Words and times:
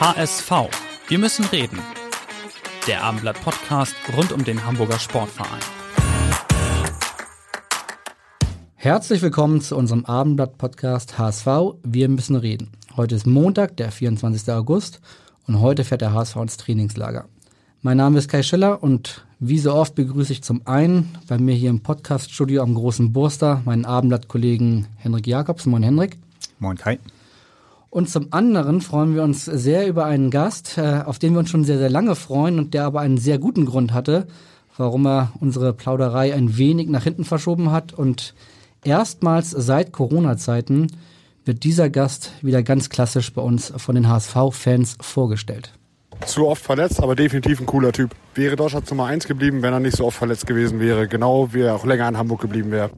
HSV. 0.00 0.52
Wir 1.08 1.18
müssen 1.18 1.44
reden. 1.46 1.80
Der 2.86 3.02
Abendblatt 3.02 3.42
Podcast 3.42 3.96
rund 4.16 4.30
um 4.30 4.44
den 4.44 4.64
Hamburger 4.64 5.00
Sportverein. 5.00 5.58
Herzlich 8.76 9.22
willkommen 9.22 9.60
zu 9.60 9.76
unserem 9.76 10.04
Abendblatt 10.04 10.56
Podcast 10.56 11.18
HSV. 11.18 11.48
Wir 11.82 12.08
müssen 12.08 12.36
reden. 12.36 12.70
Heute 12.96 13.16
ist 13.16 13.26
Montag, 13.26 13.76
der 13.76 13.90
24. 13.90 14.52
August 14.52 15.00
und 15.48 15.60
heute 15.60 15.82
fährt 15.82 16.02
der 16.02 16.12
HSV 16.12 16.36
ins 16.36 16.58
Trainingslager. 16.58 17.24
Mein 17.82 17.96
Name 17.96 18.18
ist 18.20 18.28
Kai 18.28 18.44
Schiller 18.44 18.80
und 18.80 19.26
wie 19.40 19.58
so 19.58 19.74
oft 19.74 19.96
begrüße 19.96 20.32
ich 20.32 20.44
zum 20.44 20.64
einen 20.64 21.18
bei 21.26 21.38
mir 21.38 21.56
hier 21.56 21.70
im 21.70 21.80
Podcaststudio 21.80 22.62
am 22.62 22.74
Großen 22.74 23.12
Burster 23.12 23.62
meinen 23.64 23.84
Abendblatt-Kollegen 23.84 24.86
Henrik 24.96 25.26
Jakobs. 25.26 25.66
Moin 25.66 25.82
Henrik. 25.82 26.18
Moin 26.60 26.76
Kai. 26.76 27.00
Und 27.90 28.10
zum 28.10 28.28
anderen 28.32 28.80
freuen 28.80 29.14
wir 29.14 29.22
uns 29.22 29.44
sehr 29.44 29.88
über 29.88 30.04
einen 30.04 30.30
Gast, 30.30 30.76
äh, 30.76 31.02
auf 31.04 31.18
den 31.18 31.32
wir 31.32 31.40
uns 31.40 31.50
schon 31.50 31.64
sehr, 31.64 31.78
sehr 31.78 31.90
lange 31.90 32.14
freuen 32.14 32.58
und 32.58 32.74
der 32.74 32.84
aber 32.84 33.00
einen 33.00 33.18
sehr 33.18 33.38
guten 33.38 33.64
Grund 33.64 33.92
hatte, 33.94 34.26
warum 34.76 35.06
er 35.06 35.32
unsere 35.40 35.72
Plauderei 35.72 36.34
ein 36.34 36.58
wenig 36.58 36.88
nach 36.88 37.04
hinten 37.04 37.24
verschoben 37.24 37.72
hat. 37.72 37.94
Und 37.94 38.34
erstmals 38.84 39.50
seit 39.50 39.92
Corona-Zeiten 39.92 40.88
wird 41.46 41.64
dieser 41.64 41.88
Gast 41.88 42.32
wieder 42.42 42.62
ganz 42.62 42.90
klassisch 42.90 43.32
bei 43.32 43.40
uns 43.40 43.72
von 43.76 43.94
den 43.94 44.08
HSV-Fans 44.08 44.98
vorgestellt. 45.00 45.72
Zu 46.26 46.46
oft 46.46 46.62
verletzt, 46.62 47.00
aber 47.02 47.14
definitiv 47.14 47.60
ein 47.60 47.66
cooler 47.66 47.92
Typ. 47.92 48.14
Wäre 48.34 48.56
Deutschland 48.56 48.90
Nummer 48.90 49.06
1 49.06 49.26
geblieben, 49.26 49.62
wenn 49.62 49.72
er 49.72 49.80
nicht 49.80 49.96
so 49.96 50.04
oft 50.04 50.18
verletzt 50.18 50.46
gewesen 50.46 50.78
wäre. 50.78 51.08
Genau 51.08 51.54
wie 51.54 51.62
er 51.62 51.74
auch 51.74 51.86
länger 51.86 52.08
in 52.08 52.18
Hamburg 52.18 52.42
geblieben 52.42 52.70
wäre. 52.70 52.90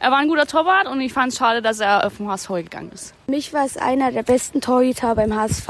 Er 0.00 0.12
war 0.12 0.18
ein 0.18 0.28
guter 0.28 0.46
Torwart 0.46 0.86
und 0.86 1.00
ich 1.00 1.12
fand 1.12 1.32
es 1.32 1.38
schade, 1.38 1.60
dass 1.60 1.80
er 1.80 2.08
vom 2.10 2.28
HSV 2.28 2.48
gegangen 2.50 2.90
ist. 2.94 3.14
Mich 3.26 3.52
war 3.52 3.66
es 3.66 3.76
einer 3.76 4.12
der 4.12 4.22
besten 4.22 4.60
Torhüter 4.60 5.16
beim 5.16 5.34
HSV. 5.34 5.68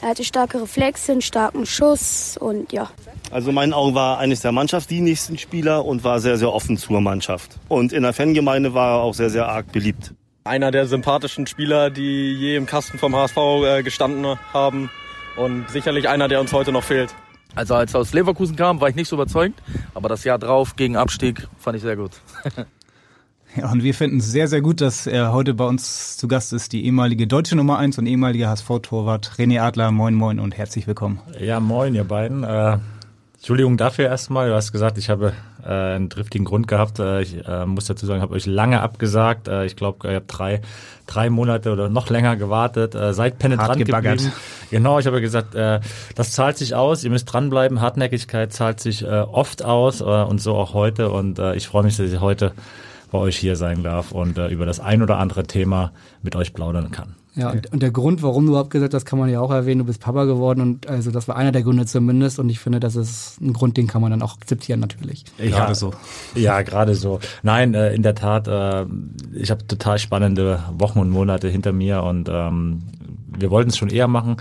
Er 0.00 0.08
hatte 0.08 0.24
starke 0.24 0.62
Reflexe, 0.62 1.12
einen 1.12 1.20
starken 1.20 1.66
Schuss 1.66 2.38
und 2.38 2.72
ja. 2.72 2.90
Also 3.30 3.50
in 3.50 3.54
meinen 3.54 3.74
Augen 3.74 3.94
war 3.94 4.18
eines 4.18 4.40
der 4.40 4.52
mannschaftsdienlichsten 4.52 5.36
Spieler 5.36 5.84
und 5.84 6.04
war 6.04 6.20
sehr, 6.20 6.38
sehr 6.38 6.52
offen 6.52 6.78
zur 6.78 7.02
Mannschaft. 7.02 7.58
Und 7.68 7.92
in 7.92 8.02
der 8.02 8.14
Fangemeinde 8.14 8.72
war 8.72 8.96
er 8.98 9.02
auch 9.02 9.14
sehr, 9.14 9.28
sehr 9.28 9.46
arg 9.46 9.70
beliebt. 9.72 10.14
Einer 10.44 10.70
der 10.70 10.86
sympathischen 10.86 11.46
Spieler, 11.46 11.90
die 11.90 12.32
je 12.32 12.56
im 12.56 12.64
Kasten 12.64 12.98
vom 12.98 13.14
HSV 13.14 13.36
äh, 13.36 13.82
gestanden 13.82 14.38
haben 14.54 14.90
und 15.36 15.68
sicherlich 15.68 16.08
einer, 16.08 16.28
der 16.28 16.40
uns 16.40 16.52
heute 16.54 16.72
noch 16.72 16.84
fehlt. 16.84 17.14
Also 17.54 17.74
als 17.74 17.92
er 17.92 18.00
aus 18.00 18.14
Leverkusen 18.14 18.56
kam, 18.56 18.80
war 18.80 18.88
ich 18.88 18.94
nicht 18.94 19.08
so 19.08 19.16
überzeugt, 19.16 19.60
aber 19.92 20.08
das 20.08 20.24
Jahr 20.24 20.38
drauf 20.38 20.76
gegen 20.76 20.96
Abstieg 20.96 21.46
fand 21.58 21.76
ich 21.76 21.82
sehr 21.82 21.96
gut. 21.96 22.12
Ja, 23.56 23.72
und 23.72 23.82
wir 23.82 23.94
finden 23.94 24.18
es 24.18 24.30
sehr, 24.30 24.46
sehr 24.46 24.60
gut, 24.60 24.80
dass 24.80 25.08
er 25.08 25.32
heute 25.32 25.54
bei 25.54 25.64
uns 25.64 26.16
zu 26.16 26.28
Gast 26.28 26.52
ist, 26.52 26.72
die 26.72 26.84
ehemalige 26.84 27.26
deutsche 27.26 27.56
Nummer 27.56 27.78
1 27.78 27.98
und 27.98 28.06
ehemalige 28.06 28.48
HSV-Torwart 28.48 29.32
René 29.38 29.60
Adler. 29.60 29.90
Moin, 29.90 30.14
moin 30.14 30.38
und 30.38 30.56
herzlich 30.56 30.86
willkommen. 30.86 31.18
Ja, 31.40 31.58
moin, 31.58 31.96
ihr 31.96 32.04
beiden. 32.04 32.44
Äh, 32.44 32.78
Entschuldigung 33.34 33.76
dafür 33.76 34.04
erstmal. 34.04 34.50
Du 34.50 34.54
hast 34.54 34.70
gesagt, 34.70 34.98
ich 34.98 35.10
habe 35.10 35.32
äh, 35.64 35.68
einen 35.68 36.08
driftigen 36.08 36.44
Grund 36.44 36.68
gehabt. 36.68 37.00
Äh, 37.00 37.22
ich 37.22 37.44
äh, 37.44 37.66
muss 37.66 37.86
dazu 37.86 38.06
sagen, 38.06 38.22
habe 38.22 38.34
euch 38.34 38.46
lange 38.46 38.82
abgesagt. 38.82 39.48
Äh, 39.48 39.64
ich 39.64 39.74
glaube, 39.74 40.06
ihr 40.06 40.16
habt 40.16 40.38
drei, 40.38 40.60
drei 41.08 41.28
Monate 41.28 41.72
oder 41.72 41.88
noch 41.88 42.08
länger 42.08 42.36
gewartet. 42.36 42.94
Äh, 42.94 43.12
seid 43.14 43.40
penetrant 43.40 43.84
geblieben. 43.84 44.32
Genau, 44.70 45.00
ich 45.00 45.06
habe 45.08 45.20
gesagt, 45.20 45.56
das 45.56 46.30
zahlt 46.30 46.56
sich 46.56 46.76
aus. 46.76 47.02
Ihr 47.02 47.10
müsst 47.10 47.32
dranbleiben. 47.32 47.80
Hartnäckigkeit 47.80 48.52
zahlt 48.52 48.78
sich 48.78 49.04
oft 49.04 49.64
aus 49.64 50.00
und 50.00 50.40
so 50.40 50.54
auch 50.54 50.74
heute. 50.74 51.10
Und 51.10 51.40
ich 51.56 51.66
freue 51.66 51.82
mich, 51.82 51.96
dass 51.96 52.12
ich 52.12 52.20
heute 52.20 52.52
bei 53.10 53.18
euch 53.18 53.36
hier 53.36 53.56
sein 53.56 53.82
darf 53.82 54.12
und 54.12 54.38
äh, 54.38 54.48
über 54.48 54.66
das 54.66 54.80
ein 54.80 55.02
oder 55.02 55.18
andere 55.18 55.44
Thema 55.44 55.92
mit 56.22 56.36
euch 56.36 56.52
plaudern 56.52 56.90
kann. 56.90 57.14
Ja, 57.36 57.50
und, 57.50 57.72
und 57.72 57.80
der 57.80 57.92
Grund, 57.92 58.22
warum 58.22 58.46
du 58.46 58.58
abgesagt 58.58 58.92
hast, 58.92 59.04
kann 59.04 59.18
man 59.18 59.28
ja 59.28 59.40
auch 59.40 59.52
erwähnen. 59.52 59.78
Du 59.80 59.84
bist 59.84 60.00
Papa 60.00 60.24
geworden 60.24 60.60
und 60.60 60.88
also 60.88 61.10
das 61.12 61.28
war 61.28 61.36
einer 61.36 61.52
der 61.52 61.62
Gründe 61.62 61.86
zumindest. 61.86 62.40
Und 62.40 62.48
ich 62.48 62.58
finde, 62.58 62.80
das 62.80 62.96
ist 62.96 63.40
ein 63.40 63.52
Grund, 63.52 63.76
den 63.76 63.86
kann 63.86 64.02
man 64.02 64.10
dann 64.10 64.22
auch 64.22 64.36
akzeptieren 64.36 64.80
natürlich. 64.80 65.24
Ja, 65.38 65.50
gerade 65.50 65.74
so. 65.76 65.92
Ja, 66.34 66.62
gerade 66.62 66.94
so. 66.94 67.20
Nein, 67.42 67.74
äh, 67.74 67.94
in 67.94 68.02
der 68.02 68.16
Tat. 68.16 68.48
Äh, 68.48 68.86
ich 69.32 69.50
habe 69.50 69.64
total 69.66 69.98
spannende 69.98 70.64
Wochen 70.76 70.98
und 70.98 71.10
Monate 71.10 71.48
hinter 71.48 71.72
mir 71.72 72.02
und 72.02 72.28
ähm, 72.28 72.82
wir 73.38 73.50
wollten 73.50 73.70
es 73.70 73.78
schon 73.78 73.90
eher 73.90 74.08
machen. 74.08 74.36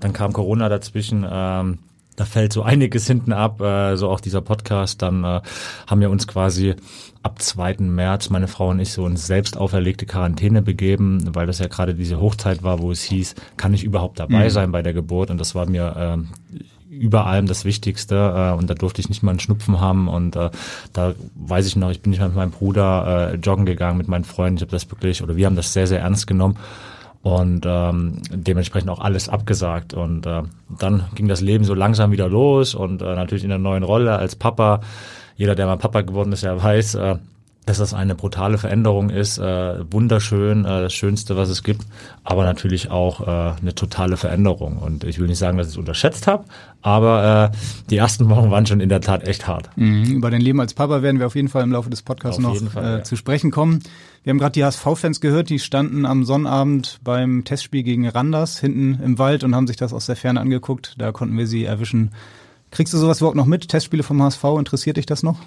Dann 0.00 0.12
kam 0.12 0.32
Corona 0.34 0.68
dazwischen. 0.68 1.26
Ähm, 1.28 1.78
da 2.16 2.24
fällt 2.24 2.52
so 2.52 2.62
einiges 2.64 3.06
hinten 3.06 3.32
ab, 3.32 3.60
äh, 3.60 3.96
so 3.96 4.08
auch 4.08 4.20
dieser 4.20 4.40
Podcast. 4.40 5.02
Dann 5.02 5.24
äh, 5.24 5.40
haben 5.86 6.00
wir 6.00 6.10
uns 6.10 6.26
quasi 6.26 6.74
ab 7.22 7.40
2. 7.40 7.76
März, 7.78 8.30
meine 8.30 8.48
Frau 8.48 8.68
und 8.68 8.80
ich, 8.80 8.92
so 8.92 9.06
in 9.06 9.16
selbst 9.16 9.56
auferlegte 9.56 10.06
Quarantäne 10.06 10.62
begeben, 10.62 11.34
weil 11.34 11.46
das 11.46 11.58
ja 11.58 11.68
gerade 11.68 11.94
diese 11.94 12.20
Hochzeit 12.20 12.62
war, 12.62 12.80
wo 12.80 12.90
es 12.90 13.02
hieß, 13.02 13.34
kann 13.56 13.72
ich 13.72 13.82
überhaupt 13.82 14.18
dabei 14.20 14.44
mhm. 14.44 14.50
sein 14.50 14.72
bei 14.72 14.82
der 14.82 14.92
Geburt? 14.92 15.30
Und 15.30 15.38
das 15.38 15.54
war 15.54 15.66
mir 15.66 16.18
äh, 16.18 16.54
über 16.94 17.26
allem 17.26 17.46
das 17.46 17.64
Wichtigste 17.64 18.14
äh, 18.14 18.56
und 18.56 18.68
da 18.70 18.74
durfte 18.74 19.00
ich 19.00 19.08
nicht 19.08 19.22
mal 19.22 19.30
einen 19.30 19.40
Schnupfen 19.40 19.80
haben 19.80 20.08
und 20.08 20.36
äh, 20.36 20.50
da 20.92 21.14
weiß 21.34 21.66
ich 21.66 21.76
noch, 21.76 21.90
ich 21.90 22.00
bin 22.00 22.10
nicht 22.10 22.20
mal 22.20 22.28
mit 22.28 22.36
meinem 22.36 22.50
Bruder 22.50 23.32
äh, 23.32 23.36
joggen 23.36 23.66
gegangen 23.66 23.98
mit 23.98 24.08
meinen 24.08 24.24
Freunden, 24.24 24.56
ich 24.56 24.62
habe 24.62 24.70
das 24.70 24.90
wirklich 24.90 25.22
oder 25.22 25.36
wir 25.36 25.46
haben 25.46 25.56
das 25.56 25.72
sehr 25.72 25.86
sehr 25.86 26.00
ernst 26.00 26.26
genommen 26.26 26.56
und 27.24 27.64
ähm, 27.66 28.20
dementsprechend 28.30 28.90
auch 28.90 29.00
alles 29.00 29.30
abgesagt. 29.30 29.94
Und 29.94 30.26
äh, 30.26 30.42
dann 30.78 31.04
ging 31.14 31.26
das 31.26 31.40
Leben 31.40 31.64
so 31.64 31.72
langsam 31.72 32.12
wieder 32.12 32.28
los 32.28 32.74
und 32.74 33.00
äh, 33.00 33.14
natürlich 33.16 33.44
in 33.44 33.48
der 33.48 33.58
neuen 33.58 33.82
Rolle 33.82 34.16
als 34.16 34.36
Papa. 34.36 34.82
Jeder, 35.34 35.54
der 35.54 35.64
mal 35.66 35.78
Papa 35.78 36.02
geworden 36.02 36.32
ist, 36.32 36.42
ja 36.42 36.62
weiß, 36.62 36.94
äh, 36.96 37.16
dass 37.66 37.78
das 37.78 37.94
eine 37.94 38.14
brutale 38.14 38.58
Veränderung 38.58 39.10
ist, 39.10 39.38
äh, 39.38 39.90
wunderschön, 39.90 40.64
äh, 40.64 40.82
das 40.82 40.92
Schönste, 40.92 41.36
was 41.36 41.48
es 41.48 41.62
gibt, 41.62 41.86
aber 42.22 42.44
natürlich 42.44 42.90
auch 42.90 43.20
äh, 43.26 43.58
eine 43.60 43.74
totale 43.74 44.16
Veränderung. 44.16 44.78
Und 44.78 45.04
ich 45.04 45.18
will 45.18 45.28
nicht 45.28 45.38
sagen, 45.38 45.56
dass 45.56 45.68
ich 45.68 45.74
es 45.74 45.78
unterschätzt 45.78 46.26
habe, 46.26 46.44
aber 46.82 47.50
äh, 47.52 47.56
die 47.88 47.96
ersten 47.96 48.28
Wochen 48.28 48.50
waren 48.50 48.66
schon 48.66 48.80
in 48.80 48.90
der 48.90 49.00
Tat 49.00 49.26
echt 49.26 49.46
hart. 49.46 49.70
Mhm, 49.76 50.04
über 50.04 50.30
dein 50.30 50.42
Leben 50.42 50.60
als 50.60 50.74
Papa 50.74 51.02
werden 51.02 51.18
wir 51.18 51.26
auf 51.26 51.36
jeden 51.36 51.48
Fall 51.48 51.62
im 51.62 51.72
Laufe 51.72 51.88
des 51.88 52.02
Podcasts 52.02 52.44
auf 52.44 52.60
noch 52.60 52.70
Fall, 52.70 52.84
äh, 52.84 52.98
ja. 52.98 53.04
zu 53.04 53.16
sprechen 53.16 53.50
kommen. 53.50 53.82
Wir 54.22 54.30
haben 54.30 54.38
gerade 54.38 54.52
die 54.52 54.64
HSV-Fans 54.64 55.20
gehört, 55.20 55.48
die 55.50 55.58
standen 55.58 56.06
am 56.06 56.24
Sonnabend 56.24 57.00
beim 57.02 57.44
Testspiel 57.44 57.82
gegen 57.82 58.08
Randers 58.08 58.58
hinten 58.58 58.98
im 59.02 59.18
Wald 59.18 59.44
und 59.44 59.54
haben 59.54 59.66
sich 59.66 59.76
das 59.76 59.92
aus 59.92 60.06
der 60.06 60.16
Ferne 60.16 60.40
angeguckt. 60.40 60.94
Da 60.98 61.12
konnten 61.12 61.36
wir 61.36 61.46
sie 61.46 61.64
erwischen. 61.64 62.12
Kriegst 62.70 62.92
du 62.92 62.98
sowas 62.98 63.18
überhaupt 63.18 63.36
noch 63.36 63.46
mit? 63.46 63.68
Testspiele 63.68 64.02
vom 64.02 64.22
HSV, 64.22 64.44
interessiert 64.58 64.96
dich 64.96 65.06
das 65.06 65.22
noch? 65.22 65.38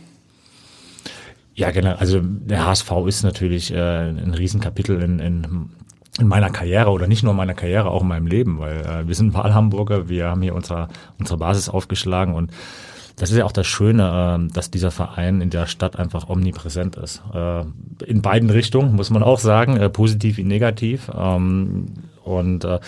Ja, 1.57 1.71
genau. 1.71 1.95
Also 1.95 2.21
der 2.21 2.65
HSV 2.67 2.91
ist 3.07 3.23
natürlich 3.23 3.73
äh, 3.73 4.09
ein 4.09 4.33
Riesenkapitel 4.33 5.01
in, 5.01 5.19
in 5.19 5.69
in 6.19 6.27
meiner 6.27 6.49
Karriere 6.49 6.89
oder 6.89 7.07
nicht 7.07 7.23
nur 7.23 7.31
in 7.31 7.37
meiner 7.37 7.53
Karriere, 7.53 7.91
auch 7.91 8.01
in 8.01 8.07
meinem 8.07 8.25
Leben, 8.25 8.57
weil 8.59 8.77
äh, 8.77 9.07
wir 9.07 9.13
sind 9.13 9.35
Wahlhamburger, 9.35 10.09
wir 10.09 10.27
haben 10.27 10.41
hier 10.41 10.55
unsere, 10.55 10.87
unsere 11.19 11.37
Basis 11.37 11.69
aufgeschlagen 11.69 12.33
und 12.33 12.51
das 13.17 13.31
ist 13.31 13.37
ja 13.37 13.45
auch 13.45 13.51
das 13.51 13.67
Schöne, 13.67 14.47
äh, 14.49 14.53
dass 14.53 14.71
dieser 14.71 14.89
Verein 14.91 15.41
in 15.41 15.49
der 15.49 15.67
Stadt 15.67 15.97
einfach 15.97 16.27
omnipräsent 16.29 16.95
ist. 16.95 17.21
Äh, 17.33 17.65
in 18.05 18.21
beiden 18.21 18.49
Richtungen, 18.49 18.95
muss 18.95 19.09
man 19.09 19.21
auch 19.21 19.39
sagen, 19.39 19.77
äh, 19.77 19.89
positiv 19.89 20.37
wie 20.37 20.43
negativ. 20.43 21.11
Ähm, 21.15 21.85
und 22.27 22.65
äh, 22.65 22.79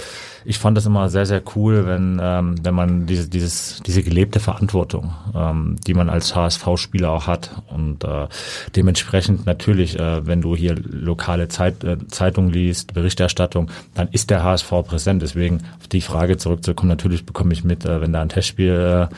ich 0.45 0.59
fand 0.59 0.77
das 0.77 0.85
immer 0.85 1.09
sehr, 1.09 1.25
sehr 1.25 1.41
cool, 1.55 1.85
wenn, 1.85 2.19
ähm, 2.21 2.55
wenn 2.61 2.73
man 2.73 3.05
diese, 3.05 3.29
dieses, 3.29 3.81
diese 3.85 4.03
gelebte 4.03 4.39
Verantwortung, 4.39 5.13
ähm, 5.33 5.77
die 5.87 5.93
man 5.93 6.09
als 6.09 6.35
HSV-Spieler 6.35 7.09
auch 7.09 7.27
hat. 7.27 7.51
Und 7.69 8.03
äh, 8.03 8.27
dementsprechend 8.75 9.45
natürlich, 9.45 9.97
äh, 9.97 10.25
wenn 10.27 10.41
du 10.41 10.55
hier 10.55 10.75
lokale 10.75 11.47
Zeit, 11.47 11.83
äh, 11.83 11.97
Zeitung 12.07 12.49
liest, 12.49 12.93
Berichterstattung, 12.93 13.71
dann 13.95 14.09
ist 14.09 14.29
der 14.29 14.43
HSV 14.43 14.69
präsent. 14.85 15.21
Deswegen 15.21 15.61
auf 15.79 15.87
die 15.87 16.01
Frage 16.01 16.37
zurückzukommen, 16.37 16.89
natürlich 16.89 17.25
bekomme 17.25 17.53
ich 17.53 17.63
mit, 17.63 17.85
äh, 17.85 18.01
wenn 18.01 18.13
da 18.13 18.21
ein 18.21 18.29
Testspiel 18.29 19.09
äh, 19.09 19.15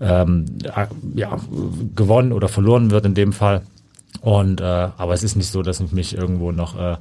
ähm, 0.00 0.46
ja, 1.14 1.38
gewonnen 1.94 2.32
oder 2.32 2.48
verloren 2.48 2.90
wird 2.90 3.06
in 3.06 3.14
dem 3.14 3.32
Fall. 3.32 3.62
Und 4.20 4.60
äh, 4.60 4.64
aber 4.64 5.14
es 5.14 5.22
ist 5.22 5.36
nicht 5.36 5.50
so, 5.50 5.62
dass 5.62 5.80
ich 5.80 5.92
mich 5.92 6.16
irgendwo 6.16 6.52
noch 6.52 6.78
äh, 6.78 6.96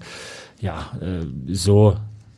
ja 0.60 0.92
äh, 1.02 1.26
so 1.54 1.96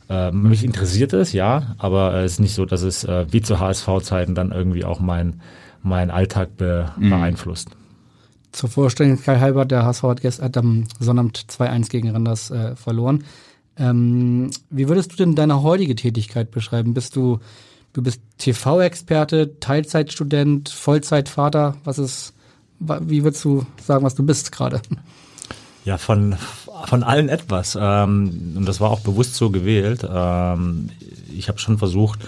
äh, 0.08 0.30
mich 0.30 0.64
interessiert 0.64 1.12
es, 1.12 1.32
ja, 1.32 1.74
aber 1.78 2.14
es 2.14 2.32
ist 2.32 2.40
nicht 2.40 2.54
so, 2.54 2.64
dass 2.64 2.82
es 2.82 3.04
äh, 3.04 3.26
wie 3.30 3.42
zu 3.42 3.58
HSV-Zeiten 3.58 4.34
dann 4.34 4.52
irgendwie 4.52 4.84
auch 4.84 5.00
mein 5.00 5.40
mein 5.82 6.10
Alltag 6.10 6.56
be 6.56 6.92
mhm. 6.96 7.10
beeinflusst. 7.10 7.70
Zur 8.52 8.68
Vorstellung, 8.68 9.20
Kai 9.20 9.40
Halbert, 9.40 9.70
der 9.70 9.84
HSV 9.84 10.02
hat, 10.04 10.20
gestern, 10.20 10.44
hat 10.44 10.56
am 10.56 10.84
Sonnabend 11.00 11.38
2-1 11.38 11.88
gegen 11.90 12.10
Randers 12.10 12.50
äh, 12.50 12.76
verloren. 12.76 13.24
Ähm, 13.76 14.50
wie 14.68 14.88
würdest 14.88 15.12
du 15.12 15.16
denn 15.16 15.34
deine 15.34 15.62
heutige 15.62 15.94
Tätigkeit 15.94 16.50
beschreiben? 16.50 16.92
Bist 16.92 17.16
du, 17.16 17.38
du 17.94 18.02
bist 18.02 18.20
TV-Experte, 18.38 19.58
Teilzeitstudent, 19.58 20.68
Vollzeitvater? 20.68 21.76
Was 21.84 21.98
ist, 21.98 22.34
wie 22.78 23.24
würdest 23.24 23.42
du 23.44 23.64
sagen, 23.82 24.04
was 24.04 24.14
du 24.14 24.22
bist 24.22 24.52
gerade? 24.52 24.82
Ja, 25.84 25.98
von, 25.98 26.36
von 26.86 27.02
allen 27.02 27.28
etwas. 27.28 27.78
Ähm, 27.80 28.54
und 28.56 28.66
das 28.66 28.80
war 28.80 28.90
auch 28.90 29.00
bewusst 29.00 29.34
so 29.34 29.50
gewählt. 29.50 30.06
Ähm, 30.08 30.90
ich 31.34 31.48
habe 31.48 31.58
schon 31.58 31.78
versucht, 31.78 32.20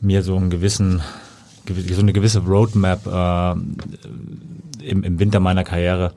mir 0.00 0.22
so 0.22 0.36
einen 0.36 0.50
gewissen, 0.50 1.02
so 1.66 2.00
eine 2.00 2.12
gewisse 2.12 2.40
Roadmap 2.40 3.06
äh, 3.06 3.52
im, 4.82 5.02
im 5.04 5.18
Winter 5.18 5.40
meiner 5.40 5.64
Karriere 5.64 6.12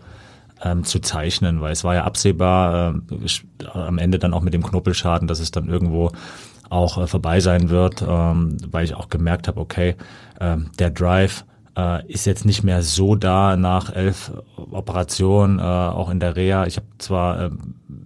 ähm, 0.64 0.84
zu 0.84 1.00
zeichnen, 1.00 1.62
weil 1.62 1.74
es 1.74 1.84
war 1.84 1.96
ja 1.96 2.06
absehbar, 2.06 2.96
äh, 3.12 3.68
am 3.68 3.98
Ende 3.98 4.20
dann 4.20 4.34
auch 4.34 4.42
mit 4.42 4.54
dem 4.54 4.64
Knuppelschaden, 4.64 5.28
dass 5.28 5.40
es 5.40 5.52
dann 5.52 5.68
irgendwo 5.68 6.12
auch 6.70 6.98
äh, 6.98 7.08
vorbei 7.08 7.40
sein 7.40 7.70
wird, 7.70 8.04
ähm, 8.08 8.58
weil 8.72 8.86
ich 8.86 8.96
auch 8.96 9.10
gemerkt 9.10 9.48
habe, 9.48 9.60
okay, 9.60 9.96
äh, 10.40 10.58
der 10.80 10.90
Drive 10.92 11.46
äh, 11.78 12.06
ist 12.12 12.26
jetzt 12.26 12.46
nicht 12.46 12.64
mehr 12.64 12.84
so 12.84 13.16
da 13.16 13.58
nach 13.58 13.94
elf 13.94 14.32
Operationen, 14.72 15.60
äh, 15.60 15.62
auch 15.62 16.10
in 16.10 16.20
der 16.20 16.36
Reha. 16.36 16.66
Ich 16.66 16.78
habe 16.78 16.88
zwar 16.98 17.42
äh, 17.42 17.50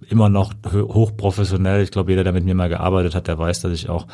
immer 0.08 0.28
noch 0.28 0.52
hochprofessionell, 0.72 1.82
ich 1.82 1.90
glaube, 1.90 2.10
jeder, 2.10 2.24
der 2.24 2.32
mit 2.32 2.44
mir 2.44 2.54
mal 2.54 2.68
gearbeitet 2.68 3.14
hat, 3.14 3.28
der 3.28 3.38
weiß, 3.38 3.60
dass 3.60 3.72
ich 3.72 3.88
auch 3.88 4.06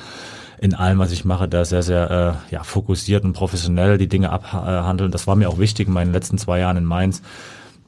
in 0.58 0.74
allem, 0.74 0.98
was 0.98 1.12
ich 1.12 1.24
mache, 1.24 1.48
da 1.48 1.64
sehr, 1.64 1.82
sehr 1.82 2.10
äh, 2.10 2.54
ja, 2.54 2.62
fokussiert 2.62 3.24
und 3.24 3.32
professionell 3.32 3.98
die 3.98 4.08
Dinge 4.08 4.30
abhandeln. 4.30 5.10
Das 5.10 5.26
war 5.26 5.36
mir 5.36 5.48
auch 5.48 5.58
wichtig 5.58 5.88
in 5.88 5.94
meinen 5.94 6.12
letzten 6.12 6.38
zwei 6.38 6.60
Jahren 6.60 6.76
in 6.76 6.84
Mainz, 6.84 7.22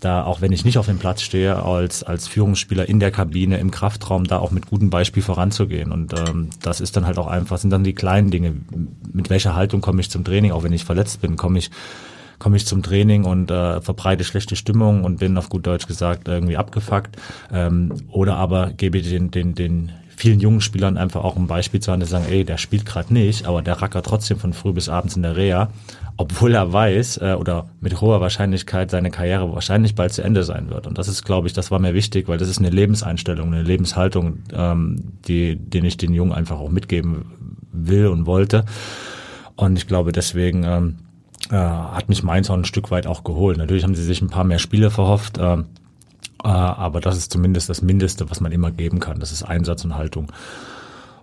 da 0.07 0.23
auch 0.23 0.41
wenn 0.41 0.53
ich 0.53 0.65
nicht 0.65 0.79
auf 0.79 0.87
dem 0.87 0.99
Platz 0.99 1.21
stehe, 1.23 1.57
als, 1.65 2.05
als 2.05 2.29
Führungsspieler 2.29 2.89
in 2.89 3.01
der 3.01 3.11
Kabine, 3.11 3.59
im 3.59 3.73
Kraftraum, 3.73 4.23
da 4.25 4.39
auch 4.39 4.53
mit 4.53 4.69
gutem 4.69 4.89
Beispiel 4.89 5.21
voranzugehen. 5.23 5.91
Und 5.91 6.15
ähm, 6.15 6.51
das 6.63 6.81
ist 6.81 6.97
dann 6.97 7.07
halt 7.07 7.19
auch 7.19 7.27
einfach, 7.27 7.59
sind 7.59 7.71
dann 7.71 7.83
die 7.83 7.93
kleinen 7.93 8.31
Dinge. 8.31 8.55
Mit 9.13 9.31
welcher 9.31 9.57
Haltung 9.57 9.81
komme 9.81 10.01
ich 10.01 10.09
zum 10.09 10.23
Training, 10.23 10.53
auch 10.53 10.63
wenn 10.63 10.73
ich 10.73 10.85
verletzt 10.85 11.21
bin, 11.21 11.37
komme 11.37 11.59
ich 11.59 11.71
komme 12.39 12.59
ich 12.59 12.67
zum 12.67 12.83
Training 12.83 13.25
und 13.25 13.51
äh, 13.51 13.81
verbreite 13.81 14.23
schlechte 14.23 14.57
Stimmung 14.57 15.05
und 15.05 15.19
bin 15.19 15.39
auf 15.39 15.49
gut 15.49 15.67
Deutsch 15.67 15.87
gesagt 15.87 16.29
irgendwie 16.29 16.59
abgefuckt. 16.59 17.17
Ähm, 17.51 17.95
oder 18.11 18.37
aber 18.37 18.73
gebe 18.77 19.01
den, 19.01 19.31
den, 19.31 19.55
den 19.55 19.91
vielen 20.15 20.39
jungen 20.39 20.61
Spielern 20.61 20.99
einfach 20.99 21.25
auch 21.25 21.37
ein 21.37 21.47
Beispiel 21.47 21.81
zu 21.81 21.91
haben, 21.91 22.01
die 22.01 22.07
sagen, 22.07 22.27
ey, 22.29 22.45
der 22.45 22.59
spielt 22.59 22.85
gerade 22.85 23.13
nicht, 23.13 23.47
aber 23.47 23.63
der 23.63 23.81
rackert 23.81 24.05
trotzdem 24.05 24.39
von 24.39 24.53
früh 24.53 24.73
bis 24.73 24.91
abends 24.91 25.17
in 25.17 25.23
der 25.23 25.37
Reha 25.37 25.71
obwohl 26.17 26.55
er 26.55 26.73
weiß 26.73 27.19
äh, 27.19 27.37
oder 27.39 27.69
mit 27.81 28.01
hoher 28.01 28.21
Wahrscheinlichkeit 28.21 28.91
seine 28.91 29.11
Karriere 29.11 29.53
wahrscheinlich 29.53 29.95
bald 29.95 30.13
zu 30.13 30.23
Ende 30.23 30.45
sein 30.45 30.71
wird. 30.71 30.87
Und 30.87 30.99
das 30.99 31.09
ist, 31.09 31.25
glaube 31.25 31.47
ich, 31.47 31.53
das 31.53 31.71
war 31.71 31.79
mir 31.79 31.95
wichtig, 31.95 32.29
weil 32.29 32.39
das 32.39 32.49
ist 32.49 32.59
eine 32.59 32.71
Lebenseinstellung, 32.71 33.53
eine 33.53 33.63
Lebenshaltung, 33.63 34.39
ähm, 34.53 35.13
die, 35.27 35.57
den 35.57 35.85
ich 35.85 35.97
den 35.97 36.15
Jungen 36.15 36.33
einfach 36.33 36.59
auch 36.59 36.71
mitgeben 36.71 37.59
will 37.73 38.07
und 38.07 38.27
wollte. 38.27 38.65
Und 39.57 39.77
ich 39.77 39.87
glaube, 39.87 40.13
deswegen 40.13 40.65
ähm, 40.65 40.97
äh, 41.51 41.57
hat 41.57 42.09
mich 42.09 42.23
Mainz 42.23 42.49
auch 42.49 42.57
ein 42.57 42.65
Stück 42.65 42.91
weit 42.91 43.07
auch 43.07 43.23
geholt. 43.23 43.59
Natürlich 43.59 43.85
haben 43.85 43.95
sie 43.95 44.05
sich 44.05 44.23
ein 44.23 44.31
paar 44.31 44.45
mehr 44.45 44.59
Spiele 44.59 44.91
verhofft, 44.91 45.39
äh, 45.39 45.55
äh, 45.55 45.65
aber 46.45 47.01
das 47.01 47.17
ist 47.17 47.31
zumindest 47.31 47.69
das 47.69 47.83
Mindeste, 47.83 48.31
was 48.31 48.41
man 48.41 48.53
immer 48.53 48.71
geben 48.71 49.01
kann. 49.01 49.21
Das 49.21 49.33
ist 49.33 49.43
Einsatz 49.43 49.85
und 49.85 49.97
Haltung. 49.97 50.33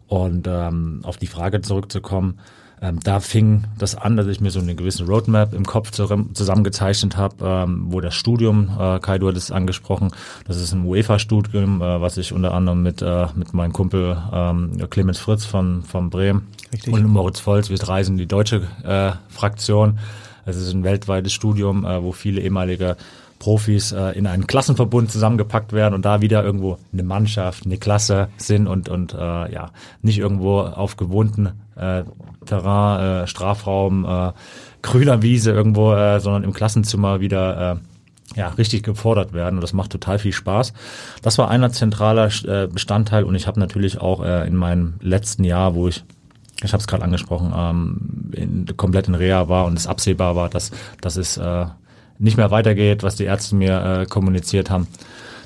Und 0.07 0.47
ähm, 0.47 0.99
auf 1.03 1.17
die 1.17 1.27
Frage 1.27 1.61
zurückzukommen, 1.61 2.39
ähm, 2.83 2.99
da 3.01 3.21
fing 3.21 3.63
das 3.77 3.95
an, 3.95 4.17
dass 4.17 4.27
ich 4.27 4.41
mir 4.41 4.51
so 4.51 4.59
eine 4.59 4.75
gewisse 4.75 5.05
Roadmap 5.05 5.53
im 5.53 5.65
Kopf 5.65 5.91
zusammengezeichnet 5.91 7.15
habe, 7.15 7.35
ähm, 7.41 7.85
wo 7.87 8.01
das 8.01 8.13
Studium, 8.13 8.69
äh, 8.77 8.99
Kai, 8.99 9.17
du 9.19 9.29
hattest 9.29 9.53
angesprochen, 9.53 10.11
das 10.45 10.57
ist 10.57 10.73
ein 10.73 10.83
UEFA-Studium, 10.83 11.81
äh, 11.81 12.01
was 12.01 12.17
ich 12.17 12.33
unter 12.33 12.53
anderem 12.53 12.83
mit, 12.83 13.01
äh, 13.01 13.27
mit 13.35 13.53
meinem 13.53 13.71
Kumpel 13.71 14.21
ähm, 14.33 14.77
Clemens 14.89 15.17
Fritz 15.17 15.45
von, 15.45 15.83
von 15.83 16.09
Bremen 16.09 16.47
Richtig. 16.73 16.93
und 16.93 17.07
Moritz 17.07 17.39
Volz, 17.39 17.69
wir 17.69 17.81
reisen 17.81 18.17
die 18.17 18.27
deutsche 18.27 18.67
äh, 18.83 19.13
Fraktion. 19.29 19.99
Es 20.45 20.57
ist 20.57 20.73
ein 20.73 20.83
weltweites 20.83 21.31
Studium, 21.31 21.85
äh, 21.85 22.03
wo 22.03 22.11
viele 22.11 22.41
ehemalige 22.41 22.97
Profis 23.39 23.93
äh, 23.93 24.11
in 24.11 24.27
einen 24.27 24.45
Klassenverbund 24.45 25.09
zusammengepackt 25.09 25.71
werden 25.71 25.93
und 25.93 26.03
da 26.03 26.19
wieder 26.19 26.43
irgendwo 26.43 26.79
eine 26.91 27.03
Mannschaft, 27.03 27.65
eine 27.65 27.77
Klasse 27.77 28.27
sind 28.35 28.67
und, 28.67 28.89
und 28.89 29.13
äh, 29.13 29.17
ja, 29.53 29.71
nicht 30.01 30.17
irgendwo 30.17 30.59
auf 30.59 30.97
gewohnten 30.97 31.62
äh, 31.75 32.03
Terrain, 32.45 33.23
äh, 33.23 33.27
Strafraum, 33.27 34.05
äh, 34.05 34.31
grüner 34.81 35.21
Wiese 35.21 35.51
irgendwo, 35.51 35.93
äh, 35.93 36.19
sondern 36.19 36.43
im 36.43 36.53
Klassenzimmer 36.53 37.19
wieder 37.19 37.73
äh, 37.73 38.39
ja, 38.39 38.49
richtig 38.49 38.83
gefordert 38.83 39.33
werden 39.33 39.55
und 39.55 39.61
das 39.61 39.73
macht 39.73 39.91
total 39.91 40.19
viel 40.19 40.33
Spaß. 40.33 40.73
Das 41.21 41.37
war 41.37 41.49
einer 41.49 41.71
zentraler 41.71 42.29
äh, 42.45 42.67
Bestandteil 42.67 43.23
und 43.23 43.35
ich 43.35 43.47
habe 43.47 43.59
natürlich 43.59 43.99
auch 43.99 44.23
äh, 44.23 44.47
in 44.47 44.55
meinem 44.55 44.95
letzten 45.01 45.43
Jahr, 45.43 45.75
wo 45.75 45.87
ich 45.87 46.03
ich 46.61 46.71
habe 46.71 46.79
es 46.79 46.87
gerade 46.87 47.03
angesprochen, 47.03 47.53
ähm, 47.55 48.31
in, 48.31 48.77
komplett 48.77 49.07
in 49.07 49.15
Reha 49.15 49.49
war 49.49 49.65
und 49.65 49.77
es 49.77 49.87
absehbar 49.87 50.35
war, 50.35 50.49
dass, 50.49 50.71
dass 51.01 51.17
es 51.17 51.35
äh, 51.35 51.65
nicht 52.19 52.37
mehr 52.37 52.51
weitergeht, 52.51 53.03
was 53.03 53.15
die 53.15 53.25
Ärzte 53.25 53.55
mir 53.55 53.83
äh, 53.83 54.05
kommuniziert 54.05 54.69
haben, 54.69 54.87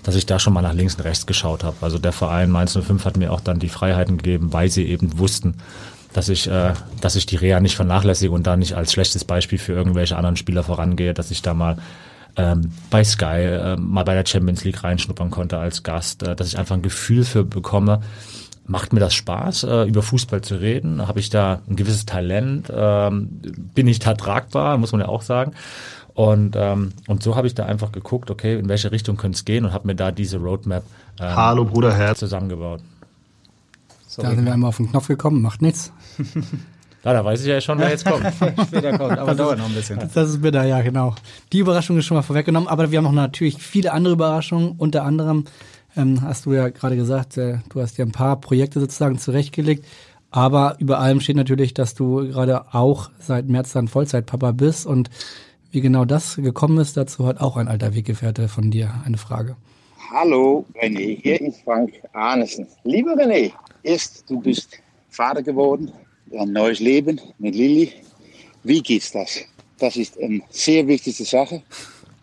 dass 0.03 0.15
ich 0.15 0.25
da 0.25 0.38
schon 0.38 0.53
mal 0.53 0.62
nach 0.62 0.73
links 0.73 0.95
und 0.95 1.01
rechts 1.01 1.25
geschaut 1.25 1.63
habe. 1.63 1.77
Also 1.81 1.97
der 1.97 2.12
Verein 2.12 2.51
Mainz 2.51 2.77
05 2.77 3.03
hat 3.03 3.18
mir 3.18 3.31
auch 3.31 3.41
dann 3.41 3.59
die 3.59 3.69
Freiheiten 3.69 4.18
gegeben, 4.18 4.53
weil 4.53 4.69
sie 4.69 4.85
eben 4.85 5.18
wussten, 5.18 5.56
dass 6.18 6.30
ich, 6.30 6.50
äh, 6.50 6.74
dass 7.00 7.16
ich 7.16 7.28
die 7.28 7.36
Reha 7.36 7.60
nicht 7.60 7.75
vernachlässige 7.75 8.31
und 8.31 8.48
da 8.48 8.58
nicht 8.58 8.74
als 8.74 8.92
schlechtes 8.92 9.24
Beispiel 9.24 9.60
für 9.60 9.74
irgendwelche 9.74 10.18
anderen 10.18 10.36
Spieler 10.36 10.64
vorangehe, 10.64 11.14
dass 11.14 11.30
ich 11.30 11.44
da 11.44 11.54
mal 11.54 11.78
ähm, 12.36 12.72
bei 12.90 13.04
Sky 13.04 13.25
äh, 13.25 13.75
mal 13.78 14.04
bei 14.04 14.16
der 14.16 14.25
Champions 14.25 14.64
League 14.64 14.84
reinschnuppern 14.84 15.30
konnte 15.30 15.60
als 15.60 15.84
Gast, 15.84 16.24
äh, 16.24 16.36
dass 16.36 16.48
ich 16.48 16.58
einfach 16.58 16.74
ein 16.74 16.81
Gefühl 16.81 17.24
für 17.24 17.44
bekomme, 17.44 18.02
macht 18.66 18.94
mir 18.94 19.00
das 19.00 19.14
Spaß, 19.14 19.66
äh, 19.66 19.84
über 19.84 20.02
Fußball 20.02 20.42
zu 20.42 20.56
reden? 20.56 21.08
Habe 21.08 21.19
ich 21.19 21.30
da 21.30 21.62
ein 21.69 21.75
gewisses 21.75 22.08
Talent? 22.08 22.74
Ähm, 22.75 23.40
bin 23.75 23.88
ich 23.88 24.00
da 24.00 24.16
tragbar, 24.16 24.80
muss 24.80 24.94
man 24.94 25.02
ja 25.02 25.10
auch 25.10 25.22
sagen. 25.22 25.52
Und, 26.16 26.56
ähm, 26.56 26.94
und 27.06 27.22
so 27.22 27.36
habe 27.36 27.46
ich 27.46 27.54
da 27.54 27.68
einfach 27.68 27.92
geguckt, 27.92 28.31
okay, 28.31 28.58
in 28.58 28.69
welche 28.69 28.92
Richtung 28.92 29.18
könnte 29.18 29.36
es 29.36 29.46
gehen 29.46 29.66
und 29.66 29.72
habe 29.72 29.86
mir 29.86 29.96
da 29.96 30.10
diese 30.10 30.38
Roadmap 30.38 30.84
ähm, 31.19 31.36
Hallo, 31.36 31.64
Bruder 31.64 32.16
zusammengebaut. 32.16 32.81
Sorry. 34.08 34.30
Da 34.30 34.36
sind 34.36 34.46
wir 34.46 34.54
einmal 34.54 34.69
auf 34.69 34.78
den 34.78 34.90
Knopf 34.90 35.08
gekommen, 35.10 35.44
macht 35.44 35.62
nichts. 35.62 35.94
Ja, 37.04 37.14
da 37.14 37.24
weiß 37.24 37.40
ich 37.42 37.48
ja 37.48 37.62
schon, 37.62 37.80
wer 37.80 37.90
jetzt 37.90 38.04
kommt. 38.04 38.25
Später 38.68 38.98
kommt, 38.98 39.18
aber 39.18 39.28
das 39.28 39.38
dauert 39.38 39.60
noch 39.60 39.69
ein 39.69 39.75
bisschen. 39.75 39.98
Das 40.14 40.30
ist 40.30 40.42
bitter, 40.42 40.66
ja, 40.66 40.81
genau. 40.81 41.16
Die 41.54 41.60
Überraschung 41.60 41.98
ist 41.98 42.06
schon 42.06 42.18
mal 42.18 42.24
vorweggenommen, 42.24 42.68
aber 42.68 42.92
wir 42.92 42.98
haben 42.98 43.06
noch 43.06 43.14
natürlich 43.14 43.62
viele 43.62 43.94
andere 43.94 44.16
Überraschungen. 44.16 44.74
Unter 44.78 45.04
anderem 45.04 45.46
ähm, 45.96 46.22
hast 46.22 46.46
du 46.46 46.54
ja 46.54 46.68
gerade 46.68 46.98
gesagt, 46.98 47.38
äh, 47.38 47.60
du 47.69 47.81
hast 47.81 47.98
ja 47.98 48.04
ein 48.04 48.12
paar 48.12 48.42
Projekte 48.42 48.81
sozusagen 48.81 49.19
zurechtgelegt. 49.19 49.86
Aber 50.31 50.76
über 50.80 51.00
allem 51.00 51.21
steht 51.21 51.38
natürlich, 51.38 51.74
dass 51.74 51.94
du 51.94 52.28
gerade 52.28 52.74
auch 52.74 53.09
seit 53.19 53.47
März 53.47 53.71
dann 53.71 53.88
Vollzeitpapa 53.88 54.52
bist 54.52 54.86
und 54.86 55.09
wie 55.71 55.81
genau 55.81 56.06
das 56.06 56.36
gekommen 56.36 56.78
ist, 56.80 56.97
dazu 56.97 57.26
hat 57.26 57.40
auch 57.40 57.56
ein 57.56 57.68
alter 57.68 57.95
Weggefährte 57.95 58.47
von 58.47 58.71
dir 58.71 58.94
eine 59.06 59.18
Frage. 59.18 59.56
Hallo 60.12 60.66
René, 60.81 61.21
hier 61.21 61.40
ist 61.42 61.62
Frank 61.62 61.94
Arnesen. 62.14 62.68
Lieber 62.83 63.14
René, 63.14 63.52
erst 63.83 64.30
du 64.30 64.42
bist 64.42 64.78
Vater 65.09 65.42
geworden, 65.42 65.92
ein 66.38 66.52
neues 66.52 66.80
Leben 66.80 67.19
mit 67.40 67.56
Lilly. 67.56 67.92
Wie 68.64 68.81
geht's 68.81 69.12
das? 69.12 69.40
Das 69.80 69.96
ist 69.96 70.19
eine 70.19 70.42
sehr 70.50 70.88
wichtige 70.88 71.24
Sache 71.24 71.62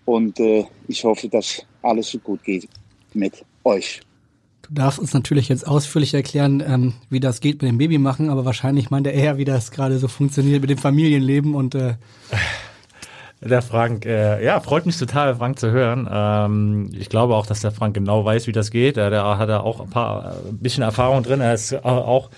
und 0.04 0.38
äh, 0.40 0.64
ich 0.88 1.04
hoffe, 1.04 1.28
dass 1.28 1.62
alles 1.82 2.10
so 2.10 2.18
gut 2.18 2.42
geht 2.44 2.68
mit 3.12 3.44
euch. 3.64 4.00
Du 4.62 4.74
darfst 4.74 4.98
uns 4.98 5.12
natürlich 5.12 5.48
jetzt 5.48 5.66
ausführlich 5.66 6.14
erklären, 6.14 6.62
ähm, 6.66 6.94
wie 7.10 7.20
das 7.20 7.40
geht 7.40 7.60
mit 7.62 7.70
dem 7.70 7.78
Babymachen, 7.78 8.30
aber 8.30 8.44
wahrscheinlich 8.44 8.90
meint 8.90 9.06
er 9.06 9.12
eher, 9.12 9.36
wie 9.36 9.44
das 9.44 9.70
gerade 9.70 9.98
so 9.98 10.08
funktioniert 10.08 10.62
mit 10.62 10.70
dem 10.70 10.78
Familienleben 10.78 11.54
und 11.54 11.74
äh 11.74 11.94
Der 13.42 13.60
Frank, 13.60 14.06
äh, 14.06 14.42
ja, 14.42 14.58
freut 14.60 14.86
mich 14.86 14.96
total, 14.96 15.34
Frank 15.36 15.58
zu 15.58 15.70
hören. 15.70 16.08
Ähm, 16.10 16.90
ich 16.98 17.10
glaube 17.10 17.34
auch, 17.34 17.44
dass 17.44 17.60
der 17.60 17.72
Frank 17.72 17.94
genau 17.94 18.24
weiß, 18.24 18.46
wie 18.46 18.52
das 18.52 18.70
geht. 18.70 18.96
Der, 18.96 19.10
der 19.10 19.36
hat 19.36 19.50
da 19.50 19.60
auch 19.60 19.80
ein 19.80 19.90
paar, 19.90 20.24
äh, 20.24 20.48
ein 20.48 20.58
bisschen 20.58 20.82
Erfahrung 20.82 21.22
drin. 21.22 21.42
Er 21.42 21.52
ist 21.52 21.84
auch 21.84 22.30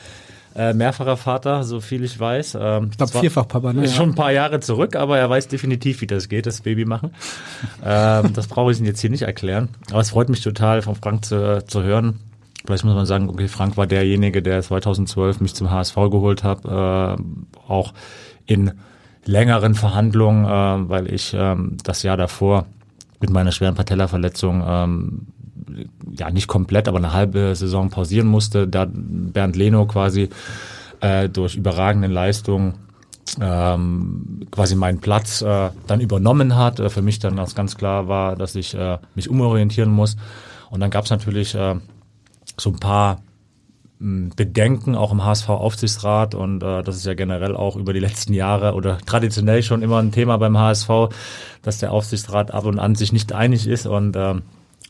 äh, 0.56 0.72
mehrfacher 0.72 1.16
Vater, 1.16 1.64
so 1.64 1.80
viel 1.80 2.02
ich 2.02 2.18
weiß. 2.18 2.56
Ähm, 2.60 2.88
ich 2.90 2.96
glaube 2.96 3.18
vierfach 3.18 3.46
Papa, 3.46 3.72
ne? 3.72 3.88
Schon 3.88 4.10
ein 4.10 4.14
paar 4.14 4.32
Jahre 4.32 4.60
zurück, 4.60 4.96
aber 4.96 5.18
er 5.18 5.28
weiß 5.28 5.48
definitiv, 5.48 6.00
wie 6.00 6.06
das 6.06 6.28
geht, 6.28 6.46
das 6.46 6.62
Baby 6.62 6.84
machen. 6.84 7.10
ähm, 7.84 8.32
das 8.32 8.46
brauche 8.46 8.72
ich 8.72 8.78
Ihnen 8.78 8.86
jetzt 8.86 9.00
hier 9.00 9.10
nicht 9.10 9.22
erklären. 9.22 9.68
Aber 9.90 10.00
es 10.00 10.10
freut 10.10 10.28
mich 10.28 10.40
total, 10.40 10.82
von 10.82 10.94
Frank 10.94 11.24
zu, 11.26 11.62
zu 11.66 11.82
hören. 11.82 12.20
Vielleicht 12.64 12.84
muss 12.84 12.94
man 12.94 13.06
sagen, 13.06 13.28
okay, 13.28 13.48
Frank 13.48 13.76
war 13.76 13.86
derjenige, 13.86 14.42
der 14.42 14.62
2012 14.62 15.40
mich 15.40 15.54
zum 15.54 15.70
HSV 15.70 15.94
geholt 15.94 16.42
hat, 16.42 16.64
äh, 16.64 17.22
auch 17.68 17.92
in 18.46 18.72
längeren 19.24 19.74
Verhandlungen, 19.74 20.44
äh, 20.46 20.88
weil 20.88 21.12
ich 21.12 21.34
ähm, 21.38 21.76
das 21.84 22.02
Jahr 22.02 22.16
davor 22.16 22.66
mit 23.20 23.30
meiner 23.30 23.52
schweren 23.52 23.74
Patellaverletzung 23.74 24.64
ähm, 24.66 25.26
ja 26.10 26.30
nicht 26.30 26.48
komplett, 26.48 26.88
aber 26.88 26.98
eine 26.98 27.12
halbe 27.12 27.54
Saison 27.54 27.90
pausieren 27.90 28.26
musste, 28.26 28.68
da 28.68 28.86
Bernd 28.90 29.56
Leno 29.56 29.86
quasi 29.86 30.28
äh, 31.00 31.28
durch 31.28 31.56
überragende 31.56 32.08
Leistungen 32.08 32.74
ähm, 33.40 34.46
quasi 34.50 34.76
meinen 34.76 35.00
Platz 35.00 35.42
äh, 35.42 35.70
dann 35.86 36.00
übernommen 36.00 36.56
hat. 36.56 36.80
Äh, 36.80 36.90
für 36.90 37.02
mich 37.02 37.18
dann 37.18 37.36
ganz 37.54 37.76
klar 37.76 38.08
war, 38.08 38.36
dass 38.36 38.54
ich 38.54 38.74
äh, 38.74 38.98
mich 39.14 39.28
umorientieren 39.28 39.90
muss. 39.90 40.16
Und 40.70 40.80
dann 40.80 40.90
gab 40.90 41.04
es 41.04 41.10
natürlich 41.10 41.54
äh, 41.54 41.76
so 42.56 42.70
ein 42.70 42.78
paar 42.78 43.22
Bedenken 43.98 44.94
auch 44.94 45.10
im 45.10 45.24
HSV-Aufsichtsrat 45.24 46.34
und 46.34 46.62
äh, 46.62 46.82
das 46.82 46.96
ist 46.96 47.06
ja 47.06 47.14
generell 47.14 47.56
auch 47.56 47.76
über 47.76 47.94
die 47.94 47.98
letzten 48.00 48.34
Jahre 48.34 48.74
oder 48.74 48.98
traditionell 48.98 49.62
schon 49.62 49.80
immer 49.80 50.02
ein 50.02 50.12
Thema 50.12 50.36
beim 50.36 50.58
HSV, 50.58 50.90
dass 51.62 51.78
der 51.78 51.92
Aufsichtsrat 51.92 52.50
ab 52.50 52.66
und 52.66 52.78
an 52.78 52.94
sich 52.94 53.14
nicht 53.14 53.32
einig 53.32 53.66
ist 53.66 53.86
und 53.86 54.14
äh, 54.14 54.34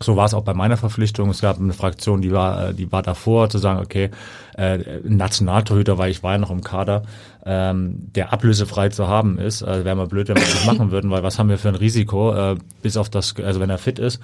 so 0.00 0.16
war 0.16 0.26
es 0.26 0.34
auch 0.34 0.42
bei 0.42 0.54
meiner 0.54 0.76
Verpflichtung. 0.76 1.30
Es 1.30 1.40
gab 1.40 1.58
eine 1.58 1.72
Fraktion, 1.72 2.20
die 2.20 2.32
war, 2.32 2.72
die 2.72 2.90
war 2.92 3.02
davor, 3.02 3.48
zu 3.48 3.58
sagen, 3.58 3.80
okay, 3.80 4.10
äh, 4.56 4.78
Nationaltorhüter, 5.04 5.96
weil 5.96 6.10
ich 6.10 6.22
war 6.22 6.32
ja 6.32 6.38
noch 6.38 6.50
im 6.50 6.62
Kader, 6.62 7.02
ähm, 7.44 8.10
der 8.14 8.32
ablösefrei 8.32 8.90
zu 8.90 9.08
haben 9.08 9.38
ist. 9.38 9.62
Also 9.62 9.84
wäre 9.84 9.96
mal 9.96 10.06
blöd, 10.06 10.28
wenn 10.28 10.36
wir 10.36 10.44
das 10.44 10.64
machen 10.66 10.90
würden, 10.90 11.10
weil 11.10 11.22
was 11.22 11.38
haben 11.38 11.48
wir 11.48 11.58
für 11.58 11.68
ein 11.68 11.76
Risiko, 11.76 12.34
äh, 12.34 12.56
bis 12.82 12.96
auf 12.96 13.08
das, 13.08 13.34
also 13.36 13.60
wenn 13.60 13.70
er 13.70 13.78
fit 13.78 13.98
ist, 13.98 14.20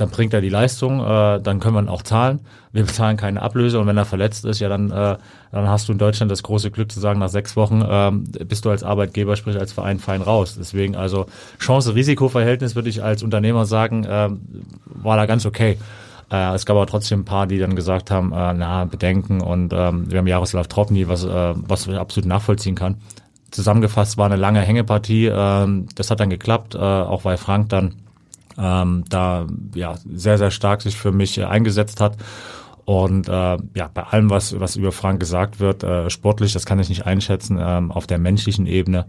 dann 0.00 0.10
bringt 0.10 0.34
er 0.34 0.40
die 0.40 0.48
Leistung, 0.48 1.00
äh, 1.00 1.40
dann 1.40 1.60
können 1.60 1.74
wir 1.74 1.82
ihn 1.82 1.88
auch 1.88 2.02
zahlen. 2.02 2.40
Wir 2.72 2.84
bezahlen 2.84 3.16
keine 3.16 3.42
Ablöse 3.42 3.78
und 3.80 3.86
wenn 3.86 3.96
er 3.96 4.04
verletzt 4.04 4.44
ist, 4.44 4.60
ja 4.60 4.68
dann, 4.68 4.90
äh, 4.90 5.16
dann 5.52 5.68
hast 5.68 5.88
du 5.88 5.92
in 5.92 5.98
Deutschland 5.98 6.30
das 6.30 6.42
große 6.42 6.70
Glück 6.70 6.92
zu 6.92 7.00
sagen, 7.00 7.18
nach 7.18 7.28
sechs 7.28 7.56
Wochen 7.56 7.82
äh, 7.82 8.44
bist 8.44 8.64
du 8.64 8.70
als 8.70 8.82
Arbeitgeber, 8.82 9.36
sprich 9.36 9.58
als 9.58 9.72
Verein 9.72 9.98
fein 9.98 10.22
raus. 10.22 10.56
Deswegen 10.58 10.96
also 10.96 11.26
Chance-Risiko-Verhältnis 11.58 12.74
würde 12.74 12.88
ich 12.88 13.02
als 13.02 13.22
Unternehmer 13.22 13.64
sagen, 13.66 14.04
äh, 14.04 14.30
war 14.84 15.16
da 15.16 15.26
ganz 15.26 15.46
okay. 15.46 15.78
Äh, 16.30 16.54
es 16.54 16.66
gab 16.66 16.76
aber 16.76 16.86
trotzdem 16.86 17.20
ein 17.20 17.24
paar, 17.24 17.46
die 17.46 17.58
dann 17.58 17.74
gesagt 17.74 18.10
haben, 18.10 18.32
äh, 18.32 18.52
na, 18.52 18.84
Bedenken 18.84 19.40
und 19.40 19.72
ähm, 19.72 20.10
wir 20.10 20.18
haben 20.18 20.26
Jaroslav 20.26 20.68
Tropny, 20.68 21.08
was, 21.08 21.24
äh, 21.24 21.54
was 21.56 21.86
ich 21.86 21.96
absolut 21.96 22.28
nachvollziehen 22.28 22.74
kann. 22.74 22.96
Zusammengefasst 23.50 24.18
war 24.18 24.26
eine 24.26 24.36
lange 24.36 24.60
Hängepartie, 24.60 25.26
äh, 25.26 25.66
das 25.94 26.10
hat 26.10 26.20
dann 26.20 26.28
geklappt, 26.28 26.74
äh, 26.74 26.78
auch 26.78 27.24
weil 27.24 27.38
Frank 27.38 27.70
dann 27.70 27.94
ähm, 28.58 29.04
da 29.08 29.46
ja 29.74 29.96
sehr, 30.12 30.38
sehr 30.38 30.50
stark 30.50 30.82
sich 30.82 30.96
für 30.96 31.12
mich 31.12 31.38
äh, 31.38 31.44
eingesetzt 31.44 32.00
hat. 32.00 32.16
Und 32.84 33.28
äh, 33.28 33.32
ja, 33.32 33.90
bei 33.92 34.02
allem, 34.02 34.30
was, 34.30 34.58
was 34.58 34.76
über 34.76 34.92
Frank 34.92 35.20
gesagt 35.20 35.60
wird, 35.60 35.82
äh, 35.82 36.08
sportlich, 36.08 36.54
das 36.54 36.64
kann 36.64 36.78
ich 36.78 36.88
nicht 36.88 37.04
einschätzen. 37.04 37.58
Ähm, 37.60 37.92
auf 37.92 38.06
der 38.06 38.18
menschlichen 38.18 38.66
Ebene, 38.66 39.06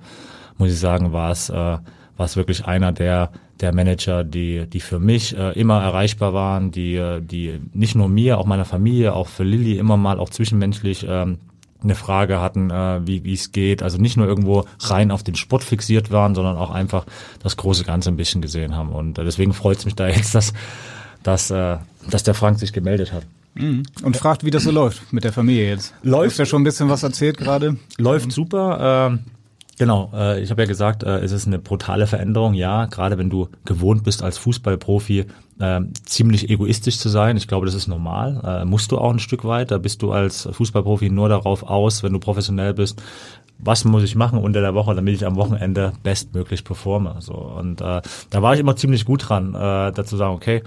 muss 0.58 0.72
ich 0.72 0.80
sagen, 0.80 1.14
war 1.14 1.32
es, 1.32 1.50
äh, 1.50 1.54
war 1.54 2.26
es 2.26 2.36
wirklich 2.36 2.66
einer 2.66 2.92
der, 2.92 3.32
der 3.62 3.74
Manager, 3.74 4.26
die, 4.26 4.68
die 4.68 4.82
für 4.82 5.00
mich 5.00 5.38
äh, 5.38 5.58
immer 5.58 5.82
erreichbar 5.82 6.34
waren, 6.34 6.72
die, 6.72 6.96
äh, 6.96 7.22
die 7.22 7.62
nicht 7.72 7.96
nur 7.96 8.10
mir, 8.10 8.38
auch 8.38 8.46
meiner 8.46 8.66
Familie, 8.66 9.14
auch 9.14 9.28
für 9.28 9.44
Lilly 9.44 9.78
immer 9.78 9.96
mal 9.96 10.20
auch 10.20 10.30
zwischenmenschlich 10.30 11.06
ähm, 11.08 11.38
eine 11.82 11.96
Frage 11.96 12.42
hatten, 12.42 12.72
äh, 12.72 13.06
wie 13.06 13.24
wie 13.24 13.34
es 13.34 13.52
geht. 13.52 13.82
Also 13.84 13.98
nicht 13.98 14.18
nur 14.18 14.28
irgendwo 14.28 14.66
rein 14.82 15.12
auf 15.12 15.24
den 15.24 15.36
Sport 15.36 15.64
fixiert 15.64 16.12
waren, 16.12 16.36
sondern 16.36 16.58
auch 16.58 16.72
einfach 16.72 17.06
das 17.42 17.58
große 17.58 17.84
Ganze 17.84 18.10
ein 18.10 18.18
bisschen 18.18 18.42
gesehen 18.42 18.76
haben. 18.76 18.90
Und 18.90 19.18
äh, 19.18 19.24
deswegen 19.24 19.54
freut 19.54 19.78
es 19.78 19.86
mich 19.86 19.96
da 19.96 20.08
jetzt, 20.08 20.36
dass, 20.36 20.54
dass, 21.24 21.52
äh, 21.52 21.78
dass 22.10 22.24
der 22.24 22.34
Frank 22.34 22.60
sich 22.60 22.74
gemeldet 22.74 23.14
hat. 23.14 23.24
Mhm. 23.56 23.84
Und 24.04 24.18
fragt, 24.18 24.44
wie 24.44 24.52
das 24.52 24.64
so 24.64 24.72
läuft 24.72 25.12
mit 25.12 25.24
der 25.24 25.34
Familie 25.34 25.70
jetzt. 25.70 25.94
Läuft. 26.04 26.26
Du 26.26 26.32
hast 26.32 26.38
ja 26.40 26.46
schon 26.46 26.62
ein 26.62 26.66
bisschen 26.66 26.90
was 26.90 27.04
erzählt 27.04 27.38
gerade. 27.38 27.78
Läuft 27.98 28.32
super. 28.32 29.12
Äh, 29.14 29.39
Genau, 29.80 30.12
äh, 30.14 30.42
ich 30.44 30.52
habe 30.52 30.64
ja 30.64 30.68
gesagt, 30.68 31.04
äh, 31.04 31.20
es 31.20 31.32
ist 31.32 31.48
eine 31.48 31.58
brutale 31.58 32.06
Veränderung, 32.06 32.54
ja, 32.54 32.88
gerade 32.88 33.18
wenn 33.18 33.30
du 33.30 33.48
gewohnt 33.64 34.04
bist 34.04 34.22
als 34.22 34.38
Fußballprofi 34.38 35.26
äh, 35.60 35.82
ziemlich 36.04 36.50
egoistisch 36.50 36.98
zu 36.98 37.08
sein. 37.08 37.38
Ich 37.38 37.48
glaube, 37.48 37.66
das 37.66 37.76
ist 37.76 37.88
normal, 37.88 38.42
äh, 38.44 38.66
musst 38.66 38.92
du 38.92 38.98
auch 38.98 39.10
ein 39.10 39.20
Stück 39.20 39.46
weit, 39.46 39.72
da 39.72 39.78
bist 39.78 40.02
du 40.02 40.12
als 40.12 40.50
Fußballprofi 40.52 41.10
nur 41.10 41.30
darauf 41.30 41.64
aus, 41.64 42.04
wenn 42.04 42.12
du 42.12 42.20
professionell 42.20 42.74
bist, 42.74 43.02
was 43.58 43.86
muss 43.86 44.04
ich 44.04 44.18
machen 44.18 44.38
unter 44.38 44.60
der 44.60 44.76
Woche, 44.76 44.94
damit 44.96 45.16
ich 45.16 45.26
am 45.26 45.38
Wochenende 45.38 45.94
bestmöglich 46.04 46.66
performe. 46.66 47.16
So 47.20 47.36
und 47.36 47.80
äh, 47.80 48.02
da 48.30 48.42
war 48.42 48.56
ich 48.56 48.60
immer 48.60 48.76
ziemlich 48.76 49.06
gut 49.06 49.30
dran, 49.30 49.56
äh, 49.56 49.94
dazu 49.94 50.18
sagen, 50.18 50.36
okay, 50.36 50.62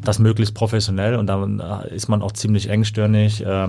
das 0.00 0.18
möglichst 0.18 0.54
professionell 0.54 1.16
und 1.16 1.26
dann 1.26 1.60
äh, 1.60 1.94
ist 1.94 2.08
man 2.08 2.22
auch 2.22 2.32
ziemlich 2.32 2.70
engstirnig. 2.70 3.44
Äh, 3.44 3.68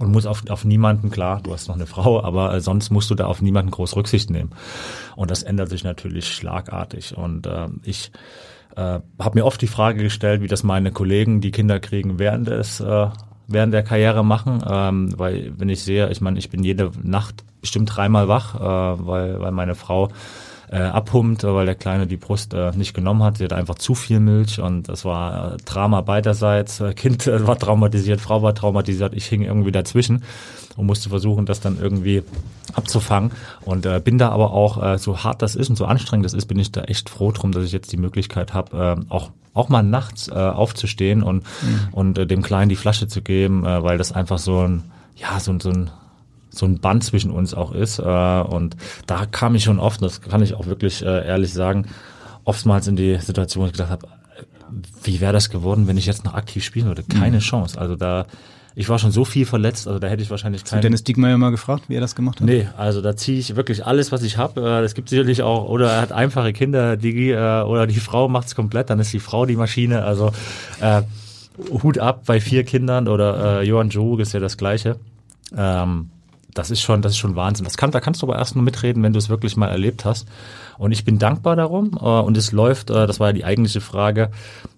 und 0.00 0.10
muss 0.10 0.26
auf, 0.26 0.42
auf 0.48 0.64
niemanden, 0.64 1.10
klar, 1.10 1.40
du 1.42 1.52
hast 1.52 1.68
noch 1.68 1.76
eine 1.76 1.86
Frau, 1.86 2.22
aber 2.22 2.54
äh, 2.54 2.60
sonst 2.60 2.90
musst 2.90 3.10
du 3.10 3.14
da 3.14 3.26
auf 3.26 3.42
niemanden 3.42 3.70
groß 3.70 3.94
Rücksicht 3.96 4.30
nehmen. 4.30 4.50
Und 5.14 5.30
das 5.30 5.42
ändert 5.42 5.68
sich 5.68 5.84
natürlich 5.84 6.28
schlagartig. 6.34 7.16
Und 7.16 7.46
äh, 7.46 7.68
ich 7.84 8.10
äh, 8.76 9.00
habe 9.18 9.38
mir 9.38 9.44
oft 9.44 9.60
die 9.60 9.66
Frage 9.66 10.02
gestellt, 10.02 10.40
wie 10.40 10.48
das 10.48 10.62
meine 10.62 10.90
Kollegen, 10.90 11.40
die 11.40 11.50
Kinder 11.50 11.78
kriegen, 11.80 12.18
während 12.18 12.48
des 12.48 12.80
äh, 12.80 13.08
während 13.46 13.74
der 13.74 13.82
Karriere 13.82 14.24
machen, 14.24 14.62
ähm, 14.66 15.12
weil 15.18 15.52
wenn 15.58 15.68
ich 15.68 15.82
sehe, 15.82 16.08
ich 16.10 16.20
meine, 16.20 16.38
ich 16.38 16.50
bin 16.50 16.62
jede 16.62 16.92
Nacht 17.02 17.44
bestimmt 17.60 17.94
dreimal 17.94 18.28
wach, 18.28 18.54
äh, 18.54 19.06
weil, 19.06 19.40
weil 19.40 19.50
meine 19.50 19.74
Frau 19.74 20.08
äh, 20.70 20.78
abpumpt, 20.78 21.42
weil 21.42 21.66
der 21.66 21.74
Kleine 21.74 22.06
die 22.06 22.16
Brust 22.16 22.54
äh, 22.54 22.70
nicht 22.76 22.94
genommen 22.94 23.22
hat. 23.22 23.38
Sie 23.38 23.44
hat 23.44 23.52
einfach 23.52 23.74
zu 23.74 23.94
viel 23.94 24.20
Milch 24.20 24.60
und 24.60 24.88
das 24.88 25.04
war 25.04 25.54
äh, 25.54 25.56
Drama 25.64 26.00
beiderseits. 26.00 26.82
Kind 26.94 27.26
äh, 27.26 27.46
war 27.46 27.58
traumatisiert, 27.58 28.20
Frau 28.20 28.42
war 28.42 28.54
traumatisiert, 28.54 29.14
ich 29.14 29.26
hing 29.26 29.42
irgendwie 29.42 29.72
dazwischen 29.72 30.22
und 30.76 30.86
musste 30.86 31.08
versuchen, 31.08 31.44
das 31.44 31.60
dann 31.60 31.78
irgendwie 31.80 32.22
abzufangen. 32.72 33.32
Und 33.62 33.84
äh, 33.84 34.00
bin 34.02 34.18
da 34.18 34.30
aber 34.30 34.52
auch, 34.52 34.82
äh, 34.82 34.98
so 34.98 35.24
hart 35.24 35.42
das 35.42 35.56
ist 35.56 35.70
und 35.70 35.76
so 35.76 35.86
anstrengend 35.86 36.24
das 36.24 36.34
ist, 36.34 36.46
bin 36.46 36.58
ich 36.58 36.70
da 36.70 36.82
echt 36.82 37.10
froh 37.10 37.32
drum, 37.32 37.50
dass 37.50 37.64
ich 37.64 37.72
jetzt 37.72 37.90
die 37.92 37.96
Möglichkeit 37.96 38.54
habe, 38.54 39.04
äh, 39.08 39.12
auch 39.12 39.30
auch 39.52 39.68
mal 39.68 39.82
nachts 39.82 40.28
äh, 40.28 40.34
aufzustehen 40.34 41.24
und 41.24 41.42
mhm. 41.62 41.88
und 41.90 42.18
äh, 42.18 42.26
dem 42.26 42.40
Kleinen 42.40 42.68
die 42.68 42.76
Flasche 42.76 43.08
zu 43.08 43.20
geben, 43.20 43.66
äh, 43.66 43.82
weil 43.82 43.98
das 43.98 44.12
einfach 44.12 44.38
so 44.38 44.60
ein 44.60 44.84
ja 45.16 45.40
so, 45.40 45.58
so 45.58 45.70
ein 45.70 45.90
so 46.50 46.66
ein 46.66 46.78
Band 46.78 47.04
zwischen 47.04 47.30
uns 47.30 47.54
auch 47.54 47.72
ist. 47.72 47.98
Äh, 47.98 48.02
und 48.02 48.76
da 49.06 49.26
kam 49.26 49.54
ich 49.54 49.64
schon 49.64 49.78
oft, 49.78 50.02
das 50.02 50.20
kann 50.20 50.42
ich 50.42 50.54
auch 50.54 50.66
wirklich 50.66 51.02
äh, 51.02 51.26
ehrlich 51.26 51.52
sagen, 51.52 51.86
oftmals 52.44 52.86
in 52.86 52.96
die 52.96 53.16
Situation, 53.16 53.62
wo 53.62 53.66
ich 53.66 53.72
gedacht 53.72 53.90
habe, 53.90 54.08
wie 55.02 55.20
wäre 55.20 55.32
das 55.32 55.50
geworden, 55.50 55.86
wenn 55.86 55.96
ich 55.96 56.06
jetzt 56.06 56.24
noch 56.24 56.34
aktiv 56.34 56.64
spielen 56.64 56.86
würde? 56.86 57.02
Keine 57.02 57.36
mhm. 57.36 57.40
Chance. 57.40 57.80
Also 57.80 57.96
da, 57.96 58.26
ich 58.74 58.88
war 58.88 58.98
schon 58.98 59.10
so 59.10 59.24
viel 59.24 59.46
verletzt, 59.46 59.88
also 59.88 59.98
da 59.98 60.08
hätte 60.08 60.22
ich 60.22 60.30
wahrscheinlich 60.30 60.64
keinen. 60.64 60.82
Dennis 60.82 61.02
Diekmeyer 61.02 61.36
mal 61.38 61.50
gefragt, 61.50 61.84
wie 61.88 61.96
er 61.96 62.00
das 62.00 62.14
gemacht 62.14 62.40
hat? 62.40 62.46
Nee, 62.46 62.68
also 62.76 63.00
da 63.00 63.16
ziehe 63.16 63.38
ich 63.38 63.56
wirklich 63.56 63.84
alles, 63.84 64.12
was 64.12 64.22
ich 64.22 64.36
habe. 64.36 64.60
Äh, 64.60 64.84
es 64.84 64.94
gibt 64.94 65.08
sicherlich 65.08 65.42
auch, 65.42 65.68
oder 65.68 65.92
er 65.92 66.02
hat 66.02 66.12
einfache 66.12 66.52
Kinder, 66.52 66.96
Digi, 66.96 67.32
äh, 67.32 67.62
oder 67.62 67.86
die 67.86 68.00
Frau 68.00 68.28
macht 68.28 68.48
es 68.48 68.54
komplett, 68.54 68.90
dann 68.90 69.00
ist 69.00 69.12
die 69.12 69.20
Frau 69.20 69.46
die 69.46 69.56
Maschine. 69.56 70.04
Also 70.04 70.32
äh, 70.80 71.02
Hut 71.82 71.98
ab 71.98 72.22
bei 72.26 72.40
vier 72.40 72.64
Kindern 72.64 73.08
oder 73.08 73.60
äh, 73.60 73.66
Johann 73.66 73.90
Joe 73.90 74.20
ist 74.22 74.32
ja 74.32 74.40
das 74.40 74.56
Gleiche. 74.56 74.96
Ähm, 75.56 76.10
das 76.54 76.70
ist 76.70 76.80
schon, 76.80 77.02
das 77.02 77.12
ist 77.12 77.18
schon 77.18 77.36
Wahnsinn. 77.36 77.64
Das 77.64 77.76
kann, 77.76 77.90
da 77.90 78.00
kannst 78.00 78.22
du 78.22 78.26
aber 78.26 78.38
erst 78.38 78.54
nur 78.54 78.64
mitreden, 78.64 79.02
wenn 79.02 79.12
du 79.12 79.18
es 79.18 79.28
wirklich 79.28 79.56
mal 79.56 79.68
erlebt 79.68 80.04
hast. 80.04 80.26
Und 80.78 80.92
ich 80.92 81.04
bin 81.04 81.18
dankbar 81.18 81.56
darum. 81.56 81.92
Äh, 82.00 82.04
und 82.04 82.36
es 82.36 82.52
läuft, 82.52 82.90
äh, 82.90 83.06
das 83.06 83.20
war 83.20 83.28
ja 83.28 83.32
die 83.32 83.44
eigentliche 83.44 83.80
Frage, 83.80 84.30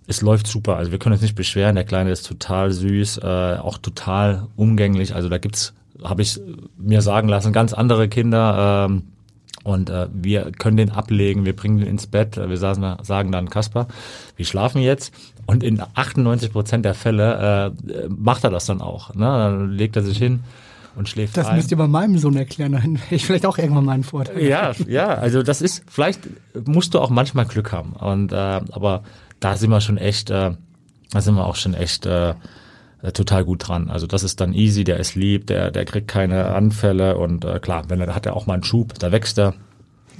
es 0.06 0.20
läuft 0.20 0.46
super. 0.46 0.76
Also 0.76 0.92
wir 0.92 0.98
können 0.98 1.14
uns 1.14 1.22
nicht 1.22 1.34
beschweren. 1.34 1.74
Der 1.74 1.84
Kleine 1.84 2.10
ist 2.10 2.26
total 2.26 2.72
süß, 2.72 3.18
äh, 3.18 3.56
auch 3.60 3.78
total 3.78 4.46
umgänglich. 4.56 5.14
Also 5.14 5.28
da 5.28 5.38
gibt's, 5.38 5.72
habe 6.02 6.22
ich 6.22 6.40
mir 6.76 7.02
sagen 7.02 7.28
lassen, 7.28 7.52
ganz 7.52 7.72
andere 7.72 8.08
Kinder. 8.08 8.86
Ähm, 8.88 9.04
und 9.64 9.90
äh, 9.90 10.08
wir 10.12 10.50
können 10.58 10.76
den 10.76 10.90
ablegen, 10.90 11.44
wir 11.44 11.54
bringen 11.54 11.78
den 11.78 11.86
ins 11.86 12.08
Bett, 12.08 12.36
wir 12.36 12.56
sagen, 12.56 12.96
sagen 13.04 13.30
dann, 13.30 13.48
Kasper, 13.48 13.86
wir 14.36 14.44
schlafen 14.44 14.82
jetzt. 14.82 15.14
Und 15.46 15.62
in 15.62 15.80
98 15.94 16.52
Prozent 16.52 16.84
der 16.84 16.94
Fälle 16.94 17.74
äh, 17.86 18.08
macht 18.08 18.44
er 18.44 18.50
das 18.50 18.66
dann 18.66 18.80
auch. 18.80 19.14
Ne? 19.14 19.24
Dann 19.24 19.70
legt 19.70 19.96
er 19.96 20.02
sich 20.02 20.18
hin, 20.18 20.40
und 20.96 21.08
schläft 21.08 21.36
Das 21.36 21.46
ein. 21.46 21.56
müsst 21.56 21.70
ihr 21.70 21.76
bei 21.76 21.86
meinem 21.88 22.18
Sohn 22.18 22.36
erklären, 22.36 22.72
dann 22.72 22.96
hätte 22.96 23.14
ich 23.14 23.24
vielleicht 23.26 23.46
auch 23.46 23.58
irgendwann 23.58 23.84
mal 23.84 23.92
einen 23.92 24.04
Vorteil. 24.04 24.42
Ja, 24.42 24.72
ja, 24.86 25.08
also 25.08 25.42
das 25.42 25.62
ist, 25.62 25.84
vielleicht 25.88 26.20
musst 26.66 26.94
du 26.94 27.00
auch 27.00 27.10
manchmal 27.10 27.46
Glück 27.46 27.72
haben. 27.72 27.92
Und 27.92 28.32
äh, 28.32 28.36
aber 28.36 29.02
da 29.40 29.56
sind 29.56 29.70
wir 29.70 29.80
schon 29.80 29.98
echt, 29.98 30.30
äh, 30.30 30.52
da 31.10 31.20
sind 31.20 31.34
wir 31.34 31.46
auch 31.46 31.56
schon 31.56 31.74
echt 31.74 32.06
äh, 32.06 32.34
total 33.14 33.44
gut 33.44 33.66
dran. 33.68 33.90
Also 33.90 34.06
das 34.06 34.22
ist 34.22 34.40
dann 34.40 34.54
easy, 34.54 34.84
der 34.84 34.98
ist 34.98 35.14
lieb, 35.14 35.46
der, 35.48 35.70
der 35.70 35.84
kriegt 35.84 36.08
keine 36.08 36.46
Anfälle 36.54 37.16
und 37.18 37.44
äh, 37.44 37.58
klar, 37.58 37.84
wenn 37.88 38.00
er 38.00 38.14
hat 38.14 38.26
er 38.26 38.36
auch 38.36 38.46
mal 38.46 38.54
einen 38.54 38.64
Schub, 38.64 38.98
da 38.98 39.10
wächst 39.12 39.38
er. 39.38 39.54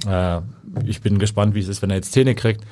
Äh, 0.07 0.41
ich 0.85 1.01
bin 1.01 1.19
gespannt, 1.19 1.55
wie 1.55 1.59
es 1.59 1.67
ist, 1.67 1.81
wenn 1.81 1.89
er 1.91 1.97
jetzt 1.97 2.11
Zähne 2.11 2.35
kriegt. 2.35 2.63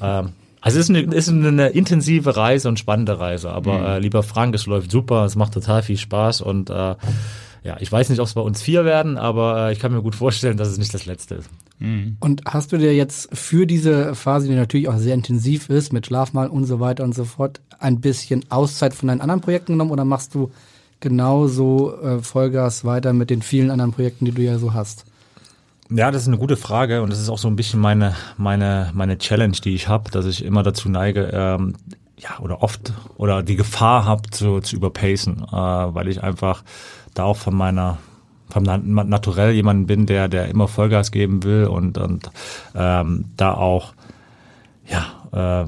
Ähm, 0.00 0.30
also 0.62 0.78
es 0.78 0.88
ist 0.88 0.96
eine, 0.96 1.14
ist 1.14 1.28
eine 1.28 1.68
intensive 1.68 2.36
Reise 2.36 2.68
und 2.68 2.78
spannende 2.78 3.18
Reise. 3.18 3.50
Aber 3.50 3.78
mhm. 3.78 3.84
äh, 3.84 3.98
lieber 3.98 4.22
Frank, 4.22 4.54
es 4.54 4.66
läuft 4.66 4.90
super, 4.90 5.24
es 5.24 5.34
macht 5.36 5.52
total 5.52 5.82
viel 5.82 5.98
Spaß 5.98 6.40
und 6.40 6.70
äh, 6.70 6.94
ja, 7.64 7.76
ich 7.78 7.92
weiß 7.92 8.08
nicht, 8.08 8.20
ob 8.20 8.26
es 8.26 8.34
bei 8.34 8.40
uns 8.40 8.62
vier 8.62 8.84
werden, 8.84 9.18
aber 9.18 9.68
äh, 9.68 9.72
ich 9.72 9.80
kann 9.80 9.92
mir 9.92 10.02
gut 10.02 10.14
vorstellen, 10.14 10.56
dass 10.56 10.68
es 10.68 10.78
nicht 10.78 10.94
das 10.94 11.06
letzte 11.06 11.36
ist. 11.36 11.50
Mhm. 11.80 12.16
Und 12.20 12.42
hast 12.46 12.72
du 12.72 12.78
dir 12.78 12.94
jetzt 12.94 13.28
für 13.36 13.66
diese 13.66 14.14
Phase, 14.14 14.48
die 14.48 14.54
natürlich 14.54 14.88
auch 14.88 14.98
sehr 14.98 15.14
intensiv 15.14 15.68
ist, 15.68 15.92
mit 15.92 16.06
Schlafmal 16.06 16.48
und 16.48 16.64
so 16.64 16.78
weiter 16.78 17.04
und 17.04 17.14
so 17.14 17.24
fort, 17.24 17.60
ein 17.80 18.00
bisschen 18.00 18.44
Auszeit 18.48 18.94
von 18.94 19.08
deinen 19.08 19.20
anderen 19.20 19.40
Projekten 19.40 19.72
genommen 19.72 19.90
oder 19.90 20.04
machst 20.04 20.34
du 20.34 20.50
genauso 21.00 22.00
äh, 22.00 22.22
Vollgas 22.22 22.84
weiter 22.84 23.12
mit 23.12 23.30
den 23.30 23.42
vielen 23.42 23.70
anderen 23.70 23.92
Projekten, 23.92 24.24
die 24.24 24.32
du 24.32 24.42
ja 24.42 24.58
so 24.58 24.74
hast? 24.74 25.06
Ja, 25.94 26.10
das 26.10 26.22
ist 26.22 26.28
eine 26.28 26.38
gute 26.38 26.56
Frage 26.56 27.02
und 27.02 27.10
das 27.10 27.20
ist 27.20 27.28
auch 27.28 27.38
so 27.38 27.48
ein 27.48 27.56
bisschen 27.56 27.80
meine 27.80 28.14
meine 28.38 28.90
meine 28.94 29.18
Challenge, 29.18 29.56
die 29.62 29.74
ich 29.74 29.88
habe, 29.88 30.10
dass 30.10 30.24
ich 30.24 30.44
immer 30.44 30.62
dazu 30.62 30.88
neige, 30.88 31.30
ähm, 31.32 31.74
ja 32.18 32.38
oder 32.40 32.62
oft 32.62 32.92
oder 33.16 33.42
die 33.42 33.56
Gefahr 33.56 34.06
habe 34.06 34.30
zu, 34.30 34.60
zu 34.60 34.76
überpacen, 34.76 35.44
äh, 35.48 35.54
weil 35.54 36.08
ich 36.08 36.22
einfach 36.22 36.62
da 37.14 37.24
auch 37.24 37.36
von 37.36 37.54
meiner 37.54 37.98
vom 38.48 38.62
Naturell 38.62 39.52
jemand 39.52 39.86
bin, 39.86 40.06
der 40.06 40.28
der 40.28 40.48
immer 40.48 40.68
Vollgas 40.68 41.10
geben 41.10 41.42
will 41.42 41.66
und 41.66 41.98
und 41.98 42.30
ähm, 42.74 43.26
da 43.36 43.54
auch 43.54 43.92
ja 44.86 45.64
äh, 45.64 45.66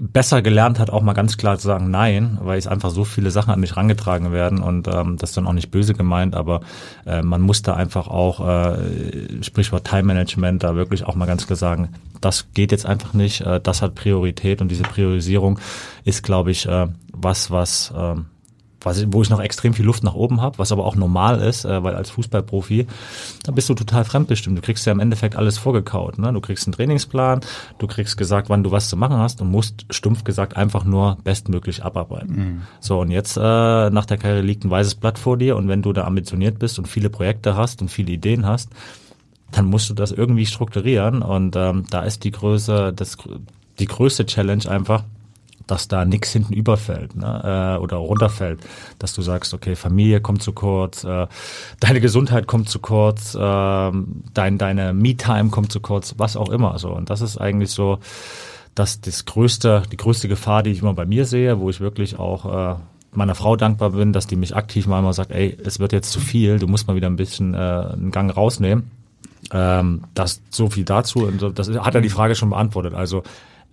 besser 0.00 0.42
gelernt 0.42 0.78
hat, 0.78 0.90
auch 0.90 1.02
mal 1.02 1.12
ganz 1.12 1.36
klar 1.36 1.58
zu 1.58 1.66
sagen 1.66 1.90
Nein, 1.90 2.38
weil 2.42 2.58
es 2.58 2.66
einfach 2.66 2.90
so 2.90 3.04
viele 3.04 3.30
Sachen 3.30 3.52
an 3.52 3.60
mich 3.60 3.76
rangetragen 3.76 4.32
werden 4.32 4.60
und 4.60 4.88
ähm, 4.88 5.16
das 5.16 5.30
ist 5.30 5.36
dann 5.36 5.46
auch 5.46 5.52
nicht 5.52 5.70
böse 5.70 5.94
gemeint, 5.94 6.34
aber 6.34 6.60
äh, 7.06 7.22
man 7.22 7.40
muss 7.40 7.62
da 7.62 7.74
einfach 7.74 8.08
auch, 8.08 8.46
äh, 8.46 9.42
Sprichwort 9.42 9.86
Time 9.86 10.04
Management, 10.04 10.62
da 10.62 10.74
wirklich 10.74 11.04
auch 11.04 11.14
mal 11.14 11.26
ganz 11.26 11.46
klar 11.46 11.56
sagen, 11.56 11.90
das 12.20 12.52
geht 12.52 12.72
jetzt 12.72 12.86
einfach 12.86 13.14
nicht, 13.14 13.40
äh, 13.42 13.60
das 13.60 13.82
hat 13.82 13.94
Priorität 13.94 14.60
und 14.60 14.70
diese 14.70 14.82
Priorisierung 14.82 15.58
ist, 16.04 16.22
glaube 16.22 16.50
ich, 16.50 16.66
äh, 16.66 16.86
was, 17.12 17.50
was 17.50 17.92
äh, 17.96 18.14
was, 18.88 19.04
wo 19.12 19.22
ich 19.22 19.30
noch 19.30 19.40
extrem 19.40 19.74
viel 19.74 19.84
Luft 19.84 20.02
nach 20.02 20.14
oben 20.14 20.40
habe, 20.40 20.58
was 20.58 20.72
aber 20.72 20.84
auch 20.84 20.96
normal 20.96 21.40
ist, 21.40 21.64
äh, 21.64 21.82
weil 21.82 21.94
als 21.94 22.10
Fußballprofi, 22.10 22.86
da 23.44 23.52
bist 23.52 23.68
du 23.68 23.74
total 23.74 24.04
fremdbestimmt. 24.04 24.58
Du 24.58 24.62
kriegst 24.62 24.86
ja 24.86 24.92
im 24.92 25.00
Endeffekt 25.00 25.36
alles 25.36 25.58
vorgekaut. 25.58 26.18
Ne? 26.18 26.32
Du 26.32 26.40
kriegst 26.40 26.66
einen 26.66 26.72
Trainingsplan, 26.72 27.40
du 27.78 27.86
kriegst 27.86 28.16
gesagt, 28.16 28.48
wann 28.48 28.62
du 28.62 28.70
was 28.70 28.88
zu 28.88 28.96
machen 28.96 29.18
hast 29.18 29.40
und 29.40 29.50
musst 29.50 29.86
stumpf 29.90 30.24
gesagt 30.24 30.56
einfach 30.56 30.84
nur 30.84 31.18
bestmöglich 31.22 31.84
abarbeiten. 31.84 32.36
Mhm. 32.36 32.62
So, 32.80 33.00
und 33.00 33.10
jetzt 33.10 33.36
äh, 33.36 33.40
nach 33.40 34.06
der 34.06 34.16
Karriere 34.18 34.42
liegt 34.42 34.64
ein 34.64 34.70
weißes 34.70 34.96
Blatt 34.96 35.18
vor 35.18 35.36
dir 35.36 35.56
und 35.56 35.68
wenn 35.68 35.82
du 35.82 35.92
da 35.92 36.04
ambitioniert 36.04 36.58
bist 36.58 36.78
und 36.78 36.88
viele 36.88 37.10
Projekte 37.10 37.56
hast 37.56 37.82
und 37.82 37.90
viele 37.90 38.12
Ideen 38.12 38.46
hast, 38.46 38.70
dann 39.50 39.66
musst 39.66 39.88
du 39.88 39.94
das 39.94 40.12
irgendwie 40.12 40.46
strukturieren 40.46 41.22
und 41.22 41.56
ähm, 41.56 41.84
da 41.90 42.02
ist 42.02 42.24
die 42.24 42.30
Größe, 42.30 42.92
das, 42.94 43.16
die 43.78 43.86
größte 43.86 44.26
Challenge 44.26 44.68
einfach, 44.68 45.04
dass 45.68 45.86
da 45.86 46.04
nichts 46.04 46.32
hinten 46.32 46.54
überfällt 46.54 47.14
ne, 47.14 47.76
äh, 47.76 47.80
oder 47.80 47.98
runterfällt, 47.98 48.60
dass 48.98 49.14
du 49.14 49.22
sagst, 49.22 49.54
okay, 49.54 49.76
Familie 49.76 50.20
kommt 50.20 50.42
zu 50.42 50.52
kurz, 50.52 51.04
äh, 51.04 51.26
deine 51.78 52.00
Gesundheit 52.00 52.48
kommt 52.48 52.68
zu 52.68 52.80
kurz, 52.80 53.34
äh, 53.34 53.38
dein, 53.38 54.58
deine 54.58 54.92
Me-Time 54.92 55.50
kommt 55.50 55.70
zu 55.70 55.80
kurz, 55.80 56.14
was 56.16 56.36
auch 56.36 56.48
immer. 56.48 56.78
So 56.78 56.90
und 56.90 57.10
das 57.10 57.20
ist 57.20 57.38
eigentlich 57.38 57.70
so, 57.70 57.98
dass 58.74 59.00
das 59.00 59.24
größte, 59.24 59.84
die 59.92 59.96
größte 59.96 60.26
Gefahr, 60.26 60.62
die 60.62 60.70
ich 60.70 60.80
immer 60.80 60.94
bei 60.94 61.06
mir 61.06 61.24
sehe, 61.24 61.60
wo 61.60 61.70
ich 61.70 61.80
wirklich 61.80 62.18
auch 62.18 62.72
äh, 62.72 62.76
meiner 63.12 63.34
Frau 63.34 63.56
dankbar 63.56 63.90
bin, 63.90 64.12
dass 64.12 64.26
die 64.26 64.36
mich 64.36 64.56
aktiv 64.56 64.86
mal 64.86 64.98
immer 64.98 65.12
sagt, 65.12 65.30
ey, 65.30 65.56
es 65.64 65.78
wird 65.78 65.92
jetzt 65.92 66.10
zu 66.10 66.20
viel, 66.20 66.58
du 66.58 66.66
musst 66.66 66.88
mal 66.88 66.96
wieder 66.96 67.08
ein 67.08 67.16
bisschen 67.16 67.54
einen 67.54 68.10
Gang 68.10 68.34
rausnehmen. 68.34 68.90
Ähm, 69.50 70.02
das 70.14 70.42
so 70.50 70.68
viel 70.68 70.84
dazu. 70.84 71.20
Und 71.20 71.58
das 71.58 71.70
hat 71.70 71.94
er 71.94 72.00
die 72.00 72.10
Frage 72.10 72.34
schon 72.34 72.50
beantwortet. 72.50 72.94
Also 72.94 73.22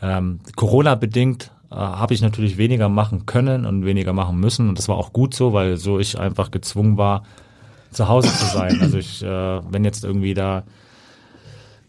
ähm, 0.01 0.39
Corona 0.55 0.95
bedingt 0.95 1.51
äh, 1.75 1.77
habe 1.77 2.13
ich 2.13 2.21
natürlich 2.21 2.57
weniger 2.57 2.89
machen 2.89 3.25
können 3.25 3.65
und 3.65 3.85
weniger 3.85 4.13
machen 4.13 4.39
müssen. 4.39 4.69
Und 4.69 4.77
das 4.77 4.87
war 4.87 4.95
auch 4.95 5.13
gut 5.13 5.33
so, 5.33 5.53
weil 5.53 5.77
so 5.77 5.99
ich 5.99 6.17
einfach 6.17 6.51
gezwungen 6.51 6.97
war, 6.97 7.23
zu 7.91 8.07
Hause 8.07 8.29
zu 8.29 8.45
sein. 8.45 8.79
Also 8.81 8.97
ich, 8.97 9.23
äh, 9.23 9.27
wenn 9.71 9.83
jetzt 9.83 10.03
irgendwie 10.03 10.33
da 10.33 10.63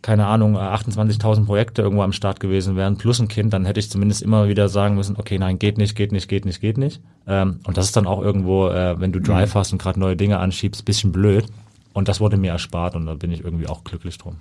keine 0.07 0.27
Ahnung, 0.27 0.57
28.000 0.57 1.43
äh, 1.43 1.47
Projekte 1.47 1.83
irgendwo 1.83 2.05
am 2.05 2.13
Start 2.13 2.39
gewesen 2.39 2.77
wären, 2.77 2.97
plus 2.97 3.19
ein 3.19 3.27
Kind, 3.27 3.53
dann 3.53 3.65
hätte 3.65 3.81
ich 3.81 3.91
zumindest 3.91 4.23
immer 4.23 4.47
wieder 4.47 4.69
sagen 4.69 4.95
müssen, 4.95 5.17
okay, 5.17 5.37
nein, 5.37 5.59
geht 5.59 5.79
nicht, 5.79 5.97
geht 5.97 6.13
nicht, 6.13 6.29
geht 6.29 6.45
nicht, 6.45 6.61
geht 6.61 6.79
nicht. 6.79 7.01
Ähm, 7.27 7.59
und 7.67 7.77
das 7.77 7.87
ist 7.87 7.97
dann 7.97 8.07
auch 8.07 8.23
irgendwo, 8.23 8.69
äh, 8.69 9.01
wenn 9.01 9.11
du 9.11 9.21
Drive 9.21 9.53
mhm. 9.53 9.59
hast 9.59 9.73
und 9.73 9.83
gerade 9.83 9.99
neue 9.99 10.15
Dinge 10.15 10.39
anschiebst, 10.39 10.85
bisschen 10.85 11.11
blöd. 11.11 11.47
Und 11.93 12.07
das 12.07 12.21
wurde 12.21 12.37
mir 12.37 12.53
erspart 12.53 12.95
und 12.95 13.07
da 13.07 13.15
bin 13.15 13.33
ich 13.33 13.43
irgendwie 13.43 13.67
auch 13.67 13.83
glücklich 13.83 14.17
drum. 14.17 14.37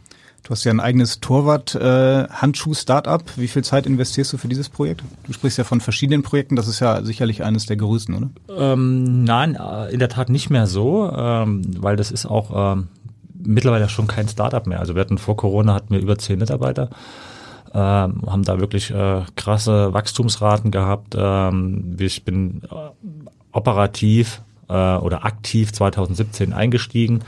Du 0.45 0.51
hast 0.51 0.63
ja 0.63 0.71
ein 0.71 0.79
eigenes 0.79 1.19
Torwart-Handschuh-Startup. 1.21 3.23
Wie 3.35 3.47
viel 3.47 3.63
Zeit 3.63 3.87
investierst 3.87 4.31
du 4.31 4.37
für 4.37 4.47
dieses 4.47 4.69
Projekt? 4.69 5.01
Du 5.25 5.33
sprichst 5.33 5.57
ja 5.57 5.63
von 5.63 5.81
verschiedenen 5.81 6.21
Projekten. 6.21 6.55
Das 6.55 6.67
ist 6.67 6.81
ja 6.81 7.01
sicherlich 7.01 7.43
eines 7.43 7.65
der 7.65 7.77
größten, 7.77 8.13
oder? 8.13 8.29
Ähm, 8.55 9.23
nein, 9.23 9.55
äh, 9.55 9.91
in 9.91 9.97
der 9.97 10.09
Tat 10.09 10.29
nicht 10.29 10.51
mehr 10.51 10.67
so, 10.67 11.11
ähm, 11.11 11.63
weil 11.79 11.95
das 11.95 12.11
ist 12.11 12.27
auch 12.27 12.75
ähm, 12.75 12.89
mittlerweile 13.33 13.89
schon 13.89 14.05
kein 14.05 14.27
Startup 14.27 14.67
mehr. 14.67 14.79
Also 14.79 14.93
wir 14.93 15.01
hatten 15.01 15.17
vor 15.17 15.35
Corona 15.35 15.73
hatten 15.73 15.95
wir 15.95 15.99
über 15.99 16.19
zehn 16.19 16.37
Mitarbeiter. 16.37 16.91
Ähm, 17.73 18.21
haben 18.27 18.43
da 18.43 18.59
wirklich 18.59 18.91
äh, 18.91 19.23
krasse 19.35 19.95
Wachstumsraten 19.95 20.69
gehabt. 20.69 21.15
Ähm, 21.17 21.95
ich 21.97 22.23
bin 22.23 22.61
äh, 22.65 22.91
operativ 23.51 24.43
äh, 24.69 24.97
oder 24.97 25.25
aktiv 25.25 25.73
2017 25.73 26.53
eingestiegen 26.53 27.23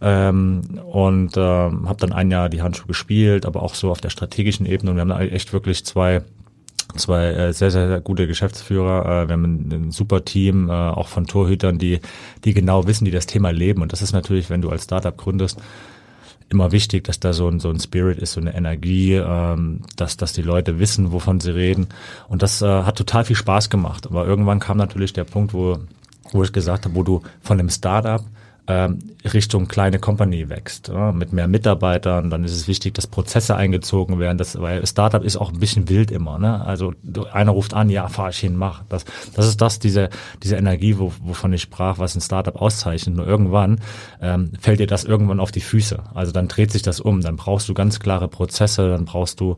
ähm, 0.00 0.80
und 0.90 1.36
äh, 1.36 1.40
habe 1.40 1.96
dann 1.98 2.12
ein 2.12 2.30
Jahr 2.30 2.48
die 2.48 2.62
Handschuhe 2.62 2.86
gespielt, 2.86 3.46
aber 3.46 3.62
auch 3.62 3.74
so 3.74 3.90
auf 3.90 4.00
der 4.00 4.10
strategischen 4.10 4.66
Ebene. 4.66 4.90
Und 4.90 4.96
wir 4.96 5.00
haben 5.02 5.08
da 5.08 5.20
echt 5.20 5.52
wirklich 5.52 5.84
zwei 5.84 6.22
zwei 6.96 7.26
äh, 7.26 7.52
sehr, 7.52 7.70
sehr, 7.70 7.88
sehr 7.88 8.00
gute 8.00 8.26
Geschäftsführer. 8.26 9.04
Äh, 9.04 9.28
wir 9.28 9.32
haben 9.34 9.44
ein, 9.44 9.72
ein 9.72 9.90
super 9.90 10.24
Team, 10.24 10.68
äh, 10.68 10.72
auch 10.72 11.08
von 11.08 11.26
Torhütern, 11.26 11.78
die, 11.78 12.00
die 12.44 12.54
genau 12.54 12.86
wissen, 12.86 13.04
die 13.04 13.10
das 13.10 13.26
Thema 13.26 13.50
leben. 13.50 13.82
Und 13.82 13.92
das 13.92 14.02
ist 14.02 14.12
natürlich, 14.12 14.50
wenn 14.50 14.62
du 14.62 14.70
als 14.70 14.84
Startup 14.84 15.16
gründest, 15.16 15.60
immer 16.48 16.72
wichtig, 16.72 17.04
dass 17.04 17.20
da 17.20 17.32
so 17.32 17.48
ein, 17.48 17.60
so 17.60 17.70
ein 17.70 17.78
Spirit 17.78 18.18
ist, 18.18 18.32
so 18.32 18.40
eine 18.40 18.54
Energie, 18.54 19.14
ähm, 19.14 19.82
dass, 19.96 20.16
dass 20.16 20.32
die 20.32 20.42
Leute 20.42 20.80
wissen, 20.80 21.12
wovon 21.12 21.38
sie 21.40 21.54
reden. 21.54 21.88
Und 22.28 22.42
das 22.42 22.60
äh, 22.60 22.66
hat 22.66 22.98
total 22.98 23.24
viel 23.24 23.36
Spaß 23.36 23.70
gemacht. 23.70 24.06
Aber 24.06 24.26
irgendwann 24.26 24.58
kam 24.58 24.76
natürlich 24.76 25.12
der 25.12 25.24
Punkt, 25.24 25.54
wo, 25.54 25.78
wo 26.32 26.42
ich 26.42 26.52
gesagt 26.52 26.86
habe, 26.86 26.94
wo 26.96 27.04
du 27.04 27.22
von 27.40 27.58
einem 27.58 27.70
Startup 27.70 28.20
ähm, 28.20 28.39
Richtung 29.32 29.68
kleine 29.68 29.98
Company 29.98 30.48
wächst, 30.48 30.88
ja, 30.88 31.12
mit 31.12 31.32
mehr 31.32 31.48
Mitarbeitern, 31.48 32.30
dann 32.30 32.44
ist 32.44 32.52
es 32.52 32.68
wichtig, 32.68 32.94
dass 32.94 33.06
Prozesse 33.06 33.56
eingezogen 33.56 34.18
werden, 34.18 34.38
das, 34.38 34.60
weil 34.60 34.86
Startup 34.86 35.22
ist 35.22 35.36
auch 35.36 35.52
ein 35.52 35.60
bisschen 35.60 35.88
wild 35.88 36.10
immer, 36.10 36.38
ne? 36.38 36.64
Also 36.64 36.92
einer 37.32 37.52
ruft 37.52 37.74
an, 37.74 37.90
ja, 37.90 38.08
fahr 38.08 38.30
ich 38.30 38.38
hin, 38.38 38.56
mach. 38.56 38.82
Das, 38.88 39.04
das 39.34 39.46
ist 39.46 39.60
das, 39.60 39.78
diese, 39.78 40.10
diese 40.42 40.56
Energie, 40.56 40.98
wo, 40.98 41.12
wovon 41.22 41.52
ich 41.52 41.62
sprach, 41.62 41.98
was 41.98 42.14
ein 42.14 42.20
Startup 42.20 42.56
auszeichnet. 42.60 43.16
Nur 43.16 43.26
irgendwann 43.26 43.80
ähm, 44.20 44.52
fällt 44.60 44.80
dir 44.80 44.86
das 44.86 45.04
irgendwann 45.04 45.40
auf 45.40 45.52
die 45.52 45.60
Füße. 45.60 46.02
Also 46.14 46.32
dann 46.32 46.48
dreht 46.48 46.70
sich 46.70 46.82
das 46.82 47.00
um, 47.00 47.20
dann 47.20 47.36
brauchst 47.36 47.68
du 47.68 47.74
ganz 47.74 48.00
klare 48.00 48.28
Prozesse, 48.28 48.90
dann 48.90 49.04
brauchst 49.04 49.40
du 49.40 49.56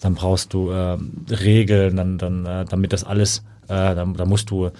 dann 0.00 0.14
brauchst 0.14 0.52
du 0.52 0.70
äh, 0.70 0.98
Regeln, 1.30 1.96
dann, 1.96 2.18
dann, 2.18 2.44
äh, 2.44 2.66
damit 2.66 2.92
das 2.92 3.04
alles, 3.04 3.38
äh, 3.68 3.94
dann, 3.94 4.12
dann 4.12 4.28
musst 4.28 4.50
du 4.50 4.70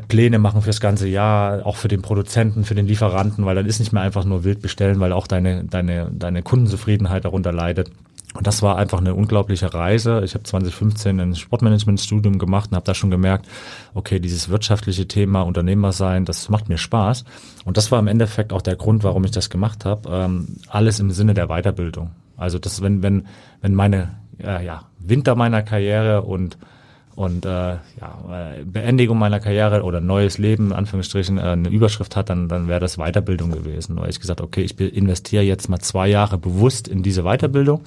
Pläne 0.00 0.38
machen 0.38 0.62
fürs 0.62 0.80
ganze 0.80 1.06
Jahr, 1.06 1.66
auch 1.66 1.76
für 1.76 1.88
den 1.88 2.02
Produzenten, 2.02 2.64
für 2.64 2.74
den 2.74 2.86
Lieferanten, 2.86 3.44
weil 3.44 3.54
dann 3.54 3.66
ist 3.66 3.78
nicht 3.78 3.92
mehr 3.92 4.02
einfach 4.02 4.24
nur 4.24 4.44
wild 4.44 4.62
bestellen, 4.62 5.00
weil 5.00 5.12
auch 5.12 5.26
deine, 5.26 5.64
deine, 5.64 6.10
deine 6.10 6.42
Kundenzufriedenheit 6.42 7.24
darunter 7.24 7.52
leidet. 7.52 7.90
Und 8.34 8.46
das 8.46 8.62
war 8.62 8.78
einfach 8.78 9.00
eine 9.00 9.14
unglaubliche 9.14 9.74
Reise. 9.74 10.22
Ich 10.24 10.34
habe 10.34 10.44
2015 10.44 11.20
ein 11.20 11.36
Sportmanagement-Studium 11.36 12.38
gemacht 12.38 12.70
und 12.70 12.76
habe 12.76 12.86
da 12.86 12.94
schon 12.94 13.10
gemerkt, 13.10 13.46
okay, 13.92 14.20
dieses 14.20 14.48
wirtschaftliche 14.48 15.06
Thema, 15.06 15.42
Unternehmer 15.42 15.92
sein, 15.92 16.24
das 16.24 16.48
macht 16.48 16.70
mir 16.70 16.78
Spaß. 16.78 17.24
Und 17.66 17.76
das 17.76 17.92
war 17.92 17.98
im 17.98 18.06
Endeffekt 18.06 18.54
auch 18.54 18.62
der 18.62 18.76
Grund, 18.76 19.04
warum 19.04 19.24
ich 19.24 19.32
das 19.32 19.50
gemacht 19.50 19.84
habe. 19.84 20.08
Ähm, 20.10 20.56
alles 20.68 20.98
im 20.98 21.10
Sinne 21.10 21.34
der 21.34 21.48
Weiterbildung. 21.48 22.12
Also 22.38 22.58
das, 22.58 22.80
wenn, 22.80 23.02
wenn, 23.02 23.26
wenn 23.60 23.74
meine 23.74 24.16
äh, 24.38 24.64
ja, 24.64 24.84
Winter 24.98 25.34
meiner 25.34 25.62
Karriere 25.62 26.22
und 26.22 26.56
und 27.14 27.44
äh, 27.44 27.48
ja, 27.48 27.80
äh, 28.30 28.64
Beendigung 28.64 29.18
meiner 29.18 29.38
Karriere 29.38 29.82
oder 29.82 30.00
neues 30.00 30.38
Leben, 30.38 30.68
in 30.68 30.72
Anführungsstrichen, 30.72 31.36
äh, 31.38 31.42
eine 31.42 31.68
Überschrift 31.68 32.16
hat, 32.16 32.30
dann, 32.30 32.48
dann 32.48 32.68
wäre 32.68 32.80
das 32.80 32.96
Weiterbildung 32.96 33.50
gewesen. 33.50 33.96
Weil 33.96 34.08
ich 34.10 34.20
gesagt, 34.20 34.40
okay, 34.40 34.62
ich 34.62 34.80
investiere 34.80 35.42
jetzt 35.42 35.68
mal 35.68 35.80
zwei 35.80 36.08
Jahre 36.08 36.38
bewusst 36.38 36.88
in 36.88 37.02
diese 37.02 37.24
Weiterbildung 37.24 37.82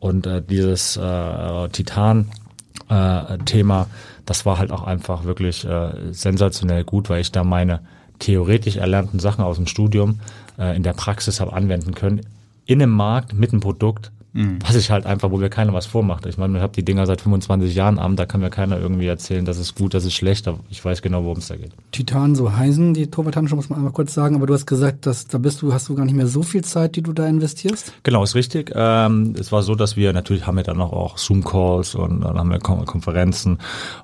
und 0.00 0.26
äh, 0.26 0.42
dieses 0.42 0.98
äh, 0.98 1.68
Titan-Thema, 1.70 3.82
äh, 3.82 3.86
das 4.26 4.44
war 4.44 4.58
halt 4.58 4.70
auch 4.70 4.82
einfach 4.82 5.24
wirklich 5.24 5.64
äh, 5.64 6.12
sensationell 6.12 6.84
gut, 6.84 7.08
weil 7.08 7.22
ich 7.22 7.32
da 7.32 7.44
meine 7.44 7.80
theoretisch 8.18 8.76
erlernten 8.76 9.18
Sachen 9.18 9.44
aus 9.44 9.56
dem 9.56 9.66
Studium 9.66 10.20
äh, 10.58 10.76
in 10.76 10.82
der 10.82 10.92
Praxis 10.92 11.40
habe 11.40 11.54
anwenden 11.54 11.94
können. 11.94 12.20
In 12.66 12.82
einem 12.82 12.92
Markt 12.92 13.32
mit 13.32 13.52
einem 13.52 13.60
Produkt, 13.60 14.12
Mhm. 14.32 14.58
Was 14.66 14.76
ich 14.76 14.90
halt 14.90 15.04
einfach, 15.04 15.30
wo 15.30 15.36
mir 15.36 15.50
keiner 15.50 15.74
was 15.74 15.86
vormacht. 15.86 16.24
Ich 16.26 16.38
meine, 16.38 16.56
ich 16.56 16.62
habe 16.62 16.72
die 16.72 16.84
Dinger 16.84 17.06
seit 17.06 17.20
25 17.20 17.74
Jahren 17.74 17.98
am, 17.98 18.16
da 18.16 18.24
kann 18.24 18.40
mir 18.40 18.50
keiner 18.50 18.78
irgendwie 18.78 19.06
erzählen, 19.06 19.44
das 19.44 19.58
ist 19.58 19.74
gut, 19.74 19.92
das 19.92 20.04
ist 20.04 20.14
schlecht, 20.14 20.48
aber 20.48 20.60
ich 20.70 20.82
weiß 20.82 21.02
genau, 21.02 21.24
worum 21.24 21.38
es 21.38 21.48
da 21.48 21.56
geht. 21.56 21.72
Titan, 21.90 22.34
so 22.34 22.56
heißen 22.56 22.94
die 22.94 23.10
Torwarthandschuhe, 23.10 23.56
muss 23.56 23.68
man 23.68 23.78
einmal 23.78 23.92
kurz 23.92 24.14
sagen, 24.14 24.34
aber 24.36 24.46
du 24.46 24.54
hast 24.54 24.66
gesagt, 24.66 25.04
dass 25.06 25.26
da 25.26 25.38
bist 25.38 25.60
du, 25.60 25.74
hast 25.74 25.88
du 25.88 25.94
gar 25.94 26.04
nicht 26.04 26.14
mehr 26.14 26.26
so 26.26 26.42
viel 26.42 26.64
Zeit, 26.64 26.96
die 26.96 27.02
du 27.02 27.12
da 27.12 27.26
investierst? 27.26 27.92
Genau, 28.02 28.22
ist 28.22 28.34
richtig. 28.34 28.72
Ähm, 28.74 29.34
es 29.38 29.52
war 29.52 29.62
so, 29.62 29.74
dass 29.74 29.96
wir, 29.96 30.12
natürlich 30.12 30.46
haben 30.46 30.56
wir 30.56 30.64
dann 30.64 30.80
auch, 30.80 30.92
auch 30.92 31.18
Zoom-Calls 31.18 31.94
und 31.94 32.22
dann 32.22 32.38
haben 32.38 32.50
wir 32.50 32.58
Konferenzen 32.58 33.58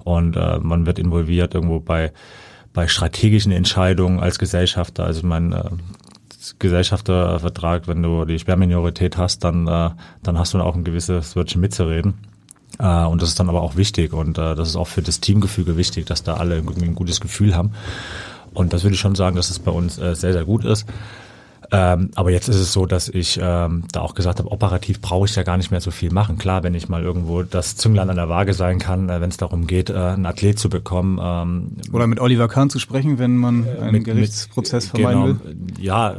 und 0.05 0.37
äh, 0.37 0.59
man 0.59 0.85
wird 0.85 0.99
involviert 0.99 1.55
irgendwo 1.55 1.81
bei 1.81 2.12
bei 2.79 2.87
strategischen 2.87 3.51
Entscheidungen 3.51 4.21
als 4.21 4.38
Gesellschafter. 4.38 5.03
Also 5.03 5.27
mein 5.27 5.53
äh, 5.53 5.64
Gesellschaftervertrag, 6.59 7.89
wenn 7.89 8.03
du 8.03 8.25
die 8.25 8.39
Sperrminorität 8.39 9.17
hast, 9.17 9.45
dann, 9.45 9.67
äh, 9.67 9.91
dann 10.23 10.39
hast 10.39 10.55
du 10.55 10.61
auch 10.61 10.75
ein 10.75 10.85
gewisses 10.85 11.37
Wörtchen 11.37 11.61
mitzureden. 11.61 12.15
Äh, 12.79 13.05
und 13.05 13.23
das 13.23 13.31
ist 13.31 13.41
dann 13.41 13.49
aber 13.49 13.63
auch 13.63 13.77
wichtig 13.77 14.13
und 14.13 14.39
äh, 14.39 14.55
das 14.55 14.69
ist 14.69 14.77
auch 14.77 14.89
für 14.89 15.03
das 15.03 15.21
Teamgefüge 15.21 15.77
wichtig, 15.77 16.07
dass 16.07 16.23
da 16.23 16.35
alle 16.35 16.57
ein 16.57 16.95
gutes 16.95 17.21
Gefühl 17.21 17.57
haben. 17.57 17.73
Und 18.55 18.73
das 18.73 18.83
würde 18.83 18.95
ich 18.95 19.01
schon 19.01 19.15
sagen, 19.15 19.37
dass 19.37 19.51
es 19.51 19.59
bei 19.59 19.71
uns 19.71 19.97
sehr, 19.97 20.15
sehr 20.15 20.45
gut 20.45 20.65
ist. 20.65 20.87
Ähm, 21.70 22.11
aber 22.14 22.31
jetzt 22.31 22.48
ist 22.48 22.57
es 22.57 22.72
so, 22.72 22.87
dass 22.87 23.09
ich 23.09 23.38
ähm, 23.42 23.85
da 23.92 24.00
auch 24.00 24.14
gesagt 24.14 24.38
habe, 24.38 24.50
operativ 24.50 25.02
brauche 25.02 25.26
ich 25.26 25.37
ja 25.37 25.42
gar 25.42 25.59
nicht 25.59 25.70
mehr 25.70 25.83
so 25.83 25.90
viel 25.90 26.11
machen. 26.11 26.38
Klar, 26.38 26.62
wenn 26.62 26.74
ich 26.74 26.88
mal 26.88 27.02
irgendwo 27.02 27.42
das 27.42 27.76
Zünglein 27.76 28.09
an 28.09 28.16
der 28.16 28.31
Waage 28.31 28.54
sein 28.54 28.78
kann, 28.78 29.11
äh, 29.11 29.20
wenn 29.20 29.28
es 29.28 29.37
darum 29.37 29.66
geht, 29.66 29.90
äh, 29.90 29.94
einen 29.94 30.24
Athlet 30.24 30.59
zu 30.59 30.70
bekommen. 30.70 31.18
Ähm, 31.22 31.92
Oder 31.92 32.07
mit 32.07 32.20
Oliver 32.20 32.48
Kahn 32.48 32.70
zu 32.70 32.78
sprechen, 32.78 33.18
wenn 33.18 33.37
man 33.37 33.68
einen 33.68 33.92
mit, 33.92 34.04
Gerichtsprozess 34.04 34.92
mit, 34.92 35.02
vermeiden 35.02 35.38
genau, 35.38 35.44
will. 35.44 35.85
Ja, 35.85 36.14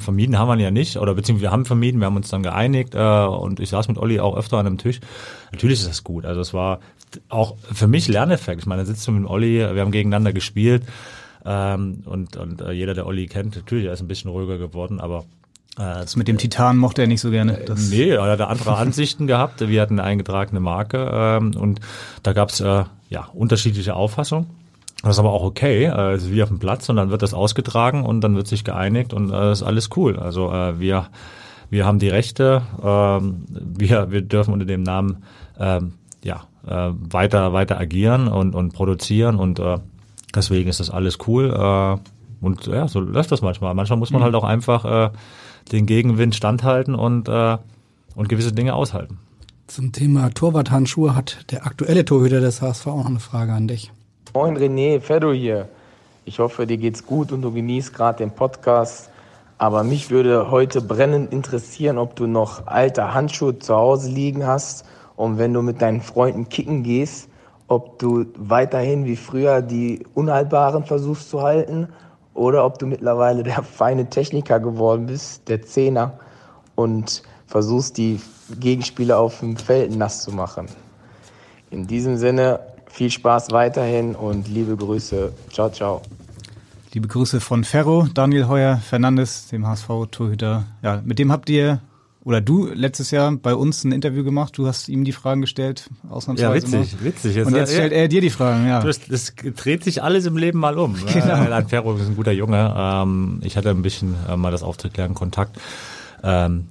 vermieden 0.00 0.38
haben 0.38 0.48
wir 0.48 0.56
ja 0.56 0.72
nicht. 0.72 0.96
Oder 0.96 1.14
beziehungsweise 1.14 1.42
wir 1.42 1.52
haben 1.52 1.64
vermieden, 1.66 2.00
wir 2.00 2.06
haben 2.06 2.16
uns 2.16 2.28
dann 2.28 2.42
geeinigt 2.42 2.94
äh, 2.96 2.98
und 2.98 3.60
ich 3.60 3.68
saß 3.68 3.86
mit 3.86 3.98
Olli 3.98 4.18
auch 4.18 4.36
öfter 4.36 4.58
an 4.58 4.66
einem 4.66 4.78
Tisch. 4.78 4.98
Natürlich 5.52 5.80
ist 5.80 5.88
das 5.88 6.02
gut. 6.02 6.24
Also 6.24 6.40
es 6.40 6.52
war 6.52 6.80
auch 7.28 7.56
für 7.72 7.86
mich 7.86 8.08
Lerneffekt. 8.08 8.60
Ich 8.60 8.66
meine, 8.66 8.82
da 8.82 8.86
sitzt 8.86 9.06
du 9.06 9.12
mit 9.12 9.28
Olli, 9.28 9.58
wir 9.58 9.80
haben 9.80 9.92
gegeneinander 9.92 10.32
gespielt. 10.32 10.82
Ähm, 11.44 12.02
und 12.04 12.36
und 12.36 12.60
äh, 12.60 12.72
jeder, 12.72 12.94
der 12.94 13.06
Olli 13.06 13.26
kennt, 13.26 13.56
natürlich, 13.56 13.86
er 13.86 13.92
ist 13.92 14.00
ein 14.00 14.08
bisschen 14.08 14.30
ruhiger 14.30 14.58
geworden, 14.58 15.00
aber 15.00 15.24
äh, 15.76 16.02
das 16.02 16.16
mit 16.16 16.28
dem 16.28 16.38
Titan 16.38 16.76
mochte 16.76 17.02
er 17.02 17.08
nicht 17.08 17.20
so 17.20 17.30
gerne. 17.30 17.60
Das 17.64 17.90
nee, 17.90 18.10
er 18.10 18.22
hat 18.22 18.40
andere 18.40 18.76
Ansichten 18.76 19.26
gehabt. 19.28 19.66
Wir 19.66 19.80
hatten 19.80 19.98
eine 19.98 20.08
eingetragene 20.08 20.60
Marke 20.60 21.10
ähm, 21.12 21.52
und 21.56 21.80
da 22.22 22.32
gab 22.32 22.50
es 22.50 22.60
äh, 22.60 22.84
ja, 23.08 23.28
unterschiedliche 23.32 23.94
Auffassungen. 23.94 24.46
Das 25.02 25.12
ist 25.16 25.18
aber 25.18 25.32
auch 25.32 25.42
okay, 25.42 25.88
also 25.88 26.30
wie 26.30 26.42
auf 26.42 26.50
dem 26.50 26.58
Platz 26.58 26.88
und 26.90 26.96
dann 26.96 27.10
wird 27.10 27.22
das 27.22 27.32
ausgetragen 27.32 28.04
und 28.04 28.20
dann 28.20 28.36
wird 28.36 28.46
sich 28.46 28.64
geeinigt 28.64 29.14
und 29.14 29.32
äh, 29.32 29.52
ist 29.52 29.62
alles 29.62 29.88
cool. 29.96 30.18
Also 30.18 30.52
äh, 30.52 30.78
wir, 30.78 31.06
wir 31.70 31.86
haben 31.86 31.98
die 31.98 32.10
Rechte, 32.10 32.60
ähm, 32.84 33.46
wir, 33.48 34.10
wir 34.10 34.20
dürfen 34.20 34.52
unter 34.52 34.66
dem 34.66 34.82
Namen 34.82 35.22
ähm, 35.58 35.94
ja, 36.22 36.42
äh, 36.66 36.92
weiter, 36.92 37.54
weiter 37.54 37.80
agieren 37.80 38.28
und, 38.28 38.54
und 38.54 38.74
produzieren 38.74 39.36
und 39.36 39.58
äh, 39.58 39.78
Deswegen 40.34 40.68
ist 40.68 40.80
das 40.80 40.90
alles 40.90 41.18
cool. 41.26 41.50
Äh, 41.50 42.44
und 42.44 42.66
ja, 42.66 42.88
so 42.88 43.00
läuft 43.00 43.32
das 43.32 43.42
manchmal. 43.42 43.74
Manchmal 43.74 43.98
muss 43.98 44.10
man 44.10 44.20
mhm. 44.20 44.24
halt 44.24 44.34
auch 44.34 44.44
einfach 44.44 44.84
äh, 44.84 45.10
den 45.72 45.86
Gegenwind 45.86 46.34
standhalten 46.34 46.94
und, 46.94 47.28
äh, 47.28 47.58
und 48.14 48.28
gewisse 48.28 48.52
Dinge 48.52 48.74
aushalten. 48.74 49.18
Zum 49.66 49.92
Thema 49.92 50.30
Torwarthandschuhe 50.30 51.14
hat 51.14 51.52
der 51.52 51.66
aktuelle 51.66 52.04
Torhüter 52.04 52.40
des 52.40 52.60
HSV 52.60 52.86
auch 52.88 53.06
eine 53.06 53.20
Frage 53.20 53.52
an 53.52 53.68
dich. 53.68 53.92
Moin 54.34 54.56
René, 54.56 55.00
Ferdo 55.00 55.32
hier. 55.32 55.68
Ich 56.24 56.38
hoffe, 56.38 56.66
dir 56.66 56.76
geht's 56.76 57.06
gut 57.06 57.32
und 57.32 57.42
du 57.42 57.52
genießt 57.52 57.94
gerade 57.94 58.18
den 58.18 58.30
Podcast. 58.30 59.10
Aber 59.58 59.84
mich 59.84 60.10
würde 60.10 60.50
heute 60.50 60.80
brennend 60.80 61.32
interessieren, 61.32 61.98
ob 61.98 62.16
du 62.16 62.26
noch 62.26 62.66
alte 62.66 63.14
Handschuhe 63.14 63.58
zu 63.58 63.74
Hause 63.76 64.10
liegen 64.10 64.46
hast 64.46 64.84
und 65.16 65.38
wenn 65.38 65.52
du 65.52 65.62
mit 65.62 65.82
deinen 65.82 66.00
Freunden 66.00 66.48
kicken 66.48 66.82
gehst, 66.82 67.28
ob 67.70 68.00
du 68.00 68.26
weiterhin 68.36 69.04
wie 69.04 69.14
früher 69.14 69.62
die 69.62 70.04
Unhaltbaren 70.14 70.84
versuchst 70.84 71.30
zu 71.30 71.40
halten 71.40 71.86
oder 72.34 72.64
ob 72.64 72.80
du 72.80 72.86
mittlerweile 72.86 73.44
der 73.44 73.62
feine 73.78 74.10
Techniker 74.10 74.58
geworden 74.58 75.06
bist, 75.06 75.48
der 75.48 75.62
Zehner 75.62 76.18
und 76.74 77.22
versuchst 77.46 77.96
die 77.96 78.20
Gegenspieler 78.58 79.20
auf 79.20 79.38
dem 79.38 79.56
Feld 79.56 79.96
nass 79.96 80.22
zu 80.22 80.32
machen. 80.32 80.66
In 81.70 81.86
diesem 81.86 82.16
Sinne 82.16 82.58
viel 82.88 83.10
Spaß 83.10 83.52
weiterhin 83.52 84.16
und 84.16 84.48
liebe 84.48 84.76
Grüße. 84.76 85.32
Ciao, 85.52 85.70
ciao. 85.70 86.02
Liebe 86.92 87.06
Grüße 87.06 87.38
von 87.38 87.62
Ferro, 87.62 88.08
Daniel 88.12 88.48
Heuer 88.48 88.78
Fernandes, 88.78 89.46
dem 89.46 89.64
HSV-Torhüter. 89.64 90.64
Ja, 90.82 91.00
mit 91.04 91.20
dem 91.20 91.30
habt 91.30 91.48
ihr 91.48 91.80
oder 92.30 92.40
du 92.40 92.68
letztes 92.72 93.10
Jahr 93.10 93.32
bei 93.32 93.56
uns 93.56 93.82
ein 93.82 93.90
Interview 93.90 94.22
gemacht, 94.22 94.56
du 94.56 94.68
hast 94.68 94.88
ihm 94.88 95.02
die 95.02 95.10
Fragen 95.10 95.40
gestellt, 95.40 95.90
ausnahmsweise. 96.08 96.48
Ja, 96.48 96.54
witzig, 96.54 97.00
mal. 97.00 97.04
witzig. 97.04 97.34
Jetzt, 97.34 97.46
Und 97.48 97.56
jetzt 97.56 97.72
stellt 97.72 97.92
er 97.92 98.06
dir 98.06 98.20
die 98.20 98.30
Fragen, 98.30 98.68
ja. 98.68 98.80
Es 98.84 99.34
dreht 99.34 99.82
sich 99.82 100.00
alles 100.00 100.26
im 100.26 100.36
Leben 100.36 100.60
mal 100.60 100.78
um. 100.78 100.94
Genau. 101.12 101.42
Äh, 101.42 101.64
Ferro 101.64 101.96
ist 101.96 102.06
ein 102.06 102.14
guter 102.14 102.30
Junge. 102.30 102.72
Ähm, 102.76 103.40
ich 103.42 103.56
hatte 103.56 103.70
ein 103.70 103.82
bisschen 103.82 104.14
äh, 104.28 104.36
mal 104.36 104.52
das 104.52 104.62
Auftrittlernen 104.62 105.16
Kontakt. 105.16 105.58
Ähm, 106.22 106.68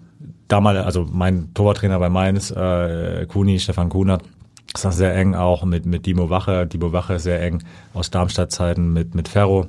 damals, 0.48 0.86
also 0.86 1.06
mein 1.12 1.54
Torwarttrainer 1.54 2.00
bei 2.00 2.08
Mainz, 2.08 2.52
äh, 2.52 3.26
Kuni, 3.26 3.60
Stefan 3.60 3.90
Kunert, 3.90 4.24
ist 4.74 4.86
auch 4.86 4.94
sehr 4.94 5.14
eng 5.14 5.36
auch 5.36 5.66
mit, 5.66 5.86
mit 5.86 6.06
Dimo 6.06 6.30
Wache. 6.30 6.68
Dimo 6.68 6.94
Wache 6.94 7.16
ist 7.16 7.24
sehr 7.24 7.42
eng 7.42 7.64
aus 7.94 8.12
Darmstadt-Zeiten 8.12 8.94
mit, 8.94 9.14
mit 9.14 9.28
Ferro. 9.28 9.68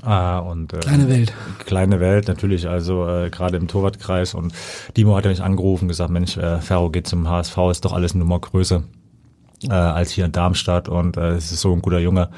Ah, 0.00 0.38
und, 0.38 0.72
äh, 0.72 0.78
kleine 0.78 1.08
Welt. 1.08 1.32
Kleine 1.66 2.00
Welt, 2.00 2.26
natürlich, 2.26 2.66
also 2.66 3.06
äh, 3.06 3.28
gerade 3.28 3.58
im 3.58 3.68
Torwartkreis. 3.68 4.32
Und 4.32 4.54
Dimo 4.96 5.14
hat 5.16 5.26
mich 5.26 5.42
angerufen, 5.42 5.86
gesagt, 5.86 6.10
Mensch, 6.10 6.38
äh, 6.38 6.60
Ferro 6.60 6.88
geht 6.88 7.06
zum 7.06 7.28
HSV, 7.28 7.56
ist 7.70 7.84
doch 7.84 7.92
alles 7.92 8.12
eine 8.12 8.20
Nummer 8.20 8.38
größer 8.40 8.82
äh, 9.68 9.72
als 9.72 10.10
hier 10.10 10.24
in 10.24 10.32
Darmstadt 10.32 10.88
und 10.88 11.16
äh, 11.16 11.32
es 11.32 11.52
ist 11.52 11.60
so 11.60 11.72
ein 11.72 11.82
guter 11.82 11.98
Junge. 11.98 12.30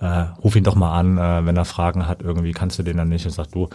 Äh, 0.00 0.24
ruf 0.42 0.56
ihn 0.56 0.64
doch 0.64 0.74
mal 0.74 0.98
an, 0.98 1.18
äh, 1.18 1.46
wenn 1.46 1.56
er 1.56 1.64
Fragen 1.64 2.06
hat, 2.08 2.22
irgendwie 2.22 2.52
kannst 2.52 2.78
du 2.78 2.82
den 2.82 2.96
dann 2.96 3.08
nicht 3.08 3.24
und 3.24 3.32
sag 3.32 3.50
du, 3.52 3.68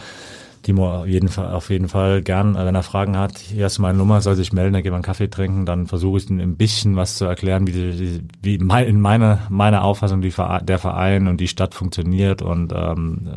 Timo 0.68 0.94
auf 0.94 1.08
jeden 1.08 1.30
Fall, 1.30 1.54
auf 1.54 1.70
jeden 1.70 1.88
Fall 1.88 2.22
gern, 2.22 2.56
äh, 2.56 2.66
wenn 2.66 2.76
er 2.76 2.84
Fragen 2.84 3.18
hat, 3.18 3.38
hier 3.38 3.68
ist 3.68 3.80
meine 3.80 3.98
Nummer, 3.98 4.20
soll 4.20 4.36
sich 4.36 4.52
melden, 4.52 4.74
dann 4.74 4.84
gehen 4.84 4.92
wir 4.92 4.98
einen 4.98 5.04
Kaffee 5.04 5.30
trinken, 5.30 5.66
dann 5.66 5.88
versuche 5.88 6.18
ich 6.18 6.30
ihm 6.30 6.42
ein 6.42 6.58
bisschen 6.58 6.98
was 6.98 7.16
zu 7.16 7.24
erklären, 7.24 7.68
wie, 7.68 7.72
die, 7.72 8.22
wie 8.42 8.56
in 8.56 9.00
meiner 9.00 9.40
meiner 9.50 9.86
Auffassung 9.86 10.20
die 10.22 10.34
der 10.64 10.78
Verein 10.78 11.28
und 11.28 11.40
die 11.40 11.48
Stadt 11.48 11.74
funktioniert 11.74 12.42
und 12.42 12.74
ähm, 12.76 13.30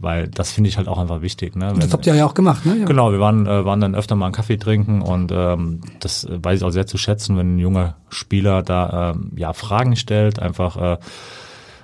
weil 0.00 0.28
das 0.28 0.52
finde 0.52 0.68
ich 0.68 0.78
halt 0.78 0.88
auch 0.88 0.98
einfach 0.98 1.20
wichtig. 1.20 1.56
Ne? 1.56 1.72
Wenn, 1.72 1.80
das 1.80 1.92
habt 1.92 2.06
ihr 2.06 2.14
ja 2.14 2.24
auch 2.24 2.34
gemacht, 2.34 2.64
ne? 2.64 2.78
Ja. 2.78 2.84
Genau, 2.86 3.12
wir 3.12 3.20
waren, 3.20 3.46
äh, 3.46 3.64
waren 3.66 3.80
dann 3.80 3.94
öfter 3.94 4.14
mal 4.14 4.26
einen 4.26 4.34
Kaffee 4.34 4.56
trinken 4.56 5.02
und 5.02 5.30
ähm, 5.30 5.82
das 6.00 6.26
weiß 6.30 6.60
ich 6.60 6.64
auch 6.64 6.70
sehr 6.70 6.86
zu 6.86 6.96
schätzen, 6.96 7.36
wenn 7.36 7.56
ein 7.56 7.58
junger 7.58 7.96
Spieler 8.08 8.62
da 8.62 9.10
ähm, 9.10 9.32
ja 9.36 9.52
Fragen 9.52 9.94
stellt, 9.96 10.38
einfach 10.38 10.76
äh, 10.76 10.96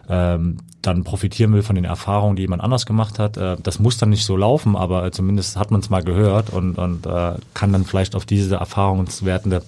ähm, 0.09 0.57
dann 0.87 1.05
profitieren 1.05 1.53
will 1.53 1.63
von 1.63 1.77
den 1.77 1.85
Erfahrungen, 1.85 2.37
die 2.37 2.43
jemand 2.43 2.63
anders 2.63 2.87
gemacht 2.87 3.19
hat. 3.19 3.37
Äh, 3.37 3.57
das 3.63 3.79
muss 3.79 3.99
dann 3.99 4.11
nicht 4.11 4.25
so 4.25 4.37
laufen, 4.37 4.77
aber 4.77 5.11
zumindest 5.13 5.57
hat 5.57 5.71
man 5.71 5.81
es 5.81 5.91
mal 5.91 6.03
gehört 6.03 6.51
und, 6.51 6.79
und 6.79 7.07
äh, 7.07 7.35
kann 7.55 7.73
dann 7.73 7.85
vielleicht 7.85 8.15
auf 8.15 8.27
diese 8.27 8.57
Erfahrungswerten 8.57 9.51
der, 9.51 9.63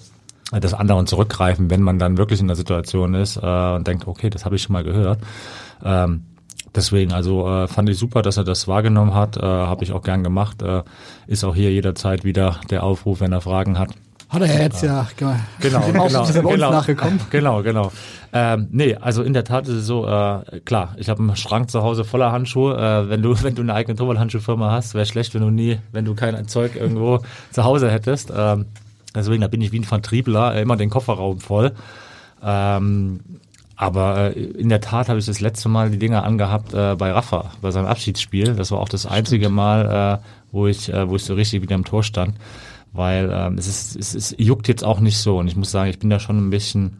des 0.59 0.73
anderen 0.73 1.07
zurückgreifen, 1.07 1.69
wenn 1.69 1.81
man 1.81 1.99
dann 1.99 2.17
wirklich 2.17 2.39
in 2.39 2.47
der 2.47 2.55
Situation 2.55 3.13
ist 3.13 3.37
äh, 3.37 3.75
und 3.75 3.87
denkt, 3.87 4.07
okay, 4.07 4.29
das 4.29 4.45
habe 4.45 4.55
ich 4.55 4.61
schon 4.61 4.73
mal 4.73 4.83
gehört. 4.83 5.19
Ähm, 5.83 6.23
deswegen, 6.73 7.11
also 7.11 7.47
äh, 7.47 7.67
fand 7.67 7.89
ich 7.89 7.97
super, 7.97 8.21
dass 8.21 8.37
er 8.37 8.43
das 8.43 8.67
wahrgenommen 8.67 9.13
hat, 9.13 9.37
äh, 9.37 9.41
habe 9.41 9.83
ich 9.83 9.91
auch 9.91 10.03
gern 10.03 10.23
gemacht. 10.23 10.61
Äh, 10.61 10.83
ist 11.27 11.43
auch 11.43 11.55
hier 11.55 11.71
jederzeit 11.71 12.23
wieder 12.23 12.59
der 12.69 12.83
Aufruf, 12.83 13.19
wenn 13.19 13.33
er 13.33 13.41
Fragen 13.41 13.77
hat. 13.77 13.89
Hat 14.29 14.41
er 14.41 14.61
jetzt 14.61 14.83
ja, 14.83 15.07
genau, 15.15 15.35
genau, 15.61 15.87
genau, 15.87 16.49
genau, 16.49 16.71
nachgekommen. 16.71 17.19
Genau, 17.29 17.63
genau. 17.63 17.91
Ähm, 18.33 18.67
nee, 18.71 18.93
also 18.95 19.23
in 19.23 19.31
der 19.31 19.45
Tat 19.45 19.69
ist 19.69 19.75
es 19.75 19.85
so, 19.85 20.05
äh, 20.05 20.59
klar, 20.65 20.95
ich 20.97 21.07
habe 21.07 21.23
einen 21.23 21.35
Schrank 21.37 21.71
zu 21.71 21.81
Hause 21.81 22.03
voller 22.03 22.33
Handschuhe. 22.33 22.75
Äh, 22.75 23.09
wenn 23.09 23.21
du, 23.21 23.35
wenn 23.43 23.55
du 23.55 23.61
eine 23.61 23.73
eigene 23.73 23.95
Torwart-Handschuhfirma 23.95 24.71
hast, 24.71 24.95
wäre 24.95 25.05
schlecht, 25.05 25.33
wenn 25.33 25.41
du 25.41 25.49
nie, 25.49 25.79
wenn 25.93 26.03
du 26.03 26.13
kein 26.13 26.45
Zeug 26.47 26.75
irgendwo 26.75 27.19
zu 27.51 27.63
Hause 27.63 27.89
hättest. 27.89 28.33
Ähm, 28.35 28.65
deswegen, 29.15 29.41
da 29.41 29.47
bin 29.47 29.61
ich 29.61 29.71
wie 29.71 29.79
ein 29.79 29.85
Vertriebler, 29.85 30.55
äh, 30.55 30.61
immer 30.61 30.75
den 30.75 30.89
Kofferraum 30.89 31.39
voll. 31.39 31.71
Ähm, 32.43 33.21
aber 33.77 34.35
äh, 34.35 34.41
in 34.41 34.67
der 34.67 34.81
Tat 34.81 35.07
habe 35.07 35.19
ich 35.19 35.25
das 35.25 35.39
letzte 35.39 35.69
Mal 35.69 35.89
die 35.89 35.99
Dinger 35.99 36.25
angehabt 36.25 36.73
äh, 36.73 36.95
bei 36.95 37.13
Rafa, 37.13 37.51
bei 37.61 37.71
seinem 37.71 37.85
Abschiedsspiel. 37.85 38.55
Das 38.55 38.71
war 38.71 38.79
auch 38.79 38.89
das 38.89 39.05
einzige 39.05 39.47
Mal, 39.47 40.19
äh, 40.19 40.25
wo 40.51 40.67
ich, 40.67 40.91
äh, 40.91 41.07
wo 41.07 41.15
ich 41.15 41.23
so 41.23 41.33
richtig 41.33 41.61
wieder 41.61 41.75
im 41.75 41.85
Tor 41.85 42.03
stand 42.03 42.33
weil 42.97 43.29
ähm, 43.31 43.57
es, 43.57 43.67
ist, 43.67 43.95
es, 43.95 44.15
es 44.15 44.35
juckt 44.37 44.67
jetzt 44.67 44.83
auch 44.83 44.99
nicht 44.99 45.17
so 45.17 45.37
und 45.37 45.47
ich 45.47 45.55
muss 45.55 45.71
sagen, 45.71 45.89
ich 45.89 45.99
bin 45.99 46.09
da 46.09 46.19
schon 46.19 46.37
ein 46.37 46.49
bisschen 46.49 46.97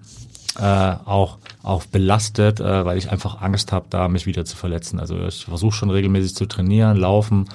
äh, 0.57 0.95
auch 1.05 1.37
auch 1.63 1.85
belastet, 1.85 2.59
äh, 2.59 2.85
weil 2.85 2.97
ich 2.97 3.11
einfach 3.11 3.41
Angst 3.41 3.71
habe, 3.71 3.87
da 3.89 4.07
mich 4.07 4.25
wieder 4.25 4.45
zu 4.45 4.55
verletzen. 4.55 4.99
Also 4.99 5.19
ich 5.25 5.45
versuche 5.45 5.75
schon 5.75 5.89
regelmäßig 5.89 6.35
zu 6.35 6.45
trainieren, 6.45 6.97
laufen, 6.97 7.49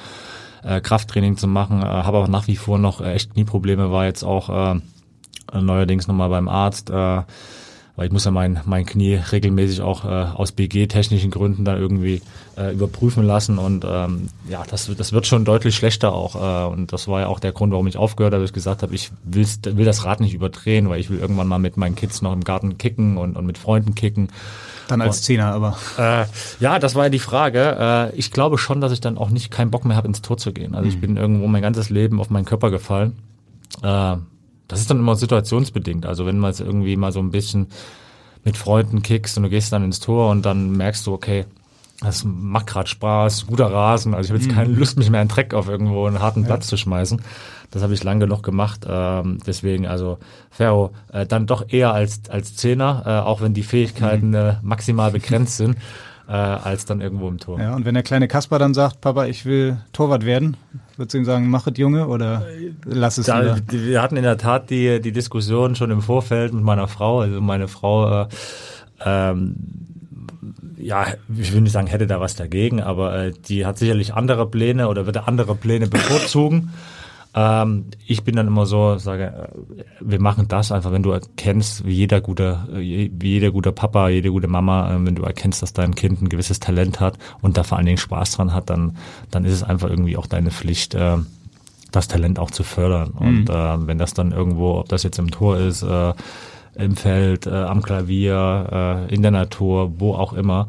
äh, 0.62 0.80
Krafttraining 0.80 1.36
zu 1.36 1.46
machen, 1.46 1.82
äh, 1.82 1.86
habe 1.86 2.18
aber 2.18 2.28
nach 2.28 2.46
wie 2.46 2.56
vor 2.56 2.78
noch 2.78 3.00
echt 3.00 3.32
Knieprobleme, 3.32 3.90
war 3.90 4.04
jetzt 4.04 4.22
auch 4.22 4.74
äh, 4.74 4.80
neuerdings 5.58 6.06
nochmal 6.06 6.28
beim 6.28 6.48
Arzt. 6.48 6.90
Äh, 6.90 7.22
weil 8.02 8.08
ich 8.08 8.12
muss 8.12 8.24
ja 8.24 8.32
mein, 8.32 8.60
mein 8.64 8.84
Knie 8.84 9.14
regelmäßig 9.14 9.80
auch 9.80 10.04
äh, 10.04 10.08
aus 10.08 10.50
BG-technischen 10.50 11.30
Gründen 11.30 11.64
da 11.64 11.76
irgendwie 11.76 12.20
äh, 12.56 12.72
überprüfen 12.74 13.22
lassen 13.22 13.58
und 13.58 13.84
ähm, 13.88 14.28
ja, 14.48 14.64
das, 14.68 14.90
das 14.92 15.12
wird 15.12 15.28
schon 15.28 15.44
deutlich 15.44 15.76
schlechter 15.76 16.12
auch 16.12 16.34
äh, 16.34 16.72
und 16.72 16.92
das 16.92 17.06
war 17.06 17.20
ja 17.20 17.26
auch 17.28 17.38
der 17.38 17.52
Grund, 17.52 17.70
warum 17.70 17.86
ich 17.86 17.96
aufgehört 17.96 18.34
habe, 18.34 18.42
dass 18.42 18.50
ich 18.50 18.54
gesagt 18.54 18.82
habe, 18.82 18.92
ich 18.92 19.12
will's, 19.22 19.60
will 19.64 19.84
das 19.84 20.04
Rad 20.04 20.18
nicht 20.18 20.34
überdrehen, 20.34 20.88
weil 20.88 20.98
ich 20.98 21.10
will 21.10 21.20
irgendwann 21.20 21.46
mal 21.46 21.60
mit 21.60 21.76
meinen 21.76 21.94
Kids 21.94 22.22
noch 22.22 22.32
im 22.32 22.42
Garten 22.42 22.76
kicken 22.76 23.18
und, 23.18 23.36
und 23.36 23.46
mit 23.46 23.56
Freunden 23.56 23.94
kicken. 23.94 24.30
Dann 24.88 25.00
als 25.00 25.22
Zehner 25.22 25.54
aber. 25.54 25.76
Äh, 25.96 26.24
ja, 26.58 26.80
das 26.80 26.96
war 26.96 27.04
ja 27.04 27.10
die 27.10 27.20
Frage. 27.20 28.10
Äh, 28.12 28.16
ich 28.16 28.32
glaube 28.32 28.58
schon, 28.58 28.80
dass 28.80 28.90
ich 28.90 29.00
dann 29.00 29.16
auch 29.16 29.30
nicht 29.30 29.52
keinen 29.52 29.70
Bock 29.70 29.84
mehr 29.84 29.96
habe, 29.96 30.08
ins 30.08 30.22
Tor 30.22 30.38
zu 30.38 30.52
gehen. 30.52 30.74
Also 30.74 30.86
mhm. 30.86 30.90
ich 30.92 31.00
bin 31.00 31.16
irgendwo 31.16 31.46
mein 31.46 31.62
ganzes 31.62 31.88
Leben 31.88 32.20
auf 32.20 32.30
meinen 32.30 32.46
Körper 32.46 32.72
gefallen. 32.72 33.16
Äh, 33.80 34.16
das 34.72 34.80
ist 34.80 34.88
dann 34.88 35.00
immer 35.00 35.16
situationsbedingt. 35.16 36.06
Also 36.06 36.24
wenn 36.24 36.38
man 36.38 36.50
es 36.50 36.60
irgendwie 36.60 36.96
mal 36.96 37.12
so 37.12 37.20
ein 37.20 37.30
bisschen 37.30 37.66
mit 38.42 38.56
Freunden 38.56 39.02
kickst 39.02 39.36
und 39.36 39.42
du 39.42 39.50
gehst 39.50 39.70
dann 39.70 39.84
ins 39.84 40.00
Tor 40.00 40.30
und 40.30 40.46
dann 40.46 40.72
merkst 40.72 41.06
du, 41.06 41.12
okay, 41.12 41.44
das 42.00 42.24
macht 42.24 42.68
gerade 42.68 42.88
Spaß, 42.88 43.46
guter 43.46 43.66
Rasen. 43.70 44.14
Also 44.14 44.24
ich 44.24 44.30
habe 44.30 44.42
jetzt 44.42 44.50
mhm. 44.50 44.56
keine 44.56 44.72
Lust, 44.72 44.96
mich 44.96 45.10
mehr 45.10 45.20
in 45.20 45.28
Dreck 45.28 45.52
auf 45.52 45.68
irgendwo 45.68 46.06
einen 46.06 46.20
harten 46.20 46.44
Platz 46.44 46.64
ja. 46.64 46.70
zu 46.70 46.76
schmeißen. 46.78 47.20
Das 47.70 47.82
habe 47.82 47.92
ich 47.92 48.02
lange 48.02 48.20
genug 48.20 48.42
gemacht. 48.42 48.86
Ähm, 48.88 49.40
deswegen, 49.46 49.86
also 49.86 50.16
Ferro, 50.50 50.92
äh, 51.12 51.26
dann 51.26 51.46
doch 51.46 51.66
eher 51.68 51.92
als, 51.92 52.22
als 52.30 52.56
Zehner, 52.56 53.02
äh, 53.04 53.28
auch 53.28 53.42
wenn 53.42 53.52
die 53.52 53.62
Fähigkeiten 53.62 54.28
mhm. 54.28 54.34
äh, 54.34 54.54
maximal 54.62 55.10
begrenzt 55.10 55.58
sind. 55.58 55.76
Äh, 56.28 56.32
als 56.32 56.84
dann 56.84 57.00
irgendwo 57.00 57.28
im 57.28 57.38
Tor. 57.38 57.60
Ja, 57.60 57.74
und 57.74 57.84
wenn 57.84 57.94
der 57.94 58.02
kleine 58.02 58.28
Kasper 58.28 58.58
dann 58.58 58.74
sagt, 58.74 59.00
Papa, 59.00 59.26
ich 59.26 59.44
will 59.44 59.78
Torwart 59.92 60.24
werden, 60.24 60.56
würdest 60.96 61.14
du 61.14 61.18
ihm 61.18 61.24
sagen, 61.24 61.48
mach 61.48 61.66
es 61.66 61.76
Junge 61.76 62.06
oder 62.06 62.46
lass 62.84 63.18
es 63.18 63.26
da, 63.26 63.40
lieber? 63.40 63.60
Wir 63.68 64.02
hatten 64.02 64.16
in 64.16 64.22
der 64.22 64.38
Tat 64.38 64.70
die, 64.70 65.00
die 65.00 65.12
Diskussion 65.12 65.74
schon 65.74 65.90
im 65.90 66.02
Vorfeld 66.02 66.52
mit 66.52 66.62
meiner 66.62 66.88
Frau. 66.88 67.20
Also 67.20 67.40
meine 67.40 67.68
Frau, 67.68 68.22
äh, 68.22 68.28
ähm, 69.04 69.56
ja, 70.76 71.06
ich 71.36 71.52
will 71.52 71.60
nicht 71.60 71.72
sagen, 71.72 71.86
hätte 71.86 72.06
da 72.06 72.20
was 72.20 72.34
dagegen, 72.34 72.80
aber 72.80 73.16
äh, 73.16 73.32
die 73.48 73.66
hat 73.66 73.78
sicherlich 73.78 74.14
andere 74.14 74.48
Pläne 74.48 74.88
oder 74.88 75.06
würde 75.06 75.26
andere 75.26 75.54
Pläne 75.54 75.86
bevorzugen. 75.86 76.72
Ähm, 77.34 77.86
ich 78.06 78.24
bin 78.24 78.36
dann 78.36 78.46
immer 78.46 78.66
so, 78.66 78.98
sage, 78.98 79.24
äh, 79.24 79.84
wir 80.00 80.20
machen 80.20 80.48
das 80.48 80.70
einfach, 80.70 80.92
wenn 80.92 81.02
du 81.02 81.12
erkennst, 81.12 81.86
wie 81.86 81.94
jeder 81.94 82.20
gute, 82.20 82.60
wie 82.70 83.10
jeder 83.28 83.50
gute 83.50 83.72
Papa, 83.72 84.08
jede 84.08 84.30
gute 84.30 84.48
Mama, 84.48 84.94
äh, 84.94 85.06
wenn 85.06 85.14
du 85.14 85.22
erkennst, 85.22 85.62
dass 85.62 85.72
dein 85.72 85.94
Kind 85.94 86.20
ein 86.20 86.28
gewisses 86.28 86.60
Talent 86.60 87.00
hat 87.00 87.18
und 87.40 87.56
da 87.56 87.62
vor 87.62 87.78
allen 87.78 87.86
Dingen 87.86 87.98
Spaß 87.98 88.32
dran 88.32 88.52
hat, 88.52 88.68
dann, 88.68 88.96
dann 89.30 89.44
ist 89.44 89.54
es 89.54 89.62
einfach 89.62 89.88
irgendwie 89.88 90.16
auch 90.16 90.26
deine 90.26 90.50
Pflicht, 90.50 90.94
äh, 90.94 91.16
das 91.90 92.08
Talent 92.08 92.38
auch 92.38 92.50
zu 92.50 92.64
fördern. 92.64 93.14
Mhm. 93.18 93.26
Und 93.26 93.50
äh, 93.50 93.86
wenn 93.86 93.98
das 93.98 94.12
dann 94.12 94.32
irgendwo, 94.32 94.78
ob 94.80 94.88
das 94.88 95.02
jetzt 95.02 95.18
im 95.18 95.30
Tor 95.30 95.56
ist, 95.56 95.82
äh, 95.82 96.12
im 96.74 96.96
Feld, 96.96 97.46
äh, 97.46 97.50
am 97.50 97.82
Klavier, 97.82 99.06
äh, 99.08 99.14
in 99.14 99.22
der 99.22 99.30
Natur, 99.30 99.94
wo 99.98 100.14
auch 100.14 100.32
immer, 100.32 100.66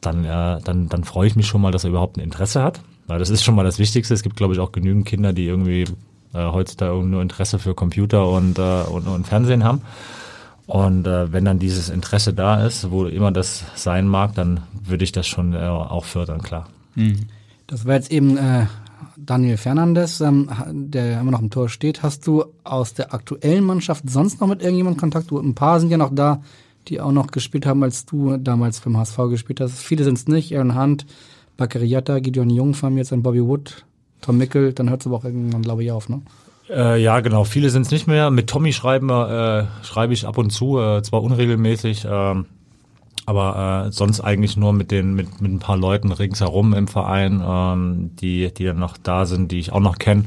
dann, 0.00 0.24
äh, 0.24 0.60
dann, 0.62 0.88
dann 0.88 1.04
freue 1.04 1.26
ich 1.26 1.36
mich 1.36 1.46
schon 1.46 1.60
mal, 1.60 1.72
dass 1.72 1.84
er 1.84 1.90
überhaupt 1.90 2.16
ein 2.16 2.20
Interesse 2.20 2.62
hat. 2.62 2.80
Weil 3.06 3.18
das 3.18 3.30
ist 3.30 3.44
schon 3.44 3.54
mal 3.54 3.64
das 3.64 3.78
Wichtigste. 3.78 4.14
Es 4.14 4.22
gibt, 4.22 4.36
glaube 4.36 4.54
ich, 4.54 4.60
auch 4.60 4.72
genügend 4.72 5.06
Kinder, 5.06 5.32
die 5.32 5.46
irgendwie 5.46 5.84
äh, 6.32 6.50
heutzutage 6.50 7.02
nur 7.02 7.22
Interesse 7.22 7.58
für 7.58 7.74
Computer 7.74 8.28
und, 8.28 8.58
äh, 8.58 8.82
und, 8.82 9.06
und 9.06 9.26
Fernsehen 9.26 9.64
haben. 9.64 9.82
Und 10.66 11.06
äh, 11.06 11.32
wenn 11.32 11.44
dann 11.44 11.58
dieses 11.58 11.90
Interesse 11.90 12.32
da 12.32 12.64
ist, 12.64 12.90
wo 12.90 13.04
immer 13.04 13.30
das 13.32 13.64
sein 13.74 14.08
mag, 14.08 14.34
dann 14.34 14.60
würde 14.72 15.04
ich 15.04 15.12
das 15.12 15.26
schon 15.26 15.52
äh, 15.52 15.58
auch 15.58 16.04
fördern, 16.04 16.42
klar. 16.42 16.68
Mhm. 16.94 17.26
Das 17.66 17.86
war 17.86 17.94
jetzt 17.94 18.10
eben 18.10 18.36
äh, 18.36 18.66
Daniel 19.16 19.56
Fernandes, 19.56 20.20
ähm, 20.20 20.48
der 20.70 21.20
immer 21.20 21.30
noch 21.30 21.42
im 21.42 21.50
Tor 21.50 21.68
steht. 21.68 22.02
Hast 22.02 22.26
du 22.26 22.44
aus 22.62 22.94
der 22.94 23.12
aktuellen 23.12 23.64
Mannschaft 23.64 24.08
sonst 24.08 24.40
noch 24.40 24.48
mit 24.48 24.62
irgendjemandem 24.62 25.00
Kontakt? 25.00 25.30
Du, 25.30 25.38
ein 25.38 25.54
paar 25.54 25.80
sind 25.80 25.90
ja 25.90 25.98
noch 25.98 26.14
da, 26.14 26.42
die 26.88 27.00
auch 27.00 27.12
noch 27.12 27.28
gespielt 27.28 27.66
haben, 27.66 27.82
als 27.82 28.06
du 28.06 28.36
damals 28.36 28.80
beim 28.80 28.96
HSV 28.96 29.16
gespielt 29.30 29.60
hast. 29.60 29.80
Viele 29.80 30.04
sind 30.04 30.18
es 30.18 30.28
nicht. 30.28 30.54
Aaron 30.54 30.78
Hunt, 30.78 31.06
Bakariata, 31.56 32.18
Gideon 32.18 32.50
Jung 32.50 32.74
fahren 32.74 32.96
jetzt 32.96 33.12
an 33.12 33.22
Bobby 33.22 33.44
Wood, 33.44 33.84
Tom 34.20 34.38
Mickel, 34.38 34.72
dann 34.72 34.90
hört 34.90 35.00
es 35.02 35.06
aber 35.06 35.16
auch 35.16 35.24
irgendwann, 35.24 35.62
glaube 35.62 35.84
ich, 35.84 35.90
auf, 35.90 36.08
ne? 36.08 36.22
Äh, 36.68 37.02
ja, 37.02 37.20
genau. 37.20 37.44
Viele 37.44 37.70
sind 37.70 37.82
es 37.82 37.90
nicht 37.90 38.06
mehr. 38.06 38.30
Mit 38.30 38.48
Tommy 38.48 38.72
schreiben 38.72 39.10
äh, 39.10 39.64
schreibe 39.82 40.14
ich 40.14 40.26
ab 40.26 40.38
und 40.38 40.50
zu, 40.50 40.78
äh, 40.80 41.02
zwar 41.02 41.22
unregelmäßig, 41.22 42.06
äh, 42.06 42.34
aber 43.26 43.86
äh, 43.86 43.92
sonst 43.92 44.20
eigentlich 44.20 44.56
nur 44.56 44.72
mit 44.72 44.90
den 44.90 45.14
mit, 45.14 45.40
mit 45.40 45.52
ein 45.52 45.58
paar 45.58 45.76
Leuten 45.76 46.12
ringsherum 46.12 46.74
im 46.74 46.88
Verein, 46.88 47.42
ähm, 47.46 48.10
die 48.16 48.52
die 48.52 48.64
dann 48.64 48.78
noch 48.78 48.96
da 48.96 49.26
sind, 49.26 49.52
die 49.52 49.58
ich 49.58 49.72
auch 49.72 49.80
noch 49.80 49.98
kenne. 49.98 50.24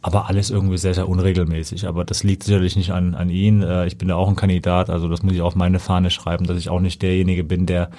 Aber 0.00 0.28
alles 0.28 0.50
irgendwie 0.50 0.76
sehr, 0.76 0.92
sehr 0.92 1.08
unregelmäßig. 1.08 1.86
Aber 1.86 2.04
das 2.04 2.24
liegt 2.24 2.42
sicherlich 2.42 2.76
nicht 2.76 2.92
an, 2.92 3.14
an 3.14 3.30
ihn. 3.30 3.62
Äh, 3.62 3.86
ich 3.86 3.96
bin 3.96 4.08
da 4.08 4.16
auch 4.16 4.28
ein 4.28 4.36
Kandidat, 4.36 4.90
also 4.90 5.08
das 5.08 5.22
muss 5.22 5.32
ich 5.34 5.40
auf 5.40 5.54
meine 5.54 5.78
Fahne 5.78 6.10
schreiben, 6.10 6.46
dass 6.46 6.58
ich 6.58 6.68
auch 6.68 6.80
nicht 6.80 7.00
derjenige 7.02 7.44
bin, 7.44 7.64
der 7.66 7.90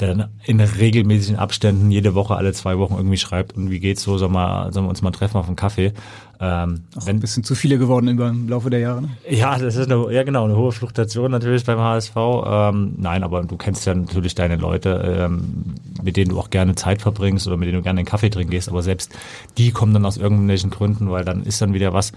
der 0.00 0.14
dann 0.14 0.28
in 0.44 0.60
regelmäßigen 0.60 1.38
Abständen 1.38 1.90
jede 1.90 2.14
Woche, 2.14 2.36
alle 2.36 2.52
zwei 2.52 2.78
Wochen 2.78 2.94
irgendwie 2.94 3.16
schreibt 3.16 3.56
und 3.56 3.70
wie 3.70 3.80
geht's 3.80 4.02
so, 4.02 4.18
sollen 4.18 4.32
wir, 4.32 4.72
sollen 4.72 4.86
wir 4.86 4.90
uns 4.90 5.02
mal 5.02 5.10
treffen 5.10 5.36
auf 5.36 5.46
einen 5.46 5.56
Kaffee. 5.56 5.92
Ähm, 6.40 6.82
Auch 6.96 7.06
wenn, 7.06 7.16
ein 7.16 7.20
bisschen 7.20 7.44
zu 7.44 7.54
viele 7.54 7.78
geworden 7.78 8.08
im 8.08 8.48
Laufe 8.48 8.68
der 8.68 8.80
Jahre. 8.80 9.02
Ne? 9.02 9.10
Ja, 9.30 9.56
das 9.56 9.76
ist 9.76 9.90
eine, 9.90 10.12
ja 10.12 10.24
genau, 10.24 10.44
eine 10.44 10.56
hohe 10.56 10.72
Fluktuation 10.72 11.30
natürlich 11.30 11.64
beim 11.64 11.78
HSV. 11.78 12.16
Ähm, 12.16 12.94
nein, 12.98 13.22
aber 13.22 13.44
du 13.44 13.56
kennst 13.56 13.86
ja 13.86 13.94
natürlich 13.94 14.34
deine 14.34 14.56
Leute, 14.56 15.18
ähm, 15.20 15.74
mit 16.02 16.16
denen 16.16 16.30
du 16.30 16.40
auch 16.40 16.50
gerne 16.50 16.74
Zeit 16.74 17.00
verbringst 17.00 17.46
oder 17.46 17.56
mit 17.56 17.68
denen 17.68 17.78
du 17.78 17.82
gerne 17.82 18.00
einen 18.00 18.06
Kaffee 18.06 18.30
trinken 18.30 18.50
gehst, 18.50 18.68
aber 18.68 18.82
selbst 18.82 19.12
die 19.56 19.70
kommen 19.70 19.94
dann 19.94 20.04
aus 20.04 20.16
irgendwelchen 20.16 20.70
Gründen, 20.70 21.10
weil 21.10 21.24
dann 21.24 21.44
ist 21.44 21.62
dann 21.62 21.74
wieder 21.74 21.92
was, 21.92 22.12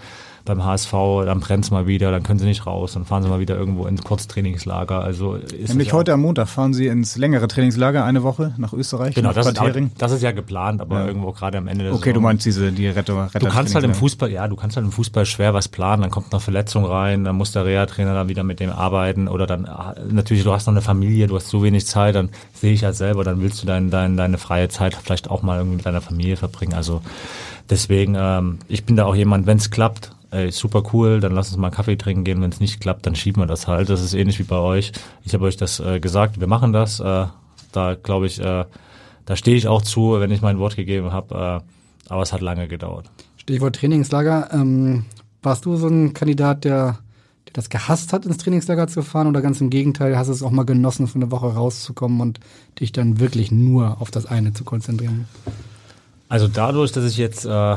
beim 0.45 0.63
HSV, 0.63 0.91
dann 1.25 1.39
brennt's 1.39 1.71
mal 1.71 1.88
wieder, 1.88 2.12
dann 2.12 2.23
können 2.23 2.39
sie 2.39 2.45
nicht 2.45 2.65
raus, 2.65 2.93
dann 2.93 3.05
fahren 3.05 3.23
sie 3.23 3.29
mal 3.29 3.39
wieder 3.39 3.58
irgendwo 3.58 3.88
ins 3.88 4.03
Kurztrainingslager. 4.03 5.01
Also 5.01 5.36
ist 5.36 5.69
Nämlich 5.69 5.91
heute 5.91 6.13
am 6.13 6.21
Montag 6.21 6.47
fahren 6.47 6.73
sie 6.73 6.88
ins 6.88 7.17
längere 7.17 7.47
Trainingslager 7.47 8.05
eine 8.05 8.23
Woche 8.23 8.53
nach 8.58 8.71
Österreich. 8.71 9.15
Genau, 9.15 9.34
das 9.34 9.47
ist, 9.47 9.60
das 9.97 10.12
ist, 10.12 10.21
ja 10.21 10.31
geplant, 10.31 10.81
aber 10.81 10.99
ja. 10.99 11.08
irgendwo 11.08 11.31
gerade 11.31 11.58
am 11.58 11.67
Ende 11.67 11.86
des 11.86 11.93
Okay, 11.93 12.05
Saison. 12.05 12.13
du 12.13 12.21
meinst 12.21 12.45
diese 12.45 12.71
die 12.71 12.88
Retter, 12.88 13.25
Retter 13.25 13.39
Du 13.39 13.47
kannst 13.47 13.73
halt 13.73 13.86
im 13.86 13.95
Fußball, 13.95 14.31
ja, 14.31 14.47
du 14.47 14.55
kannst 14.55 14.77
halt 14.77 14.86
im 14.86 14.91
Fußball 14.91 15.25
schwer 15.25 15.53
was 15.53 15.67
planen, 15.67 16.03
dann 16.03 16.12
kommt 16.12 16.31
noch 16.31 16.41
Verletzung 16.41 16.86
rein, 16.86 17.23
dann 17.23 17.36
muss 17.36 17.51
der 17.51 17.65
Reha-Trainer 17.65 18.13
dann 18.13 18.29
wieder 18.29 18.43
mit 18.43 18.60
dem 18.60 18.69
arbeiten 18.69 19.27
oder 19.27 19.47
dann 19.47 19.67
natürlich, 20.10 20.43
du 20.43 20.51
hast 20.53 20.67
noch 20.67 20.73
eine 20.73 20.81
Familie, 20.81 21.27
du 21.27 21.36
hast 21.36 21.49
so 21.49 21.63
wenig 21.63 21.88
Zeit, 21.88 22.15
dann 22.15 22.29
sehe 22.53 22.73
ich 22.73 22.84
halt 22.84 22.95
selber, 22.95 23.23
dann 23.23 23.41
willst 23.41 23.63
du 23.63 23.67
dein, 23.67 23.89
dein, 23.89 24.15
deine 24.15 24.38
freie 24.38 24.69
Zeit 24.69 24.95
vielleicht 24.95 25.29
auch 25.29 25.41
mal 25.41 25.58
irgendwie 25.58 25.77
mit 25.77 25.86
deiner 25.86 26.01
Familie 26.01 26.38
verbringen. 26.38 26.73
Also 26.73 27.01
deswegen, 27.69 28.15
ähm, 28.17 28.60
ich 28.67 28.86
bin 28.86 28.95
da 28.95 29.05
auch 29.05 29.15
jemand, 29.15 29.47
wenn 29.47 29.58
es 29.58 29.71
klappt, 29.71 30.14
ey, 30.31 30.51
super 30.51 30.83
cool, 30.93 31.19
dann 31.19 31.33
lass 31.33 31.49
uns 31.49 31.57
mal 31.57 31.67
einen 31.67 31.75
Kaffee 31.75 31.97
trinken 31.97 32.23
gehen. 32.23 32.41
Wenn 32.41 32.51
es 32.51 32.59
nicht 32.59 32.81
klappt, 32.81 33.05
dann 33.05 33.15
schieben 33.15 33.41
wir 33.41 33.47
das 33.47 33.67
halt. 33.67 33.89
Das 33.89 34.01
ist 34.01 34.13
ähnlich 34.13 34.39
wie 34.39 34.43
bei 34.43 34.57
euch. 34.57 34.91
Ich 35.23 35.33
habe 35.33 35.45
euch 35.45 35.57
das 35.57 35.79
äh, 35.79 35.99
gesagt, 35.99 36.39
wir 36.39 36.47
machen 36.47 36.73
das. 36.73 36.99
Äh, 36.99 37.25
da 37.71 37.95
glaube 37.95 38.27
ich, 38.27 38.39
äh, 38.39 38.65
da 39.25 39.35
stehe 39.35 39.57
ich 39.57 39.67
auch 39.67 39.81
zu, 39.81 40.19
wenn 40.19 40.31
ich 40.31 40.41
mein 40.41 40.59
Wort 40.59 40.75
gegeben 40.75 41.11
habe. 41.11 41.63
Äh, 41.63 42.11
aber 42.11 42.21
es 42.21 42.33
hat 42.33 42.41
lange 42.41 42.67
gedauert. 42.67 43.09
Stichwort 43.38 43.75
Trainingslager. 43.75 44.49
Ähm, 44.53 45.05
warst 45.41 45.65
du 45.65 45.75
so 45.75 45.88
ein 45.88 46.13
Kandidat, 46.13 46.63
der, 46.63 46.99
der 47.45 47.53
das 47.53 47.69
gehasst 47.69 48.13
hat, 48.13 48.25
ins 48.25 48.38
Trainingslager 48.38 48.88
zu 48.88 49.01
fahren 49.01 49.27
oder 49.27 49.41
ganz 49.41 49.61
im 49.61 49.69
Gegenteil, 49.69 50.17
hast 50.17 50.27
du 50.27 50.33
es 50.33 50.43
auch 50.43 50.51
mal 50.51 50.65
genossen, 50.65 51.07
für 51.07 51.15
eine 51.15 51.31
Woche 51.31 51.47
rauszukommen 51.47 52.21
und 52.21 52.39
dich 52.79 52.91
dann 52.91 53.19
wirklich 53.19 53.51
nur 53.51 54.01
auf 54.01 54.11
das 54.11 54.25
eine 54.25 54.53
zu 54.53 54.63
konzentrieren? 54.63 55.27
Also 56.27 56.47
dadurch, 56.47 56.91
dass 56.91 57.05
ich 57.05 57.17
jetzt 57.17 57.45
äh, 57.45 57.75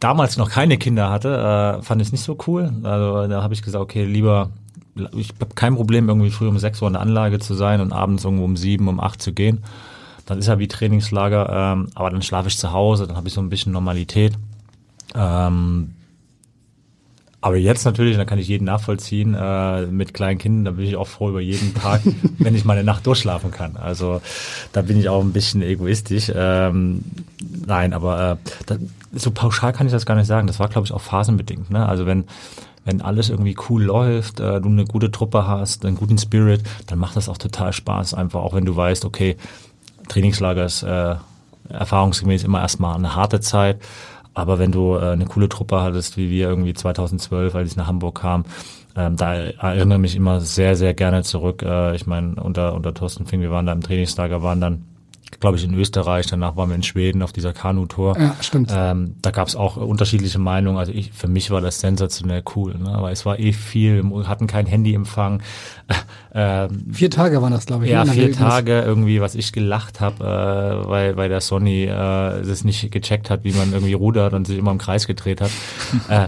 damals 0.00 0.36
noch 0.36 0.50
keine 0.50 0.78
Kinder 0.78 1.10
hatte, 1.10 1.78
äh, 1.80 1.82
fand 1.82 2.00
ich 2.00 2.08
es 2.08 2.12
nicht 2.12 2.24
so 2.24 2.36
cool. 2.46 2.72
Also 2.82 3.26
da 3.26 3.42
habe 3.42 3.54
ich 3.54 3.62
gesagt, 3.62 3.82
okay, 3.82 4.04
lieber, 4.04 4.50
ich 5.16 5.30
habe 5.40 5.54
kein 5.54 5.74
Problem, 5.74 6.08
irgendwie 6.08 6.30
früh 6.30 6.48
um 6.48 6.58
sechs 6.58 6.80
Uhr 6.82 6.88
in 6.88 6.94
der 6.94 7.02
Anlage 7.02 7.38
zu 7.38 7.54
sein 7.54 7.80
und 7.80 7.92
abends 7.92 8.24
irgendwo 8.24 8.44
um 8.44 8.56
sieben, 8.56 8.88
um 8.88 9.00
acht 9.00 9.22
zu 9.22 9.32
gehen. 9.32 9.64
Dann 10.26 10.38
ist 10.38 10.46
ja 10.46 10.58
wie 10.58 10.68
Trainingslager, 10.68 11.48
ähm, 11.50 11.88
aber 11.94 12.10
dann 12.10 12.22
schlafe 12.22 12.48
ich 12.48 12.58
zu 12.58 12.72
Hause, 12.72 13.06
dann 13.06 13.16
habe 13.16 13.28
ich 13.28 13.34
so 13.34 13.40
ein 13.40 13.50
bisschen 13.50 13.72
Normalität. 13.72 14.34
Ähm, 15.14 15.90
aber 17.44 17.56
jetzt 17.56 17.84
natürlich, 17.84 18.16
da 18.16 18.24
kann 18.24 18.38
ich 18.38 18.48
jeden 18.48 18.64
nachvollziehen, 18.64 19.34
äh, 19.38 19.84
mit 19.84 20.14
kleinen 20.14 20.38
Kindern, 20.38 20.64
da 20.64 20.70
bin 20.70 20.86
ich 20.86 20.96
auch 20.96 21.06
froh 21.06 21.28
über 21.28 21.42
jeden 21.42 21.74
Tag, 21.74 22.00
wenn 22.38 22.54
ich 22.54 22.64
meine 22.64 22.82
Nacht 22.84 23.06
durchschlafen 23.06 23.50
kann. 23.50 23.76
Also 23.76 24.22
da 24.72 24.80
bin 24.80 24.98
ich 24.98 25.10
auch 25.10 25.20
ein 25.20 25.34
bisschen 25.34 25.60
egoistisch. 25.60 26.32
Ähm, 26.34 27.04
nein, 27.66 27.92
aber 27.92 28.30
äh, 28.30 28.36
da, 28.64 28.76
so 29.12 29.30
pauschal 29.30 29.74
kann 29.74 29.86
ich 29.86 29.92
das 29.92 30.06
gar 30.06 30.14
nicht 30.14 30.26
sagen. 30.26 30.46
Das 30.46 30.58
war, 30.58 30.70
glaube 30.70 30.86
ich, 30.86 30.92
auch 30.94 31.02
phasenbedingt. 31.02 31.68
Ne? 31.70 31.86
Also 31.86 32.06
wenn 32.06 32.24
wenn 32.86 33.02
alles 33.02 33.28
irgendwie 33.28 33.56
cool 33.68 33.82
läuft, 33.82 34.40
äh, 34.40 34.62
du 34.62 34.70
eine 34.70 34.86
gute 34.86 35.10
Truppe 35.10 35.46
hast, 35.46 35.84
einen 35.84 35.96
guten 35.96 36.16
Spirit, 36.16 36.62
dann 36.86 36.98
macht 36.98 37.16
das 37.16 37.28
auch 37.28 37.38
total 37.38 37.74
Spaß. 37.74 38.14
Einfach 38.14 38.40
auch 38.40 38.54
wenn 38.54 38.64
du 38.64 38.74
weißt, 38.74 39.04
okay, 39.04 39.36
Trainingslager 40.08 40.64
ist 40.64 40.82
äh, 40.82 41.16
erfahrungsgemäß 41.68 42.44
immer 42.44 42.62
erstmal 42.62 42.96
eine 42.96 43.14
harte 43.14 43.40
Zeit. 43.40 43.80
Aber 44.34 44.58
wenn 44.58 44.72
du 44.72 44.96
äh, 44.96 45.12
eine 45.12 45.26
coole 45.26 45.48
Truppe 45.48 45.80
hattest, 45.80 46.16
wie 46.16 46.28
wir 46.28 46.48
irgendwie 46.48 46.74
2012, 46.74 47.54
als 47.54 47.70
ich 47.70 47.76
nach 47.76 47.86
Hamburg 47.86 48.20
kam, 48.20 48.44
ähm, 48.96 49.16
da 49.16 49.34
erinnere 49.34 49.98
ich 49.98 50.02
mich 50.02 50.16
immer 50.16 50.40
sehr, 50.40 50.76
sehr 50.76 50.94
gerne 50.94 51.22
zurück. 51.22 51.62
Äh, 51.62 51.94
ich 51.94 52.06
meine, 52.06 52.34
unter, 52.36 52.74
unter 52.74 52.94
Thorsten 52.94 53.26
Fing, 53.26 53.40
wir 53.40 53.50
waren 53.50 53.66
da 53.66 53.72
im 53.72 53.80
Trainingslager, 53.80 54.42
waren 54.42 54.60
dann 54.60 54.84
glaube 55.40 55.56
ich, 55.56 55.64
in 55.64 55.74
Österreich, 55.74 56.26
danach 56.26 56.56
waren 56.56 56.68
wir 56.68 56.76
in 56.76 56.82
Schweden 56.82 57.22
auf 57.22 57.32
dieser 57.32 57.52
Kanutour. 57.52 58.18
Ja, 58.18 58.36
stimmt. 58.40 58.70
Ähm, 58.74 59.16
da 59.22 59.30
gab 59.30 59.48
es 59.48 59.56
auch 59.56 59.76
unterschiedliche 59.76 60.38
Meinungen. 60.38 60.78
Also 60.78 60.92
ich, 60.92 61.12
für 61.12 61.28
mich 61.28 61.50
war 61.50 61.60
das 61.60 61.80
sensationell 61.80 62.42
cool, 62.56 62.74
ne? 62.74 62.96
weil 63.00 63.12
es 63.12 63.26
war 63.26 63.38
eh 63.38 63.52
viel, 63.52 64.02
wir 64.02 64.28
hatten 64.28 64.46
kein 64.46 64.66
Handyempfang. 64.66 65.42
Ähm, 66.36 66.86
vier 66.92 67.10
Tage 67.10 67.40
waren 67.42 67.52
das, 67.52 67.64
glaube 67.64 67.84
ich. 67.84 67.92
Ja, 67.92 68.04
ne? 68.04 68.10
vier 68.10 68.32
Tage 68.32 68.80
irgendwie, 68.80 69.20
was 69.20 69.36
ich 69.36 69.52
gelacht 69.52 70.00
habe, 70.00 70.24
äh, 70.24 70.88
weil, 70.88 71.16
weil 71.16 71.28
der 71.28 71.40
Sonny 71.40 71.84
äh, 71.84 72.40
es 72.40 72.64
nicht 72.64 72.90
gecheckt 72.90 73.30
hat, 73.30 73.44
wie 73.44 73.52
man 73.52 73.72
irgendwie 73.72 73.92
rudert 73.92 74.32
und 74.32 74.44
sich 74.44 74.58
immer 74.58 74.72
im 74.72 74.78
Kreis 74.78 75.06
gedreht 75.06 75.40
hat. 75.40 75.52
äh, 76.08 76.26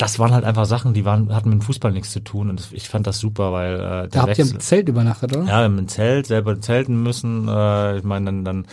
das 0.00 0.18
waren 0.18 0.32
halt 0.32 0.44
einfach 0.44 0.64
Sachen, 0.64 0.94
die 0.94 1.04
waren, 1.04 1.34
hatten 1.34 1.50
mit 1.50 1.58
dem 1.58 1.62
Fußball 1.62 1.92
nichts 1.92 2.10
zu 2.10 2.20
tun 2.20 2.48
und 2.48 2.68
ich 2.72 2.88
fand 2.88 3.06
das 3.06 3.18
super, 3.18 3.52
weil 3.52 3.74
äh, 3.74 3.78
der 3.78 4.06
Da 4.08 4.22
habt 4.22 4.38
ihr 4.38 4.46
im 4.46 4.58
Zelt 4.58 4.88
übernachtet, 4.88 5.36
oder? 5.36 5.46
Ja, 5.46 5.66
im 5.66 5.88
Zelt, 5.88 6.26
selber 6.26 6.58
zelten 6.58 7.02
müssen. 7.02 7.46
Äh, 7.48 7.98
ich 7.98 8.04
meine, 8.04 8.24
dann, 8.24 8.44
dann 8.46 8.66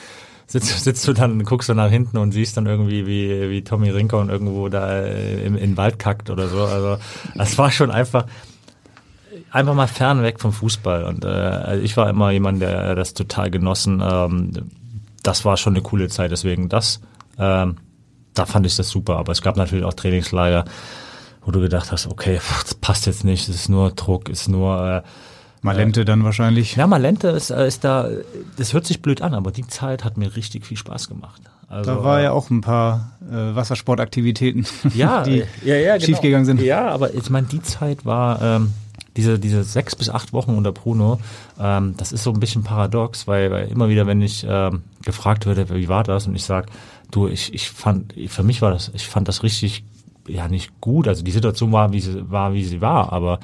sitzt, 0.45 0.79
sitzt 0.85 1.05
du 1.05 1.11
dann, 1.11 1.43
guckst 1.43 1.67
du 1.67 1.73
nach 1.73 1.89
hinten 1.89 2.17
und 2.17 2.31
siehst 2.31 2.55
dann 2.55 2.65
irgendwie, 2.65 3.05
wie, 3.07 3.49
wie 3.49 3.61
Tommy 3.61 3.89
Rinker 3.89 4.19
und 4.19 4.29
irgendwo 4.29 4.69
da 4.69 5.05
im, 5.05 5.57
in 5.57 5.71
den 5.71 5.77
Wald 5.77 5.99
kackt 5.99 6.29
oder 6.29 6.47
so. 6.47 6.63
Also 6.63 6.97
das 7.35 7.57
war 7.57 7.71
schon 7.71 7.91
einfach 7.91 8.25
einfach 9.51 9.73
mal 9.73 9.87
fern 9.87 10.23
weg 10.23 10.39
vom 10.39 10.53
Fußball. 10.53 11.03
Und 11.03 11.25
äh, 11.25 11.27
also 11.27 11.83
ich 11.83 11.97
war 11.97 12.09
immer 12.09 12.31
jemand, 12.31 12.61
der 12.61 12.95
das 12.95 13.13
total 13.13 13.51
genossen. 13.51 14.01
Ähm, 14.01 14.51
das 15.23 15.43
war 15.43 15.57
schon 15.57 15.73
eine 15.73 15.83
coole 15.83 16.07
Zeit, 16.07 16.31
deswegen 16.31 16.69
das, 16.69 17.01
ähm, 17.37 17.75
da 18.33 18.45
fand 18.45 18.65
ich 18.65 18.77
das 18.77 18.87
super. 18.87 19.17
Aber 19.17 19.33
es 19.33 19.41
gab 19.41 19.57
natürlich 19.57 19.83
auch 19.83 19.93
Trainingslager 19.93 20.63
wo 21.47 21.51
du 21.51 21.61
gedacht 21.61 21.91
hast, 21.91 22.05
okay, 22.07 22.39
das 22.61 22.75
passt 22.75 23.07
jetzt 23.07 23.23
nicht, 23.23 23.49
es 23.49 23.55
ist 23.55 23.69
nur 23.69 23.91
Druck, 23.91 24.29
es 24.29 24.41
ist 24.41 24.47
nur, 24.49 25.03
Malente 25.61 26.05
dann 26.05 26.23
wahrscheinlich. 26.23 26.75
Ja, 26.75 26.87
Malente 26.87 27.29
ist, 27.29 27.49
äh, 27.49 27.67
ist 27.67 27.83
da, 27.83 28.09
das 28.57 28.73
hört 28.73 28.85
sich 28.85 29.01
blöd 29.01 29.21
an, 29.21 29.33
aber 29.33 29.51
die 29.51 29.67
Zeit 29.67 30.03
hat 30.03 30.17
mir 30.17 30.35
richtig 30.35 30.65
viel 30.65 30.77
Spaß 30.77 31.07
gemacht. 31.07 31.41
Also, 31.69 31.95
da 31.95 32.03
war 32.03 32.21
ja 32.21 32.31
auch 32.31 32.49
ein 32.49 32.61
paar 32.61 33.17
äh, 33.29 33.55
Wassersportaktivitäten, 33.55 34.65
ja, 34.93 35.23
die 35.23 35.43
ja, 35.65 35.75
ja, 35.75 35.95
genau. 35.95 36.05
schiefgegangen 36.05 36.45
sind. 36.45 36.61
Ja, 36.61 36.87
aber 36.89 37.13
ich 37.13 37.29
meine, 37.29 37.47
die 37.47 37.61
Zeit 37.61 38.05
war 38.05 38.41
ähm, 38.41 38.73
diese, 39.17 39.37
diese 39.37 39.63
sechs 39.63 39.95
bis 39.95 40.09
acht 40.09 40.31
Wochen 40.31 40.51
unter 40.51 40.71
Bruno, 40.71 41.19
ähm, 41.59 41.95
das 41.97 42.13
ist 42.13 42.23
so 42.23 42.31
ein 42.31 42.39
bisschen 42.39 42.63
paradox, 42.63 43.27
weil, 43.27 43.51
weil 43.51 43.67
immer 43.67 43.89
wieder, 43.89 44.07
wenn 44.07 44.21
ich 44.21 44.45
ähm, 44.47 44.83
gefragt 45.03 45.45
würde, 45.45 45.69
wie 45.69 45.89
war 45.89 46.03
das, 46.03 46.27
und 46.27 46.35
ich 46.35 46.43
sag, 46.43 46.67
du, 47.11 47.27
ich, 47.27 47.53
ich 47.53 47.69
fand, 47.69 48.13
für 48.27 48.43
mich 48.43 48.61
war 48.61 48.71
das, 48.71 48.91
ich 48.93 49.07
fand 49.07 49.27
das 49.27 49.43
richtig, 49.43 49.83
ja 50.27 50.47
nicht 50.47 50.79
gut. 50.81 51.07
Also 51.07 51.23
die 51.23 51.31
Situation 51.31 51.71
war, 51.71 51.93
wie 51.93 51.99
sie 51.99 52.29
war, 52.29 52.53
wie 52.53 52.63
sie 52.63 52.81
war, 52.81 53.11
aber 53.13 53.39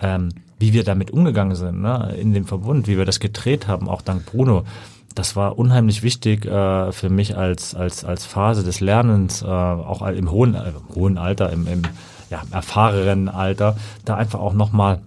ähm, 0.00 0.30
wie 0.58 0.72
wir 0.72 0.84
damit 0.84 1.10
umgegangen 1.10 1.56
sind, 1.56 1.82
ne, 1.82 2.14
in 2.18 2.32
dem 2.34 2.46
Verbund, 2.46 2.86
wie 2.86 2.96
wir 2.96 3.04
das 3.04 3.20
gedreht 3.20 3.66
haben, 3.66 3.88
auch 3.88 4.02
dank 4.02 4.26
Bruno, 4.26 4.64
das 5.14 5.36
war 5.36 5.58
unheimlich 5.58 6.02
wichtig 6.02 6.46
äh, 6.46 6.92
für 6.92 7.10
mich 7.10 7.36
als, 7.36 7.74
als, 7.74 8.04
als 8.04 8.24
Phase 8.24 8.62
des 8.62 8.80
Lernens, 8.80 9.42
äh, 9.42 9.46
auch 9.46 10.02
im 10.02 10.30
hohen, 10.30 10.54
äh, 10.54 10.72
hohen 10.94 11.18
Alter, 11.18 11.50
im, 11.52 11.66
im 11.66 11.82
ja, 12.30 12.42
erfahrenen 12.50 13.28
Alter, 13.28 13.76
da 14.04 14.16
einfach 14.16 14.40
auch 14.40 14.54
nochmal 14.54 15.00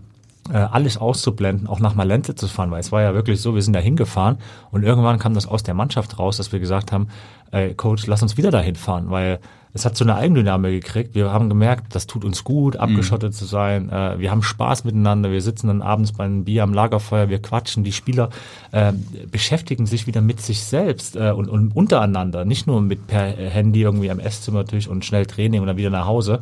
äh, 0.51 0.57
alles 0.57 0.97
auszublenden, 0.97 1.67
auch 1.67 1.79
nach 1.79 1.95
Malente 1.95 2.35
zu 2.35 2.47
fahren, 2.47 2.69
weil 2.69 2.79
es 2.79 2.91
war 2.91 3.01
ja 3.01 3.13
wirklich 3.13 3.41
so, 3.41 3.55
wir 3.55 3.61
sind 3.61 3.73
da 3.73 3.79
hingefahren 3.79 4.37
und 4.71 4.83
irgendwann 4.83 5.17
kam 5.17 5.33
das 5.33 5.47
aus 5.47 5.63
der 5.63 5.73
Mannschaft 5.73 6.19
raus, 6.19 6.37
dass 6.37 6.51
wir 6.51 6.59
gesagt 6.59 6.91
haben, 6.91 7.07
äh, 7.51 7.73
Coach, 7.73 8.05
lass 8.07 8.21
uns 8.21 8.37
wieder 8.37 8.51
dahin 8.51 8.75
fahren, 8.75 9.09
weil 9.09 9.39
es 9.75 9.83
hat 9.83 9.97
so 9.97 10.05
eine 10.05 10.15
Eigendynamik 10.15 10.81
gekriegt. 10.81 11.15
Wir 11.15 11.33
haben 11.33 11.49
gemerkt, 11.49 11.93
das 11.95 12.07
tut 12.07 12.23
uns 12.23 12.45
gut, 12.45 12.77
abgeschottet 12.77 13.33
mhm. 13.33 13.35
zu 13.35 13.43
sein. 13.43 13.89
Äh, 13.89 14.17
wir 14.19 14.31
haben 14.31 14.41
Spaß 14.41 14.85
miteinander. 14.85 15.31
Wir 15.31 15.41
sitzen 15.41 15.67
dann 15.67 15.81
abends 15.81 16.13
beim 16.13 16.45
Bier 16.45 16.63
am 16.63 16.73
Lagerfeuer, 16.73 17.27
wir 17.27 17.41
quatschen. 17.41 17.83
Die 17.83 17.91
Spieler 17.91 18.29
äh, 18.71 18.93
beschäftigen 19.29 19.85
sich 19.85 20.07
wieder 20.07 20.21
mit 20.21 20.39
sich 20.39 20.63
selbst 20.63 21.17
äh, 21.17 21.31
und, 21.31 21.49
und 21.49 21.75
untereinander, 21.75 22.45
nicht 22.45 22.67
nur 22.67 22.79
mit 22.79 23.05
per 23.07 23.25
Handy 23.25 23.81
irgendwie 23.81 24.09
am 24.09 24.19
Esszimmertisch 24.19 24.87
und 24.87 25.03
schnell 25.03 25.25
Training 25.25 25.59
und 25.59 25.67
dann 25.67 25.75
wieder 25.77 25.89
nach 25.89 26.05
Hause. 26.05 26.39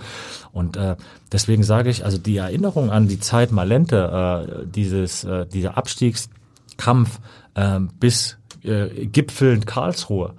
Und 0.52 0.78
äh, 0.78 0.96
deswegen 1.32 1.64
sage 1.64 1.90
ich, 1.90 2.06
also 2.06 2.20
die 2.20 2.38
Erinnerung 2.38 2.92
an 2.92 3.08
die 3.08 3.20
Zeit 3.20 3.52
Malente, 3.52 4.62
äh, 4.64 4.68
dieses, 4.68 5.24
äh, 5.24 5.48
dieser 5.48 5.76
Abstiegskampf 5.76 7.20
äh, 7.56 7.80
bis 8.00 8.38
äh, 8.62 9.08
gipfelnd 9.08 9.66
Karlsruhe, 9.66 10.36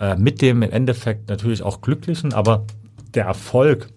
äh, 0.00 0.16
mit 0.16 0.42
dem 0.42 0.62
im 0.62 0.70
Endeffekt 0.70 1.28
natürlich 1.28 1.62
auch 1.62 1.80
glücklichen, 1.82 2.32
aber 2.32 2.64
der 3.14 3.26
Erfolg, 3.26 3.88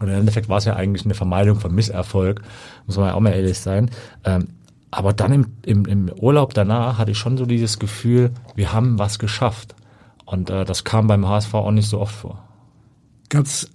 und 0.00 0.08
im 0.08 0.14
Endeffekt 0.14 0.48
war 0.48 0.58
es 0.58 0.64
ja 0.64 0.76
eigentlich 0.76 1.04
eine 1.04 1.14
Vermeidung 1.14 1.58
von 1.58 1.74
Misserfolg, 1.74 2.42
muss 2.86 2.96
man 2.96 3.08
ja 3.08 3.14
auch 3.14 3.20
mal 3.20 3.32
ehrlich 3.32 3.58
sein. 3.58 3.90
Ähm, 4.24 4.48
aber 4.90 5.12
dann 5.12 5.32
im, 5.32 5.46
im, 5.66 5.84
im 5.84 6.08
Urlaub 6.08 6.54
danach 6.54 6.98
hatte 6.98 7.10
ich 7.10 7.18
schon 7.18 7.36
so 7.36 7.44
dieses 7.44 7.78
Gefühl, 7.78 8.30
wir 8.54 8.72
haben 8.72 8.98
was 8.98 9.18
geschafft. 9.18 9.74
Und 10.24 10.48
äh, 10.48 10.64
das 10.64 10.84
kam 10.84 11.08
beim 11.08 11.26
HSV 11.28 11.54
auch 11.54 11.70
nicht 11.70 11.88
so 11.88 12.00
oft 12.00 12.14
vor. 12.14 12.42
Gab 13.28 13.44
es 13.44 13.68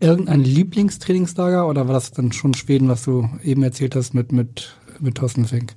irgendein 0.00 0.40
Lieblingstrainingslager 0.40 1.66
oder 1.66 1.86
war 1.86 1.94
das 1.94 2.12
dann 2.12 2.32
schon 2.32 2.54
Schweden, 2.54 2.88
was 2.88 3.04
du 3.04 3.28
eben 3.42 3.62
erzählt 3.62 3.96
hast 3.96 4.14
mit, 4.14 4.32
mit, 4.32 4.74
mit 5.00 5.16
Thorsten 5.16 5.46
Fink? 5.46 5.74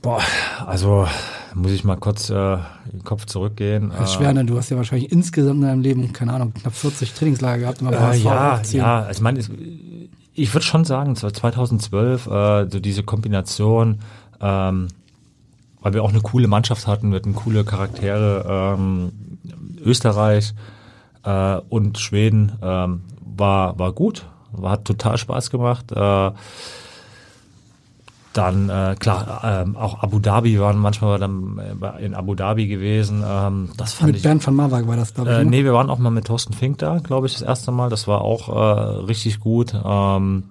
Boah, 0.00 0.22
also 0.66 1.06
muss 1.54 1.72
ich 1.72 1.84
mal 1.84 1.96
kurz 1.96 2.30
äh, 2.30 2.58
den 2.92 3.04
Kopf 3.04 3.26
zurückgehen. 3.26 3.92
Herr 3.92 4.06
Schwerner, 4.06 4.44
du 4.44 4.56
hast 4.56 4.70
ja 4.70 4.76
wahrscheinlich 4.76 5.12
insgesamt 5.12 5.56
in 5.56 5.68
deinem 5.68 5.82
Leben, 5.82 6.12
keine 6.12 6.32
Ahnung, 6.32 6.52
knapp 6.54 6.74
40 6.74 7.12
Trainingslager 7.12 7.58
gehabt. 7.58 7.82
Äh, 7.82 8.18
ja, 8.18 8.60
ja, 8.72 9.10
ich 9.10 9.20
meine, 9.20 9.40
ich 10.34 10.52
würde 10.52 10.66
schon 10.66 10.84
sagen, 10.84 11.14
2012, 11.16 12.26
äh, 12.26 12.70
so 12.70 12.80
diese 12.80 13.02
Kombination, 13.02 14.00
ähm, 14.40 14.88
weil 15.80 15.94
wir 15.94 16.02
auch 16.02 16.10
eine 16.10 16.20
coole 16.20 16.48
Mannschaft 16.48 16.86
hatten, 16.86 17.10
wir 17.10 17.16
hatten 17.16 17.34
coole 17.34 17.64
Charaktere, 17.64 18.76
ähm, 18.76 19.12
Österreich 19.84 20.54
äh, 21.24 21.56
und 21.68 21.98
Schweden 21.98 22.52
ähm, 22.62 23.02
war, 23.20 23.78
war 23.78 23.92
gut, 23.92 24.26
hat 24.62 24.84
total 24.84 25.18
Spaß 25.18 25.50
gemacht. 25.50 25.92
Äh, 25.92 26.30
dann, 28.36 28.68
äh, 28.68 28.96
klar, 28.98 29.42
ähm, 29.44 29.76
auch 29.76 30.02
Abu 30.02 30.18
Dhabi 30.18 30.58
waren 30.58 30.76
manchmal 30.78 31.18
dann 31.18 31.60
äh, 31.80 32.04
in 32.04 32.14
Abu 32.14 32.34
Dhabi 32.34 32.66
gewesen. 32.66 33.22
Ähm, 33.26 33.70
das 33.76 33.94
fand 33.94 34.08
mit 34.08 34.16
ich, 34.16 34.22
Bernd 34.22 34.44
van 34.44 34.54
Marwijk 34.54 34.88
war 34.88 34.96
das, 34.96 35.14
glaube 35.14 35.30
ich. 35.30 35.36
Äh, 35.36 35.44
ne? 35.44 35.50
nee, 35.50 35.64
wir 35.64 35.72
waren 35.72 35.88
auch 35.88 35.98
mal 35.98 36.10
mit 36.10 36.26
Thorsten 36.26 36.52
Fink 36.52 36.78
da, 36.78 36.98
glaube 36.98 37.26
ich, 37.28 37.32
das 37.32 37.42
erste 37.42 37.70
Mal. 37.70 37.90
Das 37.90 38.08
war 38.08 38.22
auch 38.22 38.48
äh, 38.48 39.04
richtig 39.04 39.40
gut. 39.40 39.74
Ähm, 39.84 40.44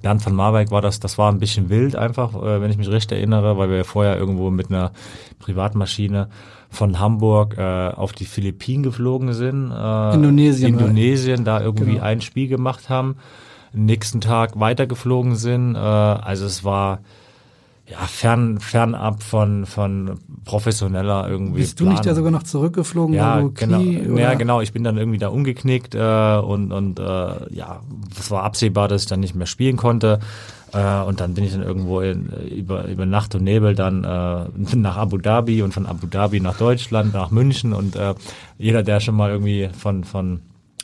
Bernd 0.00 0.24
van 0.24 0.34
Marwijk 0.34 0.70
war 0.70 0.82
das, 0.82 1.00
das 1.00 1.18
war 1.18 1.32
ein 1.32 1.40
bisschen 1.40 1.68
wild 1.68 1.96
einfach, 1.96 2.34
äh, 2.34 2.60
wenn 2.60 2.70
ich 2.70 2.78
mich 2.78 2.88
recht 2.88 3.10
erinnere, 3.10 3.58
weil 3.58 3.70
wir 3.70 3.84
vorher 3.84 4.16
irgendwo 4.16 4.50
mit 4.50 4.70
einer 4.70 4.92
Privatmaschine 5.40 6.28
von 6.70 7.00
Hamburg 7.00 7.58
äh, 7.58 7.88
auf 7.88 8.12
die 8.12 8.24
Philippinen 8.24 8.84
geflogen 8.84 9.32
sind. 9.32 9.72
Äh, 9.72 10.14
Indonesien. 10.14 10.74
Indonesien, 10.74 11.44
da 11.44 11.60
irgendwie 11.60 11.94
genau. 11.94 12.04
ein 12.04 12.20
Spiel 12.20 12.46
gemacht 12.46 12.88
haben 12.88 13.16
nächsten 13.72 14.20
Tag 14.20 14.58
weitergeflogen 14.58 15.36
sind. 15.36 15.74
Äh, 15.74 15.78
also 15.78 16.46
es 16.46 16.64
war 16.64 17.00
ja 17.90 17.98
fern 17.98 18.60
fernab 18.60 19.22
von 19.22 19.66
von 19.66 20.20
professioneller 20.44 21.28
irgendwie. 21.28 21.60
Bist 21.60 21.80
du 21.80 21.88
nicht 21.88 22.06
da 22.06 22.14
sogar 22.14 22.30
noch 22.30 22.44
zurückgeflogen? 22.44 23.14
Ja, 23.14 23.40
genau. 23.40 23.78
Knie, 23.78 24.20
ja, 24.20 24.34
genau. 24.34 24.60
Ich 24.60 24.72
bin 24.72 24.84
dann 24.84 24.96
irgendwie 24.96 25.18
da 25.18 25.28
umgeknickt 25.28 25.94
äh, 25.94 26.36
und 26.38 26.72
und 26.72 26.98
äh, 27.00 27.02
ja, 27.54 27.80
es 28.18 28.30
war 28.30 28.44
absehbar, 28.44 28.88
dass 28.88 29.02
ich 29.02 29.08
dann 29.08 29.20
nicht 29.20 29.34
mehr 29.34 29.46
spielen 29.46 29.76
konnte. 29.76 30.20
Äh, 30.72 31.02
und 31.02 31.20
dann 31.20 31.34
bin 31.34 31.44
ich 31.44 31.52
dann 31.52 31.62
irgendwo 31.62 32.00
in, 32.00 32.28
über, 32.48 32.86
über 32.86 33.06
Nacht 33.06 33.34
und 33.34 33.42
Nebel 33.42 33.74
dann 33.74 34.04
äh, 34.04 34.76
nach 34.76 34.96
Abu 34.96 35.18
Dhabi 35.18 35.62
und 35.62 35.74
von 35.74 35.86
Abu 35.86 36.06
Dhabi 36.06 36.40
nach 36.40 36.56
Deutschland, 36.56 37.12
nach 37.12 37.30
München 37.30 37.72
und 37.72 37.96
äh, 37.96 38.14
jeder, 38.58 38.82
der 38.82 39.00
schon 39.00 39.16
mal 39.16 39.30
irgendwie 39.30 39.68
von, 39.76 40.04
von 40.04 40.40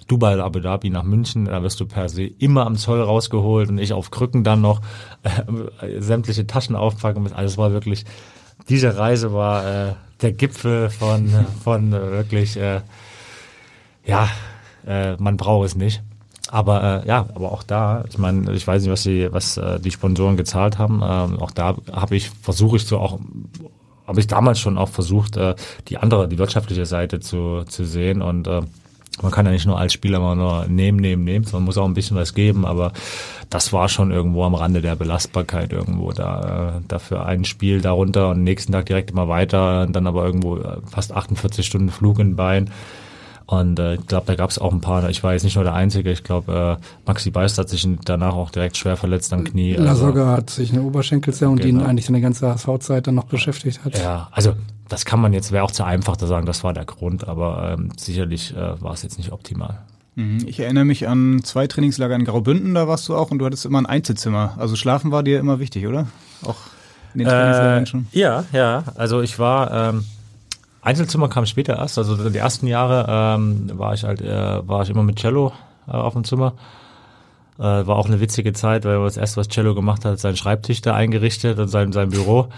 Dubai 0.06 0.34
oder 0.34 0.44
Abu 0.44 0.60
Dhabi 0.60 0.90
nach 0.90 1.02
München, 1.02 1.46
da 1.46 1.62
wirst 1.62 1.80
du 1.80 1.86
per 1.86 2.08
se 2.08 2.24
immer 2.24 2.66
am 2.66 2.76
Zoll 2.76 3.00
rausgeholt 3.02 3.68
und 3.68 3.78
ich 3.78 3.92
auf 3.92 4.10
Krücken 4.10 4.44
dann 4.44 4.60
noch 4.60 4.80
äh, 5.22 6.00
sämtliche 6.00 6.46
Taschen 6.46 6.76
aufpacken. 6.76 7.32
Also 7.32 7.52
es 7.52 7.58
war 7.58 7.72
wirklich, 7.72 8.04
diese 8.68 8.96
Reise 8.96 9.32
war 9.32 9.66
äh, 9.66 9.92
der 10.22 10.32
Gipfel 10.32 10.90
von, 10.90 11.28
von 11.64 11.92
äh, 11.92 12.10
wirklich, 12.12 12.56
äh, 12.56 12.80
ja, 14.04 14.28
äh, 14.86 15.16
man 15.16 15.36
braucht 15.36 15.66
es 15.66 15.76
nicht. 15.76 16.02
Aber 16.48 17.02
äh, 17.04 17.08
ja, 17.08 17.26
aber 17.34 17.50
auch 17.50 17.64
da, 17.64 18.04
ich 18.08 18.18
meine, 18.18 18.52
ich 18.52 18.66
weiß 18.66 18.82
nicht, 18.82 18.92
was 18.92 19.02
die, 19.02 19.32
was 19.32 19.56
äh, 19.56 19.80
die 19.80 19.90
Sponsoren 19.90 20.36
gezahlt 20.36 20.78
haben. 20.78 21.02
Ähm, 21.02 21.40
auch 21.40 21.50
da 21.50 21.76
habe 21.90 22.16
ich, 22.16 22.30
versuche 22.30 22.76
ich 22.76 22.86
so 22.86 22.98
auch, 22.98 23.18
habe 24.06 24.20
ich 24.20 24.28
damals 24.28 24.60
schon 24.60 24.78
auch 24.78 24.88
versucht, 24.88 25.36
äh, 25.36 25.56
die 25.88 25.98
andere, 25.98 26.28
die 26.28 26.38
wirtschaftliche 26.38 26.86
Seite 26.86 27.18
zu, 27.18 27.64
zu 27.64 27.84
sehen 27.84 28.22
und 28.22 28.46
äh, 28.46 28.62
man 29.22 29.32
kann 29.32 29.46
ja 29.46 29.52
nicht 29.52 29.66
nur 29.66 29.78
als 29.78 29.92
Spieler 29.92 30.20
mal 30.20 30.36
nur 30.36 30.66
nehmen, 30.66 30.98
nehmen, 30.98 31.24
nehmen, 31.24 31.44
sondern 31.44 31.64
muss 31.64 31.78
auch 31.78 31.86
ein 31.86 31.94
bisschen 31.94 32.16
was 32.16 32.34
geben, 32.34 32.66
aber 32.66 32.92
das 33.48 33.72
war 33.72 33.88
schon 33.88 34.10
irgendwo 34.10 34.44
am 34.44 34.54
Rande 34.54 34.82
der 34.82 34.96
Belastbarkeit 34.96 35.72
irgendwo 35.72 36.12
da, 36.12 36.76
äh, 36.76 36.80
dafür 36.88 37.24
ein 37.24 37.44
Spiel 37.44 37.80
darunter 37.80 38.30
und 38.30 38.42
nächsten 38.42 38.72
Tag 38.72 38.86
direkt 38.86 39.10
immer 39.10 39.28
weiter, 39.28 39.82
und 39.82 39.94
dann 39.94 40.06
aber 40.06 40.24
irgendwo 40.24 40.58
äh, 40.58 40.78
fast 40.90 41.12
48 41.12 41.64
Stunden 41.66 41.90
Flug 41.90 42.18
in 42.18 42.36
Bein. 42.36 42.70
Und 43.46 43.78
äh, 43.78 43.94
ich 43.94 44.06
glaube, 44.06 44.26
da 44.26 44.34
gab 44.34 44.50
es 44.50 44.58
auch 44.58 44.72
ein 44.72 44.80
paar, 44.80 45.08
ich 45.08 45.22
war 45.22 45.32
jetzt 45.32 45.44
nicht 45.44 45.54
nur 45.54 45.62
der 45.62 45.74
Einzige, 45.74 46.10
ich 46.10 46.24
glaube, 46.24 46.78
äh, 46.80 46.84
Maxi 47.06 47.30
Beist 47.30 47.58
hat 47.58 47.68
sich 47.68 47.88
danach 48.04 48.34
auch 48.34 48.50
direkt 48.50 48.76
schwer 48.76 48.96
verletzt 48.96 49.32
am 49.32 49.44
Knie. 49.44 49.78
Also, 49.78 50.12
hat 50.14 50.50
sich 50.50 50.72
eine 50.72 50.82
Oberschenkelzerrung, 50.82 51.54
genau. 51.54 51.62
die 51.64 51.68
ihn 51.70 51.78
genau. 51.78 51.88
eigentlich 51.88 52.06
seine 52.06 52.20
ganze 52.20 52.48
HSV-Zeit 52.48 53.06
dann 53.06 53.14
noch 53.14 53.26
beschäftigt 53.26 53.84
hat. 53.84 53.96
Ja, 53.98 54.28
also 54.32 54.54
das 54.88 55.04
kann 55.04 55.20
man 55.20 55.32
jetzt, 55.32 55.52
wäre 55.52 55.64
auch 55.64 55.70
zu 55.70 55.84
einfach 55.84 56.16
zu 56.16 56.26
sagen, 56.26 56.46
das 56.46 56.64
war 56.64 56.72
der 56.72 56.84
Grund, 56.84 57.26
aber 57.26 57.72
ähm, 57.72 57.90
sicherlich 57.96 58.54
äh, 58.56 58.80
war 58.80 58.92
es 58.92 59.02
jetzt 59.02 59.18
nicht 59.18 59.32
optimal. 59.32 59.78
Mhm. 60.14 60.38
Ich 60.46 60.60
erinnere 60.60 60.84
mich 60.84 61.08
an 61.08 61.42
zwei 61.44 61.66
Trainingslager 61.66 62.14
in 62.14 62.24
Graubünden, 62.24 62.74
da 62.74 62.88
warst 62.88 63.08
du 63.08 63.16
auch 63.16 63.30
und 63.30 63.38
du 63.38 63.46
hattest 63.46 63.66
immer 63.66 63.78
ein 63.78 63.86
Einzelzimmer. 63.86 64.54
Also 64.58 64.76
schlafen 64.76 65.10
war 65.10 65.22
dir 65.22 65.38
immer 65.38 65.58
wichtig, 65.58 65.86
oder? 65.86 66.06
Auch 66.42 66.56
in 67.14 67.20
den 67.20 67.28
Trainingslagern 67.28 67.82
äh, 67.82 67.86
schon? 67.86 68.06
Ja, 68.12 68.44
ja. 68.52 68.84
Also 68.94 69.20
ich 69.20 69.38
war, 69.38 69.90
ähm, 69.90 70.04
Einzelzimmer 70.82 71.28
kam 71.28 71.46
später 71.46 71.76
erst. 71.76 71.98
Also 71.98 72.30
die 72.30 72.38
ersten 72.38 72.66
Jahre 72.66 73.06
ähm, 73.08 73.70
war 73.74 73.92
ich 73.94 74.04
halt, 74.04 74.20
äh, 74.20 74.66
war 74.66 74.82
ich 74.82 74.90
immer 74.90 75.02
mit 75.02 75.18
Cello 75.18 75.52
äh, 75.88 75.92
auf 75.92 76.14
dem 76.14 76.24
Zimmer. 76.24 76.54
Äh, 77.58 77.62
war 77.62 77.96
auch 77.96 78.06
eine 78.06 78.20
witzige 78.20 78.52
Zeit, 78.52 78.84
weil 78.84 79.02
das 79.02 79.16
erste, 79.16 79.40
was 79.40 79.48
Cello 79.48 79.74
gemacht 79.74 80.04
hat, 80.04 80.18
seinen 80.20 80.36
Schreibtisch 80.36 80.82
da 80.82 80.94
eingerichtet 80.94 81.58
und 81.58 81.68
sein, 81.68 81.92
sein 81.92 82.10
Büro. 82.10 82.48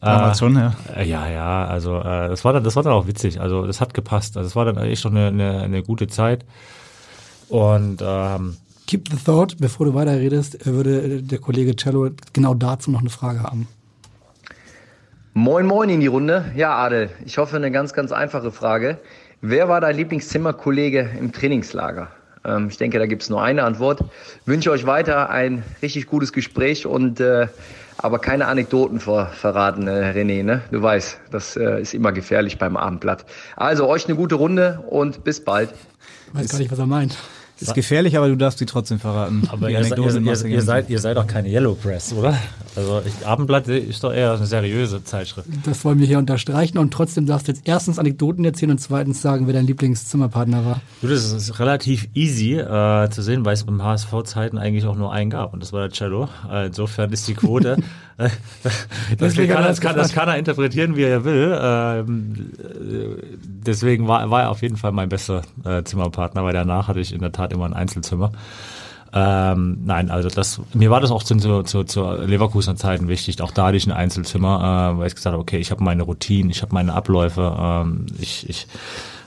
Damals 0.00 0.38
schon, 0.38 0.54
ja. 0.56 0.74
Äh, 0.94 1.08
ja, 1.08 1.28
ja, 1.28 1.66
also 1.66 1.98
äh, 1.98 2.28
das 2.28 2.44
war 2.44 2.52
dann, 2.52 2.64
das 2.64 2.76
war 2.76 2.82
dann 2.82 2.92
auch 2.92 3.06
witzig. 3.06 3.40
Also 3.40 3.66
das 3.66 3.80
hat 3.80 3.94
gepasst. 3.94 4.36
Also 4.36 4.48
es 4.48 4.56
war 4.56 4.64
dann 4.64 4.76
echt 4.78 5.02
schon 5.02 5.16
eine, 5.16 5.28
eine, 5.28 5.62
eine 5.62 5.82
gute 5.82 6.08
Zeit. 6.08 6.44
Und 7.48 8.02
ähm, 8.04 8.56
Keep 8.86 9.08
the 9.08 9.16
thought, 9.16 9.56
bevor 9.58 9.86
du 9.86 9.94
weiterredest, 9.94 10.66
würde 10.66 11.22
der 11.22 11.38
Kollege 11.38 11.74
Cello 11.74 12.10
genau 12.34 12.52
dazu 12.52 12.90
noch 12.90 13.00
eine 13.00 13.08
Frage 13.08 13.42
haben. 13.42 13.66
Moin, 15.32 15.66
moin 15.66 15.88
in 15.88 16.00
die 16.00 16.06
Runde. 16.06 16.52
Ja, 16.54 16.76
Adel, 16.76 17.10
ich 17.24 17.38
hoffe 17.38 17.56
eine 17.56 17.70
ganz, 17.70 17.94
ganz 17.94 18.12
einfache 18.12 18.52
Frage. 18.52 18.98
Wer 19.40 19.68
war 19.68 19.80
dein 19.80 19.96
Lieblingszimmerkollege 19.96 21.10
im 21.18 21.32
Trainingslager? 21.32 22.08
Ähm, 22.44 22.68
ich 22.68 22.76
denke, 22.76 22.98
da 22.98 23.06
gibt 23.06 23.22
es 23.22 23.30
nur 23.30 23.42
eine 23.42 23.64
Antwort. 23.64 24.04
Wünsche 24.44 24.70
euch 24.70 24.86
weiter 24.86 25.30
ein 25.30 25.62
richtig 25.80 26.06
gutes 26.06 26.32
Gespräch 26.32 26.86
und 26.86 27.20
äh, 27.20 27.48
aber 28.04 28.18
keine 28.18 28.48
Anekdoten 28.48 29.00
ver 29.00 29.28
verraten, 29.28 29.88
äh, 29.88 30.12
René. 30.14 30.42
Ne? 30.42 30.60
Du 30.70 30.82
weißt, 30.82 31.18
das 31.30 31.56
äh, 31.56 31.80
ist 31.80 31.94
immer 31.94 32.12
gefährlich 32.12 32.58
beim 32.58 32.76
Abendblatt. 32.76 33.24
Also 33.56 33.88
euch 33.88 34.04
eine 34.04 34.14
gute 34.14 34.34
Runde 34.34 34.84
und 34.90 35.24
bis 35.24 35.42
bald. 35.42 35.72
Ich 36.26 36.38
weiß 36.38 36.50
gar 36.50 36.58
nicht, 36.58 36.70
was 36.70 36.78
er 36.78 36.86
meint. 36.86 37.16
Ist 37.60 37.74
gefährlich, 37.74 38.16
aber 38.16 38.28
du 38.28 38.36
darfst 38.36 38.58
sie 38.58 38.66
trotzdem 38.66 38.98
verraten. 38.98 39.48
Aber 39.50 39.70
ihr, 39.70 39.80
ihr, 39.80 39.96
ihr, 39.96 40.44
ihr, 40.46 40.62
seid, 40.62 40.90
ihr 40.90 40.98
seid 40.98 41.16
doch 41.16 41.26
keine 41.26 41.48
Yellow 41.48 41.74
Press, 41.74 42.12
oder? 42.12 42.36
Also 42.76 43.02
ich, 43.06 43.24
Abendblatt 43.24 43.68
ist 43.68 44.02
doch 44.02 44.12
eher 44.12 44.32
eine 44.32 44.46
seriöse 44.46 45.04
Zeitschrift. 45.04 45.46
Das 45.64 45.84
wollen 45.84 46.00
wir 46.00 46.06
hier 46.06 46.18
unterstreichen 46.18 46.78
und 46.78 46.92
trotzdem 46.92 47.26
darfst 47.26 47.46
du 47.46 47.52
jetzt 47.52 47.62
erstens 47.66 48.00
Anekdoten 48.00 48.44
erzählen 48.44 48.72
und 48.72 48.78
zweitens 48.78 49.22
sagen, 49.22 49.46
wer 49.46 49.54
dein 49.54 49.66
Lieblingszimmerpartner 49.66 50.64
war. 50.64 50.80
Du, 51.00 51.06
das 51.06 51.30
ist 51.30 51.60
relativ 51.60 52.08
easy 52.14 52.54
äh, 52.54 53.08
zu 53.10 53.22
sehen, 53.22 53.44
weil 53.44 53.54
es 53.54 53.62
beim 53.62 53.80
HSV-Zeiten 53.82 54.58
eigentlich 54.58 54.86
auch 54.86 54.96
nur 54.96 55.12
einen 55.12 55.30
gab 55.30 55.54
und 55.54 55.62
das 55.62 55.72
war 55.72 55.82
der 55.82 55.90
Cello. 55.90 56.28
Insofern 56.66 57.12
ist 57.12 57.28
die 57.28 57.34
Quote, 57.34 57.76
äh, 58.16 58.28
das, 59.16 59.34
kann, 59.34 59.46
das, 59.46 59.80
kann, 59.80 59.96
das 59.96 60.12
kann 60.12 60.28
er 60.28 60.36
interpretieren, 60.36 60.96
wie 60.96 61.02
er 61.02 61.24
will. 61.24 61.56
Ähm, 61.60 62.50
äh, 62.58 63.22
deswegen 63.44 64.08
war, 64.08 64.28
war 64.30 64.42
er 64.42 64.50
auf 64.50 64.62
jeden 64.62 64.76
Fall 64.76 64.90
mein 64.92 65.08
bester 65.08 65.42
äh, 65.64 65.84
Zimmerpartner, 65.84 66.44
weil 66.44 66.52
danach 66.52 66.88
hatte 66.88 67.00
ich 67.00 67.12
in 67.12 67.20
der 67.20 67.32
Tat 67.32 67.43
immer 67.52 67.66
ein 67.66 67.74
Einzelzimmer. 67.74 68.32
Ähm, 69.16 69.78
nein, 69.84 70.10
also 70.10 70.28
das, 70.28 70.60
mir 70.72 70.90
war 70.90 71.00
das 71.00 71.12
auch 71.12 71.22
zu, 71.22 71.36
zu, 71.36 71.62
zu, 71.62 71.84
zu 71.84 72.12
Leverkusener 72.12 72.76
Zeiten 72.76 73.06
wichtig. 73.06 73.40
Auch 73.42 73.52
da 73.52 73.66
hatte 73.66 73.76
ich 73.76 73.86
ein 73.86 73.92
Einzelzimmer, 73.92 74.94
äh, 74.94 74.98
weil 74.98 75.06
ich 75.06 75.14
gesagt 75.14 75.32
habe, 75.32 75.42
okay, 75.42 75.58
ich 75.58 75.70
habe 75.70 75.84
meine 75.84 76.02
Routinen, 76.02 76.50
ich 76.50 76.62
habe 76.62 76.74
meine 76.74 76.94
Abläufe, 76.94 77.56
ähm, 77.56 78.06
ich, 78.18 78.48
ich 78.48 78.66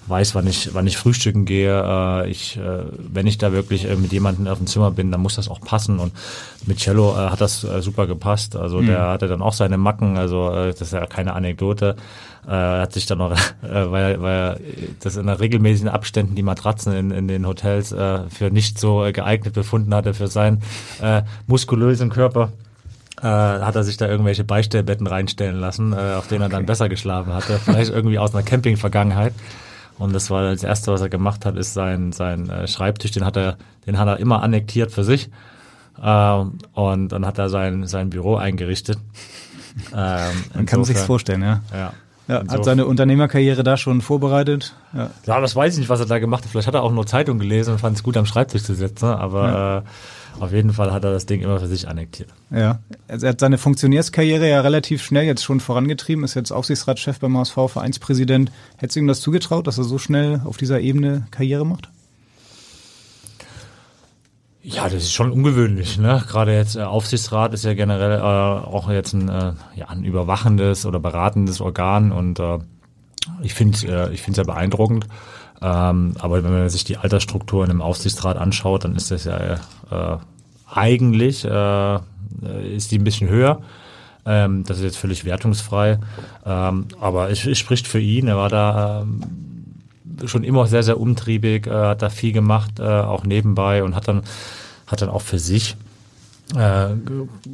weiß, 0.07 0.35
wann 0.35 0.47
ich, 0.47 0.73
wann 0.73 0.87
ich 0.87 0.97
frühstücken 0.97 1.45
gehe. 1.45 1.83
Äh, 1.83 2.29
ich, 2.29 2.57
äh, 2.57 2.83
wenn 2.97 3.27
ich 3.27 3.37
da 3.37 3.51
wirklich 3.51 3.89
äh, 3.89 3.95
mit 3.95 4.11
jemandem 4.11 4.47
auf 4.47 4.57
dem 4.57 4.67
Zimmer 4.67 4.91
bin, 4.91 5.11
dann 5.11 5.21
muss 5.21 5.35
das 5.35 5.49
auch 5.49 5.61
passen. 5.61 5.99
Und 5.99 6.11
mit 6.65 6.79
Cello 6.79 7.13
äh, 7.13 7.29
hat 7.29 7.41
das 7.41 7.63
äh, 7.63 7.81
super 7.81 8.07
gepasst. 8.07 8.55
Also 8.55 8.81
mhm. 8.81 8.87
der 8.87 9.07
hatte 9.07 9.27
dann 9.27 9.41
auch 9.41 9.53
seine 9.53 9.77
Macken. 9.77 10.17
Also 10.17 10.49
äh, 10.51 10.71
das 10.71 10.81
ist 10.81 10.93
ja 10.93 11.05
keine 11.05 11.33
Anekdote. 11.33 11.95
Äh, 12.47 12.51
hat 12.51 12.93
sich 12.93 13.05
dann 13.05 13.17
noch, 13.17 13.31
äh, 13.61 13.91
weil, 13.91 14.21
weil 14.21 14.61
das 15.01 15.17
in 15.17 15.27
regelmäßigen 15.27 15.89
Abständen 15.89 16.35
die 16.35 16.43
Matratzen 16.43 16.93
in, 16.93 17.11
in 17.11 17.27
den 17.27 17.45
Hotels 17.45 17.91
äh, 17.91 18.21
für 18.29 18.49
nicht 18.51 18.79
so 18.79 19.03
äh, 19.03 19.11
geeignet 19.11 19.53
befunden 19.53 19.93
hatte 19.93 20.13
für 20.13 20.27
seinen 20.27 20.61
äh, 21.01 21.23
muskulösen 21.47 22.09
Körper. 22.09 22.53
Äh, 23.21 23.25
hat 23.25 23.75
er 23.75 23.83
sich 23.83 23.97
da 23.97 24.07
irgendwelche 24.07 24.43
Beistellbetten 24.43 25.07
reinstellen 25.07 25.59
lassen, 25.59 25.91
äh, 25.91 26.13
auf 26.15 26.27
denen 26.27 26.43
er 26.43 26.49
dann 26.49 26.65
besser 26.65 26.87
geschlafen 26.87 27.33
hatte. 27.33 27.59
Vielleicht 27.59 27.91
irgendwie 27.91 28.19
aus 28.19 28.33
einer 28.33 28.43
Camping-Vergangenheit. 28.43 29.33
Und 29.97 30.13
das 30.13 30.29
war 30.29 30.43
das 30.43 30.63
erste, 30.63 30.93
was 30.93 31.01
er 31.01 31.09
gemacht 31.09 31.45
hat, 31.45 31.57
ist 31.57 31.73
sein, 31.73 32.11
sein 32.11 32.49
äh, 32.49 32.67
Schreibtisch, 32.67 33.11
den 33.11 33.25
hat 33.25 33.35
er, 33.35 33.57
den 33.87 33.97
hat 33.97 34.07
er 34.07 34.19
immer 34.19 34.43
annektiert 34.43 34.91
für 34.91 35.03
sich. 35.03 35.29
Ähm, 36.01 36.59
und 36.73 37.09
dann 37.09 37.25
hat 37.25 37.39
er 37.39 37.49
sein, 37.49 37.87
sein 37.87 38.09
Büro 38.09 38.35
eingerichtet. 38.37 38.97
Ähm, 39.95 40.33
Man 40.55 40.65
kann 40.65 40.83
sich's 40.85 41.03
vorstellen, 41.03 41.43
ja. 41.43 41.61
Ja. 41.71 41.93
Ja, 42.27 42.43
hat 42.47 42.65
seine 42.65 42.85
Unternehmerkarriere 42.85 43.63
da 43.63 43.77
schon 43.77 44.01
vorbereitet. 44.01 44.75
Ja. 44.93 45.11
ja, 45.25 45.39
das 45.39 45.55
weiß 45.55 45.73
ich 45.73 45.79
nicht, 45.79 45.89
was 45.89 46.01
er 46.01 46.07
da 46.07 46.19
gemacht 46.19 46.43
hat. 46.43 46.51
Vielleicht 46.51 46.67
hat 46.67 46.75
er 46.75 46.83
auch 46.83 46.91
nur 46.91 47.05
Zeitung 47.05 47.39
gelesen 47.39 47.71
und 47.71 47.79
fand 47.79 47.95
es 47.95 48.03
gut, 48.03 48.17
am 48.17 48.25
Schreibtisch 48.25 48.63
zu 48.63 48.75
sitzen. 48.75 49.05
Aber 49.05 49.47
ja. 49.47 49.77
äh, 49.77 49.81
auf 50.39 50.51
jeden 50.51 50.73
Fall 50.73 50.91
hat 50.91 51.05
er 51.05 51.11
das 51.11 51.25
Ding 51.25 51.41
immer 51.41 51.59
für 51.59 51.67
sich 51.67 51.87
annektiert. 51.87 52.29
Ja, 52.51 52.79
er 53.07 53.29
hat 53.29 53.39
seine 53.39 53.57
Funktionärskarriere 53.57 54.49
ja 54.49 54.61
relativ 54.61 55.03
schnell 55.03 55.25
jetzt 55.25 55.43
schon 55.43 55.61
vorangetrieben, 55.61 56.23
ist 56.23 56.35
jetzt 56.35 56.51
Aufsichtsratschef 56.51 57.19
beim 57.19 57.37
HSV, 57.37 57.55
Vereinspräsident. 57.67 58.51
Hättest 58.75 58.97
du 58.97 58.99
ihm 58.99 59.07
das 59.07 59.21
zugetraut, 59.21 59.65
dass 59.65 59.77
er 59.77 59.85
so 59.85 59.97
schnell 59.97 60.41
auf 60.43 60.57
dieser 60.57 60.81
Ebene 60.81 61.27
Karriere 61.31 61.65
macht? 61.65 61.89
Ja, 64.61 64.83
das 64.83 64.95
ist 64.95 65.13
schon 65.13 65.31
ungewöhnlich. 65.31 65.97
Ne? 65.97 66.23
Gerade 66.27 66.53
jetzt 66.53 66.75
äh, 66.75 66.81
Aufsichtsrat 66.81 67.53
ist 67.53 67.63
ja 67.63 67.73
generell 67.73 68.19
äh, 68.19 68.21
auch 68.21 68.89
jetzt 68.89 69.13
ein, 69.13 69.29
äh, 69.29 69.53
ja, 69.75 69.87
ein 69.87 70.03
überwachendes 70.03 70.85
oder 70.85 70.99
beratendes 70.99 71.61
Organ 71.61 72.11
und 72.11 72.39
äh, 72.39 72.59
ich 73.41 73.53
finde 73.53 73.77
äh, 73.87 74.13
ich 74.13 74.21
finde 74.21 74.41
es 74.41 74.47
ja 74.47 74.53
beeindruckend. 74.53 75.07
Ähm, 75.61 76.13
aber 76.19 76.43
wenn 76.43 76.51
man 76.51 76.69
sich 76.69 76.83
die 76.83 76.97
Altersstrukturen 76.97 77.71
im 77.71 77.81
Aufsichtsrat 77.81 78.37
anschaut, 78.37 78.83
dann 78.83 78.95
ist 78.95 79.09
das 79.11 79.23
ja 79.23 79.37
äh, 79.55 80.17
eigentlich 80.71 81.45
äh, 81.45 81.99
ist 82.75 82.91
die 82.91 82.99
ein 82.99 83.03
bisschen 83.03 83.29
höher. 83.29 83.61
Ähm, 84.25 84.65
das 84.65 84.77
ist 84.77 84.83
jetzt 84.83 84.97
völlig 84.97 85.23
wertungsfrei. 85.23 85.99
Ähm, 86.45 86.87
aber 86.99 87.29
es, 87.29 87.45
es, 87.45 87.57
spricht 87.57 87.87
für 87.87 87.99
ihn. 87.99 88.27
Er 88.27 88.35
war 88.35 88.49
da 88.49 89.01
ähm, 89.01 89.21
schon 90.25 90.43
immer 90.43 90.67
sehr, 90.67 90.83
sehr 90.83 90.99
umtriebig, 90.99 91.67
äh, 91.67 91.71
hat 91.71 92.01
da 92.01 92.09
viel 92.09 92.33
gemacht, 92.33 92.79
äh, 92.79 92.83
auch 92.83 93.23
nebenbei 93.23 93.83
und 93.83 93.95
hat 93.95 94.07
dann, 94.07 94.23
hat 94.87 95.01
dann 95.01 95.09
auch 95.09 95.21
für 95.21 95.39
sich 95.39 95.75
äh, 96.55 96.89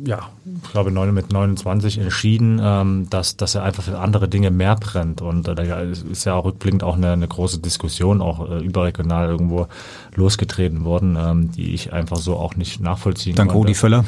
ja, 0.05 0.29
ich 0.63 0.71
glaube 0.71 0.91
mit 0.91 1.33
29 1.33 1.97
entschieden, 1.97 2.61
ähm, 2.63 3.07
dass, 3.09 3.37
dass 3.37 3.55
er 3.55 3.63
einfach 3.63 3.83
für 3.83 3.97
andere 3.97 4.27
Dinge 4.27 4.51
mehr 4.51 4.75
brennt. 4.75 5.21
Und 5.21 5.47
äh, 5.47 5.55
da 5.55 5.79
ist 5.79 6.25
ja 6.25 6.35
auch 6.35 6.45
rückblickend 6.45 6.83
auch 6.83 6.95
eine, 6.95 7.13
eine 7.13 7.27
große 7.27 7.59
Diskussion, 7.59 8.21
auch 8.21 8.47
äh, 8.47 8.59
überregional 8.59 9.29
irgendwo 9.29 9.67
losgetreten 10.13 10.85
worden, 10.85 11.17
ähm, 11.19 11.51
die 11.51 11.73
ich 11.73 11.91
einfach 11.91 12.17
so 12.17 12.35
auch 12.35 12.55
nicht 12.55 12.81
nachvollziehen 12.81 13.35
Dank 13.35 13.49
konnte. 13.51 13.65
Dank 13.65 13.67
Rudi 13.67 13.73
Völler. 13.73 14.05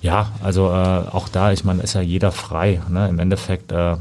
Ja, 0.00 0.30
also 0.42 0.68
äh, 0.68 0.72
auch 1.10 1.28
da, 1.28 1.50
ich 1.50 1.64
meine, 1.64 1.82
ist 1.82 1.94
ja 1.94 2.00
jeder 2.00 2.30
frei. 2.30 2.80
Ne? 2.88 3.08
Im 3.08 3.18
Endeffekt, 3.18 3.72
äh, 3.72 3.96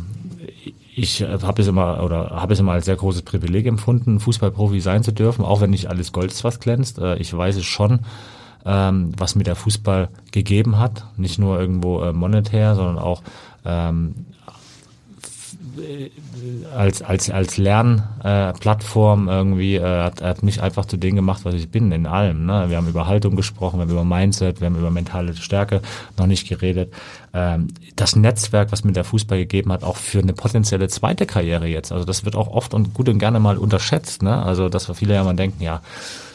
ich 1.00 1.22
habe 1.22 1.62
es 1.62 1.68
immer 1.68 2.04
oder 2.04 2.30
habe 2.32 2.54
es 2.54 2.60
immer 2.60 2.74
als 2.74 2.86
sehr 2.86 2.96
großes 2.96 3.24
Privileg 3.24 3.66
empfunden, 3.66 4.20
Fußballprofi 4.20 4.80
sein 4.82 5.04
zu 5.04 5.12
dürfen, 5.12 5.46
auch 5.46 5.62
wenn 5.62 5.70
nicht 5.70 5.88
alles 5.88 6.12
Gold 6.12 6.32
ist, 6.32 6.44
was 6.44 6.60
glänzt. 6.60 7.00
Äh, 7.00 7.18
ich 7.18 7.36
weiß 7.36 7.56
es 7.58 7.66
schon 7.66 8.02
ähm, 8.66 9.12
was 9.18 9.36
mir 9.36 9.44
der 9.44 9.56
Fußball 9.56 10.10
gegeben 10.32 10.78
hat. 10.78 11.06
Nicht 11.18 11.40
nur 11.40 11.60
irgendwo 11.60 12.02
äh, 12.02 12.14
monetär, 12.14 12.76
sondern 12.76 12.98
auch 12.98 13.24
ähm, 13.66 14.26
als 16.76 17.02
als 17.02 17.30
als 17.30 17.58
Lernplattform 17.58 19.28
äh, 19.28 19.32
irgendwie 19.32 19.76
äh, 19.76 20.04
hat, 20.04 20.22
hat 20.22 20.44
mich 20.44 20.62
einfach 20.62 20.86
zu 20.86 20.98
dem 20.98 21.16
gemacht, 21.16 21.42
was 21.44 21.56
ich 21.56 21.70
bin 21.70 21.92
in 21.92 22.06
allem. 22.06 22.46
Ne? 22.46 22.66
Wir 22.70 22.78
haben 22.78 22.88
über 22.88 23.08
Haltung 23.08 23.36
gesprochen, 23.36 23.78
wir 23.78 23.84
haben 23.84 23.92
über 23.92 24.04
Mindset, 24.04 24.62
wir 24.62 24.68
haben 24.68 24.78
über 24.78 24.92
mentale 24.92 25.36
Stärke 25.36 25.82
noch 26.18 26.28
nicht 26.28 26.48
geredet. 26.48 26.94
Ähm, 27.34 27.68
das 27.96 28.16
Netzwerk, 28.16 28.72
was 28.72 28.84
mir 28.84 28.94
der 28.94 29.04
Fußball 29.04 29.38
gegeben 29.38 29.72
hat, 29.72 29.84
auch 29.84 29.98
für 29.98 30.20
eine 30.20 30.34
potenzielle 30.34 30.88
zweite 30.88 31.26
Karriere 31.26 31.68
jetzt. 31.68 31.92
Also 31.92 32.06
das 32.06 32.26
wird 32.26 32.36
auch 32.36 32.48
oft 32.48 32.74
und 32.74 32.94
gut 32.94 33.10
und 33.10 33.20
gerne 33.20 33.40
mal 33.40 33.58
unterschätzt. 33.58 34.24
Ne? 34.24 34.44
Also 34.44 34.70
dass 34.70 34.90
viele 34.98 35.14
ja 35.14 35.24
mal 35.24 35.36
denken, 35.36 35.62
ja 35.64 35.82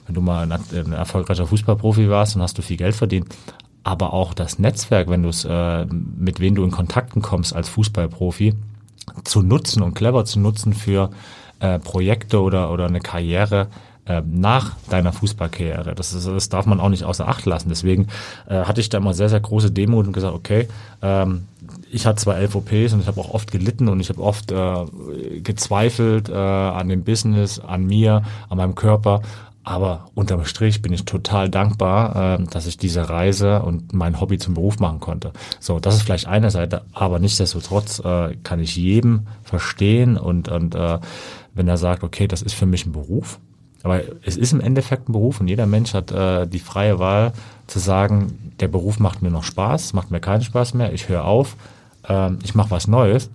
wenn 0.06 0.14
du 0.14 0.20
mal 0.20 0.42
ein, 0.42 0.52
ein 0.52 0.92
erfolgreicher 0.92 1.46
Fußballprofi 1.46 2.08
warst, 2.08 2.34
dann 2.34 2.42
hast 2.42 2.58
du 2.58 2.62
viel 2.62 2.76
Geld 2.76 2.94
verdient. 2.94 3.34
Aber 3.82 4.12
auch 4.14 4.34
das 4.34 4.58
Netzwerk, 4.58 5.08
wenn 5.08 5.22
du 5.22 5.28
es, 5.28 5.44
äh, 5.44 5.86
mit 5.86 6.40
wem 6.40 6.54
du 6.54 6.64
in 6.64 6.70
Kontakten 6.70 7.22
kommst 7.22 7.54
als 7.54 7.68
Fußballprofi, 7.68 8.54
zu 9.24 9.42
nutzen 9.42 9.82
und 9.82 9.94
clever 9.94 10.24
zu 10.24 10.40
nutzen 10.40 10.72
für 10.72 11.10
äh, 11.60 11.78
Projekte 11.78 12.40
oder, 12.40 12.70
oder 12.70 12.86
eine 12.86 13.00
Karriere, 13.00 13.68
äh, 14.06 14.22
nach 14.26 14.76
deiner 14.90 15.12
Fußballkarriere. 15.12 15.94
Das, 15.94 16.12
ist, 16.12 16.26
das 16.26 16.50
darf 16.50 16.66
man 16.66 16.78
auch 16.78 16.90
nicht 16.90 17.04
außer 17.04 17.26
Acht 17.26 17.46
lassen. 17.46 17.70
Deswegen 17.70 18.08
äh, 18.46 18.64
hatte 18.64 18.82
ich 18.82 18.90
da 18.90 18.98
immer 18.98 19.14
sehr, 19.14 19.30
sehr 19.30 19.40
große 19.40 19.70
Demut 19.70 20.06
und 20.06 20.12
gesagt, 20.12 20.34
okay, 20.34 20.68
ähm, 21.00 21.44
ich 21.90 22.04
hatte 22.04 22.16
zwar 22.16 22.36
elf 22.36 22.54
OPs 22.54 22.92
und 22.92 23.00
ich 23.00 23.06
habe 23.06 23.20
auch 23.20 23.32
oft 23.32 23.50
gelitten 23.50 23.88
und 23.88 24.00
ich 24.00 24.10
habe 24.10 24.20
oft 24.20 24.52
äh, 24.52 25.40
gezweifelt 25.40 26.28
äh, 26.28 26.34
an 26.34 26.88
dem 26.90 27.04
Business, 27.04 27.58
an 27.58 27.86
mir, 27.86 28.22
an 28.50 28.58
meinem 28.58 28.74
Körper, 28.74 29.22
aber 29.64 30.06
unterm 30.14 30.44
Strich 30.44 30.82
bin 30.82 30.92
ich 30.92 31.04
total 31.04 31.48
dankbar, 31.48 32.38
äh, 32.38 32.44
dass 32.44 32.66
ich 32.66 32.76
diese 32.76 33.08
Reise 33.08 33.62
und 33.62 33.92
mein 33.94 34.20
Hobby 34.20 34.38
zum 34.38 34.54
Beruf 34.54 34.78
machen 34.78 35.00
konnte. 35.00 35.32
So, 35.58 35.80
das 35.80 35.96
ist 35.96 36.02
vielleicht 36.02 36.26
eine 36.26 36.50
Seite, 36.50 36.82
aber 36.92 37.18
nichtsdestotrotz 37.18 38.00
äh, 38.00 38.36
kann 38.42 38.60
ich 38.60 38.76
jedem 38.76 39.26
verstehen 39.42 40.16
und, 40.16 40.48
und 40.48 40.74
äh, 40.74 40.98
wenn 41.54 41.68
er 41.68 41.78
sagt, 41.78 42.04
okay, 42.04 42.28
das 42.28 42.42
ist 42.42 42.54
für 42.54 42.66
mich 42.66 42.84
ein 42.84 42.92
Beruf, 42.92 43.38
aber 43.82 44.02
es 44.22 44.36
ist 44.36 44.52
im 44.52 44.60
Endeffekt 44.60 45.08
ein 45.08 45.12
Beruf 45.12 45.40
und 45.40 45.48
jeder 45.48 45.66
Mensch 45.66 45.94
hat 45.94 46.12
äh, 46.12 46.46
die 46.46 46.58
freie 46.58 46.98
Wahl 46.98 47.32
zu 47.66 47.78
sagen, 47.78 48.52
der 48.60 48.68
Beruf 48.68 48.98
macht 48.98 49.22
mir 49.22 49.30
noch 49.30 49.44
Spaß, 49.44 49.92
macht 49.92 50.10
mir 50.10 50.20
keinen 50.20 50.42
Spaß 50.42 50.74
mehr, 50.74 50.92
ich 50.92 51.08
höre 51.08 51.24
auf, 51.24 51.56
äh, 52.08 52.32
ich 52.42 52.54
mache 52.54 52.70
was 52.70 52.86
Neues. 52.86 53.30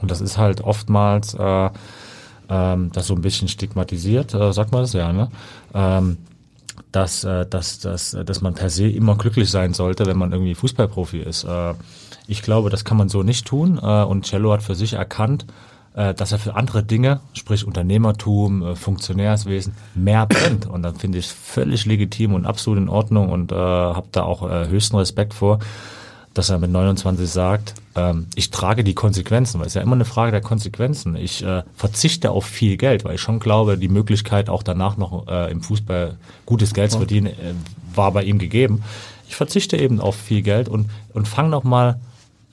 Und 0.00 0.10
das 0.10 0.20
ist 0.20 0.38
halt 0.38 0.60
oftmals 0.60 1.34
äh, 1.34 1.70
ähm, 2.48 2.90
das 2.92 3.06
so 3.06 3.14
ein 3.14 3.22
bisschen 3.22 3.48
stigmatisiert, 3.48 4.34
äh, 4.34 4.52
sagt 4.52 4.72
man 4.72 4.82
das 4.82 4.92
ja, 4.92 5.12
ne? 5.12 5.30
Ähm, 5.74 6.18
dass, 6.92 7.24
äh, 7.24 7.46
dass, 7.46 7.80
dass, 7.80 8.16
dass 8.24 8.40
man 8.40 8.54
per 8.54 8.70
se 8.70 8.88
immer 8.88 9.16
glücklich 9.16 9.50
sein 9.50 9.74
sollte, 9.74 10.06
wenn 10.06 10.18
man 10.18 10.32
irgendwie 10.32 10.54
Fußballprofi 10.54 11.18
ist. 11.18 11.44
Äh, 11.44 11.74
ich 12.26 12.42
glaube, 12.42 12.70
das 12.70 12.84
kann 12.84 12.96
man 12.96 13.08
so 13.08 13.22
nicht 13.22 13.46
tun. 13.46 13.78
Äh, 13.82 14.04
und 14.04 14.26
Cello 14.26 14.52
hat 14.52 14.62
für 14.62 14.74
sich 14.74 14.94
erkannt, 14.94 15.46
äh, 15.94 16.14
dass 16.14 16.32
er 16.32 16.38
für 16.38 16.56
andere 16.56 16.82
Dinge, 16.82 17.20
sprich 17.32 17.66
Unternehmertum, 17.66 18.62
äh, 18.62 18.76
Funktionärswesen, 18.76 19.74
mehr 19.94 20.26
brennt. 20.26 20.66
Und 20.66 20.82
dann 20.82 20.96
finde 20.96 21.18
ich 21.18 21.28
völlig 21.28 21.86
legitim 21.86 22.34
und 22.34 22.46
absolut 22.46 22.78
in 22.78 22.88
Ordnung 22.88 23.30
und 23.30 23.52
äh, 23.52 23.56
habe 23.56 24.08
da 24.12 24.22
auch 24.22 24.48
äh, 24.48 24.68
höchsten 24.68 24.96
Respekt 24.96 25.34
vor, 25.34 25.60
dass 26.34 26.50
er 26.50 26.58
mit 26.58 26.70
29 26.70 27.28
sagt, 27.30 27.74
ähm, 27.94 28.26
ich 28.34 28.50
trage 28.50 28.84
die 28.84 28.94
Konsequenzen, 28.94 29.60
weil 29.60 29.68
es 29.68 29.74
ja 29.74 29.82
immer 29.82 29.94
eine 29.94 30.04
Frage 30.04 30.32
der 30.32 30.40
Konsequenzen. 30.40 31.16
Ich 31.16 31.44
äh, 31.44 31.62
verzichte 31.74 32.32
auf 32.32 32.44
viel 32.44 32.76
Geld, 32.76 33.04
weil 33.04 33.14
ich 33.14 33.20
schon 33.20 33.38
glaube, 33.38 33.78
die 33.78 33.88
Möglichkeit 33.88 34.50
auch 34.50 34.64
danach 34.64 34.96
noch 34.96 35.28
äh, 35.28 35.50
im 35.50 35.62
Fußball 35.62 36.16
gutes 36.44 36.74
Geld 36.74 36.90
zu 36.90 36.98
verdienen, 36.98 37.28
äh, 37.28 37.54
war 37.94 38.10
bei 38.12 38.24
ihm 38.24 38.38
gegeben. 38.38 38.82
Ich 39.28 39.36
verzichte 39.36 39.76
eben 39.76 40.00
auf 40.00 40.16
viel 40.16 40.42
Geld 40.42 40.68
und, 40.68 40.90
und 41.12 41.28
fange 41.28 41.48
nochmal 41.48 42.00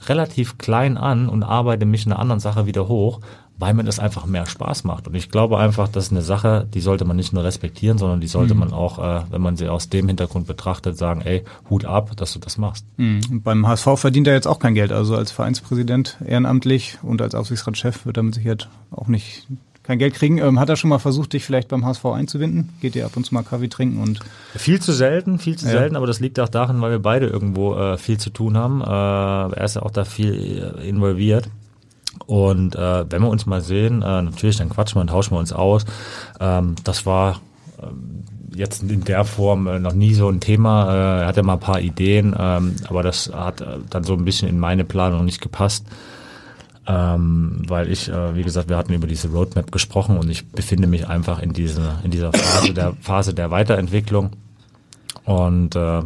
relativ 0.08 0.58
klein 0.58 0.98
an 0.98 1.28
und 1.30 1.44
arbeite 1.44 1.86
mich 1.86 2.06
in 2.06 2.12
einer 2.12 2.22
anderen 2.22 2.40
Sache 2.40 2.66
wieder 2.66 2.88
hoch, 2.88 3.20
weil 3.62 3.76
mir 3.76 3.84
das 3.84 4.00
einfach 4.00 4.26
mehr 4.26 4.48
Spaß 4.48 4.86
macht. 4.86 5.08
Und 5.08 5.14
ich 5.14 5.30
glaube 5.30 5.60
einfach, 5.60 5.88
das 5.88 6.06
ist 6.06 6.12
eine 6.12 6.24
Sache, 6.24 6.68
die 6.74 6.82
sollte 6.82 7.06
man 7.06 7.16
nicht 7.16 7.32
nur 7.32 7.44
respektieren, 7.44 8.00
sondern 8.00 8.20
die 8.20 8.28
sollte 8.28 8.56
mhm. 8.56 8.62
man 8.62 8.74
auch, 8.74 8.98
äh, 8.98 9.22
wenn 9.30 9.42
man 9.42 9.56
sie 9.56 9.70
aus 9.70 9.88
dem 9.88 10.08
Hintergrund 10.08 10.48
betrachtet, 10.48 10.98
sagen, 10.98 11.22
ey, 11.22 11.44
Hut 11.70 11.86
ab, 11.86 12.18
dass 12.18 12.34
du 12.34 12.40
das 12.40 12.58
machst. 12.58 12.86
Mhm. 12.98 13.44
Beim 13.44 13.68
HSV 13.68 13.88
verdient 13.98 14.28
er 14.28 14.34
jetzt 14.34 14.48
auch 14.48 14.58
kein 14.58 14.74
Geld. 14.74 14.92
Also 14.92 15.16
als 15.16 15.32
Vereinspräsident 15.32 16.18
ehrenamtlich 16.26 16.98
und 17.04 17.22
als 17.22 17.36
Aufsichtsratschef 17.36 18.08
wird 18.08 18.18
er 18.18 18.24
mit 18.24 18.34
Sicherheit 18.34 18.68
auch 18.90 19.08
nicht 19.08 19.46
kein 19.84 20.00
Geld 20.00 20.16
kriegen. 20.16 20.40
Ähm, 20.40 20.60
hat 20.60 20.70
er 20.70 20.76
schon 20.76 20.90
mal 20.90 20.98
versucht, 20.98 21.34
dich 21.34 21.46
vielleicht 21.46 21.68
beim 21.68 21.86
HSV 21.86 22.06
einzubinden? 22.06 22.70
Geht 22.82 22.96
ihr 22.96 23.06
ab 23.06 23.16
und 23.16 23.28
zu 23.28 23.36
mal 23.36 23.44
Kaffee 23.44 23.68
trinken 23.68 24.02
und 24.02 24.22
viel 24.56 24.82
zu 24.82 24.92
selten, 24.92 25.38
viel 25.38 25.56
zu 25.56 25.68
ja. 25.68 25.74
selten, 25.74 25.96
aber 25.96 26.08
das 26.08 26.20
liegt 26.20 26.40
auch 26.40 26.50
daran, 26.50 26.82
weil 26.82 26.92
wir 26.92 27.00
beide 27.00 27.28
irgendwo 27.28 27.76
äh, 27.76 28.00
viel 28.00 28.18
zu 28.18 28.32
tun 28.32 28.58
haben. 28.58 28.82
Äh, 28.82 29.56
er 29.56 29.64
ist 29.64 29.76
ja 29.76 29.84
auch 29.84 29.92
da 29.92 30.04
viel 30.04 30.74
äh, 30.80 30.90
involviert. 30.90 31.48
Und 32.26 32.76
äh, 32.76 33.06
wenn 33.10 33.22
wir 33.22 33.30
uns 33.30 33.46
mal 33.46 33.62
sehen, 33.62 34.02
äh, 34.02 34.22
natürlich, 34.22 34.58
dann 34.58 34.70
quatschen 34.70 34.96
wir 34.98 35.02
und 35.02 35.08
tauschen 35.08 35.36
wir 35.36 35.40
uns 35.40 35.54
aus. 35.54 35.86
Ähm, 36.40 36.76
das 36.84 37.06
war 37.06 37.42
ähm, 37.82 38.24
jetzt 38.56 38.84
in 38.84 39.04
der 39.04 39.26
Form 39.26 39.68
äh, 39.68 39.80
noch 39.80 39.94
nie 39.94 40.14
so 40.14 40.30
ein 40.30 40.40
Thema. 40.40 40.94
Äh, 40.94 41.22
er 41.22 41.28
hatte 41.28 41.44
mal 41.44 41.54
ein 41.54 41.60
paar 41.60 41.80
Ideen, 41.80 42.36
ähm, 42.38 42.76
aber 42.88 43.04
das 43.04 43.32
hat 43.34 43.62
äh, 43.62 43.78
dann 43.90 44.04
so 44.04 44.14
ein 44.14 44.26
bisschen 44.26 44.50
in 44.50 44.60
meine 44.60 44.84
Planung 44.84 45.26
nicht 45.26 45.42
gepasst. 45.42 45.86
Ähm, 46.88 47.64
weil 47.68 47.92
ich, 47.92 48.10
äh, 48.10 48.36
wie 48.36 48.42
gesagt, 48.42 48.68
wir 48.68 48.76
hatten 48.76 48.94
über 48.94 49.06
diese 49.06 49.30
Roadmap 49.30 49.72
gesprochen 49.72 50.18
und 50.18 50.30
ich 50.30 50.48
befinde 50.48 50.88
mich 50.88 51.08
einfach 51.08 51.40
in, 51.40 51.54
diese, 51.54 52.00
in 52.04 52.10
dieser 52.10 52.34
Phase 52.34 52.74
der, 52.74 52.94
Phase 53.02 53.34
der 53.34 53.52
Weiterentwicklung. 53.52 54.32
Und 55.24 55.76
äh, 55.76 56.02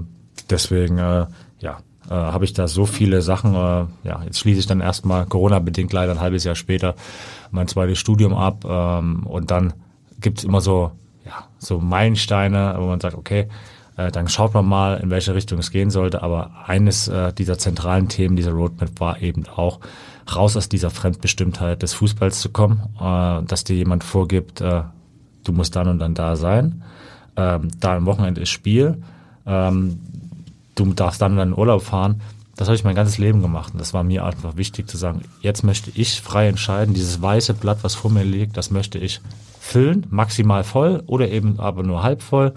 deswegen, 0.50 0.98
äh, 0.98 1.28
ja, 1.60 1.78
äh, 2.10 2.14
habe 2.14 2.46
ich 2.46 2.54
da 2.54 2.68
so 2.68 2.86
viele 2.86 3.22
Sachen, 3.22 3.54
äh, 3.54 4.08
ja, 4.08 4.24
jetzt 4.24 4.40
schließe 4.40 4.60
ich 4.60 4.68
dann 4.68 4.82
erstmal 4.82 5.26
Corona-bedingt 5.26 5.92
leider 5.94 6.14
ein 6.14 6.20
halbes 6.20 6.44
Jahr 6.44 6.56
später 6.56 6.96
mein 7.52 7.68
zweites 7.68 8.00
Studium 8.00 8.34
ab 8.34 8.66
ähm, 8.68 9.26
und 9.26 9.52
dann 9.52 9.74
gibt's 10.20 10.44
immer 10.44 10.62
so, 10.62 10.92
ja, 11.26 11.46
so 11.58 11.80
Meilensteine, 11.80 12.76
wo 12.78 12.86
man 12.86 13.00
sagt, 13.00 13.16
okay, 13.16 13.48
äh, 13.98 14.12
dann 14.12 14.28
schaut 14.28 14.54
man 14.54 14.66
mal, 14.66 14.98
in 14.98 15.10
welche 15.10 15.34
Richtung 15.36 15.60
es 15.60 15.72
gehen 15.72 15.90
sollte. 15.90 16.22
Aber 16.22 16.52
eines 16.66 17.08
äh, 17.08 17.34
dieser 17.34 17.58
zentralen 17.58 18.10
Themen 18.10 18.36
dieser 18.36 18.52
Roadmap 18.52 19.00
war 19.00 19.22
eben 19.22 19.46
auch, 19.56 19.80
raus 20.34 20.58
aus 20.58 20.70
dieser 20.70 20.90
Fremdbestimmtheit 20.90 21.84
des 21.84 21.94
Fußballs 21.94 22.40
zu 22.40 22.50
kommen, 22.50 22.82
äh, 23.00 23.44
dass 23.46 23.64
dir 23.64 23.76
jemand 23.76 24.04
vorgibt, 24.04 24.62
äh, 24.62 24.82
du 25.44 25.52
musst 25.52 25.76
dann 25.76 25.88
und 25.88 26.00
dann 26.00 26.16
da 26.16 26.36
sein. 26.36 26.84
Ähm, 27.36 27.70
da 27.80 27.96
am 27.96 28.06
Wochenende 28.06 28.42
ist 28.42 28.50
Spiel. 28.50 29.02
Ähm, 29.46 30.00
du 30.76 30.94
darfst 30.94 31.22
dann 31.22 31.34
in 31.34 31.38
deinen 31.38 31.58
Urlaub 31.58 31.82
fahren. 31.82 32.22
Das 32.56 32.68
habe 32.68 32.76
ich 32.76 32.84
mein 32.84 32.96
ganzes 32.96 33.18
Leben 33.18 33.42
gemacht. 33.42 33.74
Und 33.74 33.80
das 33.80 33.94
war 33.94 34.04
mir 34.04 34.24
einfach 34.24 34.56
wichtig 34.56 34.88
zu 34.88 34.98
sagen, 34.98 35.24
jetzt 35.42 35.64
möchte 35.64 35.92
ich 35.94 36.22
frei 36.22 36.48
entscheiden, 36.48 36.94
dieses 36.94 37.22
weiße 37.22 37.54
Blatt, 37.54 37.80
was 37.82 37.96
vor 37.96 38.12
mir 38.12 38.24
liegt, 38.24 38.56
das 38.56 38.72
möchte 38.72 38.98
ich 38.98 39.20
füllen, 39.60 40.06
maximal 40.10 40.64
voll 40.64 41.04
oder 41.08 41.30
eben 41.30 41.60
aber 41.60 41.84
nur 41.84 42.04
halb 42.04 42.22
voll 42.22 42.54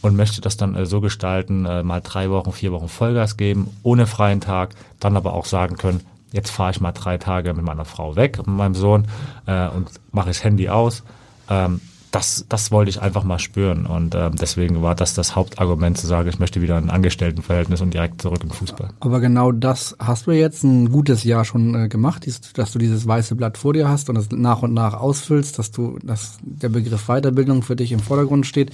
und 0.00 0.16
möchte 0.16 0.40
das 0.40 0.56
dann 0.56 0.74
äh, 0.74 0.86
so 0.86 1.00
gestalten, 1.00 1.66
äh, 1.66 1.82
mal 1.82 2.00
drei 2.00 2.30
Wochen, 2.30 2.52
vier 2.52 2.72
Wochen 2.72 2.88
Vollgas 2.88 3.36
geben, 3.36 3.68
ohne 3.82 4.06
freien 4.06 4.40
Tag, 4.40 4.74
dann 5.00 5.16
aber 5.16 5.34
auch 5.34 5.44
sagen 5.44 5.76
können, 5.76 6.00
jetzt 6.32 6.50
fahre 6.50 6.70
ich 6.70 6.80
mal 6.80 6.92
drei 6.92 7.18
Tage 7.18 7.52
mit 7.54 7.64
meiner 7.64 7.84
Frau 7.84 8.16
weg, 8.16 8.38
mit 8.38 8.46
meinem 8.46 8.74
Sohn 8.74 9.08
äh, 9.46 9.68
und 9.68 9.90
mache 10.12 10.28
das 10.28 10.44
Handy 10.44 10.68
aus. 10.68 11.02
Ähm, 11.50 11.80
das, 12.16 12.46
das 12.48 12.72
wollte 12.72 12.88
ich 12.88 13.02
einfach 13.02 13.24
mal 13.24 13.38
spüren. 13.38 13.84
Und 13.84 14.14
äh, 14.14 14.30
deswegen 14.30 14.80
war 14.80 14.94
das 14.94 15.12
das 15.12 15.36
Hauptargument 15.36 15.98
zu 15.98 16.06
sagen, 16.06 16.30
ich 16.30 16.38
möchte 16.38 16.62
wieder 16.62 16.78
ein 16.78 16.88
Angestelltenverhältnis 16.88 17.82
und 17.82 17.92
direkt 17.92 18.22
zurück 18.22 18.40
im 18.42 18.48
Fußball. 18.48 18.88
Aber 19.00 19.20
genau 19.20 19.52
das 19.52 19.94
hast 19.98 20.26
du 20.26 20.30
jetzt 20.30 20.64
ein 20.64 20.90
gutes 20.90 21.24
Jahr 21.24 21.44
schon 21.44 21.74
äh, 21.74 21.88
gemacht, 21.88 22.26
dass 22.54 22.72
du 22.72 22.78
dieses 22.78 23.06
weiße 23.06 23.34
Blatt 23.34 23.58
vor 23.58 23.74
dir 23.74 23.90
hast 23.90 24.08
und 24.08 24.14
das 24.14 24.30
nach 24.30 24.62
und 24.62 24.72
nach 24.72 24.94
ausfüllst, 24.94 25.58
dass 25.58 25.72
du, 25.72 25.98
dass 26.02 26.38
der 26.40 26.70
Begriff 26.70 27.06
Weiterbildung 27.06 27.62
für 27.62 27.76
dich 27.76 27.92
im 27.92 28.00
Vordergrund 28.00 28.46
steht. 28.46 28.72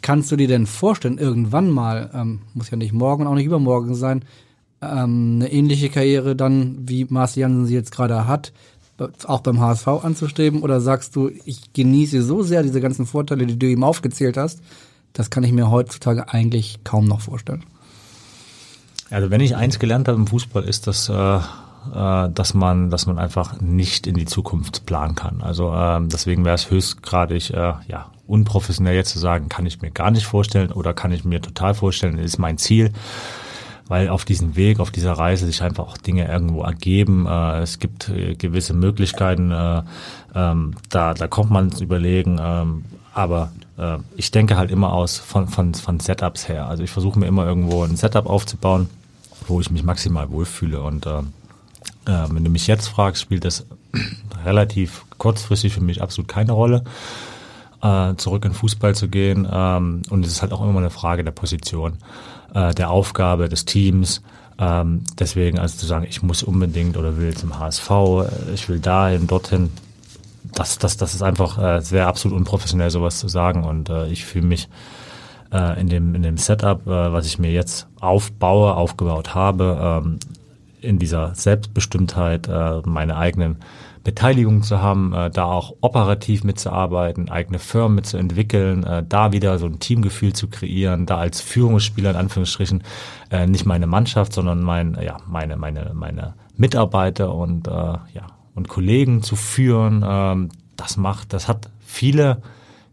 Kannst 0.00 0.32
du 0.32 0.36
dir 0.36 0.48
denn 0.48 0.66
vorstellen, 0.66 1.18
irgendwann 1.18 1.68
mal, 1.68 2.10
ähm, 2.14 2.40
muss 2.54 2.70
ja 2.70 2.78
nicht 2.78 2.94
morgen 2.94 3.26
auch 3.26 3.34
nicht 3.34 3.46
übermorgen 3.46 3.94
sein, 3.94 4.24
ähm, 4.80 5.40
eine 5.40 5.52
ähnliche 5.52 5.90
Karriere 5.90 6.34
dann, 6.36 6.78
wie 6.88 7.04
Marci 7.04 7.40
Jansen 7.40 7.66
sie 7.66 7.74
jetzt 7.74 7.92
gerade 7.92 8.26
hat, 8.26 8.54
auch 9.26 9.40
beim 9.40 9.60
HSV 9.60 9.88
anzustreben? 9.88 10.62
Oder 10.62 10.80
sagst 10.80 11.16
du, 11.16 11.30
ich 11.44 11.72
genieße 11.72 12.22
so 12.22 12.42
sehr 12.42 12.62
diese 12.62 12.80
ganzen 12.80 13.06
Vorteile, 13.06 13.46
die 13.46 13.58
du 13.58 13.66
ihm 13.66 13.84
aufgezählt 13.84 14.36
hast, 14.36 14.60
das 15.12 15.30
kann 15.30 15.44
ich 15.44 15.52
mir 15.52 15.70
heutzutage 15.70 16.32
eigentlich 16.32 16.80
kaum 16.84 17.06
noch 17.06 17.20
vorstellen? 17.20 17.64
Also 19.10 19.30
wenn 19.30 19.40
ich 19.40 19.56
eins 19.56 19.78
gelernt 19.78 20.08
habe 20.08 20.18
im 20.18 20.26
Fußball, 20.26 20.64
ist 20.64 20.86
das, 20.86 21.08
äh, 21.08 21.14
äh, 21.14 21.40
dass 22.30 22.54
man, 22.54 22.90
dass 22.90 23.06
man 23.06 23.18
einfach 23.18 23.60
nicht 23.60 24.06
in 24.06 24.14
die 24.14 24.24
Zukunft 24.24 24.86
planen 24.86 25.14
kann. 25.14 25.42
Also 25.42 25.72
äh, 25.74 26.00
deswegen 26.02 26.44
wäre 26.44 26.54
es 26.54 26.70
höchstgradig 26.70 27.50
äh, 27.50 27.74
ja 27.88 28.10
unprofessionell 28.26 28.94
jetzt 28.94 29.10
zu 29.10 29.18
sagen, 29.18 29.48
kann 29.48 29.66
ich 29.66 29.82
mir 29.82 29.90
gar 29.90 30.10
nicht 30.10 30.24
vorstellen 30.24 30.72
oder 30.72 30.94
kann 30.94 31.12
ich 31.12 31.24
mir 31.24 31.42
total 31.42 31.74
vorstellen, 31.74 32.18
ist 32.18 32.38
mein 32.38 32.56
Ziel 32.56 32.92
weil 33.88 34.08
auf 34.08 34.24
diesem 34.24 34.56
Weg, 34.56 34.80
auf 34.80 34.90
dieser 34.90 35.12
Reise 35.12 35.46
sich 35.46 35.62
einfach 35.62 35.86
auch 35.86 35.96
Dinge 35.96 36.28
irgendwo 36.28 36.62
ergeben. 36.62 37.26
Äh, 37.26 37.60
es 37.60 37.78
gibt 37.78 38.08
äh, 38.08 38.34
gewisse 38.34 38.74
Möglichkeiten, 38.74 39.50
äh, 39.50 39.82
ähm, 40.34 40.74
da, 40.88 41.14
da 41.14 41.26
kommt 41.26 41.50
man 41.50 41.66
ins 41.66 41.80
Überlegen. 41.80 42.40
Ähm, 42.42 42.84
aber 43.14 43.52
äh, 43.76 43.98
ich 44.16 44.30
denke 44.30 44.56
halt 44.56 44.70
immer 44.70 44.92
aus 44.92 45.18
von, 45.18 45.48
von, 45.48 45.74
von 45.74 46.00
Setups 46.00 46.48
her. 46.48 46.68
Also 46.68 46.82
ich 46.82 46.90
versuche 46.90 47.18
mir 47.18 47.26
immer 47.26 47.46
irgendwo 47.46 47.82
ein 47.84 47.96
Setup 47.96 48.26
aufzubauen, 48.26 48.88
wo 49.46 49.60
ich 49.60 49.70
mich 49.70 49.82
maximal 49.82 50.30
wohlfühle. 50.30 50.80
Und 50.80 51.06
äh, 51.06 51.18
äh, 52.06 52.28
wenn 52.30 52.44
du 52.44 52.50
mich 52.50 52.66
jetzt 52.66 52.88
fragst, 52.88 53.22
spielt 53.22 53.44
das 53.44 53.66
relativ 54.44 55.04
kurzfristig 55.18 55.72
für 55.74 55.82
mich 55.82 56.02
absolut 56.02 56.28
keine 56.28 56.52
Rolle 56.52 56.84
äh, 57.82 58.14
zurück 58.16 58.44
in 58.44 58.54
Fußball 58.54 58.94
zu 58.94 59.08
gehen. 59.08 59.46
Ähm, 59.50 60.02
und 60.08 60.24
es 60.24 60.32
ist 60.32 60.42
halt 60.42 60.52
auch 60.52 60.62
immer 60.62 60.78
eine 60.78 60.90
Frage 60.90 61.24
der 61.24 61.32
Position 61.32 61.98
äh, 62.54 62.74
der 62.74 62.90
Aufgabe 62.90 63.48
des 63.48 63.64
Teams. 63.64 64.22
Ähm, 64.58 65.02
deswegen 65.18 65.58
also 65.58 65.76
zu 65.78 65.86
sagen, 65.86 66.06
ich 66.08 66.22
muss 66.22 66.42
unbedingt 66.42 66.96
oder 66.96 67.16
will 67.16 67.34
zum 67.34 67.58
HSV, 67.58 67.90
äh, 67.90 68.54
ich 68.54 68.68
will 68.68 68.80
dahin, 68.80 69.26
dorthin, 69.26 69.70
das, 70.54 70.78
das, 70.78 70.96
das 70.96 71.14
ist 71.14 71.22
einfach, 71.22 71.58
äh, 71.58 71.90
wäre 71.90 72.06
absolut 72.06 72.36
unprofessionell, 72.36 72.90
sowas 72.90 73.18
zu 73.18 73.28
sagen. 73.28 73.64
Und 73.64 73.88
äh, 73.88 74.08
ich 74.08 74.24
fühle 74.24 74.46
mich 74.46 74.68
äh, 75.52 75.80
in, 75.80 75.88
dem, 75.88 76.14
in 76.14 76.22
dem 76.22 76.36
Setup, 76.36 76.86
äh, 76.86 77.12
was 77.12 77.26
ich 77.26 77.38
mir 77.38 77.50
jetzt 77.50 77.86
aufbaue, 78.00 78.74
aufgebaut 78.74 79.34
habe, 79.34 80.02
ähm, 80.04 80.18
in 80.80 80.98
dieser 80.98 81.34
Selbstbestimmtheit, 81.34 82.48
äh, 82.48 82.80
meine 82.84 83.16
eigenen 83.16 83.56
Beteiligung 84.04 84.62
zu 84.62 84.80
haben, 84.80 85.12
äh, 85.12 85.30
da 85.30 85.44
auch 85.44 85.74
operativ 85.80 86.44
mitzuarbeiten, 86.44 87.28
eigene 87.28 87.58
Firmen 87.58 87.96
mitzuentwickeln, 87.96 88.84
äh, 88.84 89.04
da 89.08 89.32
wieder 89.32 89.58
so 89.58 89.66
ein 89.66 89.78
Teamgefühl 89.78 90.32
zu 90.32 90.48
kreieren, 90.48 91.06
da 91.06 91.18
als 91.18 91.40
Führungsspieler 91.40 92.10
in 92.10 92.16
Anführungsstrichen 92.16 92.82
äh, 93.30 93.46
nicht 93.46 93.66
meine 93.66 93.86
Mannschaft, 93.86 94.32
sondern 94.32 94.62
mein, 94.62 94.98
ja, 95.00 95.18
meine, 95.26 95.56
meine, 95.56 95.92
meine 95.94 96.34
Mitarbeiter 96.56 97.34
und, 97.34 97.68
äh, 97.68 97.70
ja, 97.70 98.26
und 98.54 98.68
Kollegen 98.68 99.22
zu 99.22 99.36
führen. 99.36 100.04
Ähm, 100.06 100.48
das 100.76 100.96
macht, 100.96 101.32
das 101.32 101.48
hat 101.48 101.70
viele 101.80 102.42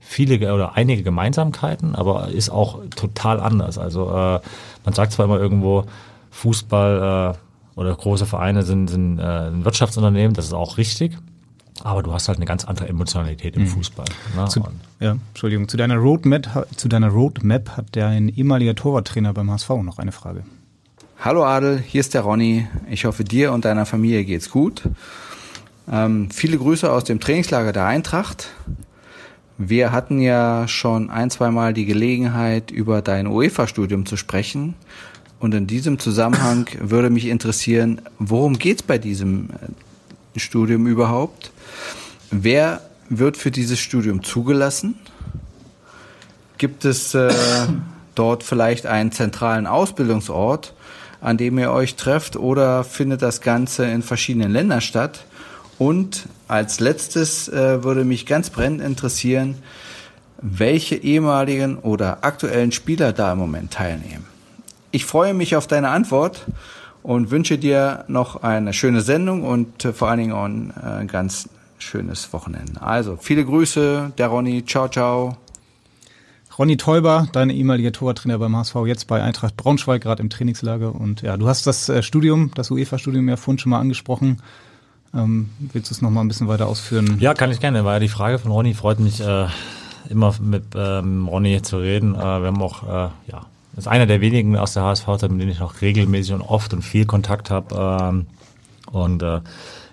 viele 0.01 0.53
oder 0.53 0.75
einige 0.75 1.03
Gemeinsamkeiten, 1.03 1.93
aber 1.93 2.29
ist 2.29 2.49
auch 2.49 2.79
total 2.95 3.39
anders. 3.39 3.77
Also 3.77 4.09
äh, 4.09 4.39
man 4.83 4.93
sagt 4.93 5.11
zwar 5.11 5.25
immer 5.25 5.39
irgendwo, 5.39 5.85
Fußball 6.31 7.35
äh, 7.35 7.48
oder 7.79 7.95
große 7.95 8.25
Vereine 8.25 8.63
sind, 8.63 8.89
sind 8.89 9.19
äh, 9.19 9.21
ein 9.21 9.63
Wirtschaftsunternehmen, 9.63 10.33
das 10.33 10.45
ist 10.45 10.53
auch 10.53 10.77
richtig. 10.77 11.17
Aber 11.81 12.03
du 12.03 12.11
hast 12.11 12.27
halt 12.27 12.37
eine 12.37 12.45
ganz 12.45 12.65
andere 12.65 12.89
Emotionalität 12.89 13.55
im 13.55 13.63
mhm. 13.63 13.67
Fußball. 13.67 14.05
Ne? 14.35 14.45
Zu, 14.49 14.61
ja, 14.99 15.15
Entschuldigung. 15.29 15.69
Zu 15.69 15.77
deiner 15.77 15.95
Roadmap, 15.95 16.67
zu 16.75 16.89
deiner 16.89 17.07
Roadmap 17.07 17.77
hat 17.77 17.95
der 17.95 18.07
ein 18.07 18.27
ehemaliger 18.27 18.75
Torwarttrainer 18.75 19.33
beim 19.33 19.49
HSV 19.49 19.69
noch 19.81 19.97
eine 19.97 20.11
Frage. 20.11 20.43
Hallo 21.21 21.45
Adel, 21.45 21.77
hier 21.77 22.01
ist 22.01 22.13
der 22.13 22.21
Ronny. 22.21 22.67
Ich 22.89 23.05
hoffe, 23.05 23.23
dir 23.23 23.53
und 23.53 23.63
deiner 23.63 23.85
Familie 23.85 24.25
geht's 24.25 24.49
gut. 24.49 24.83
Ähm, 25.89 26.29
viele 26.31 26.57
Grüße 26.57 26.91
aus 26.91 27.05
dem 27.05 27.21
Trainingslager 27.21 27.71
der 27.71 27.85
Eintracht. 27.85 28.49
Wir 29.57 29.93
hatten 29.93 30.19
ja 30.19 30.67
schon 30.67 31.09
ein, 31.09 31.29
zwei 31.29 31.49
Mal 31.49 31.73
die 31.73 31.85
Gelegenheit, 31.85 32.71
über 32.71 33.01
dein 33.01 33.27
UEFA-Studium 33.27 34.05
zu 34.05 34.17
sprechen. 34.17 34.75
Und 35.39 35.53
in 35.53 35.67
diesem 35.67 35.99
Zusammenhang 35.99 36.67
würde 36.79 37.09
mich 37.09 37.25
interessieren, 37.25 38.01
worum 38.19 38.59
geht 38.59 38.81
es 38.81 38.83
bei 38.83 38.97
diesem 38.97 39.49
äh, 40.35 40.39
Studium 40.39 40.85
überhaupt? 40.85 41.51
Wer 42.29 42.81
wird 43.09 43.37
für 43.37 43.49
dieses 43.49 43.79
Studium 43.79 44.23
zugelassen? 44.23 44.95
Gibt 46.57 46.83
es 46.83 47.13
äh, 47.13 47.33
dort 48.15 48.43
vielleicht 48.43 48.85
einen 48.85 49.11
zentralen 49.13 49.65
Ausbildungsort, 49.65 50.73
an 51.21 51.37
dem 51.37 51.57
ihr 51.57 51.71
euch 51.71 51.95
trefft 51.95 52.35
oder 52.35 52.83
findet 52.83 53.21
das 53.21 53.39
Ganze 53.39 53.85
in 53.85 54.01
verschiedenen 54.01 54.51
Ländern 54.51 54.81
statt? 54.81 55.25
Und 55.77 56.27
als 56.49 56.81
letztes 56.81 57.47
äh, 57.47 57.83
würde 57.85 58.03
mich 58.03 58.25
ganz 58.25 58.49
brennend 58.49 58.81
interessieren, 58.81 59.55
welche 60.41 60.95
ehemaligen 60.95 61.77
oder 61.77 62.25
aktuellen 62.25 62.73
Spieler 62.73 63.13
da 63.13 63.31
im 63.31 63.39
Moment 63.39 63.71
teilnehmen. 63.71 64.25
Ich 64.91 65.05
freue 65.05 65.33
mich 65.33 65.55
auf 65.55 65.67
deine 65.67 65.89
Antwort 65.89 66.45
und 67.03 67.31
wünsche 67.31 67.57
dir 67.57 68.05
noch 68.07 68.43
eine 68.43 68.73
schöne 68.73 69.01
Sendung 69.01 69.43
und 69.43 69.85
äh, 69.85 69.93
vor 69.93 70.09
allen 70.09 70.19
Dingen 70.19 70.33
auch 70.33 70.45
ein 70.45 70.73
äh, 71.01 71.05
ganz 71.05 71.49
schönes 71.77 72.33
Wochenende. 72.33 72.81
Also 72.81 73.17
viele 73.19 73.45
Grüße, 73.45 74.13
der 74.17 74.27
Ronny. 74.27 74.65
Ciao, 74.65 74.87
ciao. 74.87 75.37
Ronny 76.57 76.75
Teuber, 76.75 77.27
dein 77.31 77.49
ehemaliger 77.49 77.93
Torwarttrainer 77.93 78.37
beim 78.37 78.55
HSV, 78.57 78.75
jetzt 78.85 79.07
bei 79.07 79.23
Eintracht 79.23 79.55
Braunschweig, 79.55 80.01
gerade 80.01 80.21
im 80.21 80.29
Trainingslager. 80.29 80.93
Und 80.93 81.21
ja, 81.21 81.37
du 81.37 81.47
hast 81.47 81.65
das 81.67 81.87
äh, 81.87 82.03
Studium, 82.03 82.51
das 82.53 82.69
UEFA-Studium 82.69 83.29
ja 83.29 83.37
vorhin 83.37 83.59
schon 83.59 83.69
mal 83.69 83.79
angesprochen. 83.79 84.41
Ähm, 85.13 85.51
willst 85.59 85.89
du 85.89 85.95
es 85.95 86.01
nochmal 86.01 86.25
ein 86.25 86.27
bisschen 86.27 86.47
weiter 86.47 86.67
ausführen? 86.67 87.17
Ja, 87.19 87.33
kann 87.33 87.51
ich 87.51 87.61
gerne. 87.61 87.85
War 87.85 87.93
ja 87.93 87.99
die 87.99 88.09
Frage 88.09 88.39
von 88.39 88.51
Ronny. 88.51 88.73
Freut 88.73 88.99
mich 88.99 89.21
äh, 89.21 89.47
immer 90.09 90.35
mit 90.41 90.65
ähm, 90.75 91.27
Ronny 91.27 91.61
zu 91.61 91.77
reden. 91.77 92.15
Äh, 92.15 92.17
wir 92.17 92.47
haben 92.47 92.61
auch, 92.61 92.83
äh, 92.83 93.09
ja, 93.31 93.45
ist 93.77 93.87
einer 93.87 94.05
der 94.05 94.21
wenigen 94.21 94.57
aus 94.57 94.73
der 94.73 94.83
HSV-Zeit, 94.83 95.31
mit 95.31 95.41
denen 95.41 95.51
ich 95.51 95.59
noch 95.59 95.81
regelmäßig 95.81 96.33
und 96.33 96.41
oft 96.41 96.73
und 96.73 96.81
viel 96.81 97.05
Kontakt 97.05 97.49
habe. 97.49 97.75
Ähm, 98.01 98.27
und 98.91 99.23
äh, 99.23 99.41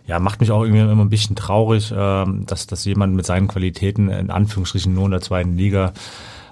ja, 0.06 0.18
macht 0.20 0.40
mich 0.40 0.50
auch 0.50 0.62
irgendwie 0.62 0.80
immer 0.80 1.04
ein 1.04 1.10
bisschen 1.10 1.36
traurig, 1.36 1.92
äh, 1.92 2.24
dass, 2.46 2.66
dass 2.66 2.84
jemand 2.84 3.14
mit 3.14 3.26
seinen 3.26 3.48
Qualitäten 3.48 4.08
in 4.08 4.30
Anführungsstrichen 4.30 4.94
nur 4.94 5.06
in 5.06 5.10
der 5.10 5.20
zweiten 5.20 5.56
Liga 5.56 5.92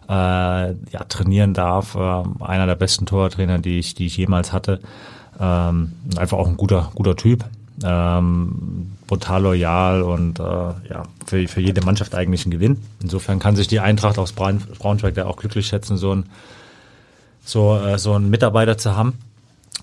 äh, 0.09 0.13
ja, 0.13 1.05
trainieren 1.09 1.55
darf. 1.55 1.95
Äh, 1.95 2.23
einer 2.45 2.67
der 2.67 2.75
besten 2.75 3.07
Torwarttrainer, 3.07 3.59
die 3.59 3.79
ich, 3.79 3.95
die 3.95 4.07
ich 4.07 4.17
jemals 4.17 4.53
hatte. 4.53 4.81
Ähm, 5.41 5.93
einfach 6.17 6.39
auch 6.39 6.49
ein 6.49 6.57
guter, 6.57 6.91
guter 6.95 7.17
Typ. 7.17 7.45
Ähm, 7.83 8.93
brutal 9.07 9.43
loyal 9.43 10.03
und 10.03 10.39
äh, 10.39 10.43
ja, 10.43 11.03
für, 11.27 11.49
für 11.49 11.61
jede 11.61 11.85
Mannschaft 11.85 12.15
eigentlich 12.15 12.47
ein 12.47 12.51
Gewinn. 12.51 12.79
Insofern 13.03 13.41
kann 13.41 13.57
sich 13.57 13.67
die 13.67 13.81
Eintracht 13.81 14.19
aus 14.19 14.33
Braun, 14.33 14.63
Braunschweig 14.79 15.15
da 15.15 15.27
auch 15.27 15.37
glücklich 15.37 15.67
schätzen, 15.67 15.97
so 15.97 16.15
ein, 16.15 16.27
so, 17.45 17.77
äh, 17.77 17.99
so 17.99 18.13
einen 18.15 18.31
Mitarbeiter 18.31 18.79
zu 18.79 18.97
haben. 18.97 19.19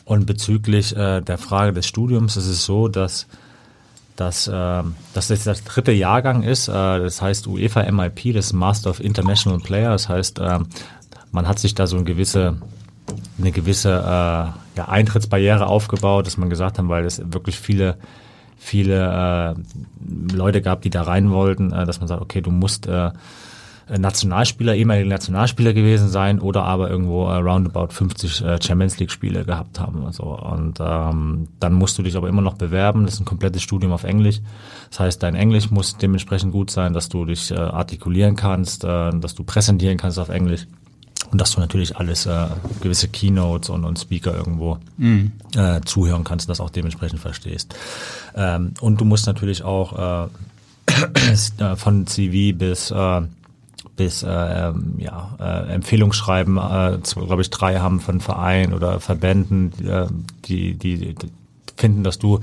Und 0.06 0.26
bezüglich 0.26 0.96
äh, 0.96 1.22
der 1.22 1.38
Frage 1.38 1.74
des 1.74 1.86
Studiums 1.86 2.36
ist 2.38 2.48
es 2.48 2.66
so, 2.66 2.88
dass 2.88 3.28
dass, 4.18 4.48
äh, 4.48 4.84
dass 5.14 5.28
das 5.30 5.44
der 5.46 5.56
dritte 5.56 5.92
Jahrgang 5.92 6.44
ist. 6.44 6.68
Äh, 6.68 6.72
das 6.72 7.22
heißt 7.22 7.48
UEFA 7.48 7.90
MIP, 7.92 8.34
das 8.34 8.54
Master 8.54 8.90
of 8.90 9.00
International 9.00 9.60
Player. 9.60 9.92
Das 9.92 10.10
heißt, 10.10 10.40
äh, 10.40 10.60
man 11.32 11.48
hat 11.48 11.60
sich 11.60 11.74
da 11.74 11.88
so 11.88 11.96
eine 11.96 12.06
gewisse, 12.06 12.58
eine 13.40 13.52
gewisse 13.52 13.90
äh, 13.90 14.78
ja, 14.78 14.88
Eintrittsbarriere 14.88 15.66
aufgebaut, 15.66 16.28
dass 16.28 16.38
man 16.38 16.50
gesagt 16.50 16.78
hat, 16.78 16.88
weil 16.88 17.06
es 17.06 17.22
wirklich 17.32 17.58
viele 17.58 17.98
viele 18.64 19.56
äh, 19.58 20.36
Leute 20.36 20.62
gab, 20.62 20.84
die 20.84 20.92
da 20.92 21.02
rein 21.02 21.32
wollten, 21.32 21.74
äh, 21.74 21.86
dass 21.86 22.00
man 22.00 22.08
sagt, 22.08 22.22
okay, 22.22 22.42
du 22.42 22.52
musst 22.52 22.86
äh, 22.86 23.10
Nationalspieler, 23.98 24.76
ehemalige 24.76 25.10
Nationalspieler 25.10 25.74
gewesen 25.74 26.10
sein 26.10 26.40
oder 26.40 26.64
aber 26.64 26.90
irgendwo 26.90 27.28
äh, 27.28 27.36
roundabout 27.36 27.90
50 27.90 28.42
äh, 28.42 28.62
Champions 28.62 28.98
League 29.00 29.12
Spiele 29.12 29.44
gehabt 29.44 29.80
haben. 29.80 30.06
Also, 30.06 30.24
und 30.24 30.80
ähm, 30.80 31.48
dann 31.60 31.74
musst 31.74 31.98
du 31.98 32.04
dich 32.04 32.16
aber 32.16 32.30
immer 32.30 32.42
noch 32.42 32.54
bewerben. 32.54 33.06
Das 33.06 33.16
ist 33.16 33.20
ein 33.20 33.26
komplettes 33.26 33.62
Studium 33.62 33.92
auf 33.92 34.04
Englisch. 34.04 34.40
Das 34.90 35.00
heißt, 35.00 35.24
dein 35.24 35.36
Englisch 35.36 35.72
muss 35.72 35.98
dementsprechend 35.98 36.52
gut 36.52 36.72
sein, 36.72 36.94
dass 36.94 37.10
du 37.10 37.26
dich 37.26 37.52
äh, 37.52 37.56
artikulieren 37.56 38.36
kannst, 38.36 38.84
äh, 38.84 39.12
dass 39.12 39.36
du 39.36 39.44
präsentieren 39.44 39.98
kannst 39.98 40.20
auf 40.20 40.30
Englisch. 40.30 40.68
Und 41.32 41.40
dass 41.40 41.52
du 41.52 41.62
natürlich 41.62 41.96
alles, 41.96 42.26
äh, 42.26 42.48
gewisse 42.82 43.08
Keynotes 43.08 43.70
und, 43.70 43.86
und 43.86 44.00
Speaker 44.00 44.36
irgendwo 44.36 44.80
mhm. 44.98 45.32
äh, 45.56 45.80
zuhören 45.82 46.24
kannst, 46.24 46.50
das 46.50 46.60
auch 46.60 46.70
dementsprechend 46.70 47.20
verstehst. 47.20 47.76
Ähm, 48.36 48.74
und 48.82 49.00
du 49.00 49.06
musst 49.06 49.28
natürlich 49.28 49.64
auch 49.64 50.28
äh, 50.28 50.28
von 51.76 52.08
CV 52.08 52.58
bis 52.58 52.92
äh, 52.92 53.22
bis 53.96 54.24
äh, 54.24 54.28
ja, 54.28 55.36
äh, 55.40 55.74
Empfehlungsschreiben, 55.74 56.58
äh, 56.58 56.98
glaube 57.16 57.42
ich, 57.42 57.50
drei 57.50 57.80
haben 57.80 58.00
von 58.00 58.20
Vereinen 58.20 58.74
oder 58.74 59.00
Verbänden, 59.00 59.72
äh, 59.86 60.08
die, 60.46 60.76
die, 60.76 61.16
die 61.16 61.30
finden, 61.78 62.04
dass 62.04 62.20
du 62.20 62.40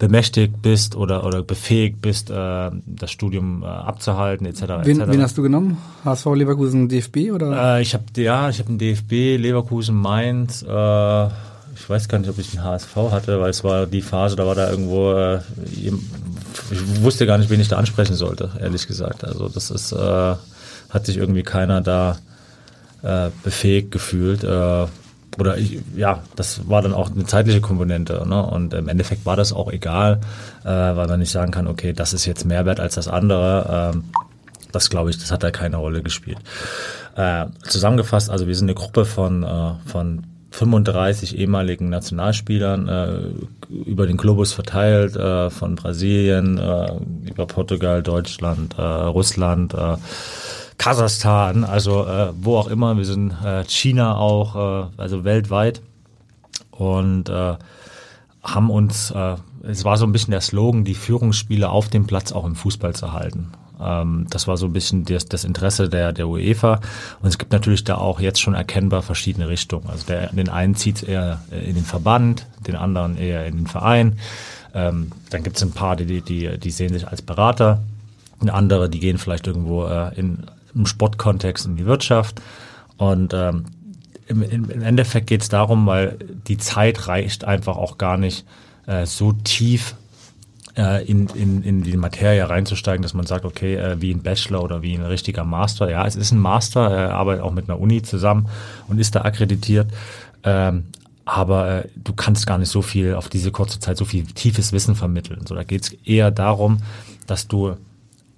bemächtigt 0.00 0.62
bist 0.62 0.96
oder, 0.96 1.24
oder 1.24 1.42
befähigt 1.42 2.00
bist, 2.00 2.30
äh, 2.30 2.70
das 2.86 3.10
Studium 3.10 3.62
äh, 3.62 3.66
abzuhalten, 3.66 4.46
etc. 4.46 4.62
Wen, 4.82 5.06
wen 5.06 5.22
hast 5.22 5.36
du 5.36 5.42
genommen? 5.42 5.76
HSV 6.04 6.26
Leverkusen 6.34 6.88
DFB 6.88 7.32
oder? 7.32 7.76
Äh, 7.76 7.82
ich 7.82 7.94
habe 7.94 8.04
ja, 8.16 8.48
ich 8.48 8.58
habe 8.58 8.70
einen 8.70 8.78
DFB, 8.78 9.36
Leverkusen 9.36 9.94
Mainz. 9.94 10.62
Äh, 10.62 11.26
ich 11.74 11.88
weiß 11.88 12.08
gar 12.08 12.18
nicht, 12.18 12.30
ob 12.30 12.38
ich 12.38 12.56
einen 12.56 12.64
HSV 12.64 12.96
hatte, 13.10 13.40
weil 13.40 13.50
es 13.50 13.62
war 13.62 13.86
die 13.86 14.00
Phase, 14.00 14.36
da 14.36 14.46
war 14.46 14.54
da 14.54 14.70
irgendwo, 14.70 15.12
äh, 15.12 15.40
ich 16.70 17.02
wusste 17.02 17.26
gar 17.26 17.38
nicht, 17.38 17.50
wen 17.50 17.60
ich 17.60 17.68
da 17.68 17.76
ansprechen 17.76 18.14
sollte, 18.14 18.50
ehrlich 18.60 18.86
gesagt. 18.86 19.24
Also 19.24 19.48
das 19.48 19.70
ist, 19.70 19.92
äh, 19.92 20.34
hat 20.90 21.06
sich 21.06 21.16
irgendwie 21.16 21.42
keiner 21.42 21.80
da 21.80 22.18
äh, 23.02 23.30
befähigt 23.42 23.90
gefühlt. 23.90 24.44
Äh, 24.44 24.86
oder 25.38 25.56
ich, 25.56 25.80
ja, 25.96 26.22
das 26.36 26.68
war 26.68 26.82
dann 26.82 26.92
auch 26.92 27.10
eine 27.10 27.24
zeitliche 27.24 27.60
Komponente. 27.60 28.26
Ne? 28.26 28.44
Und 28.44 28.74
im 28.74 28.88
Endeffekt 28.88 29.24
war 29.24 29.36
das 29.36 29.52
auch 29.52 29.70
egal, 29.70 30.20
äh, 30.64 30.68
weil 30.68 31.06
man 31.06 31.20
nicht 31.20 31.30
sagen 31.30 31.52
kann, 31.52 31.66
okay, 31.66 31.92
das 31.92 32.12
ist 32.12 32.26
jetzt 32.26 32.44
mehr 32.44 32.66
wert 32.66 32.80
als 32.80 32.96
das 32.96 33.08
andere. 33.08 33.92
Ähm, 33.94 34.04
das 34.72 34.90
glaube 34.90 35.10
ich, 35.10 35.18
das 35.18 35.30
hat 35.30 35.42
da 35.42 35.50
keine 35.50 35.76
Rolle 35.76 36.02
gespielt. 36.02 36.38
Äh, 37.16 37.46
zusammengefasst, 37.62 38.30
also 38.30 38.46
wir 38.46 38.54
sind 38.54 38.66
eine 38.66 38.74
Gruppe 38.74 39.04
von, 39.04 39.42
äh, 39.42 39.72
von 39.86 40.24
35 40.50 41.38
ehemaligen 41.38 41.88
Nationalspielern 41.88 42.88
äh, 42.88 43.72
über 43.72 44.06
den 44.06 44.16
Globus 44.16 44.52
verteilt, 44.52 45.16
äh, 45.16 45.48
von 45.50 45.76
Brasilien 45.76 46.58
äh, 46.58 46.92
über 47.28 47.46
Portugal, 47.46 48.02
Deutschland, 48.02 48.76
äh, 48.78 48.82
Russland, 48.82 49.74
äh, 49.74 49.96
Kasachstan, 50.76 51.64
also 51.64 52.06
äh, 52.06 52.32
wo 52.40 52.56
auch 52.56 52.68
immer. 52.68 52.96
Wir 52.96 53.04
sind 53.04 53.34
China 53.66 54.16
auch, 54.16 54.88
also 54.96 55.24
weltweit 55.24 55.82
und 56.70 57.30
haben 58.42 58.70
uns, 58.70 59.12
es 59.62 59.84
war 59.84 59.98
so 59.98 60.06
ein 60.06 60.12
bisschen 60.12 60.30
der 60.30 60.40
Slogan, 60.40 60.84
die 60.84 60.94
Führungsspiele 60.94 61.68
auf 61.68 61.90
dem 61.90 62.06
Platz 62.06 62.32
auch 62.32 62.46
im 62.46 62.56
Fußball 62.56 62.94
zu 62.94 63.12
halten. 63.12 63.52
Ähm, 63.82 64.26
das 64.30 64.46
war 64.46 64.56
so 64.56 64.66
ein 64.66 64.72
bisschen 64.72 65.04
das, 65.04 65.26
das 65.26 65.44
Interesse 65.44 65.88
der, 65.88 66.12
der 66.12 66.28
UEFA. 66.28 66.80
Und 67.20 67.28
es 67.28 67.38
gibt 67.38 67.52
natürlich 67.52 67.84
da 67.84 67.96
auch 67.96 68.20
jetzt 68.20 68.40
schon 68.40 68.54
erkennbar 68.54 69.02
verschiedene 69.02 69.48
Richtungen. 69.48 69.88
Also 69.88 70.06
der, 70.06 70.32
den 70.32 70.48
einen 70.48 70.74
zieht 70.74 71.02
eher 71.02 71.40
in 71.50 71.74
den 71.74 71.84
Verband, 71.84 72.46
den 72.66 72.76
anderen 72.76 73.16
eher 73.16 73.46
in 73.46 73.56
den 73.56 73.66
Verein. 73.66 74.18
Ähm, 74.74 75.12
dann 75.30 75.42
gibt 75.42 75.56
es 75.56 75.62
ein 75.62 75.72
paar, 75.72 75.96
die, 75.96 76.20
die, 76.20 76.58
die 76.58 76.70
sehen 76.70 76.92
sich 76.92 77.08
als 77.08 77.22
Berater. 77.22 77.82
Und 78.38 78.50
andere, 78.50 78.88
die 78.88 79.00
gehen 79.00 79.18
vielleicht 79.18 79.46
irgendwo 79.46 79.86
äh, 79.86 80.14
in, 80.18 80.46
im 80.74 80.86
Sportkontext 80.86 81.66
in 81.66 81.76
die 81.76 81.86
Wirtschaft. 81.86 82.40
Und 82.96 83.34
ähm, 83.34 83.66
im, 84.26 84.42
im 84.42 84.82
Endeffekt 84.82 85.26
geht 85.26 85.42
es 85.42 85.48
darum, 85.48 85.86
weil 85.86 86.18
die 86.46 86.58
Zeit 86.58 87.08
reicht 87.08 87.44
einfach 87.44 87.76
auch 87.76 87.98
gar 87.98 88.16
nicht 88.16 88.46
äh, 88.86 89.06
so 89.06 89.32
tief 89.32 89.92
äh, 89.92 89.99
in, 90.76 91.26
in, 91.28 91.62
in 91.62 91.82
die 91.82 91.96
Materie 91.96 92.48
reinzusteigen, 92.48 93.02
dass 93.02 93.14
man 93.14 93.26
sagt, 93.26 93.44
okay, 93.44 93.76
äh, 93.76 94.00
wie 94.00 94.12
ein 94.12 94.22
Bachelor 94.22 94.62
oder 94.62 94.82
wie 94.82 94.94
ein 94.94 95.04
richtiger 95.04 95.44
Master. 95.44 95.90
Ja, 95.90 96.06
es 96.06 96.16
ist 96.16 96.32
ein 96.32 96.38
Master, 96.38 96.90
er 96.90 97.14
arbeitet 97.14 97.42
auch 97.42 97.52
mit 97.52 97.68
einer 97.68 97.80
Uni 97.80 98.02
zusammen 98.02 98.48
und 98.88 98.98
ist 98.98 99.14
da 99.14 99.22
akkreditiert. 99.22 99.90
Ähm, 100.44 100.84
aber 101.24 101.84
äh, 101.84 101.88
du 101.96 102.12
kannst 102.12 102.46
gar 102.46 102.58
nicht 102.58 102.70
so 102.70 102.82
viel 102.82 103.14
auf 103.14 103.28
diese 103.28 103.50
kurze 103.50 103.80
Zeit 103.80 103.96
so 103.96 104.04
viel 104.04 104.24
tiefes 104.26 104.72
Wissen 104.72 104.94
vermitteln. 104.94 105.44
So, 105.46 105.54
da 105.54 105.64
geht 105.64 105.82
es 105.82 105.92
eher 106.04 106.30
darum, 106.30 106.78
dass 107.26 107.48
du 107.48 107.76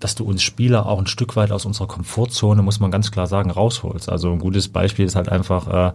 dass 0.01 0.17
du 0.17 0.25
uns 0.25 0.43
Spieler 0.43 0.87
auch 0.87 0.99
ein 0.99 1.07
Stück 1.07 1.37
weit 1.37 1.53
aus 1.53 1.65
unserer 1.65 1.87
Komfortzone, 1.87 2.61
muss 2.63 2.81
man 2.81 2.91
ganz 2.91 3.13
klar 3.13 3.29
sagen, 3.29 3.53
rausholst. 3.53 4.09
Also 4.09 4.33
ein 4.33 4.41
gutes 4.41 4.69
Beispiel 4.69 5.05
ist 5.05 5.15
halt 5.15 5.29
einfach, 5.29 5.69
äh, 5.69 5.93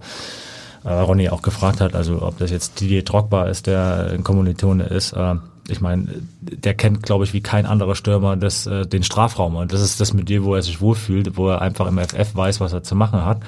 äh, 0.87 0.93
Ronny 0.93 1.29
auch 1.29 1.41
gefragt 1.41 1.81
hat, 1.81 1.95
also 1.95 2.21
ob 2.21 2.37
das 2.37 2.51
jetzt 2.51 2.79
Didier 2.79 3.03
Drogba 3.03 3.47
ist, 3.47 3.67
der 3.67 4.11
ein 4.13 4.23
Kommilitone 4.23 4.85
ist. 4.85 5.11
Äh, 5.11 5.35
ich 5.69 5.81
meine, 5.81 6.07
der 6.41 6.73
kennt, 6.73 7.03
glaube 7.03 7.25
ich, 7.25 7.33
wie 7.33 7.41
kein 7.41 7.65
anderer 7.65 7.95
Stürmer 7.95 8.35
das, 8.35 8.67
äh, 8.67 8.85
den 8.85 9.03
Strafraum. 9.03 9.55
Und 9.55 9.73
das 9.73 9.81
ist 9.81 9.99
das 9.99 10.13
mit 10.13 10.29
dir, 10.29 10.43
wo 10.43 10.55
er 10.55 10.61
sich 10.61 10.81
wohlfühlt, 10.81 11.37
wo 11.37 11.49
er 11.49 11.61
einfach 11.61 11.87
im 11.87 11.97
FF 11.97 12.35
weiß, 12.35 12.59
was 12.59 12.73
er 12.73 12.83
zu 12.83 12.95
machen 12.95 13.25
hat. 13.25 13.41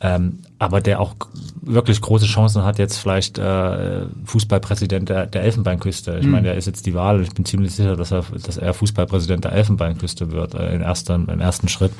Ähm, 0.00 0.38
aber 0.58 0.80
der 0.80 1.00
auch 1.00 1.14
wirklich 1.60 2.00
große 2.00 2.26
Chancen 2.26 2.62
hat, 2.62 2.78
jetzt 2.78 2.98
vielleicht 2.98 3.38
äh, 3.38 4.06
Fußballpräsident 4.24 5.08
der, 5.08 5.26
der 5.26 5.42
Elfenbeinküste. 5.42 6.18
Ich 6.18 6.26
mhm. 6.26 6.32
meine, 6.32 6.48
der 6.48 6.56
ist 6.56 6.66
jetzt 6.66 6.86
die 6.86 6.94
Wahl 6.94 7.16
und 7.16 7.22
ich 7.22 7.34
bin 7.34 7.44
ziemlich 7.44 7.74
sicher, 7.74 7.96
dass 7.96 8.12
er, 8.12 8.24
dass 8.44 8.56
er 8.56 8.74
Fußballpräsident 8.74 9.44
der 9.44 9.52
Elfenbeinküste 9.52 10.30
wird, 10.30 10.54
äh, 10.54 10.74
im, 10.74 10.82
ersten, 10.82 11.28
im 11.28 11.40
ersten 11.40 11.68
Schritt. 11.68 11.92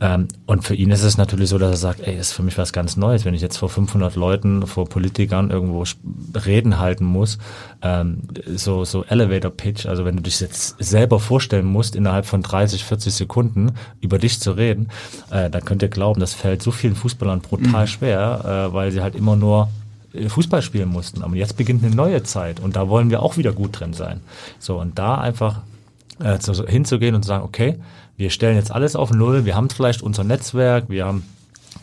Ähm, 0.00 0.28
und 0.46 0.62
für 0.62 0.74
ihn 0.74 0.90
ist 0.90 1.02
es 1.02 1.18
natürlich 1.18 1.48
so, 1.48 1.58
dass 1.58 1.70
er 1.70 1.76
sagt, 1.76 2.00
ey, 2.00 2.16
ist 2.16 2.32
für 2.32 2.42
mich 2.42 2.56
was 2.56 2.72
ganz 2.72 2.96
Neues, 2.96 3.24
wenn 3.24 3.34
ich 3.34 3.42
jetzt 3.42 3.56
vor 3.56 3.68
500 3.68 4.14
Leuten, 4.14 4.66
vor 4.66 4.88
Politikern 4.88 5.50
irgendwo 5.50 5.84
Reden 6.34 6.78
halten 6.78 7.04
muss, 7.04 7.38
ähm, 7.82 8.22
so, 8.46 8.84
so 8.84 9.04
Elevator 9.04 9.50
Pitch, 9.50 9.86
also 9.86 10.04
wenn 10.04 10.16
du 10.16 10.22
dich 10.22 10.38
jetzt 10.40 10.76
selber 10.78 11.18
vorstellen 11.18 11.66
musst, 11.66 11.96
innerhalb 11.96 12.26
von 12.26 12.42
30, 12.42 12.84
40 12.84 13.14
Sekunden 13.14 13.72
über 14.00 14.18
dich 14.18 14.38
zu 14.40 14.52
reden, 14.52 14.88
äh, 15.30 15.50
dann 15.50 15.64
könnt 15.64 15.82
ihr 15.82 15.88
glauben, 15.88 16.20
das 16.20 16.34
fällt 16.34 16.62
so 16.62 16.70
vielen 16.70 16.94
Fußballern 16.94 17.40
brutal 17.40 17.82
mhm. 17.82 17.88
schwer, 17.88 18.68
äh, 18.70 18.72
weil 18.72 18.92
sie 18.92 19.00
halt 19.00 19.16
immer 19.16 19.34
nur 19.34 19.68
äh, 20.12 20.28
Fußball 20.28 20.62
spielen 20.62 20.88
mussten. 20.88 21.22
Aber 21.22 21.34
jetzt 21.34 21.56
beginnt 21.56 21.84
eine 21.84 21.94
neue 21.94 22.22
Zeit 22.22 22.60
und 22.60 22.76
da 22.76 22.88
wollen 22.88 23.10
wir 23.10 23.22
auch 23.22 23.36
wieder 23.36 23.52
gut 23.52 23.80
drin 23.80 23.94
sein. 23.94 24.20
So, 24.60 24.78
und 24.80 24.98
da 24.98 25.16
einfach 25.16 25.62
äh, 26.20 26.38
zu, 26.38 26.52
hinzugehen 26.66 27.14
und 27.14 27.22
zu 27.22 27.28
sagen, 27.28 27.44
okay, 27.44 27.78
wir 28.18 28.30
stellen 28.30 28.56
jetzt 28.56 28.72
alles 28.72 28.96
auf 28.96 29.12
Null, 29.12 29.44
wir 29.44 29.54
haben 29.54 29.70
vielleicht 29.70 30.02
unser 30.02 30.24
Netzwerk, 30.24 30.90
wir 30.90 31.06
haben 31.06 31.22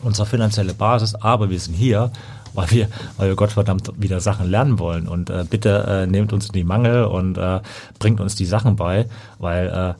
unsere 0.02 0.26
finanzielle 0.26 0.74
Basis, 0.74 1.14
aber 1.14 1.48
wir 1.48 1.58
sind 1.58 1.74
hier, 1.74 2.12
weil 2.52 2.70
wir, 2.70 2.88
weil 3.16 3.28
wir 3.28 3.36
Gottverdammt 3.36 3.90
wieder 3.96 4.20
Sachen 4.20 4.48
lernen 4.50 4.78
wollen. 4.78 5.08
Und 5.08 5.30
äh, 5.30 5.44
bitte 5.48 5.84
äh, 5.88 6.06
nehmt 6.06 6.34
uns 6.34 6.46
in 6.46 6.52
die 6.52 6.64
Mangel 6.64 7.04
und 7.04 7.38
äh, 7.38 7.60
bringt 7.98 8.20
uns 8.20 8.34
die 8.34 8.44
Sachen 8.44 8.76
bei, 8.76 9.06
weil 9.38 9.68
äh, 9.68 9.94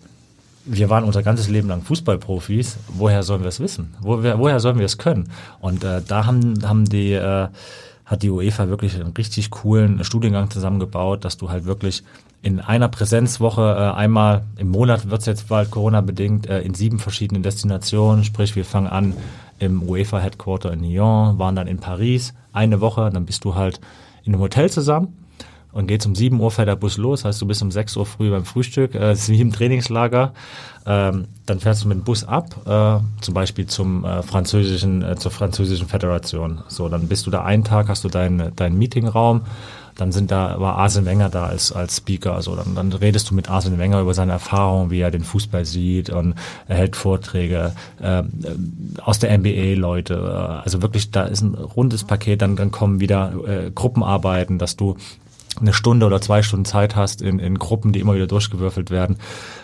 wir 0.66 0.90
waren 0.90 1.04
unser 1.04 1.22
ganzes 1.22 1.48
Leben 1.48 1.68
lang 1.68 1.80
Fußballprofis. 1.82 2.76
Woher 2.88 3.22
sollen 3.22 3.42
wir 3.42 3.48
es 3.48 3.60
wissen? 3.60 3.94
Wo, 4.00 4.22
woher 4.22 4.60
sollen 4.60 4.78
wir 4.78 4.86
es 4.86 4.98
können? 4.98 5.30
Und 5.60 5.84
äh, 5.84 6.02
da 6.06 6.26
haben, 6.26 6.58
haben 6.66 6.84
die 6.84 7.12
äh, 7.12 7.48
hat 8.06 8.22
die 8.22 8.30
UEFA 8.30 8.68
wirklich 8.68 8.94
einen 8.94 9.12
richtig 9.12 9.50
coolen 9.50 10.02
Studiengang 10.04 10.48
zusammengebaut, 10.48 11.24
dass 11.24 11.36
du 11.36 11.50
halt 11.50 11.64
wirklich 11.64 12.04
in 12.40 12.60
einer 12.60 12.88
Präsenzwoche 12.88 13.62
äh, 13.62 13.96
einmal 13.96 14.44
im 14.56 14.68
Monat 14.68 15.10
wird's 15.10 15.26
jetzt 15.26 15.48
bald 15.48 15.72
Corona-bedingt 15.72 16.46
äh, 16.46 16.60
in 16.60 16.74
sieben 16.74 17.00
verschiedenen 17.00 17.42
Destinationen. 17.42 18.22
Sprich, 18.22 18.54
wir 18.54 18.64
fangen 18.64 18.86
an 18.86 19.14
im 19.58 19.82
UEFA-Headquarter 19.82 20.72
in 20.72 20.84
Lyon, 20.84 21.38
waren 21.38 21.56
dann 21.56 21.66
in 21.66 21.78
Paris 21.78 22.32
eine 22.52 22.80
Woche, 22.80 23.10
dann 23.12 23.26
bist 23.26 23.44
du 23.44 23.56
halt 23.56 23.80
in 24.24 24.32
einem 24.32 24.42
Hotel 24.42 24.70
zusammen 24.70 25.16
und 25.72 25.88
geht's 25.88 26.06
um 26.06 26.14
7 26.14 26.38
Uhr 26.38 26.50
fährt 26.50 26.68
der 26.68 26.76
Bus 26.76 26.98
los, 26.98 27.24
heißt 27.24 27.42
du 27.42 27.46
bist 27.46 27.62
um 27.62 27.72
6 27.72 27.96
Uhr 27.96 28.06
früh 28.06 28.30
beim 28.30 28.44
Frühstück, 28.44 28.94
äh, 28.94 29.12
ist 29.12 29.28
wie 29.30 29.40
im 29.40 29.52
Trainingslager. 29.52 30.32
Ähm, 30.86 31.26
dann 31.46 31.60
fährst 31.60 31.84
du 31.84 31.88
mit 31.88 31.98
dem 31.98 32.04
Bus 32.04 32.24
ab, 32.24 32.54
äh, 32.64 33.22
zum 33.22 33.34
Beispiel 33.34 33.66
zum 33.66 34.04
äh, 34.04 34.22
französischen, 34.22 35.02
äh, 35.02 35.16
zur 35.16 35.32
französischen 35.32 35.88
Föderation. 35.88 36.62
So, 36.68 36.88
dann 36.88 37.08
bist 37.08 37.26
du 37.26 37.30
da 37.30 37.42
einen 37.42 37.64
Tag, 37.64 37.88
hast 37.88 38.04
du 38.04 38.08
deinen 38.08 38.54
deinen 38.54 38.78
Meetingraum, 38.78 39.42
dann 39.96 40.12
sind 40.12 40.30
da, 40.30 40.60
war 40.60 40.76
Arsene 40.76 41.06
Wenger 41.06 41.28
da 41.28 41.46
als, 41.46 41.72
als 41.72 41.96
Speaker. 41.96 42.34
Also 42.34 42.54
dann, 42.54 42.74
dann 42.74 42.92
redest 42.92 43.30
du 43.30 43.34
mit 43.34 43.50
Arsene 43.50 43.78
Wenger 43.78 44.00
über 44.00 44.14
seine 44.14 44.32
Erfahrungen, 44.32 44.90
wie 44.90 45.00
er 45.00 45.10
den 45.10 45.24
Fußball 45.24 45.64
sieht 45.64 46.10
und 46.10 46.34
er 46.68 46.76
hält 46.76 46.96
Vorträge 46.96 47.72
äh, 48.00 48.22
aus 49.02 49.18
der 49.18 49.36
NBA 49.36 49.74
Leute. 49.74 50.60
Also 50.62 50.82
wirklich, 50.82 51.10
da 51.10 51.24
ist 51.24 51.40
ein 51.40 51.54
rundes 51.54 52.04
Paket, 52.04 52.42
dann, 52.42 52.56
dann 52.56 52.70
kommen 52.70 53.00
wieder 53.00 53.32
äh, 53.46 53.70
Gruppenarbeiten, 53.74 54.58
dass 54.58 54.76
du 54.76 54.96
eine 55.58 55.72
Stunde 55.72 56.04
oder 56.04 56.20
zwei 56.20 56.42
Stunden 56.42 56.66
Zeit 56.66 56.94
hast 56.94 57.22
in, 57.22 57.38
in 57.38 57.58
Gruppen, 57.58 57.92
die 57.92 58.00
immer 58.00 58.14
wieder 58.14 58.26
durchgewürfelt 58.26 58.90
werden, 58.90 59.16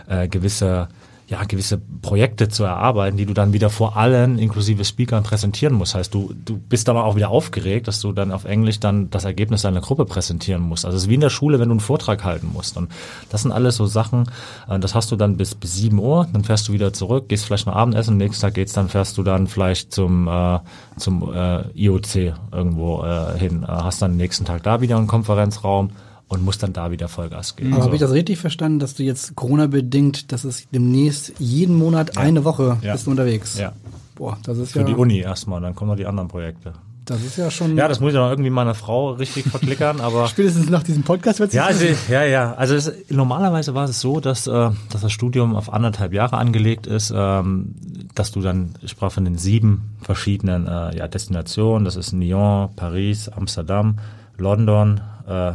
äh, 0.08 0.28
gewisse 0.28 0.88
ja, 1.32 1.44
gewisse 1.44 1.80
Projekte 2.02 2.50
zu 2.50 2.62
erarbeiten, 2.62 3.16
die 3.16 3.24
du 3.24 3.32
dann 3.32 3.54
wieder 3.54 3.70
vor 3.70 3.96
allen, 3.96 4.38
inklusive 4.38 4.84
Speakern, 4.84 5.22
präsentieren 5.22 5.74
musst. 5.74 5.94
Heißt, 5.94 6.12
du, 6.12 6.34
du 6.44 6.58
bist 6.58 6.90
aber 6.90 7.04
auch 7.04 7.16
wieder 7.16 7.30
aufgeregt, 7.30 7.88
dass 7.88 8.00
du 8.00 8.12
dann 8.12 8.32
auf 8.32 8.44
Englisch 8.44 8.80
dann 8.80 9.08
das 9.08 9.24
Ergebnis 9.24 9.62
deiner 9.62 9.80
Gruppe 9.80 10.04
präsentieren 10.04 10.60
musst. 10.60 10.84
Also 10.84 10.98
es 10.98 11.04
ist 11.04 11.08
wie 11.08 11.14
in 11.14 11.22
der 11.22 11.30
Schule, 11.30 11.58
wenn 11.58 11.70
du 11.70 11.72
einen 11.72 11.80
Vortrag 11.80 12.22
halten 12.22 12.50
musst. 12.52 12.76
Und 12.76 12.90
das 13.30 13.42
sind 13.42 13.50
alles 13.50 13.76
so 13.76 13.86
Sachen, 13.86 14.26
äh, 14.68 14.78
das 14.78 14.94
hast 14.94 15.10
du 15.10 15.16
dann 15.16 15.38
bis, 15.38 15.54
bis 15.54 15.74
7 15.74 15.98
Uhr, 15.98 16.28
dann 16.30 16.44
fährst 16.44 16.68
du 16.68 16.74
wieder 16.74 16.92
zurück, 16.92 17.30
gehst 17.30 17.46
vielleicht 17.46 17.66
noch 17.66 17.76
Abendessen, 17.76 18.18
nächsten 18.18 18.42
Tag 18.42 18.52
geht's, 18.52 18.74
dann 18.74 18.90
fährst 18.90 19.16
du 19.16 19.22
dann 19.22 19.46
vielleicht 19.46 19.94
zum, 19.94 20.28
äh, 20.28 20.58
zum 20.98 21.32
äh, 21.32 21.62
IOC 21.74 22.34
irgendwo 22.52 23.04
äh, 23.04 23.38
hin, 23.38 23.62
äh, 23.62 23.68
hast 23.68 24.02
dann 24.02 24.18
nächsten 24.18 24.44
Tag 24.44 24.64
da 24.64 24.82
wieder 24.82 24.98
einen 24.98 25.06
Konferenzraum, 25.06 25.92
und 26.32 26.42
muss 26.42 26.56
dann 26.56 26.72
da 26.72 26.90
wieder 26.90 27.08
Vollgas 27.08 27.56
geben. 27.56 27.74
Aber 27.74 27.82
so. 27.82 27.86
habe 27.88 27.96
ich 27.96 28.00
das 28.00 28.12
richtig 28.12 28.38
verstanden, 28.38 28.78
dass 28.78 28.94
du 28.94 29.02
jetzt 29.02 29.36
Corona-bedingt, 29.36 30.32
dass 30.32 30.44
es 30.44 30.66
demnächst 30.70 31.34
jeden 31.38 31.76
Monat 31.76 32.14
ja. 32.14 32.22
eine 32.22 32.44
Woche 32.44 32.78
ja. 32.80 32.92
bist 32.92 33.06
du 33.06 33.10
unterwegs? 33.10 33.58
Ja. 33.58 33.72
Boah, 34.14 34.38
das 34.42 34.56
ist 34.56 34.72
Für 34.72 34.80
ja. 34.80 34.86
die 34.86 34.94
Uni 34.94 35.18
erstmal, 35.18 35.60
dann 35.60 35.74
kommen 35.74 35.90
noch 35.90 35.96
die 35.96 36.06
anderen 36.06 36.28
Projekte. 36.28 36.72
Das 37.04 37.22
ist 37.22 37.36
ja 37.36 37.50
schon. 37.50 37.76
Ja, 37.76 37.88
das 37.88 38.00
muss 38.00 38.12
ich 38.12 38.14
noch 38.14 38.30
irgendwie 38.30 38.48
meiner 38.48 38.74
Frau 38.74 39.10
richtig 39.10 39.44
verklickern, 39.46 40.00
aber. 40.00 40.26
Spätestens 40.28 40.70
nach 40.70 40.84
diesem 40.84 41.02
Podcast 41.02 41.38
wird 41.40 41.52
ja, 41.52 41.66
also, 41.66 41.84
ja, 42.08 42.22
ja. 42.24 42.54
Also 42.54 42.76
es, 42.76 42.90
normalerweise 43.10 43.74
war 43.74 43.84
es 43.84 44.00
so, 44.00 44.20
dass, 44.20 44.46
äh, 44.46 44.70
dass 44.88 45.02
das 45.02 45.12
Studium 45.12 45.54
auf 45.54 45.70
anderthalb 45.70 46.14
Jahre 46.14 46.38
angelegt 46.38 46.86
ist, 46.86 47.12
ähm, 47.14 47.74
dass 48.14 48.30
du 48.30 48.40
dann, 48.40 48.76
ich 48.80 48.92
sprach 48.92 49.12
von 49.12 49.24
den 49.26 49.36
sieben 49.36 49.96
verschiedenen 50.00 50.66
äh, 50.66 50.96
ja, 50.96 51.08
Destinationen, 51.08 51.84
das 51.84 51.96
ist 51.96 52.12
Lyon, 52.12 52.70
Paris, 52.76 53.28
Amsterdam, 53.28 53.98
London, 54.38 55.00
äh, 55.26 55.52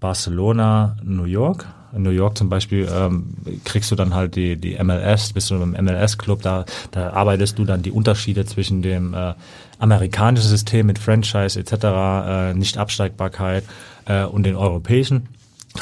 Barcelona, 0.00 0.96
New 1.04 1.24
York. 1.24 1.66
In 1.92 2.02
New 2.02 2.10
York 2.10 2.38
zum 2.38 2.48
Beispiel 2.48 2.88
ähm, 2.90 3.34
kriegst 3.64 3.90
du 3.90 3.96
dann 3.96 4.14
halt 4.14 4.36
die, 4.36 4.56
die 4.56 4.78
MLS, 4.82 5.32
bist 5.32 5.50
du 5.50 5.56
im 5.56 5.72
MLS-Club, 5.72 6.40
da, 6.42 6.64
da 6.92 7.10
arbeitest 7.10 7.58
du 7.58 7.64
dann 7.64 7.82
die 7.82 7.90
Unterschiede 7.90 8.44
zwischen 8.44 8.80
dem 8.80 9.12
äh, 9.12 9.34
amerikanischen 9.80 10.48
System 10.48 10.86
mit 10.86 11.00
Franchise 11.00 11.58
etc., 11.58 11.74
äh, 11.84 12.54
Nicht-Absteigbarkeit 12.54 13.64
äh, 14.06 14.24
und 14.24 14.44
den 14.44 14.54
europäischen 14.54 15.28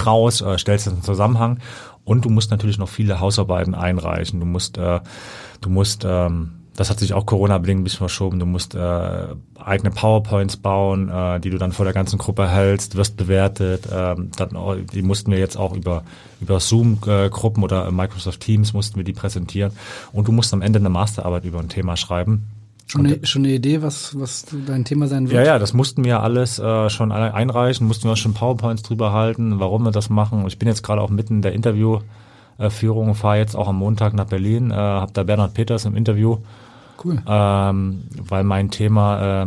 raus, 0.04 0.40
äh, 0.40 0.58
stellst 0.58 0.86
das 0.86 0.94
in 0.94 1.02
Zusammenhang 1.02 1.58
und 2.08 2.24
du 2.24 2.30
musst 2.30 2.50
natürlich 2.50 2.78
noch 2.78 2.88
viele 2.88 3.20
Hausarbeiten 3.20 3.74
einreichen. 3.74 4.40
Du 4.40 4.46
musst, 4.46 4.78
äh, 4.78 5.00
du 5.60 5.68
musst 5.68 6.06
ähm, 6.08 6.52
das 6.79 6.91
hat 6.91 7.01
sich 7.01 7.12
auch 7.12 7.26
Corona-bedingt 7.26 7.81
ein 7.81 7.83
bisschen 7.83 7.99
verschoben. 7.99 8.39
Du 8.39 8.47
musst 8.47 8.76
äh, 8.76 9.26
eigene 9.59 9.91
PowerPoints 9.91 10.59
bauen, 10.59 11.09
äh, 11.09 11.41
die 11.41 11.51
du 11.51 11.59
dann 11.59 11.72
vor 11.72 11.85
der 11.85 11.93
ganzen 11.93 12.20
Gruppe 12.20 12.49
hältst, 12.49 12.95
wirst 12.95 13.16
bewertet. 13.16 13.89
Ähm, 13.93 14.31
dann, 14.37 14.87
die 14.95 15.03
mussten 15.03 15.33
wir 15.33 15.41
jetzt 15.41 15.57
auch 15.57 15.74
über, 15.74 16.05
über 16.41 16.61
Zoom-Gruppen 16.61 17.64
oder 17.64 17.91
Microsoft 17.91 18.39
Teams 18.39 18.74
mussten 18.74 18.95
wir 18.95 19.03
die 19.03 19.12
präsentieren. 19.12 19.72
Und 20.12 20.29
du 20.29 20.33
musst 20.33 20.55
am 20.55 20.62
Ende 20.62 20.79
eine 20.79 20.89
Masterarbeit 20.89 21.45
über 21.45 21.59
ein 21.59 21.68
Thema 21.68 21.97
schreiben. 21.97 22.47
Schon 22.87 23.07
eine, 23.07 23.26
schon 23.26 23.45
eine 23.45 23.55
Idee, 23.55 23.83
was, 23.83 24.16
was 24.16 24.47
dein 24.68 24.85
Thema 24.85 25.09
sein 25.09 25.29
wird? 25.29 25.35
Ja, 25.35 25.55
ja, 25.55 25.59
das 25.59 25.72
mussten 25.72 26.05
wir 26.05 26.22
alles 26.22 26.61
äh, 26.61 26.89
schon 26.91 27.11
einreichen, 27.11 27.89
mussten 27.89 28.09
wir 28.09 28.14
schon 28.14 28.35
PowerPoints 28.35 28.85
drüber 28.85 29.12
halten, 29.12 29.59
warum 29.59 29.83
wir 29.83 29.91
das 29.91 30.11
machen. 30.11 30.47
Ich 30.47 30.61
bin 30.61 30.68
jetzt 30.68 30.85
gerade 30.85 31.03
auch 31.03 31.11
mitten 31.11 31.35
in 31.35 31.43
der 31.43 31.55
Interviewführung, 31.55 33.16
fahre 33.16 33.39
jetzt 33.39 33.57
auch 33.57 33.66
am 33.66 33.79
Montag 33.79 34.14
nach 34.14 34.26
Berlin, 34.26 34.70
äh, 34.70 34.74
habe 34.74 35.11
da 35.12 35.24
Bernhard 35.24 35.55
Peters 35.55 35.85
im 35.85 35.97
Interview 35.97 36.39
Cool. 37.03 37.22
Ähm, 37.26 38.05
weil 38.16 38.44
mein 38.44 38.70
Thema 38.70 39.44
äh, 39.44 39.46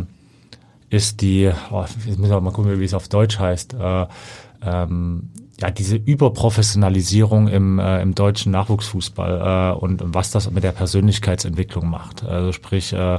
ist 0.90 1.20
die, 1.20 1.50
oh, 1.70 1.82
jetzt 1.82 2.18
müssen 2.18 2.30
wir 2.30 2.40
mal 2.40 2.52
gucken, 2.52 2.78
wie 2.78 2.84
es 2.84 2.94
auf 2.94 3.08
Deutsch 3.08 3.38
heißt, 3.38 3.74
äh, 3.74 4.06
ähm, 4.64 5.30
ja, 5.60 5.70
diese 5.70 5.96
Überprofessionalisierung 5.96 7.48
im, 7.48 7.78
äh, 7.78 8.02
im 8.02 8.14
deutschen 8.14 8.52
Nachwuchsfußball 8.52 9.74
äh, 9.74 9.78
und 9.78 10.02
was 10.04 10.30
das 10.30 10.50
mit 10.50 10.64
der 10.64 10.72
Persönlichkeitsentwicklung 10.72 11.88
macht. 11.88 12.24
Also 12.24 12.52
sprich, 12.52 12.92
äh, 12.92 13.18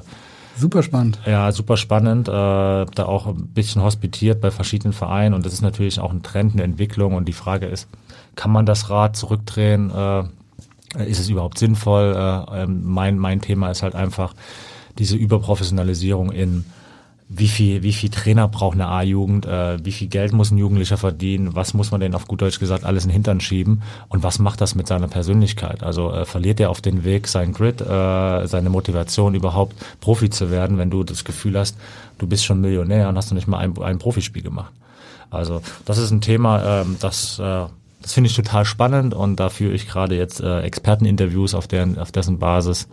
Super 0.56 0.84
spannend. 0.84 1.20
Ja, 1.26 1.52
super 1.52 1.78
spannend. 1.78 2.28
Äh, 2.28 2.32
da 2.32 3.06
auch 3.06 3.26
ein 3.26 3.48
bisschen 3.48 3.82
hospitiert 3.82 4.40
bei 4.40 4.52
verschiedenen 4.52 4.94
Vereinen 4.94 5.34
und 5.34 5.46
das 5.46 5.54
ist 5.54 5.62
natürlich 5.62 6.00
auch 6.00 6.12
ein 6.12 6.22
Trend, 6.22 6.54
eine 6.54 6.64
Entwicklung 6.64 7.16
und 7.16 7.28
die 7.28 7.34
Frage 7.34 7.66
ist, 7.66 7.88
kann 8.36 8.52
man 8.52 8.66
das 8.66 8.90
Rad 8.90 9.16
zurückdrehen? 9.16 9.90
Äh, 9.90 10.24
ist 11.00 11.20
es 11.20 11.30
überhaupt 11.30 11.58
sinnvoll? 11.58 12.16
Äh, 12.16 12.64
ähm, 12.64 12.82
mein, 12.84 13.18
mein 13.18 13.42
Thema 13.42 13.72
ist 13.72 13.84
halt 13.84 13.96
einfach 13.96 14.34
diese 14.98 15.16
Überprofessionalisierung 15.16 16.32
in 16.32 16.66
wie 17.36 17.48
viel, 17.48 17.82
wie 17.82 17.94
viel 17.94 18.10
Trainer 18.10 18.48
braucht 18.48 18.76
eine 18.76 18.88
A-Jugend, 18.88 19.46
äh, 19.46 19.84
wie 19.84 19.92
viel 19.92 20.08
Geld 20.08 20.34
muss 20.34 20.52
ein 20.52 20.58
Jugendlicher 20.58 20.98
verdienen, 20.98 21.56
was 21.56 21.74
muss 21.74 21.90
man 21.90 22.00
denn 22.00 22.14
auf 22.14 22.28
gut 22.28 22.42
Deutsch 22.42 22.60
gesagt 22.60 22.84
alles 22.84 23.06
in 23.06 23.10
den 23.10 23.14
Hintern 23.14 23.40
schieben 23.40 23.82
und 24.10 24.24
was 24.24 24.40
macht 24.40 24.62
das 24.62 24.76
mit 24.76 24.88
seiner 24.88 25.08
Persönlichkeit? 25.08 25.84
Also 25.84 26.12
äh, 26.12 26.26
verliert 26.26 26.60
er 26.60 26.70
auf 26.70 26.82
den 26.82 27.04
Weg 27.04 27.28
sein 27.28 27.54
Grid, 27.54 27.82
äh, 27.82 28.46
seine 28.46 28.70
Motivation 28.70 29.34
überhaupt 29.34 29.76
Profi 30.00 30.30
zu 30.30 30.52
werden, 30.52 30.78
wenn 30.78 30.92
du 30.92 31.04
das 31.04 31.24
Gefühl 31.24 31.58
hast, 31.58 31.78
du 32.20 32.28
bist 32.28 32.46
schon 32.46 32.62
Millionär 32.62 33.10
und 33.10 33.18
hast 33.18 33.32
du 33.32 33.36
nicht 33.36 33.48
mal 33.48 33.58
ein, 33.58 33.76
ein 33.82 34.00
Profispiel 34.00 34.44
gemacht. 34.44 34.74
Also 35.32 35.62
das 35.86 35.98
ist 35.98 36.12
ein 36.12 36.22
Thema, 36.22 36.82
ähm, 36.82 36.98
das 37.00 37.40
äh, 37.40 37.66
das 38.04 38.14
finde 38.14 38.30
ich 38.30 38.36
total 38.36 38.66
spannend 38.66 39.14
und 39.14 39.40
da 39.40 39.50
führe 39.50 39.74
ich 39.74 39.88
gerade 39.88 40.16
jetzt 40.16 40.42
äh, 40.42 40.62
Experteninterviews, 40.62 41.56
auf, 41.56 41.68
deren, 41.68 41.98
auf 41.98 42.12
dessen 42.12 42.38
Basis 42.38 42.88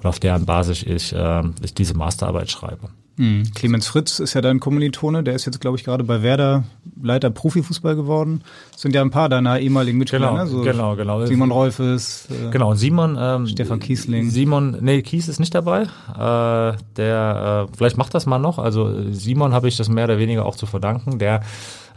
oder 0.00 0.10
auf 0.10 0.18
deren 0.18 0.44
Basis 0.44 0.82
ich, 0.82 1.14
äh, 1.14 1.42
ich 1.62 1.74
diese 1.74 1.94
Masterarbeit 1.94 2.50
schreibe. 2.50 2.90
Mhm. 3.18 3.50
Clemens 3.54 3.88
Fritz 3.88 4.20
ist 4.20 4.34
ja 4.34 4.40
dein 4.40 4.60
Kommilitone, 4.60 5.24
der 5.24 5.34
ist 5.34 5.44
jetzt, 5.44 5.60
glaube 5.60 5.76
ich, 5.76 5.84
gerade 5.84 6.04
bei 6.04 6.22
Werder 6.22 6.64
Leiter 7.02 7.30
Profifußball 7.30 7.96
geworden. 7.96 8.42
Das 8.72 8.80
sind 8.80 8.94
ja 8.94 9.02
ein 9.02 9.10
paar 9.10 9.28
deiner 9.28 9.58
ehemaligen 9.58 9.98
Mitspieler, 9.98 10.30
genau, 10.30 10.44
ne? 10.44 10.46
So 10.48 10.62
genau, 10.62 10.96
genau. 10.96 11.26
Simon 11.26 11.50
Rolfes. 11.50 12.28
Äh, 12.30 12.50
genau, 12.50 12.74
Simon. 12.74 13.16
Ähm, 13.18 13.46
Stefan 13.46 13.80
Kiesling. 13.80 14.30
Simon, 14.30 14.78
nee, 14.80 15.02
Kies 15.02 15.28
ist 15.28 15.40
nicht 15.40 15.54
dabei. 15.54 15.82
Äh, 15.82 16.76
der, 16.96 17.68
äh, 17.68 17.76
vielleicht 17.76 17.98
macht 17.98 18.14
das 18.14 18.26
mal 18.26 18.38
noch. 18.38 18.58
Also 18.58 19.12
Simon 19.12 19.52
habe 19.52 19.68
ich 19.68 19.76
das 19.76 19.88
mehr 19.88 20.04
oder 20.04 20.18
weniger 20.18 20.46
auch 20.46 20.56
zu 20.56 20.66
verdanken. 20.66 21.18
Der 21.18 21.42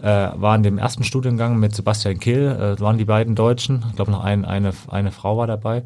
äh, 0.01 0.05
war 0.05 0.55
in 0.55 0.63
dem 0.63 0.77
ersten 0.77 1.03
Studiengang 1.03 1.59
mit 1.59 1.75
Sebastian 1.75 2.19
Kill, 2.19 2.47
äh, 2.47 2.79
waren 2.79 2.97
die 2.97 3.05
beiden 3.05 3.35
Deutschen. 3.35 3.83
Ich 3.89 3.95
glaube, 3.95 4.11
noch 4.11 4.23
ein, 4.23 4.45
eine, 4.45 4.71
eine 4.87 5.11
Frau 5.11 5.37
war 5.37 5.47
dabei. 5.47 5.83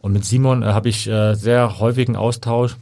Und 0.00 0.12
mit 0.12 0.24
Simon 0.24 0.62
äh, 0.62 0.66
habe 0.66 0.88
ich 0.88 1.08
äh, 1.08 1.34
sehr 1.34 1.78
häufigen 1.78 2.16
Austausch. 2.16 2.76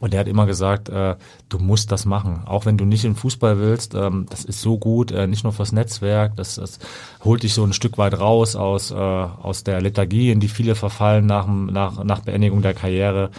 Und 0.00 0.12
der 0.12 0.20
hat 0.20 0.28
immer 0.28 0.44
gesagt, 0.46 0.88
äh, 0.88 1.14
du 1.48 1.58
musst 1.58 1.92
das 1.92 2.04
machen, 2.04 2.42
auch 2.46 2.66
wenn 2.66 2.76
du 2.76 2.84
nicht 2.84 3.04
in 3.04 3.14
Fußball 3.14 3.58
willst. 3.58 3.94
Ähm, 3.94 4.26
das 4.28 4.44
ist 4.44 4.60
so 4.60 4.76
gut, 4.76 5.12
äh, 5.12 5.26
nicht 5.26 5.44
nur 5.44 5.52
fürs 5.52 5.72
Netzwerk. 5.72 6.34
Das, 6.36 6.56
das 6.56 6.78
holt 7.24 7.42
dich 7.44 7.54
so 7.54 7.64
ein 7.64 7.72
Stück 7.72 7.96
weit 7.96 8.18
raus 8.18 8.56
aus 8.56 8.90
äh, 8.90 8.94
aus 8.94 9.62
der 9.64 9.80
Lethargie, 9.80 10.30
in 10.30 10.40
die 10.40 10.48
viele 10.48 10.74
verfallen 10.74 11.26
nach 11.26 11.46
nach 11.46 12.02
nach 12.02 12.20
Beendigung 12.20 12.60
der 12.60 12.74
Karriere. 12.74 13.30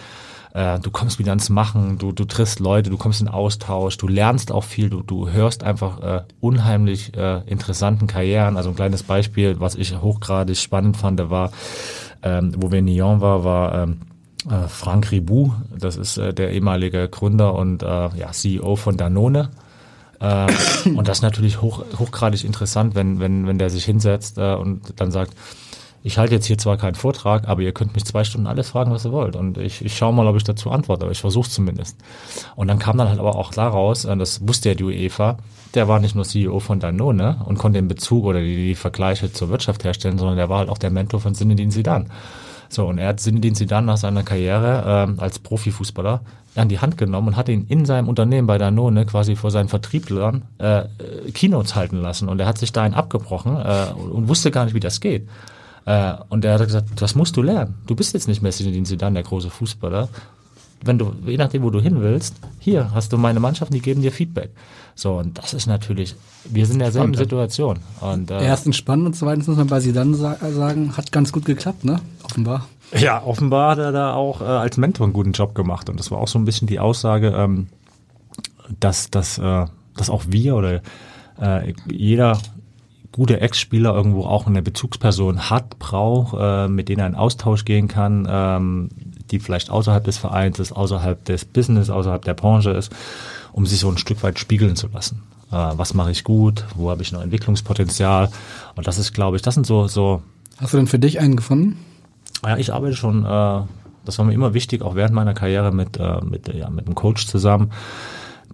äh, 0.56 0.80
du 0.80 0.90
kommst 0.90 1.20
wieder 1.20 1.32
ans 1.32 1.50
Machen, 1.50 1.98
du, 1.98 2.14
du 2.14 2.24
triffst 2.26 2.60
Leute, 2.62 2.90
du 2.90 2.98
kommst 2.98 3.22
in 3.22 3.28
Austausch, 3.28 3.98
du 3.98 4.08
lernst 4.08 4.52
auch 4.52 4.64
viel, 4.64 4.90
du, 4.90 5.02
du 5.04 5.30
hörst 5.30 5.64
einfach 5.64 6.02
äh, 6.02 6.24
unheimlich 6.40 7.14
äh, 7.16 7.42
interessanten 7.46 8.08
Karrieren. 8.08 8.56
Also 8.56 8.70
ein 8.70 8.76
kleines 8.76 9.04
Beispiel, 9.04 9.60
was 9.60 9.76
ich 9.76 10.00
hochgradig 10.02 10.58
spannend 10.58 10.96
fand, 10.98 11.30
war, 11.30 11.52
ähm, 12.24 12.54
wo 12.58 12.72
wir 12.72 12.80
in 12.80 12.86
Nyon 12.86 13.20
war, 13.22 13.44
war 13.44 13.84
ähm, 13.84 13.92
äh, 13.92 14.15
Frank 14.68 15.12
Ribou, 15.12 15.54
das 15.76 15.98
ist 15.98 16.18
äh, 16.18 16.34
der 16.34 16.52
ehemalige 16.52 17.08
Gründer 17.10 17.56
und 17.56 17.82
äh, 17.84 17.86
ja, 17.86 18.32
CEO 18.32 18.76
von 18.76 18.98
Danone. 18.98 19.50
Äh, 20.20 20.48
und 20.96 21.08
das 21.08 21.20
ist 21.20 21.24
natürlich 21.24 21.62
hoch, 21.62 21.84
hochgradig 21.98 22.44
interessant, 22.44 22.96
wenn, 22.96 23.20
wenn, 23.20 23.48
wenn 23.48 23.58
der 23.58 23.70
sich 23.70 23.86
hinsetzt 23.86 24.38
äh, 24.38 24.54
und 24.54 25.00
dann 25.00 25.12
sagt, 25.12 25.34
ich 26.04 26.20
halte 26.20 26.36
jetzt 26.36 26.46
hier 26.46 26.60
zwar 26.60 26.78
keinen 26.78 26.94
Vortrag, 26.94 27.48
aber 27.48 27.64
ihr 27.64 27.72
könnt 27.72 27.96
mich 27.96 28.06
zwei 28.06 28.24
Stunden 28.24 28.46
alles 28.46 28.70
fragen, 28.70 28.92
was 28.92 29.06
ihr 29.06 29.12
wollt. 29.12 29.36
Und 29.36 29.58
ich, 29.58 29.84
ich 29.84 29.98
schaue 29.98 30.14
mal, 30.14 30.28
ob 30.28 30.36
ich 30.36 30.44
dazu 30.44 30.70
antworte, 30.70 31.02
aber 31.02 31.12
ich 31.12 31.20
versuche 31.20 31.50
zumindest. 31.50 31.98
Und 32.56 32.68
dann 32.68 32.78
kam 32.78 33.00
dann 33.00 33.10
halt 33.10 33.20
aber 33.20 33.36
auch 33.36 33.52
daraus, 33.52 34.06
äh, 34.06 34.16
das 34.16 34.48
wusste 34.48 34.70
ja 34.70 34.76
die 34.76 34.84
UEFA, 34.84 35.38
der 35.74 35.88
war 35.88 36.00
nicht 36.00 36.14
nur 36.14 36.24
CEO 36.24 36.60
von 36.60 36.80
Danone 36.80 37.42
und 37.46 37.58
konnte 37.58 37.80
den 37.80 37.88
Bezug 37.88 38.26
oder 38.26 38.40
die, 38.40 38.56
die 38.56 38.76
Vergleiche 38.76 39.34
zur 39.34 39.50
Wirtschaft 39.50 39.84
herstellen, 39.84 40.20
sondern 40.20 40.38
der 40.38 40.48
war 40.48 40.60
halt 40.60 40.70
auch 40.70 40.78
der 40.78 40.92
Mentor 40.92 41.20
von 41.20 41.34
Zinedine 41.34 41.72
Zidane. 41.72 42.06
So, 42.70 42.88
und 42.88 42.98
er 42.98 43.10
hat 43.10 43.20
Zinedine 43.20 43.56
Zidane 43.56 43.88
nach 43.88 43.98
seiner 43.98 44.24
Karriere 44.24 45.16
äh, 45.18 45.22
als 45.22 45.40
Profifußballer 45.40 46.22
an 46.56 46.70
die 46.70 46.80
Hand 46.80 46.98
genommen 46.98 47.30
und 47.30 47.36
hat 47.36 47.50
ihn 47.50 47.66
in 47.68 47.86
seinem 47.86 48.08
Unternehmen 48.08 48.48
bei 48.48 48.58
Danone 48.58 49.06
quasi 49.06 49.36
vor 49.36 49.52
seinen 49.52 49.68
Vertrieblern 49.68 50.44
äh, 50.58 50.84
Keynotes 51.34 51.76
halten 51.76 51.98
lassen. 51.98 52.30
Und 52.30 52.40
er 52.40 52.48
hat 52.48 52.58
sich 52.58 52.72
da 52.72 52.84
einen 52.84 52.94
abgebrochen 52.94 53.58
äh, 53.58 53.94
und 53.94 54.28
wusste 54.28 54.52
gar 54.52 54.66
nicht, 54.66 54.74
wie 54.74 54.80
das 54.80 55.02
geht. 55.02 55.28
Äh, 55.86 56.14
und 56.30 56.46
er 56.46 56.54
hat 56.54 56.66
gesagt, 56.66 56.90
das 56.96 57.16
musst 57.16 57.36
du 57.38 57.42
lernen. 57.42 57.76
Du 57.88 57.96
bist 57.96 58.14
jetzt 58.14 58.28
nicht 58.28 58.42
mehr 58.42 58.52
Zinedine 58.52 58.86
Zidane, 58.86 59.16
der 59.16 59.24
große 59.24 59.50
Fußballer. 59.50 60.10
Wenn 60.84 60.98
du, 60.98 61.14
je 61.26 61.38
nachdem, 61.38 61.64
wo 61.64 61.70
du 61.70 61.82
hin 61.82 62.02
willst, 62.02 62.36
hier 62.60 62.92
hast 62.94 63.12
du 63.12 63.18
meine 63.18 63.40
Mannschaft, 63.40 63.74
die 63.74 63.82
geben 63.82 64.02
dir 64.02 64.12
Feedback. 64.12 64.52
So, 64.96 65.18
und 65.18 65.38
das 65.38 65.54
ist 65.54 65.68
natürlich, 65.68 66.16
wir 66.46 66.66
sind 66.66 66.76
in 66.76 66.80
derselben 66.80 67.14
Spannend. 67.14 67.18
Situation. 67.18 67.80
Und, 68.00 68.32
äh, 68.32 68.44
Erstens 68.44 68.78
spannend 68.78 69.08
und 69.08 69.16
zweitens 69.16 69.48
muss 69.48 69.58
man 69.58 69.68
bei 69.68 69.82
Zidane 69.82 70.16
sagen, 70.16 70.96
hat 70.96 71.12
ganz 71.12 71.34
gut 71.34 71.44
geklappt, 71.46 71.84
ne? 71.84 72.00
Offenbar. 72.24 72.68
Ja, 72.98 73.22
offenbar 73.22 73.72
hat 73.72 73.80
er 73.80 73.92
da 73.92 74.14
auch 74.14 74.42
äh, 74.42 74.46
als 74.46 74.78
Mentor 74.78 75.06
einen 75.06 75.14
guten 75.14 75.34
Job 75.34 75.54
gemacht. 75.54 75.90
Und 75.90 76.00
das 76.00 76.12
war 76.12 76.20
auch 76.20 76.30
so 76.30 76.40
ein 76.40 76.46
bisschen 76.46 76.68
die 76.68 76.80
Aussage, 76.80 77.34
ähm, 77.36 77.68
dass, 78.80 79.10
dass, 79.12 79.38
äh, 79.38 79.66
dass 79.98 80.10
auch 80.10 80.24
wir 80.30 80.56
oder 80.56 80.82
äh, 81.42 81.74
jeder 81.92 82.40
gute 83.12 83.40
Ex-Spieler 83.40 83.94
irgendwo 83.94 84.26
auch 84.26 84.46
eine 84.46 84.62
Bezugsperson 84.62 85.50
hat, 85.50 85.80
braucht, 85.80 86.38
äh, 86.40 86.68
mit 86.68 86.90
denen 86.90 87.00
er 87.00 87.08
in 87.08 87.16
Austausch 87.16 87.66
gehen 87.66 87.88
kann, 87.88 88.28
ähm, 88.30 88.90
die 89.32 89.40
vielleicht 89.40 89.70
außerhalb 89.70 90.04
des 90.04 90.18
Vereins 90.18 90.60
ist, 90.60 90.74
außerhalb 90.74 91.24
des 91.26 91.46
Business, 91.46 91.90
außerhalb 91.90 92.24
der 92.24 92.34
Branche 92.34 92.72
ist, 92.72 92.92
um 93.56 93.66
sich 93.66 93.80
so 93.80 93.90
ein 93.90 93.98
Stück 93.98 94.22
weit 94.22 94.38
spiegeln 94.38 94.76
zu 94.76 94.90
lassen. 94.90 95.24
Äh, 95.50 95.56
was 95.56 95.94
mache 95.94 96.12
ich 96.12 96.26
gut? 96.26 96.66
Wo 96.76 96.90
habe 96.90 97.02
ich 97.02 97.14
noch 97.14 97.22
Entwicklungspotenzial? 97.22 98.30
Und 98.76 98.86
das 98.86 98.98
ist, 98.98 99.14
glaube 99.14 99.38
ich, 99.38 99.44
das 99.44 99.54
sind 99.54 99.66
so, 99.66 99.88
so. 99.88 100.22
Hast 100.58 100.74
du 100.74 100.78
denn 100.78 100.88
für 100.88 101.00
dich 101.00 101.22
einen 101.22 101.38
gefunden? 101.38 101.80
Ja, 102.46 102.58
ich 102.58 102.74
arbeite 102.74 102.98
schon, 102.98 103.24
äh, 103.24 103.62
das 104.04 104.18
war 104.18 104.26
mir 104.26 104.34
immer 104.34 104.54
wichtig, 104.54 104.82
auch 104.82 104.96
während 104.96 105.16
meiner 105.16 105.34
Karriere 105.34 105.72
mit, 105.72 105.98
äh, 105.98 106.20
mit, 106.22 106.54
ja, 106.54 106.70
mit 106.70 106.86
einem 106.86 106.96
Coach 106.96 107.28
zusammen 107.28 107.72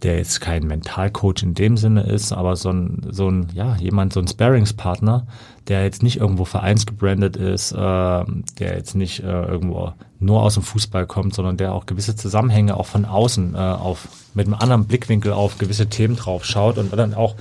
der 0.04 0.18
jetzt 0.18 0.42
kein 0.42 0.66
Mentalcoach 0.66 1.44
in 1.44 1.54
dem 1.54 1.78
Sinne 1.78 2.04
ist, 2.04 2.32
aber 2.32 2.56
so 2.56 2.72
ein, 2.72 3.06
so 3.12 3.30
ein, 3.30 3.48
ja, 3.54 3.76
jemand, 3.76 4.14
so 4.14 4.20
ein 4.20 4.28
Sparringspartner, 4.28 5.28
der 5.68 5.84
jetzt 5.84 6.02
nicht 6.02 6.18
irgendwo 6.18 6.46
vereinsgebrandet 6.46 7.38
ist, 7.38 7.72
äh, 7.72 7.76
der 7.76 8.76
jetzt 8.76 8.96
nicht 8.96 9.24
äh, 9.24 9.46
irgendwo 9.46 9.94
nur 10.20 10.42
aus 10.42 10.56
dem 10.56 10.64
Fußball 10.64 11.06
kommt, 11.06 11.36
sondern 11.36 11.58
der 11.58 11.74
auch 11.74 11.86
gewisse 11.86 12.16
Zusammenhänge 12.16 12.78
auch 12.78 12.88
von 12.88 13.06
außen 13.06 13.54
äh, 13.54 13.58
auf, 13.58 14.08
mit 14.34 14.48
einem 14.48 14.56
anderen 14.56 14.86
Blickwinkel 14.86 15.34
auf 15.34 15.58
gewisse 15.58 15.88
Themen 15.88 16.16
drauf 16.16 16.46
schaut 16.46 16.78
und 16.78 16.92
dann 16.98 17.14
auch 17.14 17.36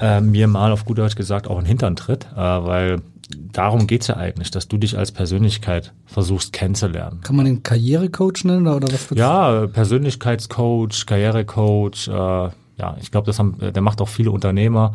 äh, 0.00 0.20
mir 0.20 0.48
mal 0.48 0.72
auf 0.72 0.84
gut 0.84 0.98
Deutsch 0.98 1.16
gesagt 1.16 1.48
auch 1.48 1.58
einen 1.58 1.66
Hintern 1.66 1.96
tritt, 1.96 2.26
äh, 2.34 2.38
weil 2.38 3.00
darum 3.30 3.86
geht's 3.86 4.06
ja 4.06 4.16
eigentlich, 4.16 4.50
dass 4.50 4.68
du 4.68 4.78
dich 4.78 4.96
als 4.96 5.12
Persönlichkeit 5.12 5.92
versuchst 6.06 6.52
kennenzulernen. 6.52 7.20
Kann 7.22 7.36
man 7.36 7.46
den 7.46 7.62
Karrierecoach 7.62 8.44
nennen 8.44 8.66
oder 8.68 8.88
was? 8.92 9.08
Ja, 9.14 9.66
Persönlichkeitscoach, 9.66 11.06
Karrierecoach. 11.06 12.08
Äh, 12.08 12.50
ja, 12.78 12.96
ich 13.00 13.10
glaube, 13.10 13.26
das 13.26 13.38
haben, 13.38 13.56
der 13.58 13.82
macht 13.82 14.00
auch 14.00 14.08
viele 14.08 14.30
Unternehmer. 14.30 14.94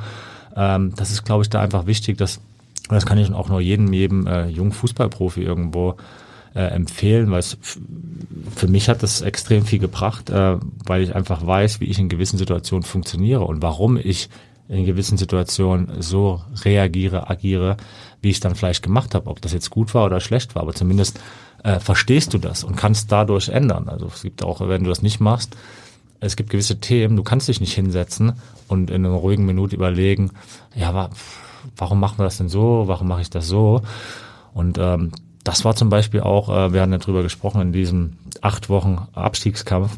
Ähm, 0.56 0.94
das 0.96 1.12
ist, 1.12 1.24
glaube 1.24 1.44
ich, 1.44 1.50
da 1.50 1.62
einfach 1.62 1.86
wichtig, 1.88 2.18
dass 2.18 2.40
das 2.90 3.06
kann 3.06 3.18
ich 3.18 3.32
auch 3.34 3.48
nur 3.48 3.62
jedem, 3.62 3.94
jedem 3.94 4.28
äh, 4.28 4.48
jungen 4.48 4.74
Fußballprofi 4.74 5.42
irgendwo 5.42 5.96
äh, 6.54 6.60
empfehlen, 6.60 7.32
weil 7.32 7.40
es 7.40 7.58
für 8.54 8.68
mich 8.68 8.90
hat 8.90 9.02
das 9.02 9.22
extrem 9.22 9.66
viel 9.66 9.80
gebracht, 9.80 10.30
äh, 10.30 10.58
weil 10.86 11.02
ich 11.02 11.16
einfach 11.16 11.46
weiß, 11.46 11.80
wie 11.80 11.86
ich 11.86 12.00
in 12.00 12.10
gewissen 12.10 12.38
Situationen 12.38 12.84
funktioniere 12.84 13.46
und 13.46 13.62
warum 13.62 13.98
ich 13.98 14.30
in 14.68 14.86
gewissen 14.86 15.18
Situationen 15.18 16.02
so 16.02 16.42
reagiere, 16.64 17.30
agiere, 17.30 17.78
wie 18.22 18.30
ich 18.30 18.38
es 18.38 18.40
dann 18.40 18.56
vielleicht 18.56 18.84
gemacht 18.84 19.16
habe, 19.16 19.30
ob 19.30 19.42
das 19.42 19.54
jetzt 19.54 19.70
gut 19.70 19.94
war 19.94 20.06
oder 20.06 20.20
schlecht 20.20 20.56
war, 20.56 20.64
aber 20.64 20.74
zumindest 20.74 21.20
äh, 21.64 21.80
verstehst 21.80 22.34
du 22.34 22.38
das 22.38 22.64
und 22.64 22.76
kannst 22.76 23.12
dadurch 23.12 23.50
ändern. 23.50 23.90
Also 23.90 24.08
es 24.08 24.22
gibt 24.22 24.44
auch, 24.44 24.62
wenn 24.62 24.84
du 24.84 24.90
das 24.90 25.02
nicht 25.02 25.20
machst, 25.20 25.56
es 26.20 26.36
gibt 26.36 26.52
gewisse 26.52 26.80
Themen, 26.80 27.16
du 27.16 27.24
kannst 27.24 27.48
dich 27.48 27.60
nicht 27.60 27.74
hinsetzen 27.74 28.34
und 28.68 28.92
in 28.92 29.06
einer 29.06 29.16
ruhigen 29.16 29.46
Minute 29.46 29.76
überlegen, 29.76 30.32
ja, 30.76 31.10
warum 31.76 32.00
machen 32.00 32.20
wir 32.20 32.26
das 32.26 32.38
denn 32.38 32.50
so, 32.50 32.84
warum 32.86 33.08
mache 33.08 33.22
ich 33.22 33.30
das 33.30 33.48
so? 33.48 33.82
Und 34.54 34.78
ähm, 34.78 35.12
das 35.44 35.66
war 35.66 35.76
zum 35.76 35.90
Beispiel 35.90 36.22
auch, 36.22 36.50
äh, 36.50 36.74
wir 36.74 36.82
haben 36.82 36.92
ja 36.92 37.00
drüber 37.00 37.24
gesprochen, 37.24 37.62
in 37.62 37.74
diesem 37.74 38.18
acht 38.42 38.70
Wochen 38.70 39.08
Abstiegskampf, 39.14 39.98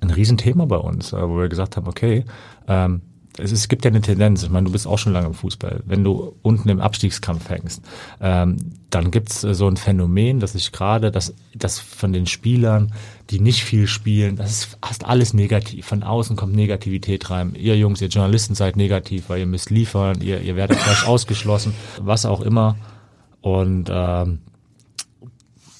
ein 0.00 0.10
Riesenthema 0.10 0.64
bei 0.64 0.76
uns, 0.76 1.12
äh, 1.12 1.28
wo 1.28 1.38
wir 1.38 1.48
gesagt 1.48 1.76
haben, 1.76 1.86
okay, 1.86 2.24
ähm, 2.66 3.02
es, 3.38 3.68
gibt 3.68 3.84
ja 3.84 3.90
eine 3.90 4.00
Tendenz, 4.00 4.42
ich 4.42 4.50
meine, 4.50 4.66
du 4.66 4.72
bist 4.72 4.86
auch 4.86 4.98
schon 4.98 5.12
lange 5.12 5.28
im 5.28 5.34
Fußball, 5.34 5.82
wenn 5.86 6.04
du 6.04 6.34
unten 6.42 6.68
im 6.68 6.80
Abstiegskampf 6.80 7.48
hängst, 7.48 7.82
ähm, 8.20 8.56
dann 8.90 9.10
gibt's 9.10 9.42
äh, 9.42 9.54
so 9.54 9.66
ein 9.66 9.76
Phänomen, 9.76 10.38
dass 10.40 10.54
ich 10.54 10.72
gerade, 10.72 11.10
dass, 11.10 11.34
dass 11.54 11.78
von 11.78 12.12
den 12.12 12.26
Spielern, 12.26 12.92
die 13.30 13.40
nicht 13.40 13.64
viel 13.64 13.86
spielen, 13.86 14.36
das 14.36 14.50
ist 14.50 14.78
fast 14.82 15.06
alles 15.06 15.32
negativ. 15.32 15.86
Von 15.86 16.02
außen 16.02 16.36
kommt 16.36 16.54
Negativität 16.54 17.30
rein. 17.30 17.54
Ihr 17.54 17.76
Jungs, 17.78 18.02
ihr 18.02 18.08
Journalisten 18.08 18.54
seid 18.54 18.76
negativ, 18.76 19.28
weil 19.28 19.40
ihr 19.40 19.46
müsst 19.46 19.70
liefern, 19.70 20.20
ihr, 20.20 20.42
ihr 20.42 20.56
werdet 20.56 20.82
gleich 20.82 21.06
ausgeschlossen, 21.06 21.72
was 22.00 22.26
auch 22.26 22.42
immer. 22.42 22.76
Und 23.40 23.88
ähm, 23.90 24.40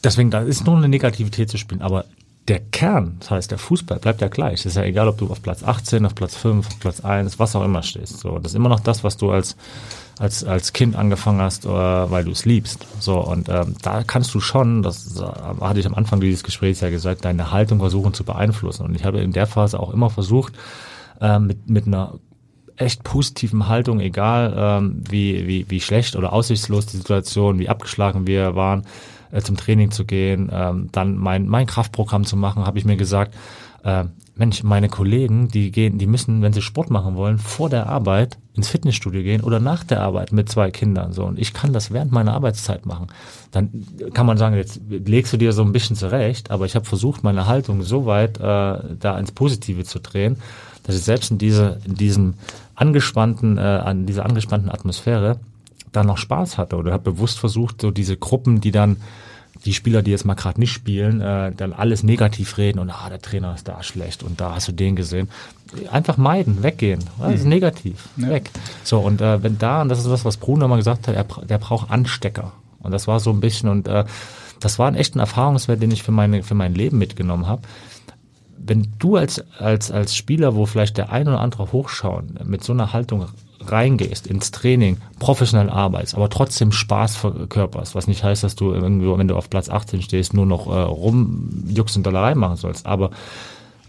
deswegen, 0.03 0.31
da 0.31 0.41
ist 0.41 0.65
nur 0.65 0.77
eine 0.77 0.89
Negativität 0.89 1.51
zu 1.51 1.59
spielen, 1.59 1.83
aber 1.83 2.07
der 2.49 2.59
Kern, 2.59 3.17
das 3.21 3.31
heißt 3.31 3.51
der 3.53 3.59
Fußball, 3.59 4.01
bleibt 4.01 4.21
ja 4.21 4.29
gleich. 4.29 4.61
Es 4.61 4.67
ist 4.67 4.77
ja 4.77 4.83
egal, 4.83 5.07
ob 5.07 5.19
du 5.19 5.31
auf 5.31 5.43
Platz 5.43 5.63
18, 5.63 6.05
auf 6.05 6.15
Platz 6.15 6.35
5, 6.35 6.67
auf 6.67 6.81
Platz 6.81 7.01
1, 7.01 7.39
was 7.39 7.55
auch 7.55 7.65
immer 7.65 7.83
stehst. 7.83 8.19
So, 8.19 8.39
das 8.39 8.53
ist 8.53 8.57
immer 8.57 8.69
noch 8.69 8.81
das, 8.81 9.05
was 9.05 9.17
du 9.17 9.31
als 9.31 9.57
als 10.19 10.45
als 10.45 10.73
Kind 10.73 10.97
angefangen 10.97 11.41
hast, 11.41 11.65
äh, 11.65 11.69
weil 11.69 12.25
du 12.25 12.33
es 12.33 12.45
liebst. 12.45 12.87
So 12.99 13.21
und 13.21 13.49
ähm, 13.49 13.77
da 13.83 14.03
kannst 14.03 14.35
du 14.35 14.41
schon, 14.41 14.83
das 14.83 15.21
äh, 15.21 15.25
hatte 15.61 15.81
ich 15.81 15.87
am 15.87 15.95
Anfang 15.95 16.21
dieses 16.21 16.43
Gesprächs 16.43 16.81
ja 16.81 16.91
gesagt, 16.91 17.25
deine 17.25 17.53
Haltung 17.53 17.79
versuchen 17.79 18.13
zu 18.13 18.25
beeinflussen. 18.25 18.87
Und 18.87 18.97
ich 18.97 19.05
habe 19.05 19.21
in 19.21 19.33
der 19.33 19.47
Phase 19.47 19.79
auch 19.79 19.93
immer 19.93 20.11
versucht, 20.11 20.55
äh, 21.21 21.39
mit 21.39 21.71
mit 21.71 21.87
einer 21.87 22.15
echt 22.77 23.05
positiven 23.05 23.69
Haltung, 23.69 24.01
egal 24.01 24.55
ähm, 24.57 25.05
wie, 25.09 25.47
wie, 25.47 25.67
wie 25.69 25.81
schlecht 25.81 26.17
oder 26.17 26.33
aussichtslos 26.33 26.87
die 26.87 26.97
Situation, 26.97 27.59
wie 27.59 27.69
abgeschlagen 27.69 28.27
wir 28.27 28.57
waren, 28.57 28.83
äh, 29.33 29.41
zum 29.41 29.57
Training 29.57 29.91
zu 29.91 30.05
gehen, 30.05 30.51
ähm, 30.53 30.89
dann 30.93 31.17
mein, 31.17 31.49
mein 31.49 31.67
Kraftprogramm 31.67 32.25
zu 32.25 32.37
machen, 32.37 32.65
habe 32.65 32.79
ich 32.79 32.85
mir 32.85 32.97
gesagt, 32.97 33.35
äh, 33.83 34.05
Mensch, 34.35 34.63
meine 34.63 34.89
Kollegen, 34.89 35.49
die 35.49 35.71
gehen, 35.71 35.99
die 35.99 36.07
müssen, 36.07 36.41
wenn 36.41 36.53
sie 36.53 36.63
Sport 36.63 36.91
machen 36.91 37.17
wollen, 37.17 37.39
vor 37.39 37.69
der 37.69 37.87
Arbeit 37.87 38.39
ins 38.55 38.69
Fitnessstudio 38.69 39.23
gehen 39.23 39.43
oder 39.43 39.61
nach 39.61 39.85
der 39.85 40.01
Arbeit 40.01 40.33
mit 40.33 40.49
zwei 40.49 40.71
Kindern 40.71 41.13
so 41.13 41.25
und 41.25 41.39
ich 41.39 41.53
kann 41.53 41.73
das 41.73 41.91
während 41.91 42.13
meiner 42.13 42.35
Arbeitszeit 42.35 42.87
machen. 42.87 43.09
Dann 43.51 43.71
kann 44.15 44.27
man 44.27 44.39
sagen, 44.39 44.57
jetzt 44.57 44.81
legst 44.89 45.33
du 45.33 45.37
dir 45.37 45.53
so 45.53 45.63
ein 45.63 45.73
bisschen 45.73 45.97
zurecht, 45.97 46.51
aber 46.51 46.65
ich 46.65 46.75
habe 46.75 46.85
versucht, 46.85 47.25
meine 47.25 47.47
Haltung 47.47 47.83
so 47.83 48.07
weit 48.07 48.39
äh, 48.39 48.41
da 48.99 49.19
ins 49.19 49.33
Positive 49.33 49.85
zu 49.85 50.01
drehen, 50.01 50.37
dass 50.85 50.97
ich 50.97 51.03
selbst 51.03 51.31
in 51.31 51.39
diese 51.39 51.79
in 51.85 51.95
diesem 51.95 52.35
angespannten 52.75 53.59
äh, 53.59 53.61
an 53.61 54.07
dieser 54.07 54.25
angespannten 54.25 54.71
Atmosphäre 54.71 55.41
da 55.93 56.05
noch 56.05 56.19
Spaß 56.19 56.59
hatte 56.59 56.77
oder 56.77 56.93
habe 56.93 57.13
bewusst 57.13 57.39
versucht, 57.39 57.81
so 57.81 57.91
diese 57.91 58.17
Gruppen, 58.17 58.61
die 58.61 58.71
dann 58.71 58.97
die 59.65 59.75
Spieler, 59.75 60.03
die 60.03 60.11
jetzt 60.11 60.25
mal 60.25 60.35
gerade 60.35 60.59
nicht 60.59 60.73
spielen, 60.73 61.21
äh, 61.21 61.53
dann 61.53 61.73
alles 61.73 62.03
negativ 62.03 62.59
reden 62.59 62.79
und 62.79 62.91
ah, 62.91 63.09
der 63.09 63.21
Trainer 63.21 63.55
ist 63.55 63.69
da 63.69 63.83
schlecht 63.83 64.23
und 64.23 64.41
da 64.41 64.55
hast 64.55 64.69
du 64.69 64.73
den 64.73 64.97
gesehen. 64.97 65.29
Einfach 65.91 66.17
meiden, 66.17 66.63
weggehen. 66.63 67.05
Das 67.19 67.35
ist 67.35 67.45
mhm. 67.45 67.51
negativ. 67.51 68.09
Ja. 68.17 68.31
Weg. 68.31 68.51
So, 68.83 68.99
und 68.99 69.21
äh, 69.21 69.43
wenn 69.43 69.59
da, 69.59 69.83
und 69.83 69.89
das 69.89 70.01
ist 70.01 70.11
was, 70.11 70.25
was 70.25 70.37
Bruno 70.37 70.69
mal 70.69 70.77
gesagt 70.77 71.09
hat, 71.09 71.15
er, 71.15 71.25
der 71.45 71.59
braucht 71.59 71.91
Anstecker. 71.91 72.53
Und 72.81 72.93
das 72.93 73.07
war 73.07 73.21
so 73.21 73.31
ein 73.31 73.41
bisschen, 73.41 73.69
und 73.69 73.89
äh, 73.89 74.05
das 74.61 74.79
war 74.79 74.89
ein 74.89 74.97
echter 74.97 75.21
Erfahrungswert, 75.21 75.81
den 75.81 75.91
ich 75.91 76.03
für, 76.03 76.13
meine, 76.13 76.43
für 76.43 76.55
mein 76.55 76.75
Leben 76.75 76.99
mitgenommen 76.99 77.47
habe. 77.47 77.63
Wenn 78.59 78.89
du 78.99 79.17
als, 79.17 79.45
als, 79.59 79.91
als 79.91 80.15
Spieler, 80.15 80.55
wo 80.55 80.67
vielleicht 80.67 80.97
der 80.97 81.11
ein 81.11 81.27
oder 81.27 81.41
andere 81.41 81.73
hochschauen, 81.73 82.39
mit 82.45 82.63
so 82.63 82.73
einer 82.73 82.93
Haltung 82.93 83.29
reingehst 83.67 84.27
ins 84.27 84.51
Training, 84.51 84.99
professionell 85.19 85.71
arbeitest, 85.71 86.15
aber 86.15 86.29
trotzdem 86.31 86.73
Spaß 86.73 87.17
verkörperst, 87.17 87.95
was 87.95 88.07
nicht 88.07 88.25
heißt, 88.25 88.43
dass 88.45 88.57
du 88.57 88.73
irgendwo, 88.73 89.19
wenn 89.19 89.29
du 89.29 89.37
auf 89.37 89.51
Platz 89.51 89.69
18 89.69 90.03
stehst, 90.03 90.35
nur 90.35 90.47
noch 90.47 90.67
äh, 90.67 90.81
rumjuckst 90.81 91.97
und 91.97 92.05
Dollerei 92.05 92.35
machen 92.35 92.57
sollst, 92.57 92.87
aber 92.87 93.11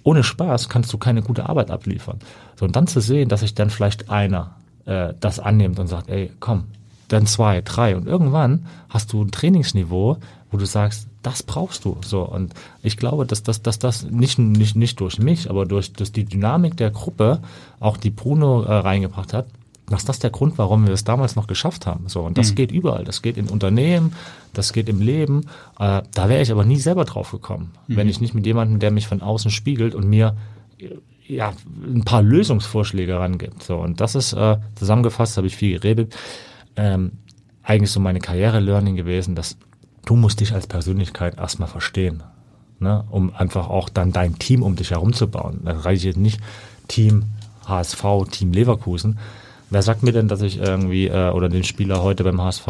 ohne 0.03 0.23
Spaß 0.23 0.69
kannst 0.69 0.91
du 0.93 0.97
keine 0.97 1.21
gute 1.21 1.47
Arbeit 1.47 1.71
abliefern. 1.71 2.19
So, 2.57 2.65
und 2.65 2.75
dann 2.75 2.87
zu 2.87 2.99
sehen, 2.99 3.29
dass 3.29 3.39
sich 3.39 3.55
dann 3.55 3.69
vielleicht 3.69 4.09
einer 4.09 4.55
äh, 4.85 5.13
das 5.19 5.39
annimmt 5.39 5.79
und 5.79 5.87
sagt, 5.87 6.09
ey, 6.09 6.31
komm, 6.39 6.65
dann 7.07 7.25
zwei, 7.25 7.61
drei 7.61 7.95
und 7.95 8.07
irgendwann 8.07 8.65
hast 8.89 9.13
du 9.13 9.23
ein 9.23 9.31
Trainingsniveau, 9.31 10.17
wo 10.51 10.57
du 10.57 10.65
sagst, 10.65 11.07
das 11.21 11.43
brauchst 11.43 11.85
du. 11.85 11.97
So 12.05 12.23
und 12.23 12.53
ich 12.81 12.97
glaube, 12.97 13.25
dass, 13.25 13.43
dass, 13.43 13.61
dass 13.61 13.79
das 13.79 14.03
nicht, 14.03 14.39
nicht, 14.39 14.75
nicht 14.75 14.99
durch 14.99 15.19
mich, 15.19 15.49
aber 15.49 15.65
durch, 15.65 15.93
durch 15.93 16.11
die 16.11 16.25
Dynamik 16.25 16.77
der 16.77 16.91
Gruppe, 16.91 17.39
auch 17.79 17.97
die 17.97 18.09
Bruno 18.09 18.63
äh, 18.63 18.73
reingebracht 18.73 19.33
hat, 19.33 19.47
dass 19.89 20.05
das 20.05 20.19
der 20.19 20.29
Grund, 20.29 20.57
warum 20.57 20.87
wir 20.87 20.93
es 20.93 21.03
damals 21.03 21.35
noch 21.35 21.47
geschafft 21.47 21.85
haben. 21.85 22.07
So 22.07 22.21
und 22.21 22.37
das 22.37 22.51
mhm. 22.51 22.55
geht 22.55 22.71
überall. 22.71 23.03
Das 23.03 23.21
geht 23.21 23.37
in 23.37 23.49
Unternehmen, 23.49 24.13
das 24.53 24.73
geht 24.73 24.89
im 24.89 25.01
Leben. 25.01 25.41
Äh, 25.79 26.03
da 26.13 26.29
wäre 26.29 26.41
ich 26.41 26.51
aber 26.51 26.65
nie 26.65 26.79
selber 26.79 27.05
drauf 27.05 27.31
gekommen, 27.31 27.71
mhm. 27.87 27.97
wenn 27.97 28.09
ich 28.09 28.21
nicht 28.21 28.33
mit 28.33 28.45
jemandem, 28.45 28.79
der 28.79 28.91
mich 28.91 29.07
von 29.07 29.21
außen 29.21 29.51
spiegelt 29.51 29.95
und 29.95 30.07
mir 30.07 30.35
ja 31.27 31.53
ein 31.85 32.03
paar 32.03 32.21
Lösungsvorschläge 32.21 33.17
rangibt. 33.17 33.63
So 33.63 33.77
und 33.77 34.01
das 34.01 34.15
ist 34.15 34.33
äh, 34.33 34.57
zusammengefasst, 34.75 35.37
habe 35.37 35.47
ich 35.47 35.55
viel 35.55 35.79
geredet. 35.79 36.15
Ähm, 36.75 37.13
eigentlich 37.63 37.91
so 37.91 37.99
meine 37.99 38.19
Karriere-Learning 38.19 38.95
gewesen, 38.95 39.35
dass 39.35 39.57
du 40.05 40.15
musst 40.15 40.39
dich 40.39 40.53
als 40.53 40.67
Persönlichkeit 40.67 41.37
erstmal 41.37 41.69
verstehen, 41.69 42.23
ne? 42.79 43.05
um 43.09 43.33
einfach 43.33 43.69
auch 43.69 43.89
dann 43.89 44.11
dein 44.11 44.37
Team 44.37 44.63
um 44.63 44.75
dich 44.75 44.91
herum 44.91 45.13
zu 45.13 45.29
bauen. 45.29 45.61
Da 45.63 45.71
reicht 45.71 46.03
jetzt 46.03 46.17
nicht 46.17 46.41
Team 46.87 47.23
HSV, 47.65 48.03
Team 48.31 48.51
Leverkusen. 48.51 49.17
Wer 49.73 49.81
sagt 49.81 50.03
mir 50.03 50.11
denn, 50.11 50.27
dass 50.27 50.43
ich 50.43 50.59
irgendwie, 50.59 51.07
äh, 51.07 51.31
oder 51.31 51.49
den 51.49 51.63
Spieler 51.63 52.03
heute 52.03 52.23
beim 52.23 52.39
HSV, 52.39 52.67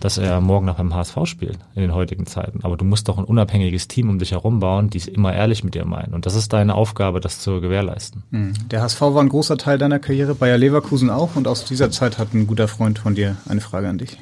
dass 0.00 0.18
er 0.18 0.42
morgen 0.42 0.66
noch 0.66 0.76
beim 0.76 0.94
HSV 0.94 1.16
spielt 1.24 1.58
in 1.74 1.80
den 1.80 1.94
heutigen 1.94 2.26
Zeiten. 2.26 2.60
Aber 2.62 2.76
du 2.76 2.84
musst 2.84 3.08
doch 3.08 3.16
ein 3.16 3.24
unabhängiges 3.24 3.88
Team 3.88 4.10
um 4.10 4.18
dich 4.18 4.32
herum 4.32 4.60
bauen, 4.60 4.90
die 4.90 4.98
es 4.98 5.08
immer 5.08 5.34
ehrlich 5.34 5.64
mit 5.64 5.74
dir 5.74 5.86
meinen. 5.86 6.12
Und 6.12 6.26
das 6.26 6.34
ist 6.34 6.52
deine 6.52 6.74
Aufgabe, 6.74 7.20
das 7.20 7.40
zu 7.40 7.62
gewährleisten. 7.62 8.22
Hm. 8.32 8.52
Der 8.70 8.82
HSV 8.82 9.00
war 9.00 9.22
ein 9.22 9.30
großer 9.30 9.56
Teil 9.56 9.78
deiner 9.78 9.98
Karriere, 9.98 10.34
Bayer 10.34 10.58
Leverkusen 10.58 11.08
auch. 11.08 11.36
Und 11.36 11.48
aus 11.48 11.64
dieser 11.64 11.90
Zeit 11.90 12.18
hat 12.18 12.34
ein 12.34 12.46
guter 12.46 12.68
Freund 12.68 12.98
von 12.98 13.14
dir 13.14 13.38
eine 13.48 13.62
Frage 13.62 13.88
an 13.88 13.96
dich. 13.96 14.18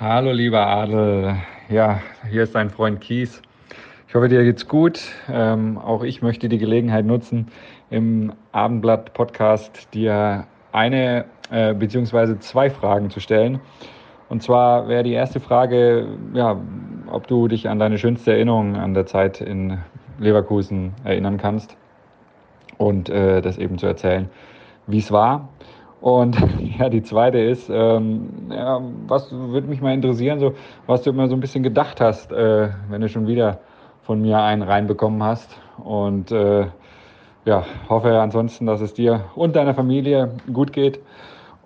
Hallo 0.00 0.32
lieber 0.32 0.66
Adel, 0.66 1.36
ja, 1.68 2.00
hier 2.28 2.42
ist 2.42 2.56
dein 2.56 2.70
Freund 2.70 3.00
Kies. 3.00 3.40
Ich 4.08 4.14
hoffe, 4.16 4.28
dir 4.28 4.42
geht's 4.42 4.66
gut. 4.66 5.00
Ähm, 5.28 5.78
auch 5.78 6.02
ich 6.02 6.20
möchte 6.20 6.48
die 6.48 6.58
Gelegenheit 6.58 7.06
nutzen, 7.06 7.46
im 7.90 8.32
Abendblatt-Podcast 8.50 9.94
dir 9.94 10.48
eine 10.72 11.26
äh, 11.50 11.74
beziehungsweise 11.74 12.38
zwei 12.38 12.70
Fragen 12.70 13.10
zu 13.10 13.20
stellen. 13.20 13.60
Und 14.28 14.42
zwar 14.42 14.88
wäre 14.88 15.02
die 15.02 15.12
erste 15.12 15.40
Frage, 15.40 16.08
ja, 16.32 16.60
ob 17.10 17.26
du 17.26 17.48
dich 17.48 17.68
an 17.68 17.78
deine 17.78 17.98
schönste 17.98 18.32
Erinnerung 18.32 18.76
an 18.76 18.94
der 18.94 19.06
Zeit 19.06 19.40
in 19.40 19.78
Leverkusen 20.18 20.94
erinnern 21.04 21.36
kannst 21.36 21.76
und 22.78 23.08
äh, 23.08 23.42
das 23.42 23.58
eben 23.58 23.78
zu 23.78 23.86
erzählen, 23.86 24.30
wie 24.86 24.98
es 24.98 25.12
war. 25.12 25.48
Und 26.00 26.36
ja, 26.78 26.88
die 26.88 27.02
zweite 27.02 27.38
ist, 27.38 27.70
ähm, 27.70 28.28
ja, 28.50 28.80
was 29.06 29.30
würde 29.32 29.68
mich 29.68 29.80
mal 29.80 29.94
interessieren, 29.94 30.38
so, 30.38 30.54
was 30.86 31.02
du 31.02 31.10
immer 31.10 31.28
so 31.28 31.34
ein 31.34 31.40
bisschen 31.40 31.62
gedacht 31.62 32.00
hast, 32.00 32.32
äh, 32.32 32.70
wenn 32.88 33.00
du 33.00 33.08
schon 33.08 33.26
wieder 33.26 33.60
von 34.02 34.20
mir 34.20 34.38
einen 34.38 34.62
reinbekommen 34.62 35.22
hast. 35.22 35.60
Und 35.82 36.30
äh, 36.32 36.66
ja, 37.44 37.64
hoffe 37.88 38.18
ansonsten, 38.18 38.66
dass 38.66 38.80
es 38.80 38.94
dir 38.94 39.24
und 39.34 39.56
deiner 39.56 39.74
Familie 39.74 40.30
gut 40.52 40.72
geht 40.72 41.00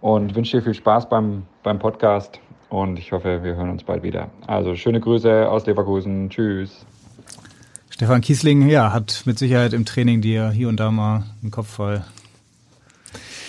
und 0.00 0.34
wünsche 0.34 0.58
dir 0.58 0.62
viel 0.62 0.74
Spaß 0.74 1.08
beim, 1.08 1.44
beim 1.62 1.78
Podcast. 1.78 2.40
Und 2.70 2.98
ich 2.98 3.12
hoffe, 3.12 3.42
wir 3.42 3.56
hören 3.56 3.70
uns 3.70 3.82
bald 3.82 4.02
wieder. 4.02 4.28
Also 4.46 4.74
schöne 4.74 5.00
Grüße 5.00 5.48
aus 5.48 5.66
Leverkusen. 5.66 6.28
Tschüss. 6.28 6.84
Stefan 7.88 8.20
Kiesling, 8.20 8.68
ja, 8.68 8.92
hat 8.92 9.22
mit 9.24 9.38
Sicherheit 9.38 9.72
im 9.72 9.84
Training 9.84 10.20
dir 10.20 10.50
hier 10.50 10.68
und 10.68 10.78
da 10.78 10.90
mal 10.90 11.24
einen 11.42 11.50
Kopf 11.50 11.68
voll 11.68 12.04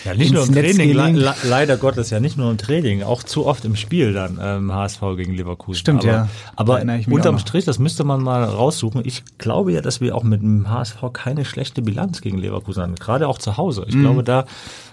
ja, 0.06 0.14
nicht 0.14 0.34
nur 0.34 0.44
im 0.44 0.54
Training, 0.54 1.16
le 1.16 1.34
leider 1.44 1.78
Gottes, 1.78 2.10
ja 2.10 2.20
nicht 2.20 2.38
nur 2.38 2.50
im 2.52 2.58
Training, 2.58 3.04
auch 3.04 3.24
zu 3.24 3.46
oft 3.46 3.66
im 3.66 3.76
Spiel 3.76 4.14
dann 4.14 4.40
ähm, 4.42 4.74
HSV 4.74 5.02
gegen 5.18 5.34
Leverkusen. 5.34 5.80
Stimmt, 5.80 6.04
aber, 6.04 6.12
ja. 6.12 6.30
Aber 6.56 6.82
unterm 7.10 7.40
Strich, 7.40 7.66
das 7.66 7.80
müsste 7.80 8.04
man 8.04 8.22
mal 8.22 8.44
raussuchen. 8.44 9.02
Ich 9.06 9.24
glaube 9.38 9.72
ja, 9.72 9.82
dass 9.82 10.02
wir 10.02 10.16
auch 10.16 10.24
mit 10.24 10.42
dem 10.42 10.70
HSV 10.70 10.98
keine 11.14 11.46
schlechte 11.46 11.82
Bilanz 11.82 12.22
gegen 12.22 12.38
Leverkusen 12.38 12.84
haben, 12.84 12.96
gerade 12.96 13.28
auch 13.28 13.38
zu 13.38 13.58
Hause. 13.58 13.86
Ich 13.88 13.96
mhm. 13.96 14.02
glaube, 14.02 14.24
da 14.24 14.46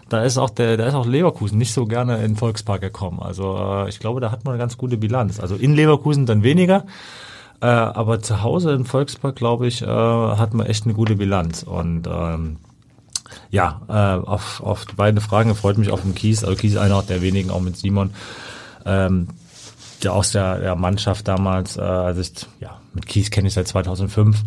da 0.08 0.22
ist 0.22 0.38
auch 0.38 0.50
der, 0.50 0.76
da 0.76 0.86
ist 0.86 0.94
auch 0.94 1.06
Leverkusen 1.06 1.58
nicht 1.58 1.72
so 1.72 1.86
gerne 1.86 2.16
in 2.16 2.32
den 2.32 2.36
Volkspark 2.36 2.80
gekommen. 2.80 3.20
Also 3.20 3.56
äh, 3.58 3.88
ich 3.88 3.98
glaube, 3.98 4.20
da 4.20 4.30
hat 4.30 4.44
man 4.44 4.54
eine 4.54 4.60
ganz 4.60 4.78
gute 4.78 4.96
Bilanz. 4.96 5.40
Also 5.40 5.56
in 5.56 5.74
Leverkusen 5.74 6.26
dann 6.26 6.42
weniger. 6.42 6.84
Äh, 7.60 7.66
aber 7.66 8.20
zu 8.20 8.42
Hause 8.42 8.72
im 8.72 8.84
Volkspark, 8.84 9.34
glaube 9.34 9.66
ich, 9.66 9.82
äh, 9.82 9.86
hat 9.86 10.54
man 10.54 10.66
echt 10.66 10.84
eine 10.84 10.94
gute 10.94 11.16
Bilanz. 11.16 11.62
Und 11.62 12.06
ähm, 12.06 12.58
ja, 13.50 13.80
äh, 13.88 14.26
auf, 14.26 14.62
auf 14.62 14.86
beide 14.96 15.20
Fragen 15.20 15.54
freut 15.54 15.78
mich 15.78 15.90
auf 15.90 16.02
den 16.02 16.14
Kies. 16.14 16.44
Also 16.44 16.56
Kies 16.56 16.76
einer 16.76 17.02
der 17.02 17.22
wenigen, 17.22 17.50
auch 17.50 17.60
mit 17.60 17.76
Simon, 17.76 18.10
ähm, 18.84 19.28
der 20.02 20.12
aus 20.12 20.32
der, 20.32 20.58
der 20.58 20.76
Mannschaft 20.76 21.26
damals, 21.28 21.76
äh, 21.76 21.80
also 21.80 22.20
ich, 22.20 22.32
ja, 22.60 22.80
mit 22.92 23.06
Kies 23.06 23.30
kenne 23.30 23.48
ich 23.48 23.54
seit 23.54 23.68
2005 23.68 24.42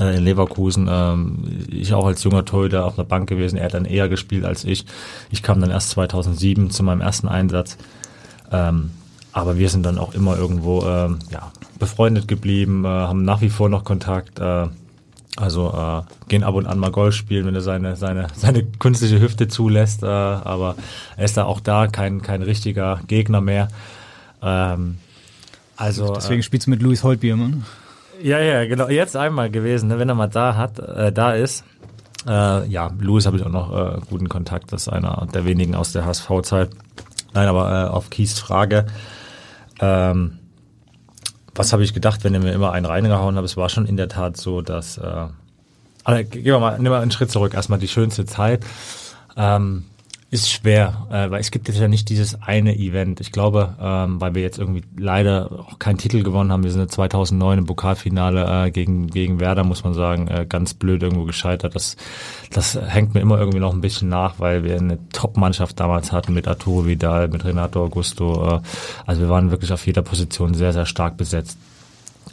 äh, 0.00 0.16
in 0.16 0.24
Leverkusen. 0.24 0.88
Ähm, 0.90 1.66
ich 1.70 1.92
auch 1.94 2.06
als 2.06 2.22
junger 2.22 2.44
Torhüter 2.44 2.84
auf 2.84 2.96
der 2.96 3.04
Bank 3.04 3.28
gewesen. 3.28 3.56
Er 3.56 3.66
hat 3.66 3.74
dann 3.74 3.84
eher 3.84 4.08
gespielt 4.08 4.44
als 4.44 4.64
ich. 4.64 4.86
Ich 5.30 5.42
kam 5.42 5.60
dann 5.60 5.70
erst 5.70 5.90
2007 5.90 6.70
zu 6.70 6.82
meinem 6.82 7.00
ersten 7.00 7.28
Einsatz. 7.28 7.76
Ähm, 8.50 8.90
aber 9.32 9.58
wir 9.58 9.68
sind 9.68 9.84
dann 9.84 9.98
auch 9.98 10.14
immer 10.14 10.36
irgendwo 10.36 10.82
ähm, 10.84 11.18
ja, 11.30 11.52
befreundet 11.78 12.28
geblieben, 12.28 12.84
äh, 12.84 12.88
haben 12.88 13.24
nach 13.24 13.40
wie 13.40 13.50
vor 13.50 13.68
noch 13.68 13.84
Kontakt. 13.84 14.38
Äh, 14.38 14.68
also 15.36 15.72
äh, 15.72 16.28
gehen 16.28 16.42
ab 16.42 16.54
und 16.54 16.66
an 16.66 16.78
mal 16.78 16.90
Golf 16.90 17.14
spielen, 17.14 17.46
wenn 17.46 17.54
er 17.54 17.60
seine, 17.60 17.96
seine, 17.96 18.28
seine 18.34 18.64
künstliche 18.64 19.20
Hüfte 19.20 19.48
zulässt. 19.48 20.02
Äh, 20.02 20.06
aber 20.06 20.76
er 21.16 21.24
ist 21.24 21.36
da 21.36 21.44
auch 21.44 21.60
da 21.60 21.86
kein, 21.86 22.22
kein 22.22 22.42
richtiger 22.42 23.00
Gegner 23.06 23.40
mehr. 23.40 23.68
Ähm, 24.42 24.98
also, 25.76 26.14
Deswegen 26.14 26.40
äh, 26.40 26.42
spielst 26.42 26.66
du 26.66 26.70
mit 26.70 26.82
Louis 26.82 27.02
Holtbier, 27.04 27.36
Mann. 27.36 27.64
Ja, 28.20 28.40
ja, 28.40 28.66
genau. 28.66 28.88
Jetzt 28.88 29.16
einmal 29.16 29.48
gewesen, 29.50 29.88
ne, 29.88 29.98
wenn 29.98 30.08
er 30.08 30.16
mal 30.16 30.26
da 30.26 30.56
hat, 30.56 30.78
äh, 30.80 31.12
da 31.12 31.34
ist. 31.34 31.64
Äh, 32.26 32.66
ja, 32.66 32.90
Louis 32.98 33.26
habe 33.26 33.36
ich 33.36 33.44
auch 33.44 33.50
noch 33.50 33.72
äh, 33.72 34.00
guten 34.10 34.28
Kontakt. 34.28 34.72
Das 34.72 34.82
ist 34.82 34.88
einer 34.88 35.28
der 35.32 35.44
wenigen 35.44 35.76
aus 35.76 35.92
der 35.92 36.04
HSV-Zeit. 36.04 36.70
Nein, 37.32 37.46
aber 37.46 37.70
äh, 37.70 37.88
auf 37.88 38.10
Kies 38.10 38.40
Frage. 38.40 38.86
Ähm, 39.80 40.38
was 41.58 41.72
habe 41.72 41.82
ich 41.82 41.92
gedacht, 41.92 42.24
wenn 42.24 42.34
er 42.34 42.40
mir 42.40 42.52
immer 42.52 42.72
einen 42.72 42.86
reingehauen 42.86 43.36
hat? 43.36 43.44
Es 43.44 43.56
war 43.56 43.68
schon 43.68 43.86
in 43.86 43.96
der 43.96 44.08
Tat 44.08 44.36
so, 44.36 44.62
dass. 44.62 44.98
Äh, 44.98 45.26
aber 46.04 46.24
gehen 46.24 46.44
wir 46.44 46.58
mal, 46.58 46.76
nehmen 46.78 46.90
wir 46.90 47.00
einen 47.00 47.10
Schritt 47.10 47.30
zurück. 47.30 47.52
Erstmal 47.54 47.78
die 47.78 47.88
schönste 47.88 48.24
Zeit. 48.24 48.64
Ähm, 49.36 49.84
ist 50.30 50.50
schwer, 50.50 51.06
äh, 51.10 51.30
weil 51.30 51.40
es 51.40 51.50
gibt 51.50 51.68
jetzt 51.68 51.80
ja 51.80 51.88
nicht 51.88 52.10
dieses 52.10 52.42
eine 52.42 52.76
Event. 52.76 53.18
Ich 53.20 53.32
glaube, 53.32 53.76
ähm, 53.80 54.20
weil 54.20 54.34
wir 54.34 54.42
jetzt 54.42 54.58
irgendwie 54.58 54.82
leider 54.94 55.50
auch 55.66 55.78
keinen 55.78 55.96
Titel 55.96 56.22
gewonnen 56.22 56.52
haben. 56.52 56.64
Wir 56.64 56.70
sind 56.70 56.92
2009 56.92 57.60
im 57.60 57.64
Pokalfinale 57.66 58.66
äh, 58.66 58.70
gegen 58.70 59.06
gegen 59.06 59.40
Werder, 59.40 59.64
muss 59.64 59.84
man 59.84 59.94
sagen, 59.94 60.28
äh, 60.28 60.44
ganz 60.46 60.74
blöd 60.74 61.02
irgendwo 61.02 61.24
gescheitert. 61.24 61.74
Das 61.74 61.96
das 62.52 62.78
hängt 62.78 63.14
mir 63.14 63.20
immer 63.20 63.38
irgendwie 63.38 63.58
noch 63.58 63.72
ein 63.72 63.80
bisschen 63.80 64.10
nach, 64.10 64.34
weil 64.38 64.64
wir 64.64 64.76
eine 64.76 64.98
Top-Mannschaft 65.12 65.80
damals 65.80 66.12
hatten 66.12 66.34
mit 66.34 66.46
Arturo 66.46 66.86
Vidal, 66.86 67.28
mit 67.28 67.46
Renato 67.46 67.82
Augusto. 67.82 68.56
Äh, 68.56 68.60
also 69.06 69.22
wir 69.22 69.30
waren 69.30 69.50
wirklich 69.50 69.72
auf 69.72 69.86
jeder 69.86 70.02
Position 70.02 70.52
sehr 70.52 70.74
sehr 70.74 70.84
stark 70.84 71.16
besetzt 71.16 71.56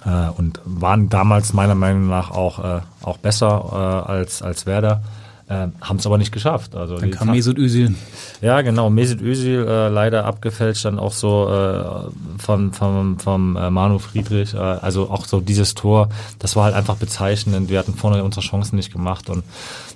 äh, 0.03 0.27
und 0.35 0.59
waren 0.65 1.07
damals 1.07 1.53
meiner 1.53 1.75
Meinung 1.75 2.09
nach 2.09 2.31
auch 2.31 2.59
äh, 2.59 2.81
auch 3.03 3.17
besser 3.19 3.69
äh, 3.71 4.11
als 4.11 4.41
als 4.41 4.65
Werder. 4.65 5.01
Äh, 5.47 5.67
haben 5.79 5.97
es 5.97 6.07
aber 6.07 6.17
nicht 6.17 6.31
geschafft. 6.31 6.75
Also 6.75 6.97
dann 6.97 7.11
kam 7.11 7.29
Mesut 7.29 7.59
Özil. 7.59 7.93
Ja, 8.41 8.61
genau. 8.61 8.89
Mesut 8.89 9.21
Özil 9.21 9.63
äh, 9.67 9.89
leider 9.89 10.25
abgefälscht, 10.25 10.85
dann 10.85 10.97
auch 10.97 11.13
so 11.13 11.47
äh, 11.47 12.41
vom, 12.41 12.73
vom, 12.73 13.19
vom 13.19 13.55
äh, 13.55 13.69
Manu 13.69 13.99
Friedrich. 13.99 14.55
Äh, 14.55 14.57
also 14.57 15.11
auch 15.11 15.25
so 15.25 15.41
dieses 15.41 15.75
Tor, 15.75 16.09
das 16.39 16.55
war 16.55 16.63
halt 16.63 16.73
einfach 16.73 16.95
bezeichnend. 16.95 17.69
Wir 17.69 17.77
hatten 17.77 17.93
vorne 17.93 18.23
unsere 18.23 18.43
Chancen 18.43 18.75
nicht 18.75 18.91
gemacht 18.91 19.29
und 19.29 19.43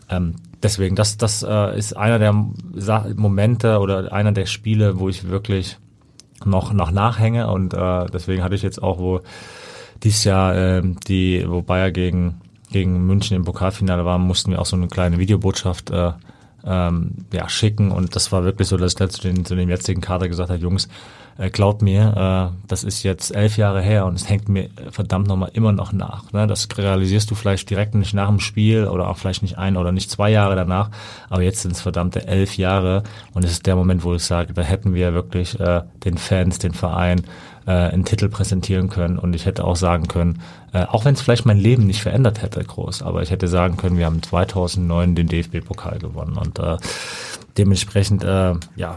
ähm, 0.10 0.36
deswegen, 0.62 0.96
das, 0.96 1.18
das 1.18 1.42
äh, 1.42 1.78
ist 1.78 1.98
einer 1.98 2.20
der 2.20 2.34
Momente 3.16 3.80
oder 3.80 4.14
einer 4.14 4.32
der 4.32 4.46
Spiele, 4.46 5.00
wo 5.00 5.10
ich 5.10 5.30
wirklich 5.30 5.78
noch, 6.46 6.74
noch 6.74 6.92
nachhänge 6.92 7.50
und 7.50 7.74
äh, 7.74 8.06
deswegen 8.14 8.44
hatte 8.44 8.54
ich 8.54 8.62
jetzt 8.62 8.84
auch, 8.84 9.00
wo 9.00 9.22
dieses 10.04 10.24
Jahr 10.24 10.56
äh, 10.56 10.84
die, 11.08 11.44
wo 11.48 11.64
Bayer 11.64 11.92
gegen 11.92 12.40
gegen 12.72 13.06
München 13.06 13.36
im 13.36 13.46
Pokalfinale 13.46 14.06
waren, 14.06 14.22
mussten 14.22 14.52
wir 14.52 14.60
auch 14.60 14.66
so 14.66 14.76
eine 14.76 14.88
kleine 14.88 15.18
Videobotschaft 15.18 15.90
äh, 15.90 16.12
ähm, 16.66 17.12
ja, 17.32 17.50
schicken. 17.50 17.92
Und 17.92 18.16
das 18.16 18.32
war 18.32 18.44
wirklich 18.44 18.68
so, 18.68 18.78
dass 18.78 18.94
ich 18.94 19.10
zu, 19.10 19.22
den, 19.22 19.46
zu 19.46 19.56
dem 19.56 19.70
jetzigen 19.70 20.02
Kader 20.02 20.28
gesagt 20.28 20.50
habe, 20.50 20.60
Jungs, 20.60 20.88
äh, 21.40 21.50
glaubt 21.50 21.82
mir, 21.82 22.52
äh, 22.54 22.68
das 22.68 22.84
ist 22.84 23.04
jetzt 23.04 23.34
elf 23.34 23.56
Jahre 23.58 23.82
her 23.82 24.06
und 24.06 24.16
es 24.16 24.30
hängt 24.30 24.50
mir 24.50 24.70
verdammt 24.92 25.28
nochmal 25.28 25.52
immer 25.54 25.72
noch 25.72 25.94
nach. 25.94 26.32
Ne? 26.34 26.48
Das 26.48 26.68
realisierst 26.78 27.32
du 27.32 27.36
vielleicht 27.36 27.70
direkt 27.70 27.96
nicht 27.96 28.14
nach 28.14 28.28
dem 28.28 28.42
Spiel 28.42 28.86
oder 28.88 29.08
auch 29.08 29.18
vielleicht 29.18 29.42
nicht 29.42 29.58
ein 29.58 29.78
oder 29.78 29.94
nicht 29.94 30.12
zwei 30.12 30.30
Jahre 30.30 30.58
danach, 30.58 30.90
aber 31.30 31.42
jetzt 31.42 31.62
sind 31.62 31.72
es 31.72 31.82
verdammte 31.82 32.28
elf 32.28 32.58
Jahre 32.58 33.04
und 33.34 33.46
es 33.46 33.52
ist 33.52 33.66
der 33.66 33.78
Moment, 33.78 34.04
wo 34.04 34.14
ich 34.14 34.24
sage, 34.24 34.54
da 34.54 34.62
hätten 34.62 34.94
wir 34.94 35.14
wirklich 35.14 35.58
äh, 35.60 35.84
den 36.04 36.18
Fans, 36.18 36.60
den 36.60 36.74
Verein, 36.74 37.24
äh, 37.70 37.92
einen 37.94 38.04
Titel 38.04 38.30
präsentieren 38.30 38.90
können 38.90 39.20
und 39.20 39.36
ich 39.36 39.46
hätte 39.46 39.64
auch 39.64 39.76
sagen 39.76 40.08
können, 40.08 40.42
äh, 40.74 40.86
auch 40.86 41.06
wenn 41.06 41.14
es 41.14 41.22
vielleicht 41.22 41.46
mein 41.46 41.60
Leben 41.60 41.86
nicht 41.86 42.02
verändert 42.02 42.42
hätte 42.42 42.64
groß, 42.64 43.04
aber 43.04 43.22
ich 43.22 43.30
hätte 43.30 43.48
sagen 43.48 43.78
können, 43.78 43.98
wir 43.98 44.08
haben 44.08 44.24
2009 44.24 45.14
den 45.14 45.28
DFB-Pokal 45.28 46.00
gewonnen 46.00 46.36
und 46.36 46.58
äh, 46.58 46.78
dementsprechend 47.60 48.24
äh, 48.24 48.56
ja 48.76 48.96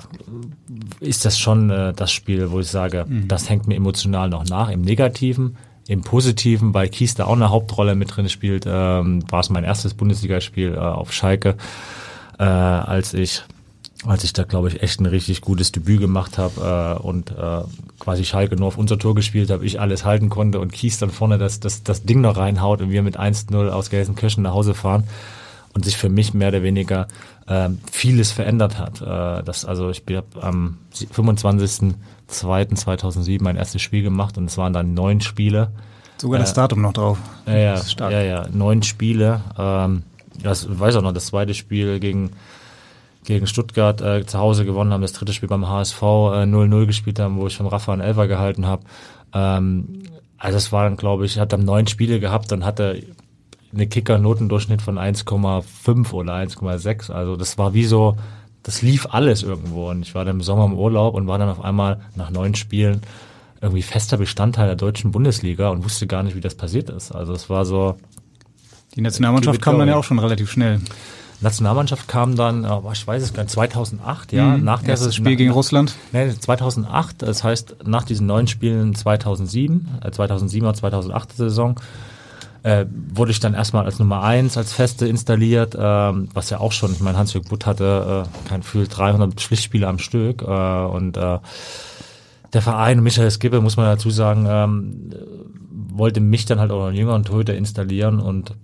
ist 1.01 1.27
das 1.27 1.39
schon 1.39 1.68
äh, 1.68 1.93
das 1.93 2.12
Spiel, 2.12 2.51
wo 2.51 2.61
ich 2.61 2.68
sage, 2.68 3.05
mhm. 3.07 3.29
das 3.29 3.51
hängt 3.51 3.68
mir 3.68 3.77
emotional 3.77 4.31
noch 4.31 4.49
nach 4.49 4.70
im 4.70 4.81
Negativen. 4.81 5.57
Im 5.89 6.03
Positiven, 6.03 6.73
weil 6.75 6.89
Kies 6.89 7.16
da 7.16 7.25
auch 7.25 7.33
eine 7.33 7.51
Hauptrolle 7.51 7.97
mit 7.97 8.16
drin 8.16 8.29
spielt, 8.29 8.66
ähm, 8.68 9.25
war 9.29 9.41
es 9.41 9.51
mein 9.51 9.64
erstes 9.64 9.95
Bundesligaspiel 9.95 10.75
äh, 10.75 10.79
auf 10.79 11.12
Schalke, 11.12 11.57
äh, 12.39 12.45
als 12.45 13.14
ich 13.14 13.43
als 14.07 14.24
ich 14.24 14.32
da, 14.32 14.44
glaube 14.44 14.68
ich, 14.68 14.82
echt 14.82 15.00
ein 15.00 15.07
richtig 15.07 15.40
gutes 15.42 15.72
Debüt 15.72 16.00
gemacht 16.00 16.38
habe 16.38 16.98
äh, 17.00 17.03
und 17.03 17.30
äh, 17.30 17.62
quasi 17.98 18.24
Schalke 18.24 18.57
nur 18.57 18.68
auf 18.68 18.78
unser 18.78 18.98
Tor 18.98 19.14
gespielt 19.14 19.50
habe, 19.50 19.64
ich 19.64 19.80
alles 19.80 20.05
halten 20.05 20.28
konnte 20.28 20.61
und 20.61 20.72
Kies 20.72 20.98
dann 20.98 21.11
vorne 21.11 21.38
das, 21.38 21.61
das, 21.61 21.84
das 21.84 22.03
Ding 22.03 22.20
noch 22.20 22.36
reinhaut 22.36 22.80
und 22.80 22.90
wir 22.90 23.03
mit 23.03 23.16
1-0 23.18 23.68
aus 23.68 23.90
Gelsenkirchen 23.90 24.42
nach 24.42 24.55
Hause 24.55 24.74
fahren 24.74 25.05
und 25.74 25.84
sich 25.84 25.96
für 25.96 26.09
mich 26.09 26.34
mehr 26.34 26.48
oder 26.48 26.64
weniger 26.64 27.07
äh, 27.46 27.68
vieles 27.90 28.30
verändert 28.32 28.78
hat. 28.78 29.00
Äh, 29.00 29.44
das, 29.44 29.64
also 29.64 29.88
ich 29.90 30.03
habe 30.11 30.26
am 30.40 30.78
25.02.2007 30.94 33.40
mein 33.42 33.57
erstes 33.57 33.82
Spiel 33.82 34.03
gemacht 34.03 34.36
und 34.36 34.46
es 34.46 34.59
waren 34.59 34.72
dann 34.72 34.94
neun 34.94 35.20
Spiele. 35.20 35.70
Sogar 36.18 36.40
das 36.40 36.50
äh, 36.53 36.57
Datum 36.57 36.82
noch 36.82 36.92
drauf. 36.92 37.18
Ja, 37.46 37.57
ja, 37.57 37.80
ja, 38.11 38.22
ja, 38.22 38.48
neun 38.53 38.82
Spiele. 38.82 39.42
Ähm, 39.57 40.03
das 40.42 40.66
weiß 40.68 40.96
auch 40.96 41.03
noch, 41.03 41.12
das 41.12 41.26
zweite 41.26 41.55
Spiel 41.55 42.00
gegen 42.00 42.32
gegen 43.25 43.47
Stuttgart 43.47 44.01
äh, 44.01 44.27
zu 44.27 44.39
Hause 44.39 44.64
gewonnen 44.64 44.93
haben, 44.93 45.03
das 45.03 45.12
dritte 45.12 45.33
Spiel 45.33 45.49
beim 45.49 45.68
HSV 45.68 46.03
0-0 46.03 46.83
äh, 46.83 46.87
gespielt 46.87 47.18
haben, 47.18 47.37
wo 47.37 47.47
ich 47.47 47.57
von 47.57 47.66
Rafa 47.66 47.93
einen 47.93 48.03
Elfer 48.03 48.27
gehalten 48.27 48.66
habe. 48.66 48.83
Ähm, 49.33 50.03
also 50.39 50.57
das 50.57 50.73
war 50.73 50.85
dann, 50.85 50.97
glaube 50.97 51.25
ich, 51.25 51.39
hat 51.39 51.53
dann 51.53 51.64
neun 51.64 51.87
Spiele 51.87 52.18
gehabt, 52.18 52.51
dann 52.51 52.64
hatte 52.64 53.03
eine 53.73 53.87
Kicker-Notendurchschnitt 53.87 54.83
von 54.83 54.99
1,5 54.99 56.12
oder 56.12 56.35
1,6. 56.35 57.11
Also 57.11 57.37
das 57.37 57.59
war 57.59 57.75
wie 57.75 57.85
so, 57.85 58.16
das 58.62 58.83
lief 58.83 59.07
alles 59.11 59.43
irgendwo. 59.43 59.91
Und 59.91 60.03
ich 60.03 60.14
war 60.14 60.25
dann 60.25 60.37
im 60.37 60.43
Sommer 60.43 60.64
im 60.66 60.75
Urlaub 60.75 61.14
und 61.14 61.27
war 61.27 61.39
dann 61.39 61.49
auf 61.49 61.64
einmal 61.64 62.01
nach 62.16 62.31
neun 62.31 62.55
Spielen 62.55 63.03
irgendwie 63.61 63.83
fester 63.83 64.16
Bestandteil 64.16 64.66
der 64.66 64.77
deutschen 64.77 65.12
Bundesliga 65.12 65.68
und 65.68 65.85
wusste 65.85 66.07
gar 66.07 66.23
nicht, 66.23 66.37
wie 66.37 66.41
das 66.41 66.57
passiert 66.57 66.91
ist. 66.91 67.12
Also 67.12 67.33
es 67.33 67.49
war 67.49 67.64
so. 67.64 67.97
Die 68.97 69.01
Nationalmannschaft 69.01 69.62
kam 69.62 69.79
dann 69.79 69.89
ja 69.89 69.97
auch 69.97 70.05
schon 70.05 70.18
relativ 70.18 70.51
schnell. 70.51 70.81
Nationalmannschaft 71.43 72.09
kam 72.09 72.36
dann, 72.36 72.64
oh, 72.64 72.88
ich 72.93 73.07
weiß 73.07 73.22
es 73.22 73.34
gar 73.34 73.43
nicht, 73.43 73.53
2008, 73.53 74.32
ja, 74.32 74.57
mhm, 74.57 74.64
nach 74.64 74.82
der 74.82 74.97
Spiel 74.97 75.36
gegen 75.36 75.53
Russland. 75.53 75.95
Nee, 76.12 76.30
2008, 76.30 77.22
das 77.22 77.45
heißt 77.45 77.76
nach 77.84 78.05
diesen 78.05 78.26
neun 78.26 78.47
Spielen 78.47 78.95
2007, 78.95 79.99
äh, 80.03 80.09
2007er, 80.09 80.74
2008 80.74 81.36
Saison, 81.36 81.80
äh, 82.62 82.86
wurde 83.12 83.32
ich 83.32 83.40
dann 83.40 83.55
erstmal 83.55 83.84
als 83.84 83.99
Nummer 83.99 84.22
eins 84.22 84.57
als 84.57 84.72
Feste 84.72 85.09
installiert, 85.09 85.76
ähm, 85.78 86.28
was 86.32 86.51
ja 86.51 86.61
auch 86.61 86.72
schon, 86.72 86.93
ich 86.93 87.01
meine, 87.01 87.18
Hans-Jörg 87.18 87.47
Butt 87.49 87.66
hatte 87.66 88.24
äh, 88.26 88.49
kein 88.49 88.61
Gefühl 88.61 88.86
300 88.86 89.34
Pflichtspiele 89.34 89.86
am 89.86 89.99
Stück 89.99 90.43
äh, 90.43 90.45
und 90.47 91.16
äh, 91.16 91.38
der 92.53 92.62
Verein, 92.62 93.03
Michael 93.03 93.30
Skibbe, 93.30 93.61
muss 93.61 93.76
man 93.76 93.86
dazu 93.86 94.11
sagen, 94.11 94.47
ähm, 94.49 95.11
wollte 95.70 96.20
mich 96.20 96.45
dann 96.45 96.61
halt 96.61 96.70
auch 96.70 96.86
einen 96.86 96.97
jüngeren 96.97 97.24
Torhüter 97.24 97.55
installieren 97.55 98.20
und 98.20 98.55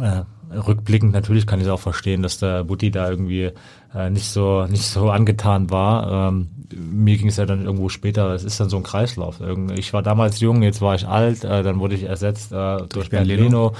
äh, 0.00 0.22
rückblickend 0.54 1.12
natürlich 1.12 1.46
kann 1.46 1.60
ich 1.60 1.68
auch 1.68 1.80
verstehen, 1.80 2.22
dass 2.22 2.38
der 2.38 2.64
Butti 2.64 2.90
da 2.90 3.08
irgendwie 3.08 3.50
äh, 3.94 4.10
nicht 4.10 4.28
so 4.28 4.66
nicht 4.66 4.84
so 4.84 5.10
angetan 5.10 5.70
war. 5.70 6.30
Ähm, 6.30 6.48
mir 6.74 7.16
ging 7.16 7.28
es 7.28 7.36
ja 7.36 7.46
dann 7.46 7.64
irgendwo 7.64 7.88
später, 7.88 8.30
es 8.30 8.44
ist 8.44 8.58
dann 8.58 8.70
so 8.70 8.76
ein 8.76 8.82
Kreislauf. 8.82 9.40
Ich 9.76 9.92
war 9.92 10.02
damals 10.02 10.40
jung, 10.40 10.62
jetzt 10.62 10.80
war 10.80 10.94
ich 10.94 11.06
alt, 11.06 11.44
äh, 11.44 11.62
dann 11.62 11.80
wurde 11.80 11.94
ich 11.94 12.04
ersetzt 12.04 12.52
äh, 12.52 12.78
durch 12.88 13.10
Bernd 13.10 13.26
Leno. 13.26 13.74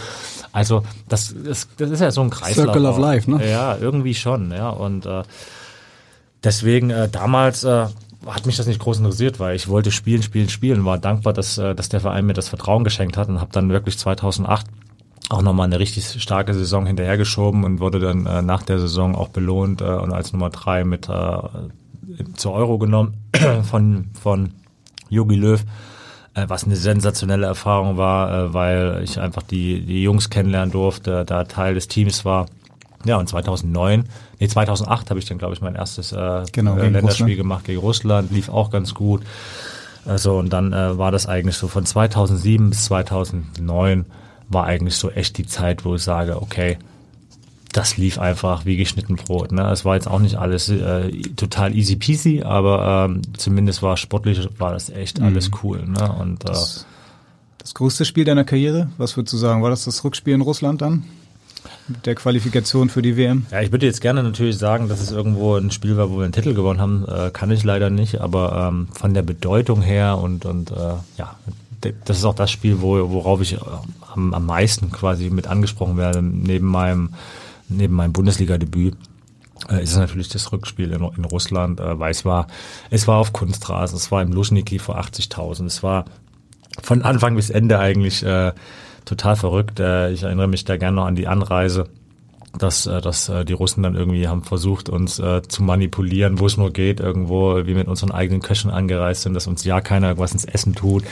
Also 0.53 0.83
das, 1.09 1.35
das, 1.45 1.68
das 1.77 1.91
ist 1.91 2.01
ja 2.01 2.11
so 2.11 2.20
ein 2.23 2.31
Kreislauf. 2.31 2.66
Circle 2.66 2.87
of 2.87 2.99
Life, 2.99 3.31
ne? 3.31 3.49
Ja, 3.49 3.77
irgendwie 3.77 4.14
schon, 4.14 4.51
ja. 4.51 4.68
Und 4.70 5.07
äh, 5.07 5.23
deswegen 6.45 6.91
äh, 6.91 7.09
damals 7.09 7.64
äh, 7.64 7.87
hat 8.27 8.47
mich 8.47 8.57
das 8.57 8.66
nicht 8.66 8.81
groß 8.81 8.99
interessiert, 8.99 9.41
weil 9.41 9.57
ich 9.57 9.68
wollte 9.68 9.91
spielen, 9.91 10.23
spielen, 10.23 10.49
spielen, 10.49 10.85
war 10.85 10.99
dankbar, 10.99 11.33
dass, 11.33 11.59
äh, 11.59 11.75
dass 11.75 11.89
der 11.89 12.01
Verein 12.01 12.27
mir 12.27 12.35
das 12.35 12.49
Vertrauen 12.49 12.85
geschenkt 12.85 13.16
hat 13.16 13.29
und 13.29 13.41
habe 13.41 13.53
dann 13.53 13.70
wirklich 13.70 13.99
2008 13.99 14.66
auch 15.33 15.43
nochmal 15.43 15.66
eine 15.66 15.78
richtig 15.78 16.22
starke 16.22 16.55
Saison 16.55 16.87
hinterhergeschoben 16.87 17.64
und 17.64 17.80
wurde 17.80 17.99
dann 17.99 18.26
äh, 18.26 18.43
nach 18.43 18.62
der 18.62 18.78
Saison 18.78 19.14
auch 19.14 19.28
belohnt 19.28 19.80
äh, 19.80 19.85
und 19.85 20.12
als 20.12 20.33
Nummer 20.33 20.51
drei 20.51 20.85
mit 20.85 21.09
äh, 21.09 21.39
zur 22.35 22.53
Euro 22.53 22.78
genommen 22.78 23.14
von 23.62 24.11
von 24.20 24.53
Jogi 25.09 25.37
Löw, 25.37 25.62
äh, 26.35 26.45
was 26.49 26.64
eine 26.64 26.76
sensationelle 26.76 27.47
Erfahrung 27.47 27.97
war, 27.97 28.33
äh, 28.33 28.55
weil 28.55 29.01
ich 29.03 29.18
einfach 29.18 29.43
die 29.43 29.80
die 29.80 30.03
Jungs 30.03 30.30
kennenlernen 30.30 30.70
durfte, 30.70 31.24
da 31.24 31.45
Teil 31.45 31.74
des 31.74 31.89
Teams 31.89 32.24
war. 32.24 32.47
Ja, 33.05 33.16
und 33.16 33.28
2009, 33.28 34.05
nee, 34.39 34.47
2008 34.47 35.11
habe 35.11 35.18
ich 35.18 35.26
dann, 35.26 35.39
glaube 35.39 35.55
ich, 35.55 35.61
mein 35.61 35.74
erstes 35.74 36.12
äh, 36.12 36.45
genau, 36.53 36.76
Länderspiel 36.76 37.05
Russland. 37.05 37.37
gemacht 37.37 37.64
gegen 37.64 37.80
Russland, 37.80 38.30
lief 38.30 38.49
auch 38.49 38.70
ganz 38.70 38.95
gut. 38.95 39.22
Also, 40.05 40.39
und 40.39 40.53
dann 40.53 40.72
äh, 40.72 40.99
war 40.99 41.11
das 41.11 41.26
eigentlich 41.26 41.57
so 41.57 41.66
von 41.66 41.85
2007 41.85 42.70
bis 42.70 42.85
2009 42.85 44.07
war 44.53 44.66
eigentlich 44.66 44.96
so 44.96 45.11
echt 45.11 45.38
die 45.38 45.46
Zeit, 45.46 45.84
wo 45.84 45.94
ich 45.94 46.03
sage, 46.03 46.40
okay, 46.40 46.78
das 47.72 47.96
lief 47.96 48.18
einfach 48.18 48.64
wie 48.66 48.76
geschnitten 48.76 49.16
Brot. 49.16 49.50
Ne? 49.50 49.68
Es 49.70 49.84
war 49.84 49.94
jetzt 49.94 50.07
auch 50.07 50.18
nicht 50.18 50.36
alles 50.36 50.68
äh, 50.68 51.11
total 51.36 51.74
easy 51.74 51.96
peasy, 51.96 52.42
aber 52.42 53.07
ähm, 53.11 53.22
zumindest 53.36 53.82
war 53.82 53.96
sportlich 53.96 54.46
war 54.59 54.72
das 54.72 54.90
echt 54.90 55.18
mhm. 55.18 55.26
alles 55.26 55.50
cool. 55.62 55.84
Ne? 55.86 56.12
Und 56.12 56.44
äh, 56.44 56.48
das, 56.48 56.86
das 57.59 57.74
größte 57.74 58.05
Spiel 58.05 58.24
deiner 58.24 58.44
Karriere, 58.44 58.90
was 58.98 59.16
würdest 59.16 59.32
du 59.32 59.38
sagen? 59.38 59.62
War 59.62 59.70
das 59.70 59.84
das 59.84 60.05
Rückspiel 60.05 60.34
in 60.34 60.42
Russland 60.42 60.82
dann? 60.82 61.05
Mit 61.88 62.07
der 62.07 62.14
Qualifikation 62.14 62.88
für 62.88 63.03
die 63.03 63.16
WM? 63.16 63.46
Ja, 63.50 63.61
ich 63.61 63.72
würde 63.72 63.86
jetzt 63.86 64.00
gerne 64.00 64.22
natürlich 64.22 64.59
sagen, 64.59 64.88
dass 64.88 65.00
es 65.00 65.12
irgendwo 65.12 65.57
ein 65.57 65.70
Spiel 65.70 65.96
war, 65.96 66.11
wo 66.11 66.18
wir 66.18 66.24
einen 66.24 66.32
Titel 66.32 66.55
gewonnen 66.55 66.80
haben. 66.80 67.05
Äh, 67.07 67.30
kann 67.30 67.50
ich 67.50 67.64
leider 67.64 67.88
nicht, 67.88 68.20
aber 68.20 68.68
ähm, 68.68 68.88
von 68.92 69.14
der 69.14 69.22
Bedeutung 69.22 69.80
her 69.80 70.18
und, 70.18 70.44
und 70.44 70.70
äh, 70.70 70.94
ja, 71.18 71.36
das 72.05 72.18
ist 72.18 72.24
auch 72.24 72.35
das 72.35 72.51
Spiel, 72.51 72.80
wo, 72.80 73.11
worauf 73.11 73.41
ich 73.41 73.55
äh, 73.55 73.61
am, 74.14 74.35
am 74.35 74.47
meisten 74.47 74.91
quasi 74.91 75.30
mit 75.30 75.47
angesprochen 75.47 75.97
werde, 75.97 76.22
neben 76.22 76.66
meinem, 76.66 77.11
neben 77.68 77.95
meinem 77.95 78.12
Bundesliga-Debüt 78.12 78.97
äh, 79.68 79.83
ist 79.83 79.97
natürlich 79.97 80.28
das 80.28 80.53
Rückspiel 80.53 80.93
in, 80.93 81.03
in 81.03 81.24
Russland, 81.24 81.80
äh, 81.80 81.99
weil 81.99 82.11
es 82.11 82.24
war, 82.24 82.47
es 82.91 83.07
war 83.09 83.18
auf 83.18 83.33
Kunstrasen, 83.33 83.97
es 83.97 84.11
war 84.11 84.22
im 84.22 84.33
Luschniki 84.33 84.78
vor 84.78 84.99
80.000, 84.99 85.66
es 85.66 85.83
war 85.83 86.05
von 86.83 87.03
Anfang 87.03 87.37
bis 87.37 87.51
Ende 87.51 87.78
eigentlich 87.78 88.22
äh, 88.22 88.53
total 89.05 89.37
verrückt. 89.37 89.80
Äh, 89.80 90.12
ich 90.12 90.22
erinnere 90.22 90.49
mich 90.49 90.64
da 90.64 90.76
gerne 90.76 90.97
noch 90.97 91.07
an 91.07 91.16
die 91.16 91.28
Anreise 91.28 91.89
dass, 92.59 92.86
äh, 92.86 93.00
dass 93.00 93.28
äh, 93.28 93.44
die 93.44 93.53
Russen 93.53 93.82
dann 93.82 93.94
irgendwie 93.94 94.28
haben 94.28 94.42
versucht, 94.42 94.88
uns 94.88 95.18
äh, 95.18 95.42
zu 95.42 95.62
manipulieren, 95.62 96.38
wo 96.38 96.46
es 96.46 96.57
nur 96.57 96.72
geht, 96.72 97.00
irgendwo, 97.00 97.66
wie 97.66 97.74
mit 97.74 97.88
unseren 97.88 98.11
eigenen 98.11 98.42
Köchen 98.42 98.70
angereist 98.70 99.22
sind, 99.22 99.34
dass 99.34 99.46
uns 99.46 99.64
ja 99.64 99.80
keiner 99.80 100.18
was 100.18 100.32
ins 100.32 100.44
Essen 100.44 100.74
tut. 100.74 101.05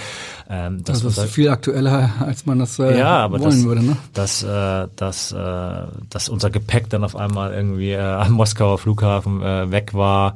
Ähm, 0.48 0.82
das 0.84 1.04
also 1.04 1.22
ist 1.22 1.32
viel 1.32 1.48
aktueller, 1.48 2.10
als 2.20 2.46
man 2.46 2.58
das 2.58 2.78
äh, 2.78 2.98
ja, 2.98 3.24
aber 3.24 3.40
wollen 3.40 3.50
das, 3.50 3.64
würde. 3.64 3.84
Ne? 3.84 3.96
Dass, 4.12 4.42
äh, 4.42 4.88
dass, 4.96 5.32
äh, 5.32 5.82
dass 6.10 6.28
unser 6.28 6.50
Gepäck 6.50 6.90
dann 6.90 7.04
auf 7.04 7.16
einmal 7.16 7.52
irgendwie 7.54 7.92
äh, 7.92 8.00
am 8.00 8.32
Moskauer 8.32 8.78
Flughafen 8.78 9.42
äh, 9.42 9.70
weg 9.70 9.94
war 9.94 10.34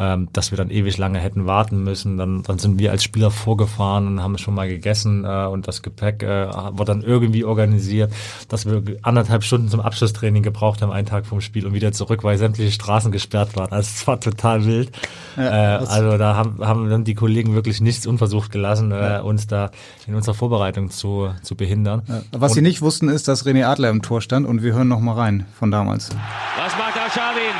ähm, 0.00 0.28
dass 0.32 0.50
wir 0.50 0.56
dann 0.56 0.70
ewig 0.70 0.96
lange 0.96 1.18
hätten 1.18 1.44
warten 1.44 1.84
müssen. 1.84 2.16
Dann, 2.16 2.42
dann 2.42 2.58
sind 2.58 2.78
wir 2.78 2.90
als 2.90 3.04
Spieler 3.04 3.30
vorgefahren 3.30 4.06
und 4.06 4.22
haben 4.22 4.38
schon 4.38 4.54
mal 4.54 4.66
gegessen 4.66 5.24
äh, 5.24 5.44
und 5.44 5.68
das 5.68 5.82
Gepäck 5.82 6.22
äh, 6.22 6.48
wurde 6.72 6.86
dann 6.86 7.02
irgendwie 7.02 7.44
organisiert, 7.44 8.10
dass 8.48 8.64
wir 8.64 8.82
anderthalb 9.02 9.44
Stunden 9.44 9.68
zum 9.68 9.80
Abschlusstraining 9.80 10.42
gebraucht 10.42 10.80
haben, 10.80 10.90
einen 10.90 11.06
Tag 11.06 11.26
vom 11.26 11.42
Spiel 11.42 11.66
und 11.66 11.74
wieder 11.74 11.92
zurück, 11.92 12.24
weil 12.24 12.38
sämtliche 12.38 12.72
Straßen 12.72 13.12
gesperrt 13.12 13.56
waren. 13.56 13.70
Also 13.72 13.90
es 13.94 14.06
war 14.06 14.18
total 14.18 14.64
wild. 14.64 14.90
Ja, 15.36 15.80
äh, 15.82 15.84
also 15.84 16.16
da 16.16 16.34
haben, 16.34 16.66
haben 16.66 16.88
dann 16.88 17.04
die 17.04 17.14
Kollegen 17.14 17.54
wirklich 17.54 17.82
nichts 17.82 18.06
unversucht 18.06 18.50
gelassen, 18.50 18.92
äh, 18.92 18.96
ja. 18.96 19.20
uns 19.20 19.48
da 19.48 19.70
in 20.06 20.14
unserer 20.14 20.34
Vorbereitung 20.34 20.90
zu, 20.90 21.28
zu 21.42 21.56
behindern. 21.56 22.02
Ja. 22.08 22.22
Was 22.32 22.52
und, 22.52 22.54
sie 22.56 22.62
nicht 22.62 22.80
wussten, 22.80 23.10
ist, 23.10 23.28
dass 23.28 23.44
René 23.44 23.66
Adler 23.66 23.90
im 23.90 24.00
Tor 24.00 24.22
stand 24.22 24.46
und 24.46 24.62
wir 24.62 24.72
hören 24.72 24.88
noch 24.88 25.00
mal 25.00 25.14
rein 25.14 25.44
von 25.58 25.70
damals. 25.70 26.08
Was 26.56 26.72
macht 26.78 26.96
Aschawin? 26.96 27.54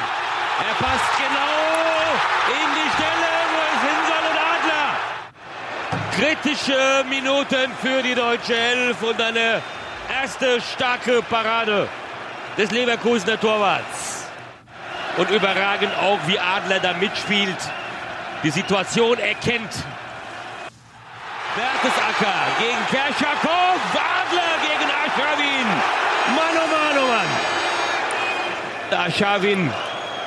Er 0.60 0.84
passt 0.84 1.20
kritische 6.12 7.04
Minuten 7.08 7.70
für 7.80 8.02
die 8.02 8.14
deutsche 8.14 8.54
Elf 8.54 9.02
und 9.02 9.20
eine 9.20 9.62
erste 10.22 10.60
starke 10.60 11.22
Parade 11.22 11.88
des 12.56 12.70
Leverkusener 12.70 13.38
Torwarts. 13.40 14.28
Und 15.16 15.30
überragend 15.30 15.92
auch, 15.98 16.18
wie 16.26 16.38
Adler 16.38 16.80
da 16.80 16.92
mitspielt, 16.94 17.56
die 18.42 18.50
Situation 18.50 19.18
erkennt. 19.18 19.72
Bertesacker 21.56 22.34
gegen 22.58 22.86
Kerschakow, 22.90 23.76
Adler 23.92 24.54
gegen 24.62 24.90
Aschawin. 25.04 25.66
Mann, 26.36 26.54
oh 26.54 26.68
Mann, 26.70 26.96
oh 26.98 27.08
Mann. 28.98 29.06
Aschawin 29.06 29.72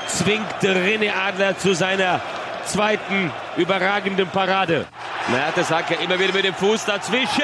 zwingt 0.07 0.61
René 0.61 1.11
Adler 1.11 1.57
zu 1.57 1.73
seiner 1.73 2.19
zweiten 2.65 3.31
überragenden 3.57 4.27
Parade. 4.30 4.85
Mertesacker 5.27 5.99
immer 5.99 6.19
wieder 6.19 6.34
mit 6.34 6.45
dem 6.45 6.53
Fuß 6.53 6.85
dazwischen. 6.85 7.44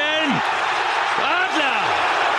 Adler! 1.17 1.79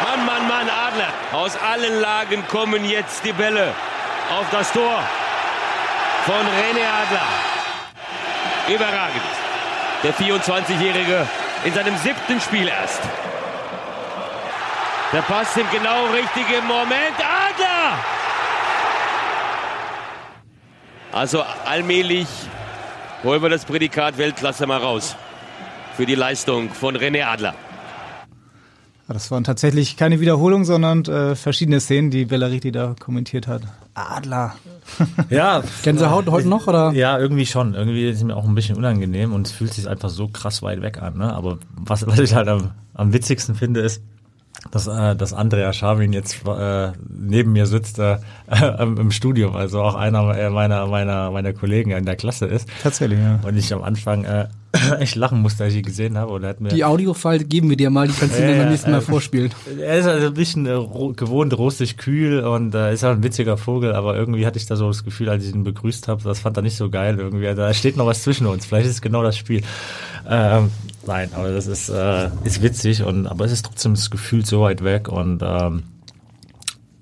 Mann, 0.03 0.27
Mann, 0.27 0.49
Mann, 0.49 0.69
Adler. 0.69 1.09
Aus 1.33 1.57
allen 1.57 2.01
Lagen 2.01 2.47
kommen 2.49 2.85
jetzt 2.85 3.25
die 3.25 3.33
Bälle 3.33 3.73
auf 4.39 4.47
das 4.51 4.73
Tor 4.73 5.03
von 6.25 6.35
René 6.35 6.85
Adler. 7.03 7.29
Überragend. 8.69 9.23
Der 10.03 10.15
24-Jährige 10.15 11.27
in 11.65 11.75
seinem 11.75 11.97
siebten 11.99 12.41
Spiel 12.41 12.69
erst. 12.69 13.03
Der 15.13 15.23
Pass 15.23 15.57
im 15.57 15.69
genau 15.71 16.07
richtigen 16.07 16.67
Moment. 16.67 17.17
Adler! 17.19 17.99
Also 21.13 21.45
allmählich 21.67 22.29
holen 23.25 23.43
wir 23.43 23.49
das 23.49 23.65
Prädikat 23.65 24.19
Weltklasse 24.19 24.67
mal 24.67 24.79
raus. 24.79 25.17
Für 25.97 26.07
die 26.07 26.15
Leistung 26.15 26.71
von 26.71 26.97
René 26.97 27.25
Adler. 27.25 27.55
Das 29.09 29.31
waren 29.33 29.43
tatsächlich 29.43 29.97
keine 29.97 30.21
Wiederholungen, 30.21 30.65
sondern 30.65 31.05
äh, 31.05 31.35
verschiedene 31.35 31.81
Szenen, 31.81 32.11
die 32.11 32.27
Bellariti 32.27 32.71
da 32.71 32.95
kommentiert 32.99 33.49
hat. 33.49 33.63
Adler. 33.95 34.55
Ja. 35.31 35.63
Gänsehaut 35.85 36.29
heute 36.29 36.49
noch, 36.49 36.67
oder? 36.67 36.93
Ja, 36.93 37.19
irgendwie 37.19 37.47
schon. 37.47 37.75
Irgendwie 37.75 38.09
ist 38.09 38.17
es 38.17 38.25
mir 38.25 38.37
auch 38.37 38.45
ein 38.45 38.55
bisschen 38.57 38.77
unangenehm 38.77 39.33
und 39.33 39.47
es 39.47 39.53
fühlt 39.53 39.73
sich 39.73 39.89
einfach 39.89 40.09
so 40.09 40.27
krass 40.29 40.63
weit 40.63 40.83
weg 40.83 41.01
an. 41.01 41.19
Ne? 41.19 41.33
Aber 41.33 41.59
was, 41.77 42.07
was 42.07 42.19
ich 42.19 42.35
halt 42.35 42.49
am, 42.49 42.73
am 42.95 43.13
witzigsten 43.13 43.55
finde, 43.55 43.81
ist, 43.81 44.03
dass, 44.71 44.87
äh, 44.87 45.17
dass 45.17 45.33
Andrea 45.33 45.73
Scharwin 45.73 46.13
jetzt 46.13 46.47
äh, 46.47 46.93
neben 47.09 47.53
mir 47.53 47.67
sitzt 47.67 47.99
äh, 47.99 48.19
im 48.79 49.11
Studium, 49.11 49.57
also 49.57 49.83
auch 49.83 49.95
einer 49.95 50.23
meiner, 50.51 50.87
meiner, 50.87 51.31
meiner 51.31 51.53
Kollegen 51.53 51.91
in 51.93 52.05
der 52.05 52.17
Klasse 52.17 52.47
ist. 52.47 52.69
Tatsächlich, 52.83 53.19
ja. 53.19 53.41
Und 53.43 53.57
ich 53.57 53.73
am 53.73 53.83
Anfang 53.83 54.25
äh, 54.25 54.49
echt 55.01 55.17
lachen 55.17 55.41
musste, 55.41 55.65
als 55.65 55.73
ich 55.73 55.81
ihn 55.81 55.85
gesehen 55.85 56.19
habe. 56.19 56.33
Und 56.33 56.45
er 56.45 56.51
hat 56.51 56.61
mir 56.61 56.69
Die 56.69 56.85
Audiofile 56.85 57.45
geben 57.45 57.71
wir 57.71 57.77
dir 57.77 57.91
mal, 57.91 58.07
die 58.07 58.15
kannst 58.15 58.39
du 58.39 58.47
dir 58.47 58.57
beim 58.57 58.69
nächsten 58.71 58.91
Mal 58.91 58.99
äh, 58.99 59.03
vorspielen. 59.03 59.51
Er 59.81 59.99
ist 59.99 60.07
also 60.07 60.29
ein 60.29 60.35
bisschen 60.35 60.67
äh, 60.67 60.79
gewohnt, 61.17 61.57
rostig 61.57 61.97
kühl 61.97 62.41
und 62.41 62.75
äh, 62.75 62.93
ist 62.93 63.05
auch 63.05 63.11
ein 63.11 63.23
witziger 63.23 63.57
Vogel, 63.57 63.95
aber 63.95 64.17
irgendwie 64.17 64.47
hatte 64.47 64.59
ich 64.59 64.67
da 64.67 64.77
so 64.77 64.89
das 64.89 65.05
Gefühl, 65.05 65.29
als 65.29 65.45
ich 65.45 65.55
ihn 65.55 65.65
begrüßt 65.65 66.09
habe, 66.09 66.23
das 66.23 66.41
fand 66.41 66.57
er 66.57 66.63
nicht 66.63 66.77
so 66.77 66.91
geil 66.91 67.19
irgendwie. 67.19 67.53
Da 67.55 67.73
steht 67.75 67.97
noch 67.97 68.07
was 68.07 68.23
zwischen 68.23 68.47
uns. 68.47 68.67
Vielleicht 68.67 68.87
ist 68.87 68.95
es 68.95 69.03
genau 69.03 69.23
das 69.23 69.37
Spiel. 69.37 69.63
Ähm, 70.29 70.71
nein, 71.07 71.31
aber 71.35 71.51
das 71.51 71.67
ist, 71.67 71.89
äh, 71.89 72.29
ist 72.45 72.63
witzig 72.63 73.03
und 73.03 73.27
aber 73.27 73.45
es 73.45 73.53
ist 73.53 73.67
trotzdem 73.67 73.95
das 73.95 74.11
Gefühl 74.11 74.45
so 74.45 74.63
weit 74.63 74.85
weg 74.85 75.09
und 75.09 75.43
ähm, 75.43 75.85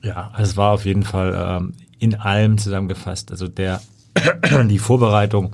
ja, 0.02 0.32
es 0.38 0.56
war 0.56 0.72
auf 0.72 0.84
jeden 0.84 1.02
Fall 1.02 1.34
ähm, 1.36 1.74
in 1.98 2.14
allem 2.14 2.58
zusammengefasst. 2.58 3.30
Also 3.30 3.48
der 3.48 3.80
die 4.68 4.78
Vorbereitung, 4.78 5.52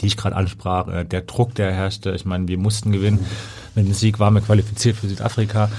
die 0.00 0.06
ich 0.06 0.16
gerade 0.16 0.36
ansprach, 0.36 0.88
äh, 0.88 1.04
der 1.04 1.22
Druck, 1.22 1.54
der 1.54 1.72
herrschte. 1.72 2.12
Ich 2.12 2.24
meine, 2.24 2.48
wir 2.48 2.58
mussten 2.58 2.92
gewinnen. 2.92 3.24
Mit 3.74 3.86
dem 3.86 3.94
Sieg 3.94 4.18
waren 4.18 4.34
wir 4.34 4.40
qualifiziert 4.40 4.96
für 4.96 5.08
Südafrika. 5.08 5.70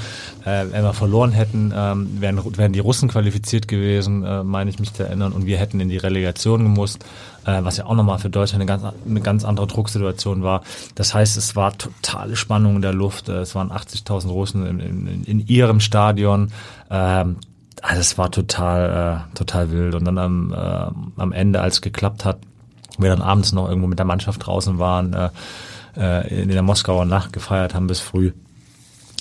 Äh, 0.46 0.66
wenn 0.72 0.84
wir 0.84 0.94
verloren 0.94 1.32
hätten, 1.32 1.74
ähm, 1.76 2.22
wären, 2.22 2.58
wären 2.58 2.72
die 2.72 2.80
Russen 2.80 3.10
qualifiziert 3.10 3.68
gewesen, 3.68 4.24
äh, 4.24 4.44
meine 4.44 4.70
ich 4.70 4.80
mich 4.80 4.94
zu 4.94 5.04
erinnern. 5.04 5.34
Und 5.34 5.46
wir 5.46 5.58
hätten 5.58 5.80
in 5.80 5.90
die 5.90 5.98
Relegation 5.98 6.64
gemusst, 6.64 7.04
äh, 7.50 7.64
was 7.64 7.78
ja 7.78 7.86
auch 7.86 7.96
nochmal 7.96 8.20
für 8.20 8.30
Deutschland 8.30 8.62
eine 8.62 8.66
ganz, 8.66 8.96
eine 9.08 9.22
ganz 9.22 9.46
andere 9.46 9.68
Drucksituation 9.68 10.44
war. 10.44 10.62
Das 10.96 11.14
heißt, 11.14 11.38
es 11.38 11.56
war 11.56 11.78
totale 11.78 12.36
Spannung 12.36 12.78
in 12.78 12.82
der 12.82 12.94
Luft. 12.94 13.30
Äh, 13.30 13.40
es 13.40 13.56
waren 13.56 13.72
80.000 13.72 14.28
Russen 14.30 14.66
in, 14.66 14.80
in, 14.80 15.24
in 15.24 15.48
ihrem 15.48 15.80
Stadion. 15.80 16.52
Ähm, 16.90 17.38
also 17.82 18.00
es 18.00 18.18
war 18.18 18.32
total, 18.32 19.26
äh, 19.32 19.36
total 19.36 19.72
wild. 19.72 19.96
Und 19.96 20.06
dann 20.06 20.18
am, 20.18 20.54
äh, 20.54 21.22
am 21.22 21.32
Ende, 21.32 21.62
als 21.62 21.76
es 21.76 21.82
geklappt 21.82 22.26
hat, 22.26 22.40
wir 22.98 23.10
dann 23.10 23.22
abends 23.22 23.54
noch 23.54 23.68
irgendwo 23.68 23.88
mit 23.88 24.00
der 24.00 24.06
Mannschaft 24.06 24.46
draußen 24.46 24.78
waren, 24.78 25.14
äh, 25.14 25.30
äh, 25.98 26.42
in 26.42 26.50
der 26.50 26.62
Moskauer 26.62 27.06
Nacht 27.06 27.34
gefeiert 27.34 27.74
haben 27.74 27.88
bis 27.88 28.00
früh. 28.00 28.34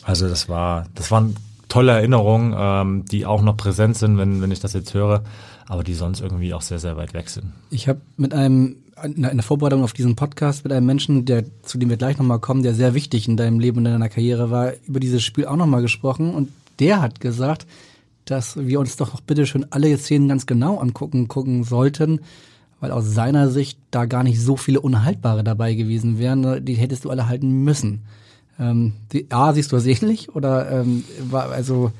Also 0.04 0.28
das 0.28 0.48
war, 0.48 0.86
das 0.94 1.10
waren 1.10 1.36
tolle 1.68 1.92
Erinnerungen, 1.92 2.54
ähm, 2.58 3.04
die 3.04 3.26
auch 3.26 3.42
noch 3.42 3.56
präsent 3.56 3.96
sind, 3.96 4.18
wenn, 4.18 4.42
wenn 4.42 4.50
ich 4.50 4.60
das 4.60 4.72
jetzt 4.72 4.94
höre, 4.94 5.22
aber 5.68 5.84
die 5.84 5.94
sonst 5.94 6.20
irgendwie 6.20 6.54
auch 6.54 6.62
sehr, 6.62 6.78
sehr 6.78 6.96
weit 6.96 7.14
weg 7.14 7.28
sind. 7.28 7.52
Ich 7.70 7.88
habe 7.88 8.00
mit 8.16 8.34
einem 8.34 8.76
in 9.02 9.22
der 9.22 9.42
Vorbereitung 9.42 9.84
auf 9.84 9.92
diesen 9.92 10.16
Podcast 10.16 10.64
mit 10.64 10.72
einem 10.72 10.86
Menschen, 10.86 11.24
der 11.24 11.44
zu 11.62 11.78
dem 11.78 11.88
wir 11.88 11.96
gleich 11.96 12.18
nochmal 12.18 12.40
kommen, 12.40 12.64
der 12.64 12.74
sehr 12.74 12.94
wichtig 12.94 13.28
in 13.28 13.36
deinem 13.36 13.60
Leben 13.60 13.78
und 13.78 13.86
in 13.86 13.92
deiner 13.92 14.08
Karriere 14.08 14.50
war, 14.50 14.72
über 14.88 14.98
dieses 14.98 15.22
Spiel 15.22 15.46
auch 15.46 15.54
nochmal 15.54 15.82
gesprochen 15.82 16.34
und 16.34 16.48
der 16.80 17.00
hat 17.00 17.20
gesagt, 17.20 17.66
dass 18.24 18.56
wir 18.56 18.80
uns 18.80 18.96
doch 18.96 19.20
bitte 19.20 19.46
schön 19.46 19.66
alle 19.70 19.96
Szenen 19.96 20.28
ganz 20.28 20.46
genau 20.46 20.78
angucken 20.78 21.28
gucken 21.28 21.64
sollten, 21.64 22.20
weil 22.80 22.90
aus 22.90 23.12
seiner 23.12 23.48
Sicht 23.48 23.78
da 23.90 24.04
gar 24.04 24.22
nicht 24.22 24.40
so 24.40 24.56
viele 24.56 24.80
Unhaltbare 24.80 25.44
dabei 25.44 25.74
gewesen 25.74 26.18
wären. 26.18 26.64
Die 26.64 26.74
hättest 26.74 27.04
du 27.04 27.10
alle 27.10 27.28
halten 27.28 27.64
müssen. 27.64 28.02
Ähm, 28.58 28.92
die, 29.12 29.26
A, 29.30 29.52
siehst 29.52 29.72
du 29.72 29.76
das 29.76 29.86
ähnlich 29.86 30.34
oder 30.34 30.70
ähm, 30.70 31.04
war 31.30 31.50
also 31.50 31.92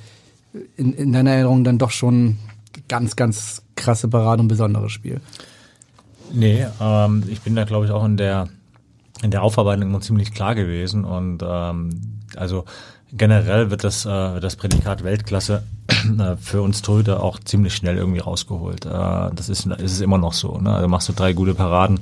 in, 0.77 0.93
in 0.93 1.13
deiner 1.13 1.31
Erinnerung 1.31 1.65
dann 1.65 1.79
doch 1.79 1.91
schon 1.91 2.37
ganz, 2.89 3.17
ganz 3.17 3.63
krasse 3.77 4.09
Parade 4.09 4.43
und 4.43 4.49
besonderes 4.49 4.93
Spiel? 4.93 5.21
Nee, 6.33 6.67
ähm, 6.81 7.25
ich 7.29 7.41
bin 7.41 7.55
da 7.57 7.65
glaube 7.65 7.87
ich 7.87 7.91
auch 7.91 8.05
in 8.05 8.17
der 8.17 8.49
in 9.23 9.31
der 9.31 9.43
Aufarbeitung 9.43 9.89
immer 9.89 10.01
ziemlich 10.01 10.33
klar 10.33 10.55
gewesen 10.55 11.05
und 11.05 11.43
ähm, 11.45 12.21
also 12.37 12.65
generell 13.13 13.71
wird 13.71 13.85
das, 13.85 14.05
äh, 14.05 14.41
das 14.41 14.57
Prädikat 14.57 15.05
Weltklasse 15.05 15.63
äh, 15.89 16.37
für 16.41 16.63
uns 16.63 16.83
Torhüter 16.83 17.23
auch 17.23 17.39
ziemlich 17.41 17.75
schnell 17.75 17.97
irgendwie 17.97 18.21
rausgeholt. 18.21 18.87
Äh, 18.87 18.91
das 19.35 19.49
ist, 19.49 19.67
ist 19.67 19.93
es 19.93 20.01
immer 20.01 20.19
noch 20.19 20.33
so. 20.33 20.59
Ne? 20.59 20.75
Also 20.75 20.89
machst 20.89 21.09
du 21.09 21.13
drei 21.13 21.33
gute 21.33 21.55
Paraden, 21.55 22.01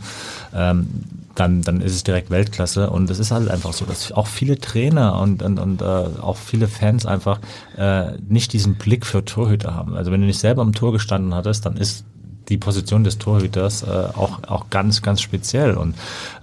ähm, 0.55 0.89
dann, 1.35 1.63
dann 1.63 1.81
ist 1.81 1.95
es 1.95 2.03
direkt 2.03 2.31
Weltklasse. 2.31 2.91
Und 2.91 3.11
es 3.11 3.19
ist 3.19 3.31
halt 3.31 3.51
einfach 3.51 3.73
so, 3.73 3.85
dass 3.85 4.11
auch 4.13 4.27
viele 4.27 4.59
Trainer 4.59 5.21
und, 5.21 5.43
und, 5.43 5.59
und 5.59 5.83
äh, 5.83 5.85
auch 5.85 6.37
viele 6.37 6.67
Fans 6.67 7.07
einfach 7.07 7.41
äh, 7.77 8.13
nicht 8.29 8.53
diesen 8.53 8.77
Blick 8.77 9.07
für 9.07 9.25
Torhüter 9.25 9.75
haben. 9.75 9.95
Also 9.95 10.11
wenn 10.11 10.21
du 10.21 10.27
nicht 10.27 10.41
selber 10.41 10.63
am 10.63 10.73
Tor 10.73 10.93
gestanden 10.93 11.35
hattest, 11.35 11.67
dann 11.67 11.77
ist 11.77 12.05
die 12.49 12.59
Position 12.59 13.05
des 13.05 13.19
Torhüters 13.19 13.83
äh, 13.83 13.87
auch 13.87 14.43
auch 14.47 14.71
ganz 14.71 15.03
ganz 15.03 15.21
speziell 15.21 15.75
und 15.75 15.95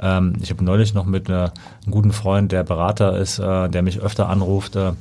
ähm, 0.02 0.34
ich 0.42 0.50
habe 0.50 0.64
neulich 0.64 0.94
noch 0.94 1.06
mit 1.06 1.30
äh, 1.30 1.34
einem 1.34 1.52
guten 1.90 2.12
Freund, 2.12 2.52
der 2.52 2.64
Berater 2.64 3.18
ist, 3.18 3.40
äh, 3.40 3.70
der 3.70 3.82
mich 3.82 4.00
öfter 4.00 4.30
anruft 4.30 4.76
äh, 4.76 4.94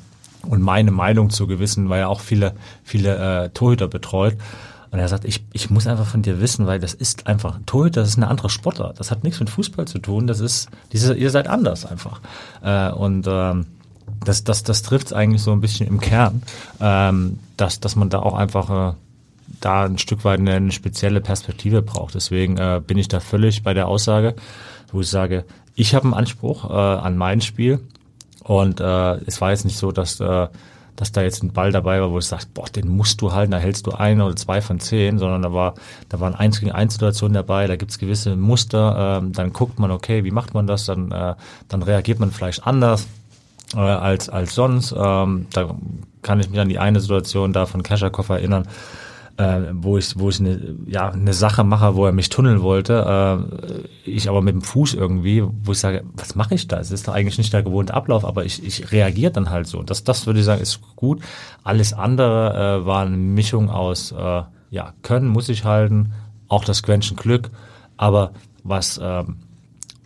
und 0.42 0.60
meine 0.60 0.90
Meinung 0.90 1.30
zu 1.30 1.46
gewissen, 1.46 1.88
weil 1.88 2.00
er 2.00 2.08
auch 2.08 2.20
viele 2.20 2.54
viele 2.84 3.44
äh, 3.44 3.48
Torhüter 3.50 3.88
betreut 3.88 4.36
und 4.92 4.98
er 4.98 5.08
sagt, 5.08 5.24
ich, 5.24 5.42
ich 5.54 5.70
muss 5.70 5.86
einfach 5.86 6.04
von 6.04 6.20
dir 6.20 6.42
wissen, 6.42 6.66
weil 6.66 6.78
das 6.78 6.92
ist 6.92 7.26
einfach, 7.26 7.58
Torhüter, 7.64 8.02
das 8.02 8.10
ist 8.10 8.18
eine 8.18 8.28
andere 8.28 8.50
Sportart. 8.50 9.00
Das 9.00 9.10
hat 9.10 9.24
nichts 9.24 9.40
mit 9.40 9.48
Fußball 9.48 9.86
zu 9.86 9.98
tun. 9.98 10.26
Das 10.26 10.38
ist, 10.38 10.68
diese, 10.92 11.14
ihr 11.14 11.30
seid 11.30 11.48
anders 11.48 11.86
einfach. 11.86 12.20
Äh, 12.62 12.90
und 12.92 13.26
ähm, 13.26 13.64
das, 14.22 14.44
das, 14.44 14.64
das 14.64 14.82
trifft 14.82 15.14
eigentlich 15.14 15.40
so 15.40 15.52
ein 15.52 15.62
bisschen 15.62 15.86
im 15.86 15.98
Kern, 15.98 16.42
ähm, 16.78 17.38
dass, 17.56 17.80
dass 17.80 17.96
man 17.96 18.10
da 18.10 18.18
auch 18.18 18.34
einfach 18.34 18.92
äh, 18.92 18.94
da 19.60 19.84
ein 19.84 19.98
Stück 19.98 20.24
weit 20.24 20.40
eine, 20.40 20.54
eine 20.54 20.72
spezielle 20.72 21.20
Perspektive 21.20 21.82
braucht. 21.82 22.14
Deswegen 22.14 22.58
äh, 22.58 22.80
bin 22.84 22.98
ich 22.98 23.08
da 23.08 23.20
völlig 23.20 23.62
bei 23.62 23.74
der 23.74 23.88
Aussage, 23.88 24.34
wo 24.92 25.00
ich 25.00 25.08
sage, 25.08 25.44
ich 25.74 25.94
habe 25.94 26.04
einen 26.04 26.14
Anspruch 26.14 26.68
äh, 26.68 26.72
an 26.72 27.16
mein 27.16 27.40
Spiel 27.40 27.80
und 28.42 28.80
äh, 28.80 29.14
es 29.26 29.40
war 29.40 29.50
jetzt 29.50 29.64
nicht 29.64 29.78
so, 29.78 29.92
dass 29.92 30.20
äh, 30.20 30.48
dass 30.96 31.12
da 31.12 31.22
jetzt 31.22 31.42
ein 31.42 31.52
Ball 31.52 31.72
dabei 31.72 32.00
war, 32.00 32.10
wo 32.10 32.16
du 32.16 32.20
sagst, 32.20 32.52
boah, 32.54 32.66
den 32.66 32.88
musst 32.88 33.20
du 33.22 33.32
halten, 33.32 33.52
da 33.52 33.58
hältst 33.58 33.86
du 33.86 33.92
ein 33.92 34.20
oder 34.20 34.36
zwei 34.36 34.60
von 34.60 34.78
zehn, 34.78 35.18
sondern 35.18 35.42
da 35.42 35.52
war, 35.52 35.74
da 36.08 36.20
waren 36.20 36.34
eins 36.34 36.60
gegen 36.60 36.72
eins 36.72 36.94
Situationen 36.94 37.34
dabei, 37.34 37.66
da 37.66 37.76
gibt's 37.76 37.98
gewisse 37.98 38.36
Muster, 38.36 39.18
ähm, 39.20 39.32
dann 39.32 39.52
guckt 39.52 39.78
man, 39.78 39.90
okay, 39.90 40.24
wie 40.24 40.30
macht 40.30 40.54
man 40.54 40.66
das, 40.66 40.84
dann, 40.86 41.10
äh, 41.10 41.34
dann 41.68 41.82
reagiert 41.82 42.20
man 42.20 42.30
vielleicht 42.30 42.66
anders 42.66 43.06
äh, 43.74 43.78
als, 43.78 44.28
als 44.28 44.54
sonst. 44.54 44.94
Ähm, 44.96 45.46
da 45.52 45.74
kann 46.20 46.40
ich 46.40 46.50
mich 46.50 46.60
an 46.60 46.68
die 46.68 46.78
eine 46.78 47.00
Situation 47.00 47.52
da 47.52 47.66
von 47.66 47.82
Kaschakow 47.82 48.28
erinnern, 48.28 48.68
äh, 49.36 49.60
wo 49.72 49.98
ich, 49.98 50.18
wo 50.18 50.28
ich 50.28 50.40
eine, 50.40 50.76
ja, 50.86 51.10
eine 51.10 51.32
Sache 51.32 51.64
mache, 51.64 51.94
wo 51.96 52.06
er 52.06 52.12
mich 52.12 52.28
tunneln 52.28 52.62
wollte, 52.62 53.46
äh, 54.04 54.10
ich 54.10 54.28
aber 54.28 54.42
mit 54.42 54.54
dem 54.54 54.62
Fuß 54.62 54.94
irgendwie, 54.94 55.42
wo 55.42 55.72
ich 55.72 55.78
sage, 55.78 56.04
was 56.14 56.34
mache 56.34 56.54
ich 56.54 56.68
da? 56.68 56.78
Es 56.78 56.90
ist 56.90 57.08
doch 57.08 57.14
eigentlich 57.14 57.38
nicht 57.38 57.52
der 57.52 57.62
gewohnte 57.62 57.94
Ablauf, 57.94 58.24
aber 58.24 58.44
ich, 58.44 58.64
ich 58.64 58.92
reagiere 58.92 59.32
dann 59.32 59.50
halt 59.50 59.66
so. 59.66 59.82
Das, 59.82 60.04
das 60.04 60.26
würde 60.26 60.40
ich 60.40 60.46
sagen, 60.46 60.62
ist 60.62 60.80
gut. 60.96 61.22
Alles 61.64 61.92
andere 61.92 62.80
äh, 62.82 62.86
war 62.86 63.06
eine 63.06 63.16
Mischung 63.16 63.70
aus, 63.70 64.12
äh, 64.12 64.42
ja, 64.70 64.94
können 65.02 65.28
muss 65.28 65.48
ich 65.48 65.64
halten, 65.64 66.12
auch 66.48 66.64
das 66.64 66.82
Quäntchen 66.82 67.16
Glück, 67.16 67.50
aber 67.96 68.32
was, 68.64 69.00
ähm, 69.02 69.36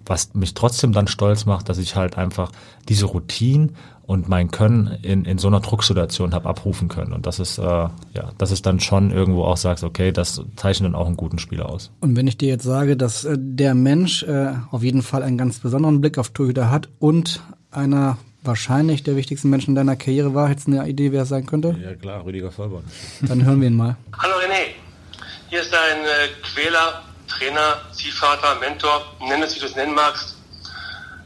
was 0.04 0.34
mich 0.34 0.54
trotzdem 0.54 0.92
dann 0.92 1.08
stolz 1.08 1.46
macht, 1.46 1.68
dass 1.68 1.78
ich 1.78 1.96
halt 1.96 2.16
einfach 2.16 2.52
diese 2.88 3.06
Routine 3.06 3.70
und 4.06 4.28
mein 4.28 4.50
Können 4.50 4.98
in, 5.02 5.24
in 5.24 5.38
so 5.38 5.48
einer 5.48 5.60
Drucksituation 5.60 6.32
habe 6.32 6.48
abrufen 6.48 6.88
können. 6.88 7.12
Und 7.12 7.26
das 7.26 7.38
ist, 7.38 7.58
äh, 7.58 7.62
ja, 7.62 7.92
das 8.38 8.50
ist 8.50 8.66
dann 8.66 8.80
schon 8.80 9.10
irgendwo 9.10 9.44
auch 9.44 9.56
sagst, 9.56 9.84
okay, 9.84 10.12
das 10.12 10.42
zeichnet 10.56 10.88
dann 10.88 10.94
auch 10.94 11.06
einen 11.06 11.16
guten 11.16 11.38
Spieler 11.38 11.68
aus. 11.68 11.90
Und 12.00 12.16
wenn 12.16 12.26
ich 12.26 12.38
dir 12.38 12.48
jetzt 12.48 12.64
sage, 12.64 12.96
dass 12.96 13.24
äh, 13.24 13.36
der 13.38 13.74
Mensch 13.74 14.22
äh, 14.22 14.52
auf 14.70 14.82
jeden 14.82 15.02
Fall 15.02 15.22
einen 15.22 15.38
ganz 15.38 15.58
besonderen 15.58 16.00
Blick 16.00 16.18
auf 16.18 16.30
Torhüter 16.30 16.70
hat 16.70 16.88
und 16.98 17.42
einer 17.70 18.18
wahrscheinlich 18.42 19.02
der 19.02 19.16
wichtigsten 19.16 19.50
Menschen 19.50 19.70
in 19.70 19.74
deiner 19.74 19.96
Karriere 19.96 20.34
war, 20.34 20.48
hättest 20.48 20.68
du 20.68 20.72
eine 20.72 20.88
Idee, 20.88 21.10
wer 21.10 21.22
es 21.22 21.28
sein 21.28 21.46
könnte? 21.46 21.76
Ja 21.82 21.94
klar, 21.94 22.24
Rüdiger 22.24 22.52
Vollborn. 22.52 22.84
Dann 23.22 23.44
hören 23.44 23.60
wir 23.60 23.68
ihn 23.68 23.76
mal. 23.76 23.96
Hallo 24.16 24.34
René, 24.36 24.74
hier 25.48 25.60
ist 25.60 25.72
dein 25.72 26.04
äh, 26.04 26.28
Quäler, 26.42 27.02
Trainer, 27.26 27.78
Ziehvater, 27.92 28.54
Mentor, 28.60 29.02
nenn 29.28 29.42
es, 29.42 29.56
wie 29.56 29.60
du 29.60 29.66
es 29.66 29.74
nennen 29.74 29.94
magst. 29.94 30.36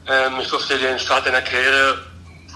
Ähm, 0.09 0.33
ich 0.41 0.49
durfte 0.49 0.79
den 0.79 0.99
Start 0.99 1.27
deiner 1.27 1.43
Karriere 1.43 2.10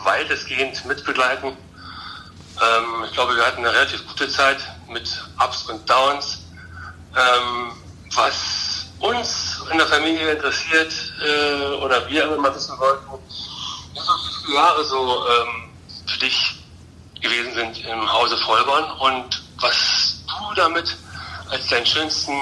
weitestgehend 0.05 0.85
mitbegleiten. 0.85 1.49
Ähm, 1.49 3.05
ich 3.07 3.13
glaube, 3.13 3.37
wir 3.37 3.45
hatten 3.45 3.65
eine 3.65 3.73
relativ 3.73 4.07
gute 4.07 4.29
Zeit 4.29 4.59
mit 4.89 5.09
Ups 5.43 5.63
und 5.65 5.89
Downs. 5.89 6.39
Ähm, 7.17 7.73
was 8.15 8.87
uns 9.01 9.63
in 9.71 9.79
der 9.79 9.87
Familie 9.87 10.33
interessiert 10.33 10.93
äh, 11.25 11.75
oder 11.83 12.09
wir 12.09 12.33
immer 12.33 12.55
wissen 12.55 12.79
wollten, 12.79 13.07
wie 13.93 13.99
so 13.99 14.13
viele 14.45 14.57
Jahre 14.57 14.85
so 14.85 15.25
ähm, 15.29 15.71
für 16.07 16.19
dich 16.19 16.65
gewesen 17.21 17.55
sind 17.55 17.85
im 17.85 18.13
Hause 18.13 18.37
Vollborn 18.39 18.91
und 19.01 19.43
was 19.61 20.23
du 20.27 20.55
damit 20.55 20.97
als 21.51 21.67
deinen 21.69 21.87
schönsten 21.87 22.33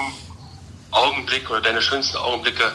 Augenblick 0.91 1.49
oder 1.49 1.61
deine 1.61 1.81
schönsten 1.81 2.17
Augenblicke 2.17 2.71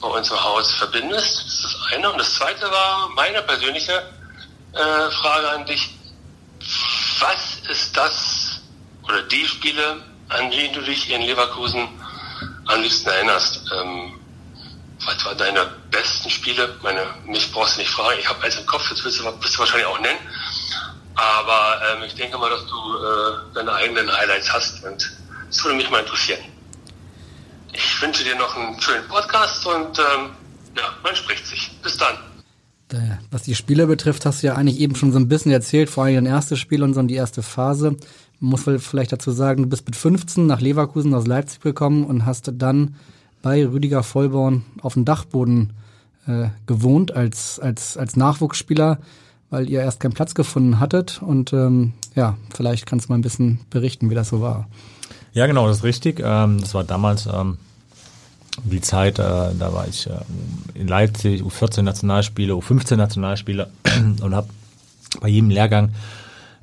bei 0.00 0.08
uns 0.08 0.30
im 0.30 0.42
Haus 0.42 0.72
verbindest. 0.74 1.36
Das 1.36 1.54
ist 1.54 1.64
das 1.64 1.92
eine. 1.92 2.10
Und 2.10 2.18
das 2.18 2.34
zweite 2.34 2.70
war 2.70 3.08
meine 3.10 3.42
persönliche 3.42 4.02
äh, 4.74 5.10
Frage 5.10 5.50
an 5.50 5.66
dich. 5.66 5.94
Was 7.20 7.60
ist 7.68 7.96
das 7.96 8.60
oder 9.02 9.22
die 9.22 9.46
Spiele, 9.46 10.02
an 10.28 10.50
die 10.50 10.72
du 10.72 10.80
dich 10.80 11.10
in 11.10 11.22
Leverkusen 11.22 11.88
am 12.66 12.82
liebsten 12.82 13.08
erinnerst? 13.08 13.70
Ähm, 13.72 14.20
was 15.06 15.24
waren 15.24 15.38
deine 15.38 15.66
besten 15.90 16.30
Spiele? 16.30 16.76
Meine, 16.82 17.06
mich 17.26 17.52
brauchst 17.52 17.76
du 17.76 17.80
nicht 17.80 17.90
fragen. 17.90 18.18
Ich 18.18 18.28
habe 18.28 18.42
eins 18.42 18.56
im 18.56 18.66
Kopf, 18.66 18.88
das 18.88 19.04
wirst 19.04 19.20
du, 19.20 19.24
wirst 19.24 19.54
du 19.54 19.58
wahrscheinlich 19.58 19.86
auch 19.86 20.00
nennen. 20.00 20.18
Aber 21.14 21.80
ähm, 21.90 22.02
ich 22.04 22.14
denke 22.14 22.38
mal, 22.38 22.50
dass 22.50 22.66
du 22.66 22.96
äh, 22.96 23.54
deine 23.54 23.72
eigenen 23.72 24.10
Highlights 24.10 24.52
hast 24.52 24.82
und 24.84 25.10
das 25.48 25.62
würde 25.62 25.76
mich 25.76 25.88
mal 25.90 26.00
interessieren. 26.00 26.40
Ich 27.72 28.02
wünsche 28.02 28.24
dir 28.24 28.34
noch 28.36 28.56
einen 28.56 28.80
schönen 28.80 29.06
Podcast 29.08 29.64
und 29.66 29.98
ähm, 29.98 30.34
ja, 30.76 30.94
man 31.02 31.14
spricht 31.14 31.46
sich. 31.46 31.70
Bis 31.82 31.96
dann. 31.96 32.33
Was 33.30 33.42
die 33.42 33.54
Spiele 33.54 33.86
betrifft, 33.86 34.26
hast 34.26 34.42
du 34.42 34.48
ja 34.48 34.54
eigentlich 34.54 34.80
eben 34.80 34.94
schon 34.94 35.12
so 35.12 35.18
ein 35.18 35.28
bisschen 35.28 35.52
erzählt, 35.52 35.90
vor 35.90 36.04
allem 36.04 36.16
dein 36.16 36.26
erstes 36.26 36.58
Spiel 36.58 36.82
und 36.82 36.94
so 36.94 37.02
die 37.02 37.14
erste 37.14 37.42
Phase. 37.42 37.96
Man 38.40 38.50
muss 38.50 38.64
vielleicht 38.78 39.12
dazu 39.12 39.30
sagen, 39.30 39.62
du 39.62 39.68
bist 39.68 39.86
mit 39.86 39.96
15 39.96 40.46
nach 40.46 40.60
Leverkusen 40.60 41.14
aus 41.14 41.26
Leipzig 41.26 41.60
gekommen 41.60 42.04
und 42.04 42.26
hast 42.26 42.50
dann 42.54 42.96
bei 43.42 43.66
Rüdiger 43.66 44.02
Vollborn 44.02 44.64
auf 44.82 44.94
dem 44.94 45.04
Dachboden 45.04 45.72
äh, 46.26 46.48
gewohnt 46.66 47.14
als, 47.14 47.58
als, 47.60 47.96
als 47.96 48.16
Nachwuchsspieler, 48.16 48.98
weil 49.50 49.68
ihr 49.68 49.80
erst 49.80 50.00
keinen 50.00 50.14
Platz 50.14 50.34
gefunden 50.34 50.80
hattet. 50.80 51.20
Und 51.22 51.52
ähm, 51.52 51.92
ja, 52.14 52.36
vielleicht 52.54 52.86
kannst 52.86 53.08
du 53.08 53.12
mal 53.12 53.18
ein 53.18 53.22
bisschen 53.22 53.60
berichten, 53.70 54.10
wie 54.10 54.14
das 54.14 54.28
so 54.28 54.40
war. 54.40 54.68
Ja, 55.32 55.46
genau, 55.46 55.66
das 55.68 55.78
ist 55.78 55.84
richtig. 55.84 56.20
Ähm, 56.24 56.60
das 56.60 56.74
war 56.74 56.84
damals 56.84 57.26
ähm, 57.26 57.58
die 58.62 58.80
Zeit, 58.80 59.18
äh, 59.18 59.22
da 59.22 59.72
war 59.72 59.88
ich 59.88 60.06
äh, 60.06 60.12
in 60.74 60.86
Leipzig, 60.86 61.42
U14 61.42 61.82
Nationalspiele, 61.82 62.54
U15 62.54 62.96
Nationalspiele 62.96 63.68
und 64.22 64.34
habe 64.34 64.48
bei 65.20 65.28
jedem 65.28 65.50
Lehrgang 65.50 65.90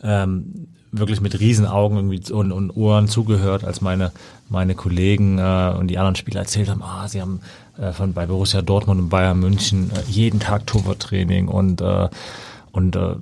ähm, 0.04 0.68
wirklich 0.92 1.22
mit 1.22 1.40
Riesenaugen 1.40 1.98
irgendwie 1.98 2.34
und, 2.34 2.52
und 2.52 2.72
Ohren 2.72 3.08
zugehört, 3.08 3.64
als 3.64 3.82
meine 3.82 4.12
meine 4.50 4.76
Kollegen 4.76 5.38
äh, 5.38 5.74
und 5.78 5.88
die 5.88 5.98
anderen 5.98 6.16
Spieler 6.16 6.42
erzählt 6.42 6.70
haben, 6.70 6.84
ah, 6.84 7.08
sie 7.08 7.22
haben 7.22 7.40
äh, 7.78 7.94
von 7.94 8.14
bei 8.14 8.26
Borussia 8.26 8.62
Dortmund 8.62 9.00
und 9.00 9.10
Bayern 9.10 9.40
München 9.40 9.92
äh, 9.92 10.12
jeden 10.12 10.40
Tag 10.40 10.68
Torwarttraining 10.68 11.48
und 11.48 11.82
äh, 11.82 12.10
und 12.72 12.96
äh, 12.96 13.16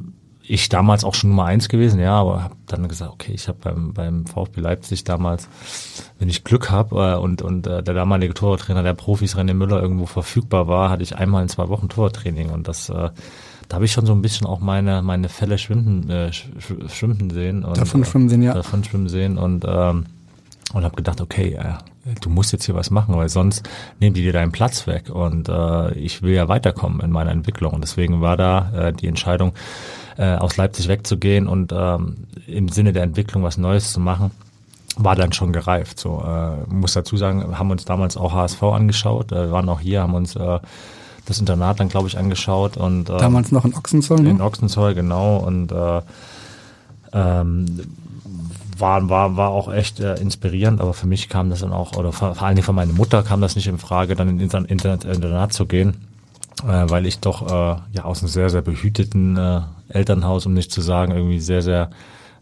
ich 0.49 0.67
damals 0.67 1.03
auch 1.03 1.13
schon 1.13 1.29
Nummer 1.29 1.45
eins 1.45 1.69
gewesen, 1.69 1.99
ja, 1.99 2.13
aber 2.13 2.41
habe 2.43 2.55
dann 2.65 2.87
gesagt, 2.87 3.11
okay, 3.11 3.33
ich 3.33 3.47
habe 3.47 3.59
beim, 3.61 3.93
beim 3.93 4.25
VfB 4.25 4.61
Leipzig 4.61 5.03
damals, 5.03 5.47
wenn 6.17 6.27
ich 6.27 6.43
Glück 6.43 6.71
habe 6.71 7.13
äh, 7.13 7.15
und, 7.19 7.43
und 7.43 7.67
äh, 7.67 7.83
der 7.83 7.93
damalige 7.93 8.33
Torwarttrainer 8.33 8.81
der 8.81 8.95
Profis 8.95 9.35
René 9.35 9.53
Müller 9.53 9.79
irgendwo 9.79 10.07
verfügbar 10.07 10.67
war, 10.67 10.89
hatte 10.89 11.03
ich 11.03 11.15
einmal 11.15 11.43
in 11.43 11.49
zwei 11.49 11.69
Wochen 11.69 11.87
Torwarttraining 11.87 12.49
und 12.49 12.67
das 12.67 12.89
äh, 12.89 13.11
da 13.67 13.75
habe 13.75 13.85
ich 13.85 13.91
schon 13.91 14.07
so 14.07 14.13
ein 14.13 14.23
bisschen 14.23 14.47
auch 14.47 14.59
meine 14.59 15.03
meine 15.03 15.29
Fälle 15.29 15.59
schwimmen 15.59 16.09
äh, 16.09 16.31
schwimmen 16.33 17.29
sehen 17.29 17.63
und 17.63 17.77
davon 17.77 18.03
schwimmen 18.03 18.27
sehen 18.27 18.41
ja. 18.41 18.55
davon 18.55 18.83
schwimmen 18.83 19.07
sehen 19.07 19.37
und 19.37 19.63
ähm, 19.67 20.07
und 20.73 20.83
habe 20.83 20.95
gedacht, 20.95 21.21
okay, 21.21 21.53
äh, 21.53 21.75
du 22.21 22.29
musst 22.29 22.51
jetzt 22.51 22.65
hier 22.65 22.75
was 22.75 22.89
machen, 22.89 23.15
weil 23.15 23.29
sonst 23.29 23.67
nehmen 23.99 24.13
die 24.13 24.21
dir 24.21 24.33
deinen 24.33 24.51
Platz 24.51 24.87
weg 24.87 25.09
und 25.09 25.49
äh, 25.49 25.93
ich 25.93 26.21
will 26.21 26.33
ja 26.33 26.47
weiterkommen 26.47 27.01
in 27.01 27.11
meiner 27.11 27.31
Entwicklung. 27.31 27.73
Und 27.73 27.81
deswegen 27.81 28.21
war 28.21 28.37
da 28.37 28.71
äh, 28.73 28.93
die 28.93 29.07
Entscheidung 29.07 29.53
äh, 30.19 30.35
aus 30.35 30.57
Leipzig 30.57 30.89
wegzugehen 30.89 31.47
und 31.47 31.71
ähm, 31.71 32.27
im 32.45 32.67
Sinne 32.67 32.91
der 32.91 33.03
Entwicklung 33.03 33.41
was 33.41 33.57
Neues 33.57 33.93
zu 33.93 34.01
machen, 34.01 34.31
war 34.97 35.15
dann 35.15 35.31
schon 35.31 35.53
gereift. 35.53 35.97
So 35.97 36.21
äh, 36.21 36.73
muss 36.73 36.93
dazu 36.93 37.15
sagen, 37.15 37.57
haben 37.57 37.71
uns 37.71 37.85
damals 37.85 38.17
auch 38.17 38.33
HSV 38.33 38.61
angeschaut, 38.63 39.31
äh, 39.31 39.49
waren 39.49 39.69
auch 39.69 39.79
hier, 39.79 40.01
haben 40.01 40.13
uns 40.13 40.35
äh, 40.35 40.59
das 41.25 41.39
Internat 41.39 41.79
dann 41.79 41.87
glaube 41.87 42.09
ich 42.09 42.17
angeschaut 42.17 42.75
und 42.75 43.09
äh, 43.09 43.17
damals 43.17 43.53
noch 43.53 43.63
in 43.63 43.73
Ochsenzoll, 43.73 44.19
ne? 44.19 44.31
In 44.31 44.41
Ochsenzoll 44.41 44.93
genau 44.93 45.37
und 45.37 45.71
äh, 45.71 46.01
ähm, 47.13 47.65
war, 48.77 49.09
war, 49.09 49.37
war 49.37 49.49
auch 49.49 49.71
echt 49.71 50.01
äh, 50.01 50.15
inspirierend, 50.15 50.81
aber 50.81 50.93
für 50.93 51.07
mich 51.07 51.29
kam 51.29 51.49
das 51.49 51.61
dann 51.61 51.71
auch, 51.71 51.95
oder 51.95 52.11
vor, 52.11 52.35
vor 52.35 52.45
allen 52.45 52.55
Dingen 52.55 52.65
für 52.65 52.73
meine 52.73 52.93
Mutter 52.93 53.23
kam 53.23 53.39
das 53.39 53.55
nicht 53.55 53.67
in 53.67 53.77
Frage, 53.77 54.15
dann 54.15 54.27
in 54.27 54.39
Internet, 54.39 55.05
Internat 55.05 55.53
zu 55.53 55.65
gehen, 55.65 55.95
äh, 56.67 56.89
weil 56.89 57.05
ich 57.05 57.19
doch 57.19 57.47
äh, 57.47 57.79
ja 57.93 58.03
aus 58.03 58.19
einem 58.19 58.29
sehr, 58.29 58.49
sehr 58.49 58.61
behüteten 58.61 59.37
äh, 59.37 59.61
Elternhaus, 59.89 60.45
um 60.45 60.53
nicht 60.53 60.71
zu 60.71 60.81
sagen, 60.81 61.11
irgendwie 61.11 61.39
sehr, 61.39 61.61
sehr 61.61 61.89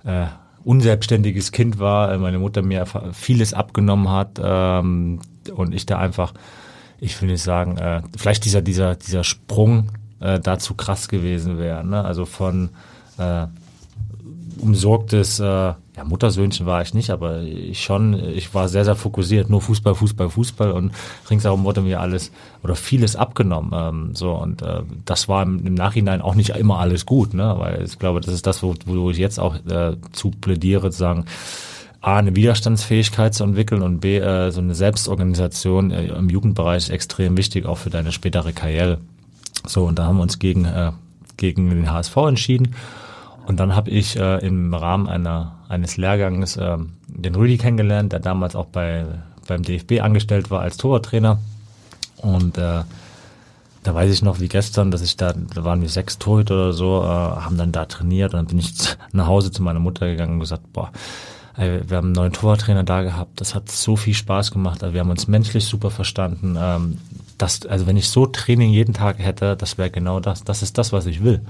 äh, 0.05 0.27
unselbstständiges 0.63 1.51
Kind 1.51 1.79
war, 1.79 2.11
äh, 2.11 2.17
meine 2.17 2.39
Mutter 2.39 2.61
mir 2.61 2.85
vieles 3.13 3.53
abgenommen 3.53 4.11
hat 4.11 4.39
ähm, 4.43 5.21
und 5.55 5.73
ich 5.73 5.85
da 5.85 5.97
einfach, 5.97 6.33
ich 6.99 7.19
will 7.21 7.29
nicht 7.29 7.43
sagen, 7.43 7.77
äh, 7.77 8.01
vielleicht 8.17 8.45
dieser, 8.45 8.61
dieser, 8.61 8.95
dieser 8.95 9.23
Sprung 9.23 9.91
äh, 10.19 10.39
dazu 10.39 10.73
krass 10.73 11.07
gewesen 11.07 11.57
wäre. 11.57 11.85
Ne? 11.85 12.03
Also 12.03 12.25
von 12.25 12.69
äh, 13.17 13.47
umsorgtes, 14.61 15.39
äh, 15.39 15.43
ja, 15.45 16.03
Muttersöhnchen 16.03 16.65
war 16.65 16.81
ich 16.81 16.93
nicht, 16.93 17.09
aber 17.09 17.41
ich 17.41 17.83
schon, 17.83 18.13
ich 18.13 18.53
war 18.53 18.69
sehr, 18.69 18.85
sehr 18.85 18.95
fokussiert, 18.95 19.49
nur 19.49 19.61
Fußball, 19.61 19.95
Fußball, 19.95 20.29
Fußball 20.29 20.71
und 20.71 20.91
ringsherum 21.29 21.63
wurde 21.63 21.81
mir 21.81 21.99
alles 21.99 22.31
oder 22.63 22.75
vieles 22.75 23.15
abgenommen. 23.15 23.71
Ähm, 23.73 24.15
so 24.15 24.31
und 24.33 24.61
äh, 24.61 24.81
das 25.05 25.27
war 25.27 25.43
im, 25.43 25.73
Nachhinein 25.73 26.21
auch 26.21 26.35
nicht 26.35 26.49
immer 26.51 26.79
alles 26.79 27.05
gut, 27.05 27.33
ne? 27.33 27.55
Weil 27.57 27.83
ich 27.83 27.97
glaube, 27.97 28.21
das 28.21 28.33
ist 28.33 28.45
das, 28.45 28.61
wo, 28.61 28.75
wo 28.85 29.09
ich 29.09 29.17
jetzt 29.17 29.39
auch 29.39 29.55
äh, 29.67 29.95
zu 30.11 30.31
plädiere, 30.31 30.91
zu 30.91 30.97
sagen, 30.99 31.25
A, 32.01 32.17
eine 32.17 32.35
Widerstandsfähigkeit 32.35 33.33
zu 33.33 33.43
entwickeln 33.43 33.81
und 33.81 33.99
B, 33.99 34.17
äh, 34.17 34.51
so 34.51 34.61
eine 34.61 34.75
Selbstorganisation 34.75 35.91
äh, 35.91 36.07
im 36.07 36.29
Jugendbereich 36.29 36.83
ist 36.83 36.89
extrem 36.89 37.37
wichtig, 37.37 37.65
auch 37.65 37.77
für 37.77 37.89
deine 37.89 38.11
spätere 38.11 38.53
Karriere. 38.53 38.99
So, 39.65 39.85
und 39.85 39.99
da 39.99 40.05
haben 40.05 40.17
wir 40.17 40.23
uns 40.23 40.39
gegen, 40.39 40.65
äh, 40.65 40.91
gegen 41.37 41.69
den 41.69 41.91
HSV 41.91 42.15
entschieden. 42.17 42.75
Und 43.47 43.61
dann 43.61 43.75
habe 43.77 43.89
ich 43.89 44.19
äh, 44.19 44.45
im 44.45 44.73
Rahmen 44.73 45.07
einer, 45.07 45.55
eines 45.69 45.95
Lehrgangs 45.95 46.57
äh, 46.57 46.77
den 47.07 47.33
Rüdi 47.33 47.57
kennengelernt, 47.57 48.11
der 48.11 48.19
damals 48.19 48.57
auch 48.57 48.65
bei, 48.65 49.05
beim 49.47 49.63
DFB 49.63 50.01
angestellt 50.01 50.51
war 50.51 50.59
als 50.59 50.75
Torwarttrainer. 50.75 51.39
Und 52.17 52.57
äh, 52.57 52.81
da 53.83 53.95
weiß 53.95 54.11
ich 54.11 54.21
noch 54.21 54.41
wie 54.41 54.49
gestern, 54.49 54.91
dass 54.91 55.01
ich 55.01 55.15
da, 55.15 55.31
da 55.31 55.63
waren 55.63 55.81
wir 55.81 55.87
sechs 55.87 56.17
Torhüter 56.19 56.55
oder 56.55 56.73
so, 56.73 57.03
äh, 57.03 57.07
haben 57.07 57.57
dann 57.57 57.71
da 57.71 57.85
trainiert 57.85 58.33
und 58.33 58.37
dann 58.37 58.47
bin 58.47 58.59
ich 58.59 58.73
nach 59.13 59.27
Hause 59.27 59.49
zu 59.49 59.63
meiner 59.63 59.79
Mutter 59.79 60.07
gegangen 60.07 60.33
und 60.33 60.39
gesagt, 60.41 60.73
boah, 60.73 60.91
ey, 61.55 61.89
wir 61.89 61.95
haben 61.95 62.07
einen 62.07 62.15
neuen 62.15 62.33
Torwarttrainer 62.33 62.83
da 62.83 63.01
gehabt, 63.03 63.39
das 63.39 63.55
hat 63.55 63.71
so 63.71 63.95
viel 63.95 64.13
Spaß 64.13 64.51
gemacht, 64.51 64.83
also 64.83 64.93
wir 64.93 64.99
haben 64.99 65.09
uns 65.09 65.29
menschlich 65.29 65.63
super 65.63 65.89
verstanden. 65.89 66.57
Ähm, 66.59 66.97
das, 67.37 67.65
also 67.65 67.87
wenn 67.87 67.95
ich 67.95 68.09
so 68.09 68.25
Training 68.25 68.71
jeden 68.71 68.93
Tag 68.93 69.19
hätte, 69.19 69.55
das 69.55 69.77
wäre 69.77 69.89
genau 69.89 70.19
das, 70.19 70.43
das 70.43 70.63
ist 70.63 70.77
das, 70.77 70.91
was 70.91 71.05
ich 71.05 71.23
will. 71.23 71.41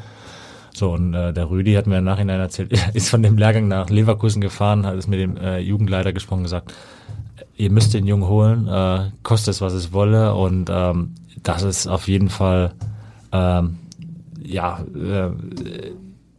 So, 0.77 0.91
und 0.91 1.15
äh, 1.15 1.33
der 1.33 1.49
Rüdi 1.49 1.73
hat 1.73 1.87
mir 1.87 1.97
im 1.97 2.03
Nachhinein 2.03 2.39
erzählt, 2.39 2.71
er 2.71 2.93
ist 2.93 3.09
von 3.09 3.23
dem 3.23 3.35
Lehrgang 3.35 3.67
nach 3.67 3.89
Leverkusen 3.89 4.41
gefahren, 4.41 4.85
hat 4.85 4.95
es 4.95 5.07
mit 5.07 5.19
dem 5.19 5.35
äh, 5.35 5.57
Jugendleiter 5.57 6.13
gesprochen, 6.13 6.43
gesagt, 6.43 6.71
ihr 7.55 7.71
müsst 7.71 7.95
den 7.95 8.05
Jungen 8.05 8.27
holen, 8.27 8.67
äh, 8.67 9.09
kostet 9.23 9.55
es, 9.55 9.61
was 9.61 9.73
es 9.73 9.91
wolle. 9.91 10.35
Und 10.35 10.69
ähm, 10.71 11.15
das 11.41 11.63
ist 11.63 11.87
auf 11.87 12.07
jeden 12.07 12.29
Fall 12.29 12.73
ähm, 13.31 13.79
ja 14.39 14.79
äh, 14.93 15.31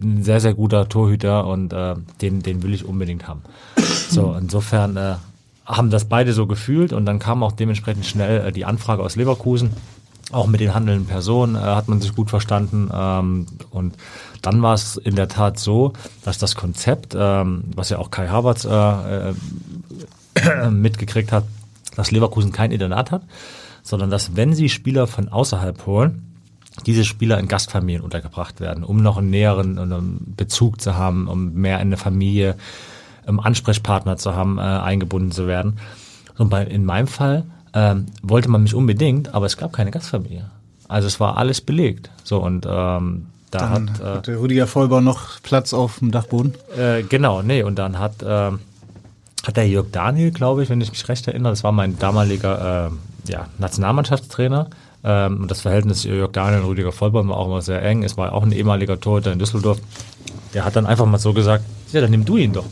ein 0.00 0.22
sehr, 0.22 0.38
sehr 0.38 0.54
guter 0.54 0.88
Torhüter 0.88 1.44
und 1.44 1.72
äh, 1.72 1.96
den, 2.22 2.40
den 2.40 2.62
will 2.62 2.72
ich 2.72 2.84
unbedingt 2.84 3.26
haben. 3.26 3.42
So, 4.08 4.36
insofern 4.40 4.96
äh, 4.96 5.14
haben 5.66 5.90
das 5.90 6.04
beide 6.04 6.32
so 6.32 6.46
gefühlt 6.46 6.92
und 6.92 7.06
dann 7.06 7.18
kam 7.18 7.42
auch 7.42 7.50
dementsprechend 7.50 8.06
schnell 8.06 8.46
äh, 8.46 8.52
die 8.52 8.64
Anfrage 8.64 9.02
aus 9.02 9.16
Leverkusen 9.16 9.70
auch 10.30 10.46
mit 10.46 10.60
den 10.60 10.74
handelnden 10.74 11.06
Personen 11.06 11.56
äh, 11.56 11.60
hat 11.60 11.88
man 11.88 12.00
sich 12.00 12.14
gut 12.14 12.30
verstanden. 12.30 12.90
Ähm, 12.92 13.46
und 13.70 13.96
dann 14.42 14.62
war 14.62 14.74
es 14.74 14.96
in 14.96 15.16
der 15.16 15.28
Tat 15.28 15.58
so, 15.58 15.92
dass 16.24 16.38
das 16.38 16.54
Konzept, 16.54 17.16
ähm, 17.18 17.64
was 17.74 17.90
ja 17.90 17.98
auch 17.98 18.10
Kai 18.10 18.28
Havertz 18.28 18.64
äh, 18.64 19.30
äh, 19.30 20.70
mitgekriegt 20.70 21.32
hat, 21.32 21.44
dass 21.96 22.10
Leverkusen 22.10 22.52
kein 22.52 22.70
Internat 22.70 23.10
hat, 23.10 23.22
sondern 23.82 24.10
dass 24.10 24.36
wenn 24.36 24.54
sie 24.54 24.68
Spieler 24.68 25.06
von 25.06 25.28
außerhalb 25.28 25.86
holen, 25.86 26.24
diese 26.86 27.04
Spieler 27.04 27.38
in 27.38 27.48
Gastfamilien 27.48 28.02
untergebracht 28.02 28.60
werden, 28.60 28.84
um 28.84 28.98
noch 28.98 29.16
einen 29.16 29.30
näheren 29.30 29.78
einen 29.78 30.34
Bezug 30.36 30.80
zu 30.80 30.94
haben, 30.94 31.26
um 31.26 31.54
mehr 31.54 31.76
in 31.76 31.88
eine 31.88 31.96
Familie, 31.96 32.56
um 33.26 33.40
Ansprechpartner 33.40 34.16
zu 34.16 34.36
haben, 34.36 34.58
äh, 34.58 34.62
eingebunden 34.62 35.32
zu 35.32 35.46
werden. 35.46 35.78
Und 36.36 36.50
bei, 36.50 36.64
in 36.64 36.84
meinem 36.84 37.08
Fall 37.08 37.44
ähm, 37.74 38.06
wollte 38.22 38.48
man 38.48 38.62
mich 38.62 38.74
unbedingt, 38.74 39.34
aber 39.34 39.46
es 39.46 39.56
gab 39.56 39.72
keine 39.72 39.90
Gastfamilie. 39.90 40.50
Also 40.88 41.06
es 41.06 41.20
war 41.20 41.36
alles 41.36 41.60
belegt. 41.60 42.10
So 42.24 42.42
und 42.42 42.66
ähm, 42.68 43.26
da 43.50 43.58
dann 43.58 43.92
hat, 43.92 44.00
äh, 44.00 44.04
hatte 44.04 44.40
Rüdiger 44.40 44.66
Vollbau 44.66 45.00
noch 45.00 45.40
Platz 45.42 45.72
auf 45.72 45.98
dem 45.98 46.10
Dachboden. 46.10 46.54
Äh, 46.76 47.02
genau, 47.02 47.42
nee, 47.42 47.62
und 47.62 47.78
dann 47.78 47.98
hat, 47.98 48.22
äh, 48.22 48.50
hat 49.46 49.56
der 49.56 49.68
Jörg 49.68 49.86
Daniel, 49.92 50.30
glaube 50.30 50.62
ich, 50.62 50.70
wenn 50.70 50.80
ich 50.80 50.90
mich 50.90 51.08
recht 51.08 51.26
erinnere, 51.26 51.52
das 51.52 51.64
war 51.64 51.72
mein 51.72 51.98
damaliger 51.98 52.90
äh, 53.26 53.30
ja, 53.30 53.46
Nationalmannschaftstrainer. 53.58 54.68
Ähm, 55.04 55.42
und 55.42 55.50
das 55.50 55.60
Verhältnis 55.60 56.04
Jörg 56.04 56.32
Daniel 56.32 56.60
und 56.60 56.68
Rüdiger 56.68 56.92
Vollbau 56.92 57.26
war 57.28 57.36
auch 57.36 57.46
immer 57.46 57.62
sehr 57.62 57.82
eng. 57.82 58.02
Es 58.02 58.16
war 58.16 58.32
auch 58.32 58.42
ein 58.42 58.52
ehemaliger 58.52 59.00
Torhüter 59.00 59.32
in 59.32 59.38
Düsseldorf. 59.38 59.78
Der 60.54 60.64
hat 60.64 60.76
dann 60.76 60.86
einfach 60.86 61.06
mal 61.06 61.18
so 61.18 61.32
gesagt, 61.32 61.64
ja, 61.92 62.00
dann 62.00 62.10
nimm 62.10 62.24
du 62.24 62.36
ihn 62.36 62.52
doch. 62.52 62.66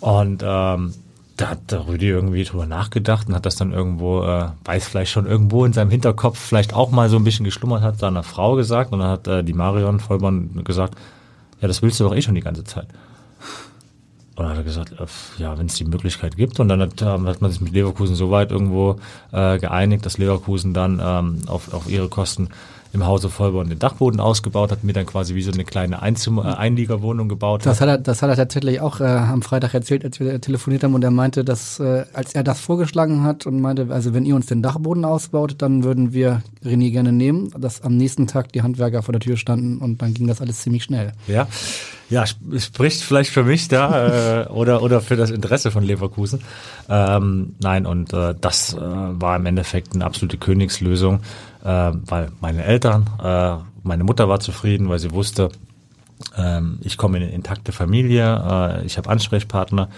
Und 0.00 0.42
ähm, 0.44 0.94
da 1.36 1.50
hat 1.50 1.72
der 1.72 1.86
Rüdi 1.88 2.08
irgendwie 2.08 2.44
drüber 2.44 2.66
nachgedacht 2.66 3.28
und 3.28 3.34
hat 3.34 3.44
das 3.44 3.56
dann 3.56 3.72
irgendwo, 3.72 4.22
äh, 4.22 4.48
weiß 4.64 4.86
vielleicht 4.86 5.10
schon 5.10 5.26
irgendwo 5.26 5.64
in 5.64 5.72
seinem 5.72 5.90
Hinterkopf 5.90 6.38
vielleicht 6.38 6.74
auch 6.74 6.90
mal 6.90 7.08
so 7.08 7.16
ein 7.16 7.24
bisschen 7.24 7.44
geschlummert, 7.44 7.82
hat 7.82 7.98
seiner 7.98 8.22
Frau 8.22 8.54
gesagt 8.54 8.92
und 8.92 9.00
dann 9.00 9.08
hat 9.08 9.26
äh, 9.26 9.42
die 9.42 9.52
Marion 9.52 9.98
Vollmann 9.98 10.62
gesagt, 10.64 10.96
ja, 11.60 11.68
das 11.68 11.82
willst 11.82 11.98
du 11.98 12.04
doch 12.04 12.14
eh 12.14 12.22
schon 12.22 12.34
die 12.34 12.40
ganze 12.40 12.64
Zeit. 12.64 12.86
Und 14.36 14.44
dann 14.44 14.50
hat 14.50 14.58
er 14.58 14.64
gesagt, 14.64 14.92
äh, 14.92 15.06
ja, 15.38 15.56
wenn 15.58 15.66
es 15.66 15.74
die 15.74 15.84
Möglichkeit 15.84 16.36
gibt. 16.36 16.58
Und 16.58 16.68
dann 16.68 16.80
hat, 16.80 17.00
äh, 17.02 17.04
hat 17.04 17.40
man 17.40 17.50
sich 17.50 17.60
mit 17.60 17.72
Leverkusen 17.72 18.16
so 18.16 18.30
weit 18.30 18.50
irgendwo 18.50 18.98
äh, 19.32 19.58
geeinigt, 19.58 20.04
dass 20.06 20.18
Leverkusen 20.18 20.74
dann 20.74 21.00
ähm, 21.02 21.42
auf, 21.46 21.72
auf 21.72 21.88
ihre 21.88 22.08
Kosten 22.08 22.48
im 22.94 23.06
Hause 23.06 23.28
Vollborn 23.28 23.68
den 23.68 23.78
Dachboden 23.78 24.20
ausgebaut, 24.20 24.70
hat 24.70 24.84
mir 24.84 24.92
dann 24.92 25.04
quasi 25.04 25.34
wie 25.34 25.42
so 25.42 25.50
eine 25.50 25.64
kleine 25.64 26.00
Einzimmer, 26.00 26.44
äh, 26.44 26.54
Einliegerwohnung 26.54 27.28
gebaut. 27.28 27.66
Das 27.66 27.80
hat 27.80 27.88
er, 27.88 27.98
das 27.98 28.22
hat 28.22 28.30
er 28.30 28.36
tatsächlich 28.36 28.80
auch 28.80 29.00
äh, 29.00 29.04
am 29.04 29.42
Freitag 29.42 29.74
erzählt, 29.74 30.04
als 30.04 30.20
wir 30.20 30.40
telefoniert 30.40 30.84
haben 30.84 30.94
und 30.94 31.02
er 31.02 31.10
meinte, 31.10 31.44
dass 31.44 31.80
äh, 31.80 32.04
als 32.12 32.34
er 32.34 32.44
das 32.44 32.60
vorgeschlagen 32.60 33.24
hat 33.24 33.46
und 33.46 33.60
meinte, 33.60 33.88
also 33.90 34.14
wenn 34.14 34.24
ihr 34.24 34.36
uns 34.36 34.46
den 34.46 34.62
Dachboden 34.62 35.04
ausbaut, 35.04 35.56
dann 35.58 35.82
würden 35.82 36.12
wir 36.12 36.42
René 36.64 36.90
gerne 36.92 37.12
nehmen, 37.12 37.50
dass 37.58 37.82
am 37.82 37.96
nächsten 37.96 38.26
Tag 38.26 38.52
die 38.52 38.62
Handwerker 38.62 39.02
vor 39.02 39.12
der 39.12 39.20
Tür 39.20 39.36
standen 39.36 39.78
und 39.78 40.00
dann 40.00 40.14
ging 40.14 40.28
das 40.28 40.40
alles 40.40 40.60
ziemlich 40.60 40.84
schnell. 40.84 41.12
Ja, 41.26 41.48
ja, 42.10 42.24
spricht 42.26 43.02
vielleicht 43.02 43.30
für 43.30 43.44
mich 43.44 43.68
da 43.68 44.42
äh, 44.42 44.48
oder 44.48 44.82
oder 44.82 45.00
für 45.00 45.16
das 45.16 45.30
Interesse 45.30 45.70
von 45.70 45.82
Leverkusen. 45.82 46.42
Ähm, 46.88 47.54
nein, 47.60 47.86
und 47.86 48.12
äh, 48.12 48.34
das 48.40 48.74
äh, 48.74 48.78
war 48.78 49.36
im 49.36 49.46
Endeffekt 49.46 49.94
eine 49.94 50.04
absolute 50.04 50.36
Königslösung 50.36 51.20
äh, 51.64 51.92
weil 52.06 52.30
meine 52.40 52.64
Eltern, 52.64 53.10
äh, 53.22 53.56
meine 53.82 54.04
Mutter 54.04 54.28
war 54.28 54.40
zufrieden, 54.40 54.88
weil 54.88 54.98
sie 54.98 55.10
wusste, 55.10 55.50
ähm, 56.36 56.78
ich 56.82 56.96
komme 56.96 57.18
in 57.18 57.24
eine 57.24 57.32
intakte 57.32 57.72
Familie, 57.72 58.80
äh, 58.82 58.86
ich 58.86 58.96
habe 58.96 59.10
Ansprechpartner. 59.10 59.88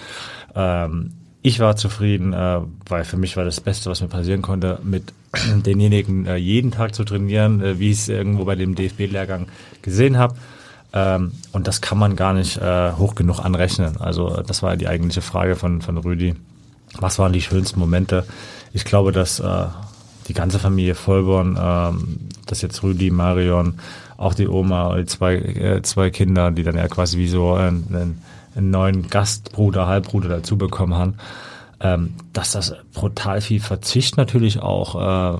Ähm, 0.54 1.12
ich 1.42 1.60
war 1.60 1.76
zufrieden, 1.76 2.32
äh, 2.32 2.60
weil 2.88 3.04
für 3.04 3.16
mich 3.16 3.36
war 3.36 3.44
das 3.44 3.60
Beste, 3.60 3.90
was 3.90 4.00
mir 4.00 4.08
passieren 4.08 4.42
konnte, 4.42 4.80
mit 4.82 5.12
denjenigen 5.66 6.26
äh, 6.26 6.36
jeden 6.36 6.70
Tag 6.70 6.94
zu 6.94 7.04
trainieren, 7.04 7.60
äh, 7.60 7.78
wie 7.78 7.90
ich 7.90 7.98
es 7.98 8.08
irgendwo 8.08 8.44
bei 8.44 8.56
dem 8.56 8.74
DFB-Lehrgang 8.74 9.46
gesehen 9.82 10.18
habe. 10.18 10.34
Ähm, 10.92 11.32
und 11.52 11.68
das 11.68 11.80
kann 11.80 11.98
man 11.98 12.16
gar 12.16 12.32
nicht 12.32 12.56
äh, 12.56 12.92
hoch 12.92 13.14
genug 13.14 13.44
anrechnen. 13.44 14.00
Also 14.00 14.42
das 14.42 14.62
war 14.62 14.76
die 14.76 14.88
eigentliche 14.88 15.22
Frage 15.22 15.56
von, 15.56 15.82
von 15.82 15.98
Rüdi. 15.98 16.34
Was 16.98 17.18
waren 17.18 17.32
die 17.32 17.42
schönsten 17.42 17.78
Momente? 17.78 18.26
Ich 18.72 18.84
glaube, 18.84 19.12
dass 19.12 19.38
äh, 19.38 19.66
die 20.28 20.34
ganze 20.34 20.58
Familie 20.58 20.94
Vollborn, 20.94 21.58
ähm, 21.60 22.18
das 22.46 22.62
jetzt 22.62 22.82
Rüdi, 22.82 23.10
Marion, 23.10 23.74
auch 24.16 24.34
die 24.34 24.48
Oma, 24.48 24.96
die 24.96 25.06
zwei, 25.06 25.36
äh, 25.36 25.82
zwei 25.82 26.10
Kinder, 26.10 26.50
die 26.50 26.62
dann 26.62 26.76
ja 26.76 26.88
quasi 26.88 27.18
wie 27.18 27.28
so 27.28 27.54
einen, 27.54 27.86
einen, 27.90 28.22
einen 28.54 28.70
neuen 28.70 29.08
Gastbruder, 29.08 29.86
Halbbruder 29.86 30.28
dazu 30.28 30.56
bekommen 30.56 30.94
haben, 30.94 31.14
ähm, 31.80 32.14
dass 32.32 32.52
das 32.52 32.74
brutal 32.94 33.40
viel 33.40 33.60
Verzicht 33.60 34.16
natürlich 34.16 34.60
auch 34.60 35.36
äh, 35.36 35.38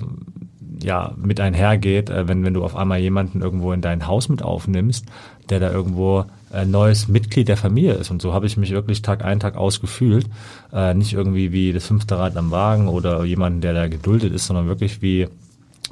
ja 0.82 1.14
mit 1.16 1.40
einhergeht, 1.40 2.10
äh, 2.10 2.28
wenn, 2.28 2.44
wenn 2.44 2.54
du 2.54 2.64
auf 2.64 2.76
einmal 2.76 2.98
jemanden 2.98 3.40
irgendwo 3.40 3.72
in 3.72 3.80
dein 3.80 4.06
Haus 4.06 4.28
mit 4.28 4.42
aufnimmst, 4.42 5.06
der 5.50 5.60
da 5.60 5.70
irgendwo 5.70 6.24
ein 6.52 6.70
neues 6.70 7.08
Mitglied 7.08 7.48
der 7.48 7.56
Familie 7.56 7.94
ist. 7.94 8.10
Und 8.10 8.22
so 8.22 8.32
habe 8.32 8.46
ich 8.46 8.56
mich 8.56 8.70
wirklich 8.70 9.02
Tag 9.02 9.24
ein, 9.24 9.40
Tag 9.40 9.56
aus 9.56 9.80
gefühlt. 9.80 10.26
Äh, 10.72 10.94
nicht 10.94 11.12
irgendwie 11.12 11.52
wie 11.52 11.72
das 11.72 11.86
fünfte 11.86 12.18
Rad 12.18 12.36
am 12.36 12.50
Wagen 12.50 12.88
oder 12.88 13.24
jemanden, 13.24 13.60
der 13.60 13.74
da 13.74 13.88
geduldet 13.88 14.32
ist, 14.32 14.46
sondern 14.46 14.66
wirklich 14.66 15.02
wie, 15.02 15.28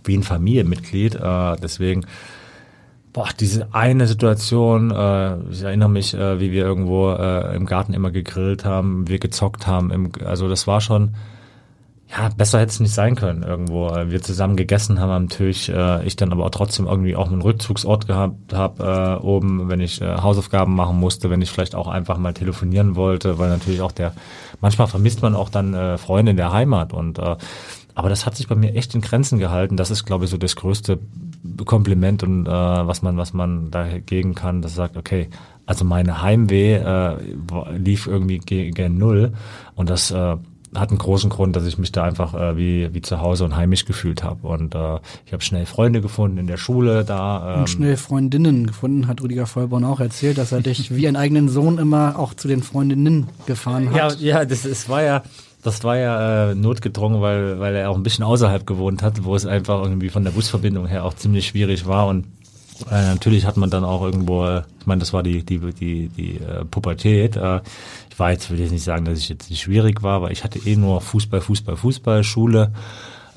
wie 0.05 0.17
ein 0.17 0.23
Familienmitglied. 0.23 1.17
Äh, 1.17 1.57
deswegen, 1.63 2.07
boah, 3.13 3.29
diese 3.39 3.75
eine 3.75 4.07
Situation, 4.07 4.91
äh, 4.91 5.37
ich 5.51 5.63
erinnere 5.63 5.91
mich, 5.91 6.15
äh, 6.15 6.41
wie 6.41 6.53
wir 6.53 6.65
irgendwo 6.65 7.13
äh, 7.13 7.55
im 7.57 7.67
Garten 7.67 7.93
immer 7.93 8.11
gegrillt 8.11 8.65
haben, 8.65 9.09
wir 9.09 9.19
gezockt 9.19 9.67
haben. 9.67 9.91
Im, 9.91 10.13
also 10.25 10.49
das 10.49 10.67
war 10.67 10.81
schon 10.81 11.15
ja, 12.17 12.29
besser 12.29 12.61
hätte 12.61 12.71
es 12.71 12.81
nicht 12.81 12.93
sein 12.93 13.17
können 13.17 13.43
irgendwo. 13.43 13.91
Wir 13.91 14.23
zusammen 14.23 14.57
gegessen 14.57 15.01
haben 15.01 15.11
am 15.11 15.29
Tisch, 15.29 15.69
äh, 15.69 16.05
ich 16.05 16.15
dann 16.15 16.31
aber 16.31 16.47
auch 16.47 16.51
trotzdem 16.51 16.87
irgendwie 16.87 17.17
auch 17.17 17.27
einen 17.31 17.43
Rückzugsort 17.43 18.07
gehabt 18.07 18.53
habe 18.53 19.21
äh, 19.21 19.25
oben, 19.25 19.69
wenn 19.69 19.81
ich 19.81 20.01
äh, 20.01 20.17
Hausaufgaben 20.19 20.75
machen 20.77 20.99
musste, 20.99 21.31
wenn 21.31 21.43
ich 21.43 21.51
vielleicht 21.51 21.75
auch 21.75 21.89
einfach 21.89 22.17
mal 22.19 22.33
telefonieren 22.33 22.95
wollte, 22.95 23.39
weil 23.39 23.49
natürlich 23.49 23.81
auch 23.81 23.93
der, 23.93 24.13
manchmal 24.61 24.87
vermisst 24.87 25.23
man 25.23 25.35
auch 25.35 25.49
dann 25.49 25.75
äh, 25.75 25.99
Freunde 25.99 26.31
in 26.31 26.37
der 26.37 26.53
Heimat 26.53 26.93
und 26.93 27.19
äh, 27.19 27.37
aber 27.97 28.09
das 28.09 28.27
hat 28.27 28.37
sich 28.37 28.49
bei 28.49 28.57
mir 28.57 28.75
echt 28.75 28.93
in 28.97 29.03
Grenzen 29.03 29.39
gehalten. 29.39 29.77
Das 29.77 29.93
ist, 29.93 30.05
glaube 30.05 30.25
ich, 30.25 30.31
so 30.33 30.37
das 30.37 30.57
größte 30.57 30.99
Kompliment 31.65 32.25
und 32.25 32.47
äh, 32.47 32.51
was 32.51 33.03
man, 33.03 33.17
was 33.17 33.33
man 33.33 33.71
dagegen 33.71 34.35
kann, 34.35 34.63
das 34.63 34.75
sagt, 34.75 34.97
okay, 34.97 35.29
also 35.65 35.85
meine 35.85 36.21
Heimweh 36.21 36.75
äh, 36.75 37.17
lief 37.77 38.07
irgendwie 38.09 38.39
gegen 38.39 38.99
null 38.99 39.33
und 39.77 39.91
das 39.91 40.11
äh, 40.11 40.37
hat 40.75 40.91
einen 40.91 40.99
großen 40.99 41.31
Grund, 41.31 41.57
dass 41.57 41.67
ich 41.67 41.79
mich 41.79 41.93
da 41.93 42.05
einfach 42.05 42.35
äh, 42.35 42.57
wie, 42.57 42.93
wie 42.93 43.03
zu 43.03 43.21
Hause 43.21 43.45
und 43.45 43.57
heimisch 43.57 43.85
gefühlt 43.85 44.23
habe. 44.23 44.47
Und 44.47 44.75
äh, 44.75 44.99
ich 45.27 45.33
habe 45.33 45.43
schnell 45.43 45.67
Freunde 45.67 46.01
gefunden 46.01 46.39
in 46.39 46.47
der 46.47 46.57
Schule 46.57 47.05
da. 47.05 47.55
Ähm, 47.55 47.61
und 47.61 47.71
schnell 47.71 47.97
Freundinnen 47.97 48.67
gefunden, 48.67 49.07
hat 49.07 49.23
Rüdiger 49.23 49.47
Vollborn 49.47 49.85
auch 49.85 50.01
erzählt, 50.01 50.39
dass 50.39 50.53
er 50.53 50.61
dich 50.61 50.95
wie 50.97 51.07
einen 51.07 51.17
eigenen 51.17 51.49
Sohn 51.49 51.79
immer 51.79 52.19
auch 52.19 52.35
zu 52.35 52.49
den 52.49 52.63
Freundinnen 52.63 53.27
gefahren 53.47 53.91
hat. 53.91 54.21
Ja, 54.21 54.39
ja, 54.39 54.45
das, 54.45 54.63
das 54.63 54.89
war 54.89 55.03
ja. 55.03 55.23
Das 55.63 55.83
war 55.83 55.97
ja 55.97 56.51
äh, 56.51 56.55
notgedrungen, 56.55 57.23
weil, 57.23 57.59
weil 57.59 57.75
er 57.75 57.89
auch 57.89 57.97
ein 57.97 58.03
bisschen 58.03 58.23
außerhalb 58.23 58.67
gewohnt 58.67 59.03
hat, 59.03 59.25
wo 59.25 59.35
es 59.35 59.47
einfach 59.47 59.83
irgendwie 59.83 60.11
von 60.11 60.23
der 60.23 60.33
Busverbindung 60.33 60.87
her 60.87 61.07
auch 61.07 61.15
ziemlich 61.15 61.47
schwierig 61.47 61.87
war. 61.87 62.07
Und 62.07 62.27
äh, 62.91 63.15
natürlich 63.15 63.47
hat 63.47 63.57
man 63.57 63.71
dann 63.71 63.85
auch 63.85 64.03
irgendwo, 64.03 64.45
äh, 64.47 64.63
ich 64.81 64.87
meine, 64.87 64.99
das 64.99 65.13
war 65.13 65.23
die 65.23 65.45
die 65.45 65.59
die 65.59 66.09
die 66.09 66.37
äh, 66.37 66.65
Pubertät. 66.65 67.37
Äh, 67.37 67.61
war 68.19 68.33
jetzt, 68.33 68.51
will 68.51 68.61
ich 68.61 68.71
nicht 68.71 68.85
sagen, 68.85 69.05
dass 69.05 69.19
ich 69.19 69.29
jetzt 69.29 69.51
nicht 69.51 69.63
schwierig 69.63 70.03
war, 70.03 70.23
weil 70.23 70.33
ich 70.33 70.45
hatte 70.45 70.59
eh 70.59 70.77
nur 70.77 71.01
Fußball, 71.01 71.41
Fußball, 71.41 71.77
Fußball, 71.77 72.25
Schule. 72.25 72.73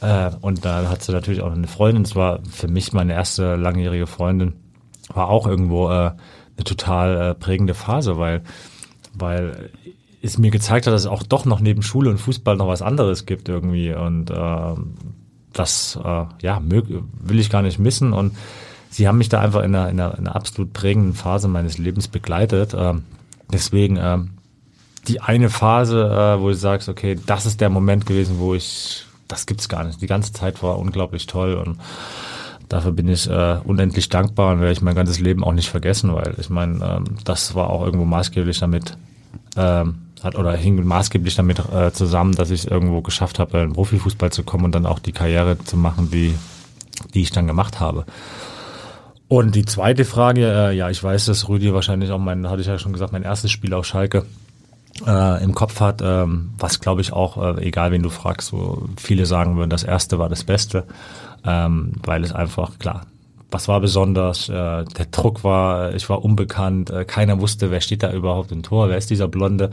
Äh, 0.01 0.31
und 0.41 0.65
da 0.65 0.89
hat 0.89 1.03
sie 1.03 1.11
natürlich 1.11 1.41
auch 1.41 1.51
eine 1.51 1.67
Freundin. 1.67 2.03
Es 2.03 2.15
war 2.15 2.39
für 2.49 2.67
mich 2.67 2.93
meine 2.93 3.13
erste 3.13 3.55
langjährige 3.55 4.07
Freundin. 4.07 4.53
War 5.13 5.29
auch 5.29 5.47
irgendwo 5.47 5.89
äh, 5.89 6.11
eine 6.11 6.63
total 6.63 7.21
äh, 7.21 7.35
prägende 7.35 7.73
Phase, 7.73 8.17
weil, 8.17 8.43
weil 9.13 9.71
es 10.21 10.37
mir 10.37 10.51
gezeigt 10.51 10.87
hat, 10.87 10.93
dass 10.93 11.01
es 11.01 11.07
auch 11.07 11.23
doch 11.23 11.45
noch 11.45 11.59
neben 11.59 11.81
Schule 11.81 12.09
und 12.09 12.17
Fußball 12.17 12.57
noch 12.57 12.67
was 12.67 12.81
anderes 12.81 13.25
gibt 13.25 13.49
irgendwie. 13.49 13.93
Und 13.93 14.29
äh, 14.29 14.73
das 15.53 15.99
ja, 16.41 16.61
will 16.61 17.39
ich 17.39 17.49
gar 17.49 17.63
nicht 17.63 17.79
missen. 17.79 18.13
Und 18.13 18.35
sie 18.89 19.07
haben 19.07 19.17
mich 19.17 19.29
da 19.29 19.39
einfach 19.39 19.63
in 19.63 19.73
einer, 19.75 19.89
in 19.89 19.99
einer, 19.99 20.17
in 20.17 20.27
einer 20.27 20.35
absolut 20.35 20.73
prägenden 20.73 21.13
Phase 21.13 21.47
meines 21.47 21.77
Lebens 21.77 22.07
begleitet. 22.07 22.73
Äh, 22.73 22.95
deswegen 23.51 23.97
äh, 23.97 24.19
die 25.07 25.21
eine 25.21 25.49
Phase, 25.49 26.03
äh, 26.03 26.41
wo 26.41 26.49
du 26.49 26.55
sagst, 26.55 26.89
okay, 26.89 27.17
das 27.25 27.45
ist 27.45 27.61
der 27.61 27.69
Moment 27.69 28.05
gewesen, 28.05 28.39
wo 28.39 28.53
ich, 28.53 29.05
das 29.27 29.45
gibt's 29.45 29.69
gar 29.69 29.83
nicht. 29.83 30.01
Die 30.01 30.07
ganze 30.07 30.33
Zeit 30.33 30.61
war 30.61 30.77
unglaublich 30.77 31.27
toll 31.27 31.53
und 31.55 31.77
dafür 32.69 32.91
bin 32.91 33.07
ich 33.07 33.29
äh, 33.29 33.57
unendlich 33.63 34.09
dankbar 34.09 34.53
und 34.53 34.59
werde 34.59 34.73
ich 34.73 34.81
mein 34.81 34.95
ganzes 34.95 35.19
Leben 35.19 35.43
auch 35.43 35.53
nicht 35.53 35.69
vergessen, 35.69 36.13
weil 36.13 36.35
ich 36.37 36.49
meine, 36.49 36.83
ähm, 36.83 37.05
das 37.23 37.55
war 37.55 37.69
auch 37.69 37.85
irgendwo 37.85 38.05
maßgeblich 38.05 38.59
damit, 38.59 38.97
ähm, 39.55 39.99
hat 40.21 40.35
oder 40.35 40.53
hing 40.53 40.83
maßgeblich 40.83 41.35
damit 41.35 41.59
äh, 41.73 41.91
zusammen, 41.91 42.35
dass 42.35 42.49
ich 42.49 42.61
es 42.61 42.65
irgendwo 42.65 43.01
geschafft 43.01 43.39
habe, 43.39 43.59
in 43.59 43.73
Profifußball 43.73 44.31
zu 44.31 44.43
kommen 44.43 44.65
und 44.65 44.75
dann 44.75 44.85
auch 44.85 44.99
die 44.99 45.11
Karriere 45.11 45.57
zu 45.59 45.77
machen, 45.77 46.09
die, 46.11 46.35
die 47.13 47.21
ich 47.21 47.31
dann 47.31 47.47
gemacht 47.47 47.79
habe. 47.79 48.05
Und 49.29 49.55
die 49.55 49.65
zweite 49.65 50.05
Frage, 50.05 50.47
äh, 50.47 50.75
ja, 50.75 50.89
ich 50.89 51.03
weiß, 51.03 51.25
dass 51.25 51.47
Rüdi 51.49 51.73
wahrscheinlich 51.73 52.11
auch 52.11 52.19
mein, 52.19 52.49
hatte 52.49 52.61
ich 52.61 52.67
ja 52.67 52.79
schon 52.79 52.93
gesagt, 52.93 53.11
mein 53.11 53.23
erstes 53.23 53.51
Spiel 53.51 53.73
auf 53.73 53.85
Schalke 53.85 54.25
äh, 55.05 55.43
im 55.43 55.53
Kopf 55.53 55.79
hat, 55.79 56.01
ähm, 56.03 56.51
was 56.57 56.79
glaube 56.79 57.01
ich 57.01 57.13
auch, 57.13 57.57
äh, 57.57 57.67
egal 57.67 57.91
wen 57.91 58.03
du 58.03 58.09
fragst, 58.09 58.49
so 58.49 58.87
viele 58.97 59.25
sagen 59.25 59.57
würden, 59.57 59.69
das 59.69 59.83
erste 59.83 60.19
war 60.19 60.29
das 60.29 60.43
Beste. 60.43 60.85
ähm, 61.45 61.93
weil 62.03 62.23
es 62.23 62.33
einfach, 62.33 62.77
klar, 62.79 63.05
was 63.49 63.67
war 63.67 63.79
besonders? 63.79 64.49
Äh, 64.49 64.53
der 64.83 65.05
Druck 65.11 65.43
war, 65.43 65.95
ich 65.95 66.09
war 66.09 66.23
unbekannt, 66.23 66.89
äh, 66.89 67.05
keiner 67.05 67.39
wusste, 67.39 67.71
wer 67.71 67.81
steht 67.81 68.03
da 68.03 68.11
überhaupt 68.11 68.51
im 68.51 68.63
Tor, 68.63 68.89
wer 68.89 68.97
ist 68.97 69.09
dieser 69.09 69.27
Blonde? 69.27 69.71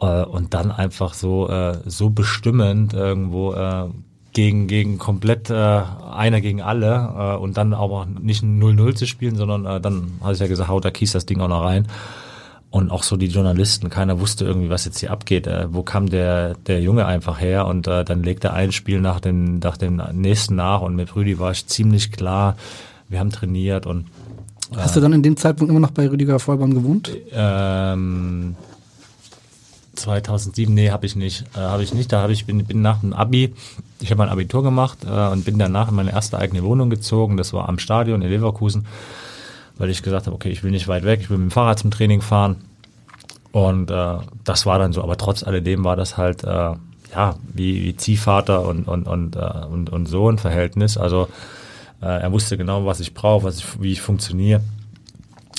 Äh, 0.00 0.24
und 0.24 0.54
dann 0.54 0.70
einfach 0.70 1.14
so, 1.14 1.48
äh, 1.48 1.78
so 1.86 2.10
bestimmend 2.10 2.94
irgendwo 2.94 3.54
äh, 3.54 3.86
gegen, 4.32 4.66
gegen 4.66 4.98
komplett 4.98 5.50
äh, 5.50 5.82
einer 6.12 6.40
gegen 6.40 6.62
alle 6.62 7.34
äh, 7.34 7.36
und 7.36 7.56
dann 7.56 7.74
aber 7.74 8.06
nicht 8.06 8.42
0-0 8.42 8.94
zu 8.94 9.06
spielen, 9.06 9.36
sondern 9.36 9.66
äh, 9.66 9.80
dann 9.80 10.12
hatte 10.22 10.34
ich 10.34 10.40
ja 10.40 10.46
gesagt, 10.46 10.70
haut 10.70 10.84
der 10.84 10.92
Kies 10.92 11.12
das 11.12 11.26
Ding 11.26 11.40
auch 11.40 11.48
noch 11.48 11.64
rein. 11.64 11.88
Und 12.72 12.90
auch 12.90 13.02
so 13.02 13.18
die 13.18 13.26
Journalisten, 13.26 13.90
keiner 13.90 14.18
wusste 14.18 14.46
irgendwie, 14.46 14.70
was 14.70 14.86
jetzt 14.86 14.98
hier 14.98 15.10
abgeht. 15.10 15.46
Äh, 15.46 15.66
wo 15.74 15.82
kam 15.82 16.08
der, 16.08 16.54
der 16.66 16.80
Junge 16.80 17.04
einfach 17.04 17.38
her? 17.38 17.66
Und 17.66 17.86
äh, 17.86 18.02
dann 18.02 18.22
legt 18.22 18.44
er 18.44 18.54
ein 18.54 18.72
Spiel 18.72 18.98
nach 18.98 19.20
dem, 19.20 19.58
nach 19.58 19.76
dem 19.76 20.02
nächsten 20.12 20.54
nach. 20.56 20.80
Und 20.80 20.96
mit 20.96 21.14
Rüdi 21.14 21.38
war 21.38 21.50
ich 21.50 21.66
ziemlich 21.66 22.12
klar, 22.12 22.56
wir 23.10 23.20
haben 23.20 23.30
trainiert 23.30 23.84
und 23.84 24.06
äh, 24.72 24.78
Hast 24.78 24.96
du 24.96 25.00
dann 25.00 25.12
in 25.12 25.22
dem 25.22 25.36
Zeitpunkt 25.36 25.70
immer 25.70 25.80
noch 25.80 25.90
bei 25.90 26.08
Rüdiger 26.08 26.38
Vollborn 26.38 26.72
gewohnt? 26.72 27.10
Ähm, 27.30 28.56
2007, 29.94 30.72
nee, 30.72 30.90
habe 30.90 31.04
ich 31.04 31.14
nicht. 31.14 31.44
Äh, 31.54 31.60
habe 31.60 31.82
ich 31.82 31.92
nicht. 31.92 32.10
Da 32.10 32.22
habe 32.22 32.32
ich 32.32 32.46
bin, 32.46 32.64
bin 32.64 32.80
nach 32.80 33.00
dem 33.00 33.12
Abi, 33.12 33.52
ich 34.00 34.10
habe 34.10 34.18
mein 34.20 34.30
Abitur 34.30 34.62
gemacht 34.62 35.04
äh, 35.04 35.28
und 35.28 35.44
bin 35.44 35.58
danach 35.58 35.90
in 35.90 35.94
meine 35.94 36.12
erste 36.12 36.38
eigene 36.38 36.62
Wohnung 36.62 36.88
gezogen. 36.88 37.36
Das 37.36 37.52
war 37.52 37.68
am 37.68 37.78
Stadion 37.78 38.22
in 38.22 38.30
Leverkusen 38.30 38.86
weil 39.82 39.90
ich 39.90 40.04
gesagt 40.04 40.26
habe, 40.26 40.36
okay, 40.36 40.48
ich 40.48 40.62
will 40.62 40.70
nicht 40.70 40.86
weit 40.86 41.02
weg, 41.02 41.18
ich 41.22 41.28
will 41.28 41.38
mit 41.38 41.50
dem 41.50 41.50
Fahrrad 41.50 41.80
zum 41.80 41.90
Training 41.90 42.20
fahren. 42.20 42.58
Und 43.50 43.90
äh, 43.90 44.18
das 44.44 44.64
war 44.64 44.78
dann 44.78 44.92
so, 44.92 45.02
aber 45.02 45.16
trotz 45.16 45.42
alledem 45.42 45.82
war 45.82 45.96
das 45.96 46.16
halt 46.16 46.44
äh, 46.44 46.46
ja 47.16 47.34
wie, 47.52 47.82
wie 47.82 47.96
Ziehvater 47.96 48.64
und 48.64 48.86
und 48.86 49.08
und, 49.08 49.34
äh, 49.34 49.66
und 49.68 49.90
und 49.90 50.06
Sohn 50.06 50.38
Verhältnis. 50.38 50.96
Also 50.96 51.26
äh, 52.00 52.06
er 52.06 52.30
wusste 52.30 52.56
genau, 52.56 52.86
was 52.86 53.00
ich 53.00 53.12
brauche, 53.12 53.42
was 53.42 53.58
ich, 53.58 53.82
wie 53.82 53.90
ich 53.90 54.00
funktioniere. 54.00 54.60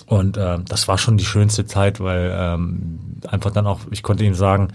Und 0.05 0.37
äh, 0.37 0.59
das 0.69 0.87
war 0.87 0.97
schon 0.97 1.17
die 1.17 1.25
schönste 1.25 1.65
Zeit, 1.65 1.99
weil 1.99 2.33
ähm, 2.33 2.99
einfach 3.27 3.51
dann 3.51 3.67
auch, 3.67 3.81
ich 3.91 4.03
konnte 4.03 4.23
ihm 4.23 4.35
sagen, 4.35 4.69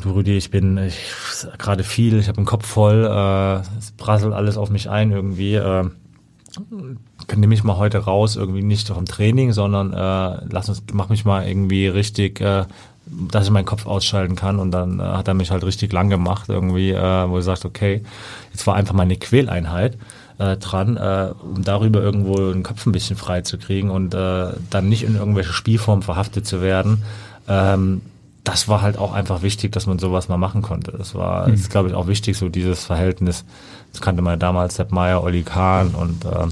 du 0.00 0.12
Rüdi, 0.12 0.38
ich 0.38 0.50
bin 0.50 0.78
ich, 0.78 1.12
gerade 1.58 1.84
viel, 1.84 2.18
ich 2.18 2.28
habe 2.28 2.36
den 2.36 2.46
Kopf 2.46 2.66
voll, 2.66 3.04
äh, 3.04 3.78
es 3.78 3.90
prasselt 3.98 4.32
alles 4.32 4.56
auf 4.56 4.70
mich 4.70 4.88
ein 4.88 5.12
irgendwie. 5.12 5.56
Äh, 5.56 5.90
nehme 7.34 7.54
ich 7.54 7.64
mal 7.64 7.76
heute 7.76 7.98
raus, 7.98 8.36
irgendwie 8.36 8.62
nicht 8.62 8.88
vom 8.88 9.06
Training, 9.06 9.52
sondern 9.52 9.92
äh, 9.92 10.44
lass 10.50 10.68
uns, 10.68 10.82
mach 10.92 11.08
mich 11.08 11.24
mal 11.24 11.46
irgendwie 11.46 11.86
richtig, 11.86 12.40
äh, 12.40 12.64
dass 13.06 13.46
ich 13.46 13.50
meinen 13.50 13.64
Kopf 13.64 13.86
ausschalten 13.86 14.36
kann. 14.36 14.58
Und 14.58 14.70
dann 14.70 15.00
äh, 15.00 15.02
hat 15.02 15.28
er 15.28 15.34
mich 15.34 15.50
halt 15.50 15.64
richtig 15.64 15.92
lang 15.92 16.10
gemacht, 16.10 16.48
irgendwie, 16.48 16.90
äh, 16.90 17.28
wo 17.28 17.36
er 17.36 17.42
sagt, 17.42 17.64
okay, 17.64 18.02
jetzt 18.52 18.66
war 18.66 18.74
einfach 18.74 18.94
meine 18.94 19.16
Quäleinheit 19.16 19.98
äh, 20.38 20.56
dran, 20.56 20.96
äh, 20.96 21.32
um 21.42 21.62
darüber 21.62 22.02
irgendwo 22.02 22.52
den 22.52 22.62
Kopf 22.62 22.86
ein 22.86 22.92
bisschen 22.92 23.16
frei 23.16 23.42
zu 23.42 23.58
kriegen 23.58 23.90
und 23.90 24.14
äh, 24.14 24.52
dann 24.70 24.88
nicht 24.88 25.04
in 25.04 25.16
irgendwelche 25.16 25.52
Spielformen 25.52 26.02
verhaftet 26.02 26.46
zu 26.46 26.60
werden. 26.60 27.02
Ähm, 27.48 28.02
das 28.44 28.68
war 28.68 28.82
halt 28.82 28.98
auch 28.98 29.12
einfach 29.12 29.42
wichtig, 29.42 29.72
dass 29.72 29.86
man 29.86 29.98
sowas 29.98 30.28
mal 30.28 30.36
machen 30.36 30.62
konnte. 30.62 30.92
Das 30.92 31.14
war, 31.14 31.46
mhm. 31.46 31.54
ist, 31.54 31.70
glaube 31.70 31.88
ich, 31.88 31.94
auch 31.94 32.08
wichtig, 32.08 32.36
so 32.36 32.48
dieses 32.48 32.84
Verhältnis. 32.84 33.44
Das 33.92 34.00
kannte 34.00 34.22
man 34.22 34.32
ja 34.32 34.36
damals, 34.36 34.76
Sepp 34.76 34.90
Meyer, 34.90 35.22
Olli 35.22 35.42
Kahn 35.42 35.88
und 35.94 36.24
äh, 36.24 36.48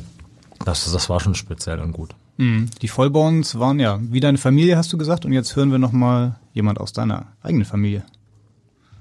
das, 0.64 0.90
das 0.92 1.08
war 1.08 1.20
schon 1.20 1.34
speziell 1.34 1.80
und 1.80 1.92
gut. 1.92 2.10
Mhm. 2.36 2.70
Die 2.80 2.88
Vollborns 2.88 3.58
waren 3.58 3.80
ja 3.80 3.98
wie 4.02 4.20
deine 4.20 4.38
Familie, 4.38 4.76
hast 4.76 4.92
du 4.92 4.98
gesagt. 4.98 5.24
Und 5.24 5.32
jetzt 5.32 5.56
hören 5.56 5.70
wir 5.70 5.78
nochmal 5.78 6.36
jemand 6.52 6.80
aus 6.80 6.92
deiner 6.92 7.26
eigenen 7.42 7.64
Familie. 7.64 8.02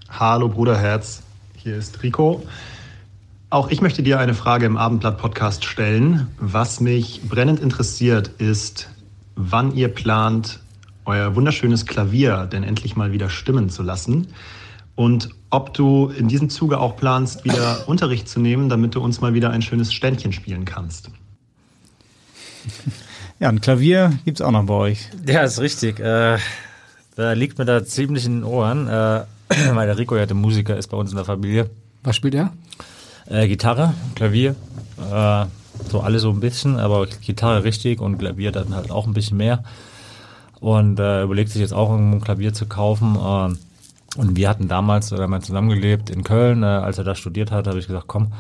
Hallo 0.10 0.50
Bruderherz, 0.50 1.22
hier 1.56 1.76
ist 1.76 2.02
Rico. 2.02 2.44
Auch 3.50 3.70
ich 3.70 3.82
möchte 3.82 4.04
dir 4.04 4.20
eine 4.20 4.34
Frage 4.34 4.66
im 4.66 4.78
Abendblatt-Podcast 4.78 5.66
stellen. 5.66 6.28
Was 6.38 6.80
mich 6.82 7.22
brennend 7.28 7.60
interessiert, 7.60 8.28
ist, 8.38 8.90
wann 9.36 9.74
ihr 9.74 9.88
plant, 9.88 10.60
euer 11.06 11.36
wunderschönes 11.36 11.86
Klavier 11.86 12.46
denn 12.46 12.64
endlich 12.64 12.96
mal 12.96 13.12
wieder 13.12 13.30
stimmen 13.30 13.70
zu 13.70 13.84
lassen. 13.84 14.28
Und 14.96 15.30
ob 15.50 15.74
du 15.74 16.10
in 16.10 16.28
diesem 16.28 16.50
Zuge 16.50 16.80
auch 16.80 16.96
planst, 16.96 17.44
wieder 17.44 17.88
Unterricht 17.88 18.30
zu 18.30 18.40
nehmen, 18.40 18.70
damit 18.70 18.96
du 18.96 19.02
uns 19.02 19.22
mal 19.22 19.34
wieder 19.34 19.50
ein 19.50 19.62
schönes 19.62 19.94
Ständchen 19.94 20.32
spielen 20.32 20.66
kannst. 20.66 21.10
Ja, 23.40 23.48
ein 23.48 23.62
Klavier 23.62 24.20
gibt 24.26 24.40
es 24.40 24.46
auch 24.46 24.52
noch 24.52 24.66
bei 24.66 24.74
euch. 24.74 25.10
Ja, 25.26 25.44
ist 25.44 25.62
richtig. 25.62 26.00
Äh, 26.00 26.38
da 27.16 27.32
liegt 27.34 27.58
mir 27.58 27.66
da 27.66 27.86
ziemlich 27.86 28.26
in 28.26 28.42
den 28.42 28.44
Ohren, 28.44 28.88
äh, 28.88 29.24
weil 29.74 29.88
der 29.88 29.98
Rico 29.98 30.18
ja 30.18 30.26
der 30.26 30.36
Musiker 30.36 30.76
ist 30.76 30.88
bei 30.88 30.98
uns 30.98 31.12
in 31.12 31.16
der 31.16 31.26
Familie. 31.26 31.70
Was 32.04 32.18
spielt 32.18 32.36
er? 32.36 32.52
Äh, 33.28 33.48
Gitarre, 33.48 33.94
Klavier, 34.16 34.56
äh, 35.12 35.46
so 35.90 36.02
alle 36.02 36.20
so 36.20 36.32
ein 36.32 36.42
bisschen, 36.42 36.78
aber 36.78 37.08
Gitarre 37.08 37.64
richtig 37.64 38.02
und 38.02 38.18
Klavier 38.18 38.52
dann 38.52 38.76
halt 38.76 38.92
auch 38.92 39.08
ein 39.08 39.14
bisschen 39.14 39.38
mehr. 39.38 39.64
Und 40.60 41.00
äh, 41.00 41.24
überlegt 41.24 41.52
sich 41.52 41.62
jetzt 41.62 41.74
auch 41.74 41.92
ein 41.92 42.20
Klavier 42.20 42.54
zu 42.54 42.66
kaufen. 42.66 43.16
Und 44.20 44.36
wir 44.36 44.50
hatten 44.50 44.68
damals 44.68 45.14
äh, 45.14 45.28
mal 45.28 45.42
zusammengelebt 45.42 46.10
in 46.10 46.26
Köln. 46.26 46.62
Äh, 46.62 46.66
als 46.66 46.98
er 46.98 47.06
da 47.06 47.16
studiert 47.16 47.52
hat, 47.52 47.68
habe 47.68 47.80
ich 47.80 47.88
gesagt, 47.88 48.08
komm, 48.08 48.34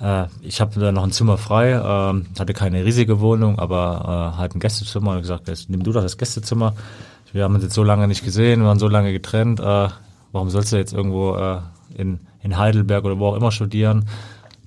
äh, 0.00 0.24
ich 0.40 0.62
habe 0.62 0.80
da 0.80 0.90
noch 0.90 1.02
ein 1.02 1.12
Zimmer 1.12 1.36
frei, 1.36 1.72
äh, 1.72 2.38
hatte 2.40 2.54
keine 2.54 2.82
riesige 2.82 3.20
Wohnung, 3.20 3.58
aber 3.58 4.32
äh, 4.32 4.38
halt 4.38 4.54
ein 4.54 4.58
Gästezimmer. 4.58 5.10
Und 5.10 5.20
gesagt, 5.20 5.48
jetzt 5.48 5.68
nimm 5.68 5.82
du 5.82 5.92
doch 5.92 6.00
das 6.00 6.16
Gästezimmer. 6.16 6.72
Wir 7.30 7.44
haben 7.44 7.54
uns 7.54 7.62
jetzt 7.62 7.74
so 7.74 7.84
lange 7.84 8.08
nicht 8.08 8.24
gesehen, 8.24 8.60
wir 8.60 8.68
waren 8.68 8.78
so 8.78 8.88
lange 8.88 9.12
getrennt. 9.12 9.60
Äh, 9.60 9.88
warum 10.32 10.48
sollst 10.48 10.72
du 10.72 10.76
jetzt 10.76 10.94
irgendwo 10.94 11.36
äh, 11.36 11.58
in, 11.94 12.20
in 12.42 12.56
Heidelberg 12.56 13.04
oder 13.04 13.18
wo 13.18 13.26
auch 13.26 13.36
immer 13.36 13.52
studieren? 13.52 14.06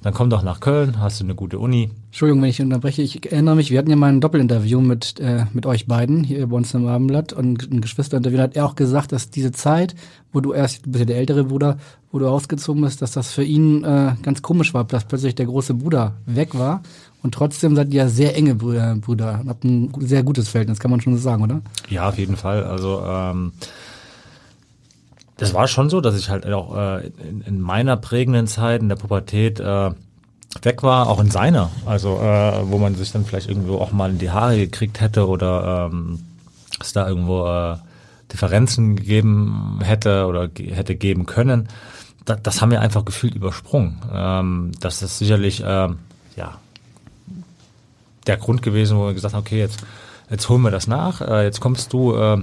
Dann 0.05 0.13
komm 0.13 0.29
doch 0.29 0.43
nach 0.43 0.59
Köln, 0.59 0.99
hast 0.99 1.19
du 1.19 1.23
eine 1.23 1.33
gute 1.33 1.57
Uni. 1.57 1.89
Entschuldigung, 2.09 2.43
wenn 2.43 2.49
ich 2.51 2.61
unterbreche. 2.61 3.01
Ich 3.01 3.25
erinnere 3.31 3.55
mich, 3.55 3.71
wir 3.71 3.79
hatten 3.79 3.89
ja 3.89 3.95
mal 3.95 4.09
ein 4.09 4.21
Doppelinterview 4.21 4.79
mit, 4.79 5.19
äh, 5.19 5.45
mit 5.51 5.65
euch 5.65 5.87
beiden 5.87 6.23
hier 6.23 6.45
bei 6.45 6.55
uns 6.55 6.75
im 6.75 6.85
Abendblatt 6.85 7.33
und 7.33 7.71
ein 7.71 7.81
Geschwisterinterview. 7.81 8.37
Da 8.37 8.43
hat 8.43 8.55
er 8.55 8.67
auch 8.67 8.75
gesagt, 8.75 9.13
dass 9.13 9.31
diese 9.31 9.51
Zeit, 9.51 9.95
wo 10.31 10.41
du 10.41 10.53
erst, 10.53 10.85
du 10.85 10.91
bist 10.91 10.99
ja 10.99 11.05
der 11.05 11.17
ältere 11.17 11.45
Bruder, 11.45 11.79
wo 12.11 12.19
du 12.19 12.27
ausgezogen 12.27 12.83
bist, 12.83 13.01
dass 13.01 13.13
das 13.13 13.31
für 13.31 13.43
ihn 13.43 13.83
äh, 13.83 14.13
ganz 14.21 14.43
komisch 14.43 14.75
war, 14.75 14.83
dass 14.83 15.05
plötzlich 15.05 15.33
der 15.33 15.47
große 15.47 15.73
Bruder 15.73 16.13
weg 16.27 16.53
war. 16.53 16.83
Und 17.23 17.33
trotzdem 17.33 17.75
seid 17.75 17.87
ihr 17.87 18.03
ja 18.03 18.07
sehr 18.07 18.35
enge 18.35 18.53
Brüder, 18.53 18.95
Brüder 18.97 19.39
und 19.41 19.49
habt 19.49 19.63
ein 19.63 19.91
sehr 20.01 20.21
gutes 20.21 20.49
Verhältnis, 20.49 20.77
kann 20.77 20.91
man 20.91 21.01
schon 21.01 21.15
so 21.15 21.19
sagen, 21.19 21.41
oder? 21.41 21.61
Ja, 21.89 22.07
auf 22.09 22.19
jeden 22.19 22.35
Fall. 22.35 22.63
Also 22.63 23.01
ähm, 23.03 23.53
das 25.37 25.53
war 25.53 25.67
schon 25.67 25.89
so, 25.89 26.01
dass 26.01 26.17
ich 26.17 26.29
halt 26.29 26.45
auch 26.47 26.77
äh, 26.77 27.07
in, 27.07 27.41
in 27.41 27.59
meiner 27.59 27.97
prägenden 27.97 28.47
Zeit 28.47 28.81
in 28.81 28.89
der 28.89 28.95
Pubertät 28.95 29.59
äh, 29.59 29.91
weg 30.61 30.83
war, 30.83 31.09
auch 31.09 31.19
in 31.19 31.29
seiner. 31.29 31.71
Also 31.85 32.17
äh, 32.19 32.69
wo 32.69 32.77
man 32.77 32.95
sich 32.95 33.11
dann 33.11 33.25
vielleicht 33.25 33.49
irgendwo 33.49 33.79
auch 33.79 33.91
mal 33.91 34.11
in 34.11 34.17
die 34.17 34.31
Haare 34.31 34.57
gekriegt 34.57 35.01
hätte 35.01 35.27
oder 35.27 35.89
ähm, 35.91 36.19
es 36.79 36.93
da 36.93 37.07
irgendwo 37.07 37.45
äh, 37.45 37.75
Differenzen 38.31 38.95
gegeben 38.95 39.79
hätte 39.83 40.25
oder 40.27 40.47
ge 40.47 40.73
hätte 40.73 40.95
geben 40.95 41.25
können. 41.25 41.67
Da, 42.23 42.35
das 42.35 42.61
haben 42.61 42.71
wir 42.71 42.81
einfach 42.81 43.05
gefühlt 43.05 43.35
übersprungen. 43.35 44.01
Ähm, 44.11 44.71
das 44.79 45.01
ist 45.01 45.17
sicherlich 45.17 45.61
äh, 45.61 45.89
ja 46.35 46.59
der 48.25 48.37
Grund 48.37 48.61
gewesen, 48.61 48.97
wo 48.97 49.05
wir 49.07 49.13
gesagt 49.13 49.35
haben, 49.35 49.41
okay, 49.41 49.59
jetzt 49.59 49.83
jetzt 50.29 50.47
holen 50.49 50.61
wir 50.61 50.71
das 50.71 50.87
nach. 50.87 51.21
Äh, 51.21 51.43
jetzt 51.43 51.59
kommst 51.59 51.91
du 51.93 52.15
äh, 52.15 52.41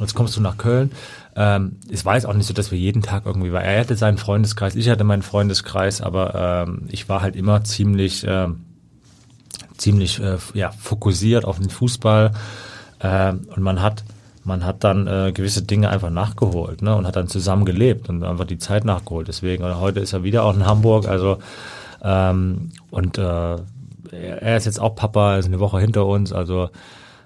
jetzt 0.00 0.14
kommst 0.14 0.36
du 0.36 0.40
nach 0.40 0.56
Köln. 0.56 0.90
Ähm, 1.36 1.76
es 1.90 2.04
war 2.06 2.14
jetzt 2.14 2.24
auch 2.26 2.32
nicht 2.32 2.46
so, 2.46 2.54
dass 2.54 2.70
wir 2.70 2.78
jeden 2.78 3.02
Tag 3.02 3.26
irgendwie 3.26 3.52
war. 3.52 3.62
Er 3.62 3.80
hatte 3.80 3.94
seinen 3.94 4.16
Freundeskreis, 4.16 4.74
ich 4.74 4.88
hatte 4.88 5.04
meinen 5.04 5.22
Freundeskreis, 5.22 6.00
aber 6.00 6.64
ähm, 6.66 6.84
ich 6.88 7.08
war 7.10 7.20
halt 7.20 7.36
immer 7.36 7.62
ziemlich, 7.62 8.26
äh, 8.26 8.48
ziemlich 9.76 10.18
äh, 10.20 10.38
ja, 10.54 10.70
fokussiert 10.72 11.44
auf 11.44 11.58
den 11.58 11.68
Fußball. 11.68 12.32
Äh, 13.00 13.32
und 13.32 13.58
man 13.58 13.82
hat, 13.82 14.04
man 14.44 14.64
hat 14.64 14.82
dann 14.82 15.06
äh, 15.06 15.32
gewisse 15.32 15.62
Dinge 15.62 15.90
einfach 15.90 16.10
nachgeholt 16.10 16.80
ne, 16.80 16.96
und 16.96 17.06
hat 17.06 17.16
dann 17.16 17.28
zusammen 17.28 17.66
gelebt 17.66 18.08
und 18.08 18.24
einfach 18.24 18.46
die 18.46 18.58
Zeit 18.58 18.86
nachgeholt. 18.86 19.28
Deswegen, 19.28 19.62
und 19.62 19.78
heute 19.78 20.00
ist 20.00 20.14
er 20.14 20.24
wieder 20.24 20.44
auch 20.44 20.54
in 20.54 20.64
Hamburg. 20.64 21.06
Also 21.06 21.38
ähm, 22.02 22.70
und 22.90 23.18
äh, 23.18 23.56
er 24.10 24.56
ist 24.56 24.64
jetzt 24.64 24.80
auch 24.80 24.94
Papa, 24.94 25.34
er 25.34 25.38
ist 25.38 25.46
eine 25.46 25.60
Woche 25.60 25.80
hinter 25.80 26.06
uns, 26.06 26.32
also 26.32 26.70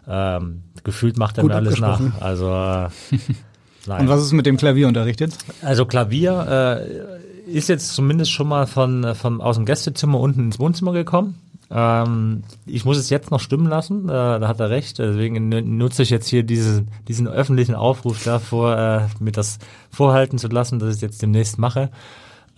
ähm, 0.08 0.62
gefühlt 0.82 1.16
macht 1.18 1.38
er 1.38 1.42
Gut 1.42 1.50
mir 1.50 1.56
alles 1.56 1.78
nach. 1.78 2.00
Also 2.20 2.48
äh, 2.50 2.88
Nein. 3.86 4.02
Und 4.02 4.08
was 4.08 4.22
ist 4.22 4.32
mit 4.32 4.46
dem 4.46 4.56
Klavier 4.56 4.88
unterrichtet? 4.88 5.36
Also 5.62 5.86
Klavier 5.86 6.78
äh, 7.48 7.50
ist 7.50 7.68
jetzt 7.68 7.94
zumindest 7.94 8.30
schon 8.30 8.48
mal 8.48 8.66
von, 8.66 9.14
von 9.14 9.40
aus 9.40 9.56
dem 9.56 9.64
Gästezimmer 9.64 10.20
unten 10.20 10.40
ins 10.46 10.58
Wohnzimmer 10.58 10.92
gekommen. 10.92 11.38
Ähm, 11.70 12.42
ich 12.66 12.84
muss 12.84 12.98
es 12.98 13.10
jetzt 13.10 13.30
noch 13.30 13.40
stimmen 13.40 13.66
lassen, 13.66 14.08
äh, 14.08 14.12
da 14.12 14.48
hat 14.48 14.60
er 14.60 14.70
recht. 14.70 14.98
Deswegen 14.98 15.48
nutze 15.78 16.02
ich 16.02 16.10
jetzt 16.10 16.28
hier 16.28 16.42
diese, 16.42 16.84
diesen 17.06 17.28
öffentlichen 17.28 17.74
Aufruf 17.74 18.24
davor, 18.24 18.76
äh, 18.76 19.22
mir 19.22 19.32
das 19.32 19.58
vorhalten 19.90 20.38
zu 20.38 20.48
lassen, 20.48 20.78
dass 20.78 20.90
ich 20.90 20.96
es 20.96 21.00
jetzt 21.00 21.22
demnächst 21.22 21.58
mache. 21.58 21.90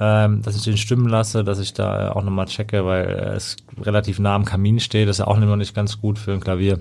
Ähm, 0.00 0.42
dass 0.42 0.56
ich 0.56 0.64
den 0.64 0.78
stimmen 0.78 1.08
lasse, 1.08 1.44
dass 1.44 1.58
ich 1.60 1.74
da 1.74 2.12
auch 2.12 2.24
nochmal 2.24 2.46
checke, 2.46 2.84
weil 2.86 3.34
es 3.36 3.56
relativ 3.80 4.18
nah 4.18 4.34
am 4.34 4.46
Kamin 4.46 4.80
steht. 4.80 5.06
Das 5.06 5.16
ist 5.16 5.20
ja 5.20 5.26
auch 5.26 5.36
immer 5.36 5.56
nicht 5.56 5.74
ganz 5.74 6.00
gut 6.00 6.18
für 6.18 6.32
ein 6.32 6.40
Klavier, 6.40 6.78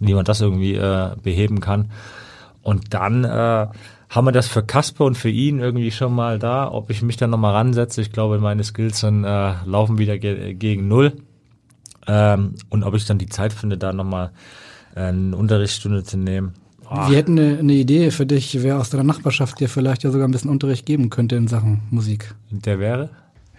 wie 0.00 0.14
man 0.14 0.24
das 0.24 0.40
irgendwie 0.40 0.74
äh, 0.74 1.10
beheben 1.22 1.60
kann. 1.60 1.90
Und 2.62 2.94
dann 2.94 3.24
äh, 3.24 3.66
haben 4.08 4.26
wir 4.26 4.32
das 4.32 4.48
für 4.48 4.62
Kasper 4.62 5.04
und 5.04 5.16
für 5.16 5.30
ihn 5.30 5.58
irgendwie 5.58 5.90
schon 5.90 6.14
mal 6.14 6.38
da, 6.38 6.70
ob 6.70 6.90
ich 6.90 7.02
mich 7.02 7.16
dann 7.16 7.30
nochmal 7.30 7.54
ransetze. 7.54 8.00
Ich 8.00 8.12
glaube, 8.12 8.38
meine 8.38 8.62
Skills 8.62 9.00
dann 9.00 9.24
äh, 9.24 9.54
laufen 9.64 9.98
wieder 9.98 10.18
ge 10.18 10.54
gegen 10.54 10.88
null. 10.88 11.14
Ähm, 12.06 12.54
und 12.68 12.82
ob 12.82 12.94
ich 12.94 13.06
dann 13.06 13.18
die 13.18 13.28
Zeit 13.28 13.52
finde, 13.52 13.78
da 13.78 13.92
nochmal 13.92 14.32
äh, 14.94 15.00
eine 15.00 15.36
Unterrichtsstunde 15.36 16.04
zu 16.04 16.18
nehmen. 16.18 16.54
Oh. 16.90 17.08
Wir 17.08 17.16
hätten 17.16 17.38
eine, 17.38 17.58
eine, 17.58 17.72
Idee 17.72 18.10
für 18.10 18.26
dich, 18.26 18.62
wer 18.62 18.78
aus 18.78 18.90
deiner 18.90 19.04
Nachbarschaft 19.04 19.60
dir 19.60 19.68
vielleicht 19.68 20.02
ja 20.02 20.10
sogar 20.10 20.28
ein 20.28 20.32
bisschen 20.32 20.50
Unterricht 20.50 20.84
geben 20.84 21.10
könnte 21.10 21.36
in 21.36 21.48
Sachen 21.48 21.80
Musik. 21.90 22.34
Und 22.50 22.66
der 22.66 22.78
wäre? 22.78 23.10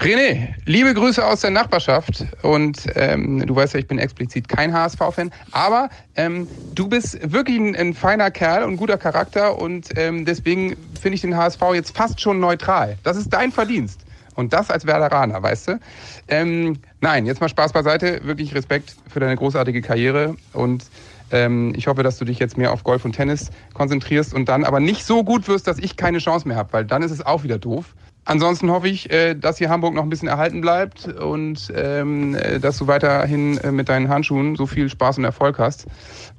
René, 0.04 0.54
liebe 0.66 0.94
Grüße 0.94 1.26
aus 1.26 1.40
der 1.40 1.52
Nachbarschaft. 1.52 2.26
Und 2.42 2.88
ähm, 2.96 3.48
du 3.48 3.56
weißt 3.56 3.74
ja, 3.74 3.80
ich 3.80 3.88
bin 3.88 4.00
explizit 4.00 4.50
kein 4.50 4.74
HSV-Fan, 4.74 5.32
aber 5.52 5.90
ähm, 6.18 6.46
du 6.76 6.90
bist 6.90 7.32
wirklich 7.32 7.58
ein, 7.58 7.74
ein, 7.74 7.94
feiner 7.94 8.30
Kerl 8.30 8.66
und 8.66 8.76
guter 8.76 8.98
Charakter 8.98 9.58
und 9.58 9.98
ähm, 9.98 10.26
deswegen 10.26 10.76
finde 11.00 11.16
ich 11.16 11.22
den 11.22 11.38
HSV 11.38 11.62
jetzt 11.74 11.96
fast 11.96 12.20
schon 12.20 12.42
neutral. 12.42 12.98
Das 13.04 13.16
ist 13.16 13.30
dein 13.30 13.54
Verdienst. 13.54 14.02
Und 14.36 14.52
das 14.52 14.70
als 14.70 14.86
Werderaner, 14.86 15.42
weißt 15.42 15.70
du? 15.70 15.80
Ähm, 16.28 16.80
nein, 17.00 17.26
jetzt 17.26 17.40
mal 17.40 17.48
Spaß 17.48 17.72
beiseite. 17.72 18.26
Wirklich 18.26 18.54
Respekt 18.54 18.98
für 19.08 19.22
deine 19.22 19.38
großartige 19.38 19.82
Karriere 19.82 20.36
und 20.52 20.84
ähm, 21.32 21.74
ich 21.78 21.88
hoffe, 21.88 22.04
dass 22.04 22.18
du 22.18 22.26
dich 22.26 22.40
jetzt 22.40 22.58
mehr 22.58 22.74
auf 22.74 22.84
Golf 22.84 23.06
und 23.06 23.14
Tennis 23.14 23.52
konzentrierst 23.74 24.34
und 24.34 24.50
dann 24.50 24.66
aber 24.66 24.82
nicht 24.82 25.06
so 25.06 25.24
gut 25.24 25.48
wirst, 25.48 25.66
dass 25.66 25.80
ich 25.80 25.96
keine 25.96 26.18
Chance 26.18 26.46
mehr 26.46 26.58
habe, 26.58 26.74
weil 26.74 26.84
dann 26.84 27.04
ist 27.04 27.12
es 27.12 27.26
auch 27.26 27.44
wieder 27.44 27.58
doof. 27.58 27.86
Ansonsten 28.26 28.72
hoffe 28.72 28.88
ich, 28.88 29.12
äh, 29.12 29.36
dass 29.36 29.58
hier 29.58 29.70
Hamburg 29.70 29.94
noch 29.94 30.04
ein 30.04 30.10
bisschen 30.10 30.30
erhalten 30.30 30.62
bleibt 30.62 31.08
und 31.08 31.72
ähm, 31.76 32.36
äh, 32.36 32.60
dass 32.60 32.78
du 32.78 32.88
weiterhin 32.88 33.58
äh, 33.58 33.72
mit 33.72 33.90
deinen 33.90 34.08
Handschuhen 34.08 34.56
so 34.56 34.66
viel 34.66 34.90
Spaß 34.90 35.18
und 35.18 35.26
Erfolg 35.26 35.60
hast. 35.60 35.88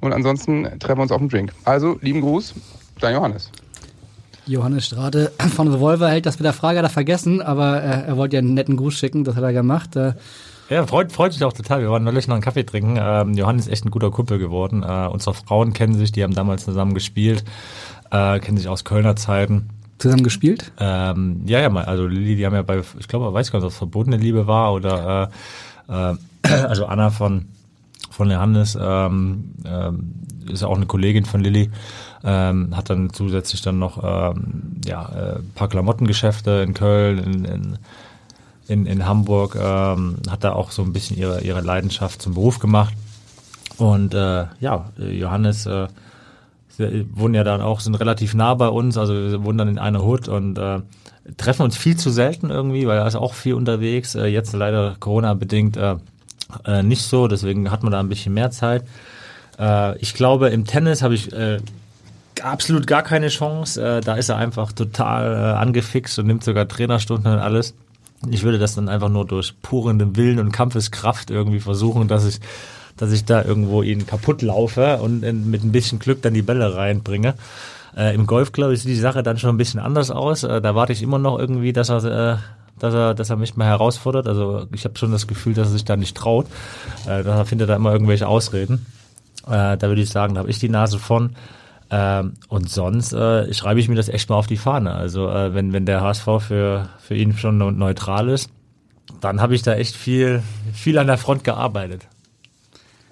Und 0.01 0.11
ansonsten 0.11 0.63
treffen 0.79 0.97
wir 0.97 1.03
uns 1.03 1.11
auf 1.11 1.19
dem 1.19 1.29
Drink. 1.29 1.53
Also, 1.63 1.97
lieben 2.01 2.21
Gruß, 2.21 2.55
dein 2.99 3.13
Johannes. 3.13 3.51
Johannes 4.47 4.87
Strate 4.87 5.31
von 5.55 5.67
Revolver 5.67 6.09
hält 6.09 6.25
das 6.25 6.39
mit 6.39 6.45
der 6.45 6.53
Frage 6.53 6.79
hat 6.79 6.85
er 6.85 6.89
vergessen, 6.89 7.41
aber 7.41 7.81
er 7.81 8.15
wollte 8.15 8.35
ja 8.35 8.39
einen 8.39 8.53
netten 8.53 8.77
Gruß 8.77 8.93
schicken, 8.93 9.23
das 9.23 9.35
hat 9.35 9.43
er 9.43 9.53
gemacht. 9.53 9.95
Ja, 10.69 10.85
freut, 10.85 11.11
freut 11.11 11.33
sich 11.33 11.43
auch 11.43 11.53
total. 11.53 11.81
Wir 11.81 11.89
waren 11.89 12.03
neulich 12.03 12.27
noch 12.27 12.35
einen 12.35 12.43
Kaffee 12.43 12.63
trinken. 12.63 12.97
Ähm, 12.99 13.33
Johannes 13.33 13.65
ist 13.65 13.73
echt 13.73 13.85
ein 13.85 13.91
guter 13.91 14.11
Kumpel 14.11 14.37
geworden. 14.37 14.83
Äh, 14.83 15.07
unsere 15.07 15.33
Frauen 15.33 15.73
kennen 15.73 15.95
sich, 15.95 16.11
die 16.11 16.23
haben 16.23 16.33
damals 16.33 16.65
zusammen 16.65 16.93
gespielt, 16.93 17.43
äh, 18.11 18.39
kennen 18.39 18.57
sich 18.57 18.67
aus 18.67 18.83
Kölner 18.83 19.15
Zeiten 19.15 19.69
zusammen 19.97 20.23
gespielt? 20.23 20.71
Ähm, 20.79 21.41
ja, 21.45 21.59
ja, 21.59 21.69
also 21.73 22.07
Lilly, 22.07 22.35
die 22.35 22.45
haben 22.45 22.55
ja 22.55 22.61
bei, 22.61 22.81
ich 22.99 23.07
glaube, 23.07 23.33
weiß 23.33 23.51
gar 23.51 23.59
nicht, 23.59 23.65
ob 23.65 23.71
es 23.71 23.77
verbotene 23.77 24.17
Liebe 24.17 24.47
war 24.47 24.73
oder 24.73 25.29
äh, 25.89 26.11
äh, 26.11 26.15
also 26.67 26.85
Anna 26.85 27.09
von 27.09 27.45
von 28.15 28.31
Johannes 28.31 28.77
ähm, 28.81 29.51
ähm, 29.65 30.13
ist 30.49 30.63
auch 30.63 30.75
eine 30.75 30.85
Kollegin 30.85 31.25
von 31.25 31.41
Lilly, 31.41 31.69
ähm, 32.23 32.75
hat 32.75 32.89
dann 32.89 33.11
zusätzlich 33.11 33.61
dann 33.61 33.77
noch 33.79 34.01
ähm, 34.03 34.79
ja, 34.85 35.09
äh, 35.09 35.39
paar 35.53 35.67
Klamottengeschäfte 35.67 36.63
in 36.65 36.73
Köln, 36.73 37.19
in, 37.19 37.45
in, 37.45 37.77
in, 38.67 38.85
in 38.85 39.05
Hamburg, 39.05 39.57
ähm, 39.59 40.17
hat 40.29 40.43
da 40.43 40.53
auch 40.53 40.71
so 40.71 40.81
ein 40.83 40.93
bisschen 40.93 41.17
ihre, 41.17 41.41
ihre 41.41 41.61
Leidenschaft 41.61 42.21
zum 42.21 42.35
Beruf 42.35 42.59
gemacht. 42.59 42.93
Und 43.77 44.13
äh, 44.13 44.45
ja, 44.61 44.85
Johannes 44.97 45.65
äh, 45.65 45.87
wir 46.77 47.05
wohnen 47.15 47.33
ja 47.33 47.43
dann 47.43 47.61
auch, 47.61 47.79
sind 47.79 47.95
relativ 47.95 48.33
nah 48.33 48.53
bei 48.53 48.67
uns, 48.67 48.97
also 48.97 49.13
wir 49.13 49.43
wohnen 49.43 49.57
dann 49.57 49.67
in 49.67 49.79
einer 49.79 50.03
Hut 50.03 50.27
und 50.27 50.57
äh, 50.57 50.81
treffen 51.37 51.63
uns 51.63 51.77
viel 51.77 51.97
zu 51.97 52.09
selten 52.09 52.49
irgendwie, 52.49 52.87
weil 52.87 52.97
er 52.97 53.07
ist 53.07 53.15
auch 53.15 53.33
viel 53.33 53.53
unterwegs. 53.55 54.15
Äh, 54.15 54.27
jetzt 54.27 54.53
leider 54.53 54.95
Corona-bedingt 54.99 55.77
äh, 55.77 55.95
äh, 56.65 56.83
nicht 56.83 57.03
so, 57.03 57.27
deswegen 57.27 57.71
hat 57.71 57.83
man 57.83 57.91
da 57.91 57.99
ein 57.99 58.09
bisschen 58.09 58.33
mehr 58.33 58.51
Zeit. 58.51 58.83
Äh, 59.59 59.97
ich 59.99 60.13
glaube, 60.13 60.49
im 60.49 60.65
Tennis 60.65 61.01
habe 61.01 61.15
ich 61.15 61.33
äh, 61.33 61.59
absolut 62.41 62.87
gar 62.87 63.03
keine 63.03 63.29
Chance. 63.29 63.83
Äh, 63.83 64.01
da 64.01 64.15
ist 64.15 64.29
er 64.29 64.37
einfach 64.37 64.71
total 64.71 65.33
äh, 65.33 65.37
angefixt 65.57 66.19
und 66.19 66.27
nimmt 66.27 66.43
sogar 66.43 66.67
Trainerstunden 66.67 67.31
und 67.31 67.39
alles. 67.39 67.73
Ich 68.29 68.43
würde 68.43 68.59
das 68.59 68.75
dann 68.75 68.89
einfach 68.89 69.09
nur 69.09 69.25
durch 69.25 69.53
puren 69.61 70.15
Willen 70.15 70.39
und 70.39 70.51
Kampfeskraft 70.51 71.29
irgendwie 71.29 71.59
versuchen, 71.59 72.07
dass 72.07 72.25
ich 72.25 72.39
dass 72.97 73.11
ich 73.11 73.25
da 73.25 73.43
irgendwo 73.43 73.81
ihn 73.81 74.05
kaputt 74.05 74.41
laufe 74.41 74.97
und 74.97 75.21
mit 75.21 75.63
ein 75.63 75.71
bisschen 75.71 75.99
Glück 75.99 76.21
dann 76.21 76.33
die 76.33 76.41
Bälle 76.41 76.75
reinbringe. 76.75 77.35
Äh, 77.95 78.13
Im 78.13 78.25
Golf, 78.25 78.51
glaube 78.51 78.73
ich, 78.73 78.81
sieht 78.81 78.91
die 78.91 78.99
Sache 78.99 79.23
dann 79.23 79.37
schon 79.37 79.51
ein 79.51 79.57
bisschen 79.57 79.79
anders 79.79 80.11
aus. 80.11 80.43
Äh, 80.43 80.61
da 80.61 80.75
warte 80.75 80.93
ich 80.93 81.01
immer 81.01 81.19
noch 81.19 81.39
irgendwie, 81.39 81.73
dass 81.73 81.89
er, 81.89 82.03
äh, 82.03 82.37
dass 82.79 82.93
er, 82.93 83.13
dass 83.13 83.29
er 83.29 83.37
mich 83.37 83.55
mal 83.55 83.67
herausfordert. 83.67 84.27
Also 84.27 84.67
ich 84.73 84.83
habe 84.83 84.97
schon 84.97 85.11
das 85.11 85.27
Gefühl, 85.27 85.53
dass 85.53 85.69
er 85.69 85.73
sich 85.73 85.85
da 85.85 85.95
nicht 85.95 86.15
traut. 86.15 86.47
Äh, 87.07 87.23
da 87.23 87.45
findet 87.45 87.69
er 87.69 87.77
immer 87.77 87.93
irgendwelche 87.93 88.27
Ausreden. 88.27 88.85
Äh, 89.47 89.77
da 89.77 89.81
würde 89.83 90.01
ich 90.01 90.09
sagen, 90.09 90.33
da 90.33 90.39
habe 90.39 90.49
ich 90.49 90.59
die 90.59 90.69
Nase 90.69 90.99
von. 90.99 91.35
Ähm, 91.89 92.33
und 92.49 92.69
sonst 92.69 93.13
äh, 93.13 93.53
schreibe 93.53 93.79
ich 93.79 93.87
mir 93.87 93.95
das 93.95 94.09
echt 94.09 94.29
mal 94.29 94.35
auf 94.35 94.47
die 94.47 94.57
Fahne. 94.57 94.93
Also 94.93 95.29
äh, 95.29 95.53
wenn, 95.53 95.71
wenn 95.71 95.85
der 95.85 96.01
HSV 96.01 96.27
für, 96.39 96.89
für 96.99 97.15
ihn 97.15 97.37
schon 97.37 97.57
neutral 97.57 98.27
ist, 98.29 98.49
dann 99.21 99.39
habe 99.39 99.55
ich 99.55 99.61
da 99.61 99.73
echt 99.75 99.95
viel, 99.95 100.41
viel 100.73 100.97
an 100.97 101.07
der 101.07 101.17
Front 101.17 101.43
gearbeitet. 101.43 102.07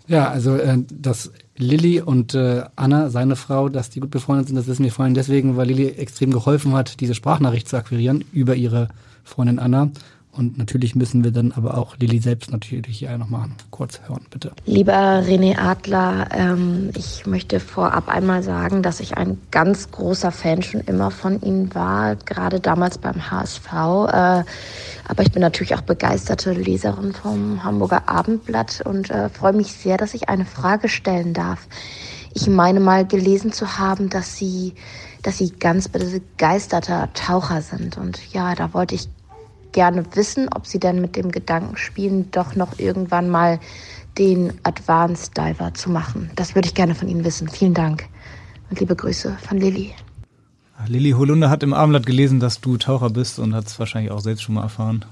Ja, 0.08 0.30
also 0.30 0.56
äh, 0.56 0.80
dass 0.92 1.32
Lilly 1.58 2.02
und 2.02 2.34
äh, 2.34 2.64
Anna, 2.76 3.10
seine 3.10 3.36
Frau, 3.36 3.70
dass 3.70 3.90
die 3.90 4.00
gut 4.00 4.12
befreundet 4.12 4.48
sind, 4.48 4.56
das 4.56 4.68
wissen 4.68 4.84
wir 4.84 4.92
vorhin 4.92 5.14
deswegen, 5.14 5.56
weil 5.56 5.68
Lilly 5.68 5.90
extrem 5.90 6.32
geholfen 6.32 6.74
hat, 6.74 7.00
diese 7.00 7.16
Sprachnachricht 7.16 7.70
zu 7.70 7.78
akquirieren 7.78 8.26
über 8.34 8.56
ihre 8.56 8.90
Freundin 9.24 9.60
Anna. 9.60 9.92
Und 10.36 10.58
natürlich 10.58 10.96
müssen 10.96 11.24
wir 11.24 11.32
dann 11.32 11.52
aber 11.52 11.78
auch 11.78 11.96
Lilly 12.00 12.20
selbst 12.20 12.52
natürlich 12.52 12.98
hier 12.98 13.16
nochmal 13.20 13.50
kurz 13.70 14.02
hören, 14.08 14.26
bitte. 14.32 14.52
Lieber 14.66 15.22
René 15.22 15.60
Adler, 15.60 16.28
ähm, 16.32 16.90
ich 16.96 17.28
möchte 17.28 17.60
vorab 17.60 18.10
einmal 18.10 18.42
sagen, 18.42 18.82
dass 18.82 19.00
ich 19.00 19.16
ein 19.16 19.38
ganz 19.52 19.92
großer 19.92 20.32
Fan 20.32 20.64
schon 20.64 20.82
immer 20.82 21.12
von 21.12 21.40
Ihnen 21.42 21.76
war, 21.76 22.16
gerade 22.16 22.60
damals 22.60 22.98
beim 22.98 23.30
HSV. 23.30 23.68
Äh, 23.68 24.44
aber 25.08 25.22
ich 25.22 25.32
bin 25.32 25.42
natürlich 25.42 25.76
auch 25.76 25.82
begeisterte 25.82 26.54
Leserin 26.54 27.14
vom 27.14 27.64
Hamburger 27.64 28.10
Abendblatt 28.10 28.82
und 28.86 29.12
äh, 29.12 29.30
freue 29.30 29.54
mich 29.54 29.74
sehr, 29.74 29.98
dass 29.98 30.16
ich 30.16 30.30
eine 30.30 30.46
Frage 30.46 30.90
stellen 30.90 31.34
darf. 31.34 31.68
Ich 32.34 32.48
meine 32.48 32.80
mal 32.80 33.06
gelesen 33.06 33.52
zu 33.52 33.78
haben, 33.78 34.10
dass 34.10 34.36
Sie, 34.36 34.74
dass 35.22 35.38
Sie 35.38 35.52
ganz 35.52 35.90
begeisterter 35.90 37.10
Taucher 37.14 37.62
sind. 37.62 37.98
Und 37.98 38.34
ja, 38.34 38.56
da 38.56 38.74
wollte 38.74 38.96
ich 38.96 39.08
gerne 39.74 40.06
wissen, 40.16 40.48
ob 40.56 40.66
Sie 40.66 40.80
denn 40.80 41.02
mit 41.02 41.16
dem 41.16 41.32
Gedanken 41.32 41.76
spielen, 41.76 42.32
doch 42.32 42.56
noch 42.56 42.80
irgendwann 42.80 43.30
mal 43.30 43.60
den 44.18 44.54
Advanced 44.64 45.38
Diver 45.38 45.74
zu 45.74 45.90
machen. 45.90 46.32
Das 46.36 46.56
würde 46.56 46.68
ich 46.68 46.76
gerne 46.76 46.96
von 46.96 47.08
Ihnen 47.08 47.26
wissen. 47.26 47.50
Vielen 47.50 47.74
Dank 47.74 48.06
und 48.70 48.80
liebe 48.80 48.96
Grüße 48.96 49.38
von 49.48 49.58
Lilly. 49.58 49.94
Lilly 50.88 51.12
Holunder 51.12 51.50
hat 51.50 51.64
im 51.64 51.74
Abendblatt 51.74 52.06
gelesen, 52.06 52.40
dass 52.40 52.60
du 52.60 52.78
Taucher 52.78 53.10
bist 53.10 53.40
und 53.40 53.54
hat 53.54 53.68
es 53.68 53.80
wahrscheinlich 53.80 54.12
auch 54.12 54.20
selbst 54.20 54.44
schon 54.44 54.56
mal 54.56 54.64
erfahren. 54.64 55.06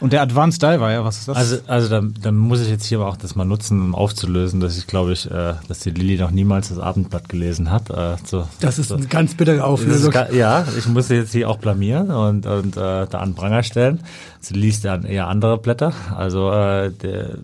Und 0.00 0.14
der 0.14 0.22
Advanced 0.22 0.62
Diver, 0.62 0.90
ja, 0.90 1.04
was 1.04 1.18
ist 1.18 1.28
das? 1.28 1.36
Also, 1.36 1.58
also 1.66 1.88
da, 1.88 2.02
da 2.22 2.32
muss 2.32 2.60
ich 2.62 2.68
jetzt 2.68 2.86
hier 2.86 3.00
auch 3.00 3.16
das 3.16 3.36
mal 3.36 3.44
nutzen, 3.44 3.80
um 3.80 3.94
aufzulösen, 3.94 4.58
dass 4.58 4.78
ich 4.78 4.86
glaube 4.86 5.12
ich, 5.12 5.30
äh, 5.30 5.54
dass 5.68 5.80
die 5.80 5.90
Lilly 5.90 6.18
noch 6.18 6.30
niemals 6.30 6.70
das 6.70 6.78
Abendblatt 6.78 7.28
gelesen 7.28 7.70
hat. 7.70 7.90
Äh, 7.90 8.16
so, 8.24 8.46
das 8.60 8.78
ist 8.78 8.88
so. 8.88 8.96
eine 8.96 9.06
ganz 9.06 9.34
bittere 9.34 9.62
Auflösung. 9.62 10.12
Ist, 10.12 10.32
ja, 10.32 10.64
ich 10.78 10.86
muss 10.88 11.08
sie 11.08 11.16
jetzt 11.16 11.32
hier 11.32 11.50
auch 11.50 11.58
blamieren 11.58 12.10
und, 12.10 12.46
und 12.46 12.76
äh, 12.76 13.06
da 13.06 13.18
an 13.18 13.34
Pranger 13.34 13.62
stellen. 13.62 14.00
Sie 14.40 14.54
liest 14.54 14.86
dann 14.86 15.04
eher 15.04 15.28
andere 15.28 15.58
Blätter. 15.58 15.92
Also 16.16 16.50
äh, 16.50 16.90
der, 16.90 17.36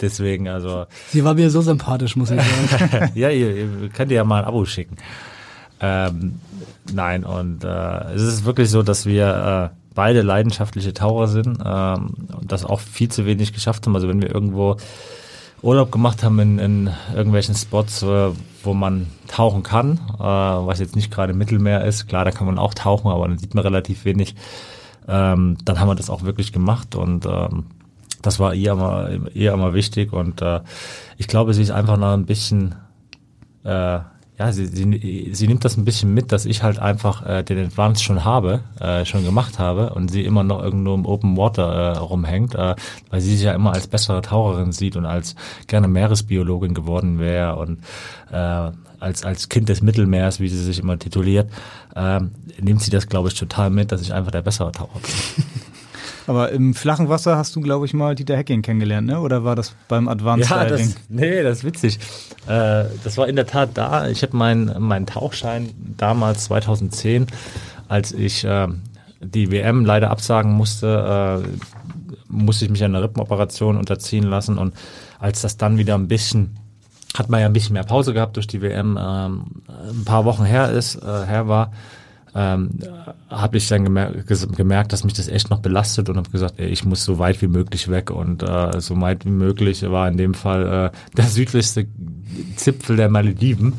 deswegen, 0.00 0.48
also. 0.48 0.86
Sie 1.10 1.24
war 1.24 1.34
mir 1.34 1.50
so 1.50 1.60
sympathisch, 1.60 2.14
muss 2.14 2.30
ich 2.30 2.40
sagen. 2.40 3.10
ja, 3.16 3.30
ihr, 3.30 3.56
ihr 3.56 3.88
könnt 3.88 4.12
ihr 4.12 4.16
ja 4.18 4.24
mal 4.24 4.42
ein 4.42 4.48
Abo 4.48 4.64
schicken. 4.64 4.96
Ähm, 5.80 6.40
nein, 6.92 7.24
und 7.24 7.64
äh, 7.64 8.14
es 8.14 8.22
ist 8.22 8.44
wirklich 8.44 8.70
so, 8.70 8.82
dass 8.82 9.06
wir 9.06 9.72
äh, 9.72 9.77
beide 9.98 10.22
leidenschaftliche 10.22 10.94
Taucher 10.94 11.26
sind 11.26 11.58
ähm, 11.64 12.14
und 12.38 12.52
das 12.52 12.64
auch 12.64 12.78
viel 12.78 13.08
zu 13.08 13.26
wenig 13.26 13.52
geschafft 13.52 13.84
haben. 13.84 13.96
Also 13.96 14.06
wenn 14.06 14.22
wir 14.22 14.32
irgendwo 14.32 14.76
Urlaub 15.60 15.90
gemacht 15.90 16.22
haben 16.22 16.38
in, 16.38 16.60
in 16.60 16.90
irgendwelchen 17.12 17.56
Spots, 17.56 18.04
äh, 18.04 18.30
wo 18.62 18.74
man 18.74 19.08
tauchen 19.26 19.64
kann, 19.64 19.98
äh, 20.14 20.22
was 20.22 20.78
jetzt 20.78 20.94
nicht 20.94 21.10
gerade 21.10 21.34
Mittelmeer 21.34 21.84
ist, 21.84 22.06
klar, 22.06 22.24
da 22.24 22.30
kann 22.30 22.46
man 22.46 22.60
auch 22.60 22.74
tauchen, 22.74 23.10
aber 23.10 23.26
dann 23.26 23.38
sieht 23.38 23.56
man 23.56 23.64
relativ 23.64 24.04
wenig. 24.04 24.36
Ähm, 25.08 25.58
dann 25.64 25.80
haben 25.80 25.88
wir 25.88 25.96
das 25.96 26.10
auch 26.10 26.22
wirklich 26.22 26.52
gemacht 26.52 26.94
und 26.94 27.26
ähm, 27.26 27.66
das 28.22 28.38
war 28.38 28.54
eher 28.54 28.76
mal, 28.76 29.28
eher 29.34 29.56
mal 29.56 29.74
wichtig 29.74 30.12
und 30.12 30.42
äh, 30.42 30.60
ich 31.16 31.26
glaube, 31.26 31.54
sie 31.54 31.62
ist 31.62 31.72
einfach 31.72 31.96
noch 31.96 32.12
ein 32.12 32.24
bisschen 32.24 32.76
äh, 33.64 33.98
ja, 34.38 34.52
sie, 34.52 34.66
sie, 34.66 35.30
sie 35.32 35.48
nimmt 35.48 35.64
das 35.64 35.76
ein 35.76 35.84
bisschen 35.84 36.14
mit, 36.14 36.30
dass 36.30 36.46
ich 36.46 36.62
halt 36.62 36.78
einfach 36.78 37.26
äh, 37.26 37.42
den 37.42 37.58
Advance 37.58 38.04
schon 38.04 38.24
habe, 38.24 38.60
äh, 38.78 39.04
schon 39.04 39.24
gemacht 39.24 39.58
habe 39.58 39.94
und 39.94 40.10
sie 40.10 40.24
immer 40.24 40.44
noch 40.44 40.62
irgendwo 40.62 40.94
im 40.94 41.06
Open 41.06 41.36
Water 41.36 41.94
äh, 41.94 41.98
rumhängt, 41.98 42.54
äh, 42.54 42.76
weil 43.10 43.20
sie 43.20 43.34
sich 43.34 43.44
ja 43.44 43.52
immer 43.52 43.72
als 43.72 43.88
bessere 43.88 44.22
Taucherin 44.22 44.70
sieht 44.70 44.94
und 44.94 45.06
als 45.06 45.34
gerne 45.66 45.88
Meeresbiologin 45.88 46.72
geworden 46.72 47.18
wäre 47.18 47.56
und 47.56 47.80
äh, 48.30 48.70
als, 49.00 49.24
als 49.24 49.48
Kind 49.48 49.68
des 49.68 49.82
Mittelmeers, 49.82 50.38
wie 50.38 50.48
sie 50.48 50.62
sich 50.62 50.78
immer 50.78 50.98
tituliert, 50.98 51.50
äh, 51.96 52.20
nimmt 52.60 52.82
sie 52.82 52.90
das, 52.90 53.08
glaube 53.08 53.28
ich, 53.28 53.34
total 53.34 53.70
mit, 53.70 53.90
dass 53.90 54.02
ich 54.02 54.12
einfach 54.12 54.30
der 54.30 54.42
bessere 54.42 54.70
Taucher 54.70 55.00
bin. 55.00 55.44
Aber 56.28 56.52
im 56.52 56.74
flachen 56.74 57.08
Wasser 57.08 57.38
hast 57.38 57.56
du, 57.56 57.62
glaube 57.62 57.86
ich, 57.86 57.94
mal 57.94 58.14
Dieter 58.14 58.36
Hecking 58.36 58.60
kennengelernt, 58.60 59.06
ne? 59.06 59.18
Oder 59.20 59.44
war 59.44 59.56
das 59.56 59.74
beim 59.88 60.08
Advanced 60.08 60.50
ja, 60.50 60.64
Diving? 60.66 60.88
Das, 60.88 60.96
nee, 61.08 61.42
das 61.42 61.58
ist 61.58 61.64
witzig. 61.64 61.98
Äh, 62.46 62.84
das 63.02 63.16
war 63.16 63.28
in 63.28 63.34
der 63.34 63.46
Tat 63.46 63.70
da. 63.72 64.08
Ich 64.08 64.22
habe 64.22 64.36
meinen 64.36 64.74
mein 64.78 65.06
Tauchschein 65.06 65.70
damals 65.96 66.44
2010, 66.44 67.28
als 67.88 68.12
ich 68.12 68.44
äh, 68.44 68.68
die 69.20 69.50
WM 69.50 69.86
leider 69.86 70.10
absagen 70.10 70.52
musste, 70.52 71.42
äh, 71.42 71.48
musste 72.28 72.66
ich 72.66 72.70
mich 72.70 72.84
einer 72.84 73.02
Rippenoperation 73.02 73.78
unterziehen 73.78 74.24
lassen 74.24 74.58
und 74.58 74.74
als 75.18 75.40
das 75.40 75.56
dann 75.56 75.78
wieder 75.78 75.94
ein 75.94 76.08
bisschen 76.08 76.58
hat 77.16 77.30
man 77.30 77.40
ja 77.40 77.46
ein 77.46 77.54
bisschen 77.54 77.72
mehr 77.72 77.84
Pause 77.84 78.12
gehabt 78.12 78.36
durch 78.36 78.46
die 78.46 78.60
WM, 78.60 78.98
ähm, 79.00 79.44
ein 79.66 80.04
paar 80.04 80.26
Wochen 80.26 80.44
her 80.44 80.70
ist, 80.70 80.96
äh, 80.96 81.26
her 81.26 81.48
war, 81.48 81.72
ähm, 82.34 82.70
habe 83.28 83.56
ich 83.56 83.68
dann 83.68 83.84
gemer 83.84 84.10
gemerkt, 84.12 84.92
dass 84.92 85.04
mich 85.04 85.14
das 85.14 85.28
echt 85.28 85.50
noch 85.50 85.60
belastet 85.60 86.08
und 86.08 86.16
habe 86.16 86.30
gesagt, 86.30 86.54
ey, 86.58 86.68
ich 86.68 86.84
muss 86.84 87.04
so 87.04 87.18
weit 87.18 87.40
wie 87.42 87.48
möglich 87.48 87.88
weg 87.88 88.10
und 88.10 88.42
äh, 88.42 88.80
so 88.80 89.00
weit 89.00 89.24
wie 89.24 89.30
möglich 89.30 89.82
war 89.82 90.08
in 90.08 90.16
dem 90.16 90.34
Fall 90.34 90.92
äh, 90.92 90.98
der 91.16 91.24
südlichste 91.24 91.86
Zipfel 92.56 92.96
der 92.96 93.08
Malediven. 93.08 93.74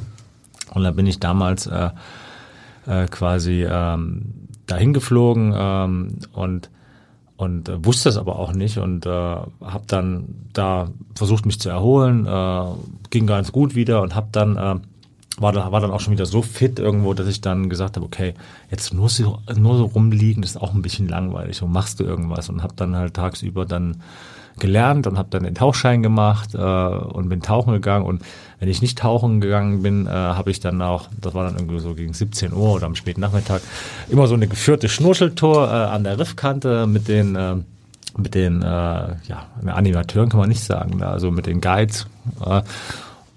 Und 0.73 0.83
da 0.83 0.91
bin 0.91 1.07
ich 1.07 1.19
damals 1.19 1.67
äh, 1.67 1.89
äh, 2.85 3.07
quasi 3.07 3.65
ähm, 3.69 4.33
dahin 4.67 4.93
geflogen 4.93 5.53
ähm, 5.55 6.19
und 6.33 6.69
und 7.37 7.69
äh, 7.69 7.85
wusste 7.85 8.09
es 8.09 8.17
aber 8.17 8.37
auch 8.37 8.51
nicht 8.51 8.79
und 8.79 9.05
äh, 9.05 9.09
habe 9.09 9.83
dann 9.87 10.25
da 10.51 10.89
versucht 11.15 11.45
mich 11.45 11.57
zu 11.57 11.69
erholen, 11.69 12.25
äh, 12.25 12.65
ging 13.11 13.27
ganz 13.27 13.53
gut 13.53 13.75
wieder 13.75 14.01
und 14.01 14.13
habe 14.13 14.27
dann 14.33 14.57
äh, 14.57 14.75
war, 15.41 15.51
da, 15.51 15.71
war 15.71 15.81
dann 15.81 15.91
auch 15.91 15.99
schon 15.99 16.13
wieder 16.13 16.25
so 16.25 16.41
fit 16.41 16.79
irgendwo, 16.79 17.13
dass 17.13 17.27
ich 17.27 17.41
dann 17.41 17.69
gesagt 17.69 17.95
habe, 17.95 18.05
okay, 18.05 18.33
jetzt 18.69 18.93
nur 18.93 19.09
so, 19.09 19.39
nur 19.55 19.77
so 19.77 19.85
rumliegen, 19.85 20.41
das 20.41 20.51
ist 20.51 20.57
auch 20.57 20.73
ein 20.73 20.81
bisschen 20.81 21.07
langweilig. 21.07 21.57
So 21.57 21.67
machst 21.67 21.99
du 21.99 22.03
irgendwas 22.03 22.49
und 22.49 22.63
habe 22.63 22.73
dann 22.75 22.95
halt 22.95 23.13
tagsüber 23.13 23.65
dann 23.65 24.01
gelernt 24.59 25.07
und 25.07 25.17
habe 25.17 25.29
dann 25.31 25.43
den 25.43 25.55
Tauchschein 25.55 26.03
gemacht 26.03 26.53
äh, 26.53 26.57
und 26.57 27.29
bin 27.29 27.41
tauchen 27.41 27.73
gegangen 27.73 28.05
und 28.05 28.21
wenn 28.59 28.67
ich 28.67 28.81
nicht 28.81 28.97
tauchen 28.97 29.39
gegangen 29.39 29.81
bin, 29.81 30.05
äh, 30.05 30.09
habe 30.09 30.51
ich 30.51 30.59
dann 30.59 30.81
auch, 30.81 31.07
das 31.19 31.33
war 31.33 31.45
dann 31.45 31.55
irgendwie 31.55 31.79
so 31.79 31.95
gegen 31.95 32.13
17 32.13 32.53
Uhr 32.53 32.73
oder 32.73 32.85
am 32.85 32.95
späten 32.95 33.21
Nachmittag, 33.21 33.61
immer 34.09 34.27
so 34.27 34.35
eine 34.35 34.47
geführte 34.47 34.89
Schnurcheltour 34.89 35.67
äh, 35.67 35.71
an 35.71 36.03
der 36.03 36.19
Riffkante 36.19 36.85
mit 36.87 37.07
den 37.07 37.35
äh, 37.35 37.55
mit 38.17 38.35
den 38.35 38.61
äh, 38.61 38.65
ja 38.65 39.47
Animateuren 39.65 40.29
kann 40.29 40.39
man 40.39 40.49
nicht 40.49 40.63
sagen, 40.63 40.97
ne? 40.97 41.07
also 41.07 41.31
mit 41.31 41.45
den 41.45 41.61
Guides 41.61 42.07
äh, 42.45 42.61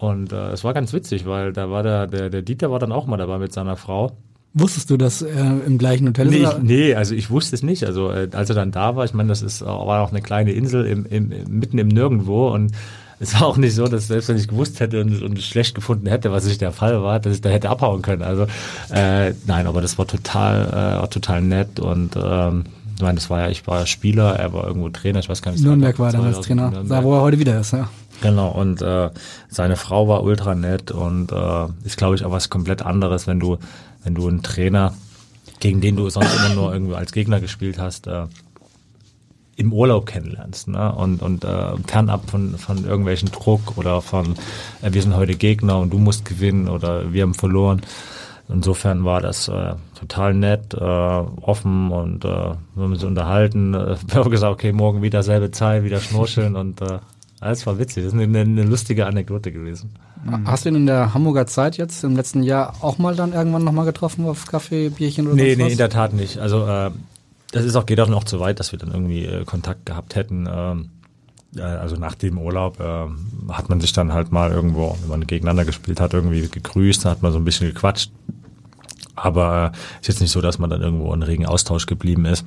und 0.03 0.33
äh, 0.33 0.51
es 0.51 0.65
war 0.65 0.75
ganz 0.75 0.93
witzig, 0.93 1.27
weil 1.27 1.53
da 1.53 1.71
war 1.71 1.83
der, 1.83 2.09
der 2.09 2.29
der 2.29 2.43
Dieter 2.43 2.71
war 2.71 2.81
dann 2.81 2.91
auch 2.91 3.07
mal 3.07 3.17
dabei 3.17 3.39
mit 3.39 3.53
seiner 3.53 3.77
Frau 3.77 4.13
Wusstest 4.55 4.91
du 4.91 4.99
das 4.99 5.23
äh, 5.23 5.31
im 5.67 5.79
gleichen 5.79 6.07
Hotel? 6.09 6.27
Nee, 6.27 6.43
ich, 6.43 6.59
nee, 6.61 6.95
also 6.95 7.15
ich 7.15 7.31
wusste 7.31 7.57
es 7.57 7.63
nicht. 7.63 7.85
Also 7.85 8.11
äh, 8.11 8.29
als 8.33 8.51
er 8.51 8.55
dann 8.55 8.71
da 8.71 8.97
war, 8.97 9.05
ich 9.07 9.15
meine, 9.15 9.31
das 9.31 9.41
ist 9.41 9.63
war 9.63 10.03
auch 10.03 10.11
eine 10.11 10.21
kleine 10.21 10.53
Insel 10.53 10.85
im, 10.85 11.07
im, 11.07 11.33
mitten 11.49 11.79
im 11.79 11.89
Nirgendwo 11.89 12.49
und 12.49 12.73
es 13.19 13.33
war 13.35 13.47
auch 13.47 13.57
nicht 13.57 13.75
so, 13.75 13.87
dass 13.87 14.09
selbst 14.09 14.29
wenn 14.29 14.37
ich 14.37 14.49
gewusst 14.49 14.81
hätte 14.81 15.01
und, 15.01 15.23
und 15.23 15.41
schlecht 15.41 15.75
gefunden 15.75 16.07
hätte, 16.07 16.33
was 16.33 16.45
nicht 16.45 16.61
der 16.61 16.73
Fall 16.73 17.03
war, 17.03 17.19
dass 17.19 17.37
ich 17.37 17.41
da 17.41 17.49
hätte 17.49 17.71
abhauen 17.71 18.03
können. 18.03 18.23
Also 18.23 18.47
äh, 18.93 19.33
nein, 19.47 19.67
aber 19.67 19.81
das 19.81 19.97
war 19.97 20.07
total, 20.07 21.03
äh, 21.03 21.09
total 21.09 21.41
nett 21.41 21.81
und 21.81 22.17
ähm, 22.17 22.65
ich 22.97 23.03
meine, 23.03 23.15
das 23.15 23.31
war 23.31 23.41
ja, 23.41 23.49
ich 23.49 23.67
war 23.67 23.81
ja 23.81 23.87
Spieler, 23.87 24.37
er 24.37 24.53
war 24.53 24.67
irgendwo 24.67 24.91
Trainer, 24.91 25.21
ich 25.21 25.29
weiß 25.29 25.41
gar 25.41 25.53
nicht. 25.53 25.65
Nürnberg 25.65 25.99
war 25.99 26.13
damals 26.13 26.41
Trainer, 26.41 26.71
Nürnberg. 26.71 27.05
wo 27.05 27.15
er 27.15 27.23
heute 27.23 27.39
wieder 27.39 27.59
ist, 27.59 27.73
ja. 27.73 27.89
Genau, 28.23 28.49
und 28.49 28.81
äh, 28.81 29.11
seine 29.49 29.77
Frau 29.77 30.09
war 30.09 30.23
ultra 30.23 30.55
nett 30.55 30.91
und 30.91 31.33
äh, 31.33 31.67
ist, 31.85 31.99
glaube 31.99 32.15
ich, 32.15 32.25
auch 32.25 32.31
was 32.31 32.49
komplett 32.49 32.83
anderes, 32.83 33.27
wenn 33.27 33.41
du 33.41 33.59
wenn 34.05 34.15
du 34.15 34.29
einen 34.29 34.43
Trainer, 34.43 34.95
gegen 35.61 35.81
den 35.81 35.97
du 35.97 36.09
sonst 36.11 36.35
immer 36.37 36.55
nur 36.55 36.73
irgendwie 36.73 36.95
als 36.95 37.13
Gegner 37.13 37.41
gespielt 37.41 37.79
hast, 37.79 38.07
äh, 38.07 38.27
im 39.57 39.73
Urlaub 39.73 40.07
kennenlernst 40.07 40.69
ne? 40.69 40.93
und, 40.93 41.23
und 41.23 41.45
äh, 41.45 41.77
fernab 41.87 42.31
von, 42.31 42.57
von 42.57 42.85
irgendwelchen 42.85 43.31
Druck 43.31 43.77
oder 43.77 44.01
von 44.01 44.35
äh, 44.81 44.93
wir 44.93 45.03
sind 45.03 45.15
heute 45.15 45.35
Gegner 45.35 45.79
und 45.79 45.93
du 45.93 45.99
musst 45.99 46.25
gewinnen 46.25 46.69
oder 46.69 47.13
wir 47.13 47.23
haben 47.23 47.35
verloren. 47.35 47.83
Insofern 48.49 49.05
war 49.05 49.21
das 49.21 49.49
äh, 49.49 49.75
total 49.95 50.35
nett, 50.35 50.75
äh, 50.75 50.79
offen 50.81 51.93
und 51.93 52.25
äh, 52.25 52.29
wir 52.29 52.57
haben 52.77 52.93
uns 52.93 53.05
unterhalten. 53.05 53.75
Äh, 53.75 53.97
gesagt, 54.31 54.53
okay, 54.53 54.73
morgen 54.73 55.03
wieder 55.03 55.23
selbe 55.23 55.51
Zeit, 55.53 55.85
wieder 55.85 56.01
schnorcheln 56.01 56.57
und 56.57 56.81
äh, 56.81 56.99
das 57.49 57.67
war 57.67 57.79
witzig. 57.79 58.05
Das 58.05 58.13
ist 58.13 58.19
eine, 58.19 58.41
eine 58.41 58.63
lustige 58.63 59.07
Anekdote 59.07 59.53
gewesen. 59.53 59.91
Mhm. 60.25 60.47
Hast 60.47 60.65
du 60.65 60.69
ihn 60.69 60.77
in 60.77 60.87
der 60.87 61.15
Hamburger 61.15 61.47
Zeit 61.47 61.77
jetzt 61.77 62.05
im 62.05 62.17
letzten 62.17 62.43
Jahr 62.43 62.75
auch 62.81 62.99
mal 62.99 63.17
dann 63.17 63.33
irgendwann 63.33 63.65
nochmal 63.65 63.85
getroffen 63.85 64.27
auf 64.27 64.47
Kaffee, 64.47 64.91
Bierchen 64.91 65.27
oder 65.27 65.37
Nee, 65.37 65.57
nee, 65.57 65.65
was? 65.65 65.73
in 65.73 65.79
der 65.79 65.91
Tat 65.91 66.13
nicht. 66.13 66.39
Also 66.39 66.67
äh, 66.67 66.91
das 67.51 67.65
ist 67.65 67.77
auch, 67.77 67.87
geht 67.87 68.01
auch 68.01 68.09
noch 68.09 68.25
zu 68.25 68.41
weit, 68.41 68.61
dass 68.61 68.73
wir 68.73 68.79
dann 68.79 68.93
irgendwie 68.93 69.27
äh, 69.27 69.45
Kontakt 69.45 69.87
gehabt 69.87 70.15
hätten. 70.15 70.49
Ähm, 70.51 70.91
äh, 71.57 71.63
also 71.63 71.97
nach 71.97 72.15
dem 72.15 72.39
Urlaub 72.39 72.81
äh, 72.81 73.53
hat 73.53 73.69
man 73.69 73.81
sich 73.81 73.93
dann 73.93 74.13
halt 74.13 74.33
mal 74.33 74.51
irgendwo, 74.51 74.97
wenn 75.01 75.09
man 75.09 75.27
gegeneinander 75.27 75.65
gespielt 75.65 76.01
hat, 76.01 76.15
irgendwie 76.15 76.49
gegrüßt, 76.49 77.05
hat 77.05 77.23
man 77.23 77.33
so 77.33 77.39
ein 77.39 77.45
bisschen 77.45 77.69
gequatscht. 77.69 78.11
Aber 79.15 79.73
äh, 79.75 80.01
ist 80.01 80.09
jetzt 80.09 80.21
nicht 80.21 80.31
so, 80.31 80.41
dass 80.41 80.59
man 80.59 80.71
dann 80.71 80.81
irgendwo 80.81 81.13
in 81.13 81.23
regen 81.23 81.47
Austausch 81.47 81.87
geblieben 81.87 82.25
ist. 82.25 82.47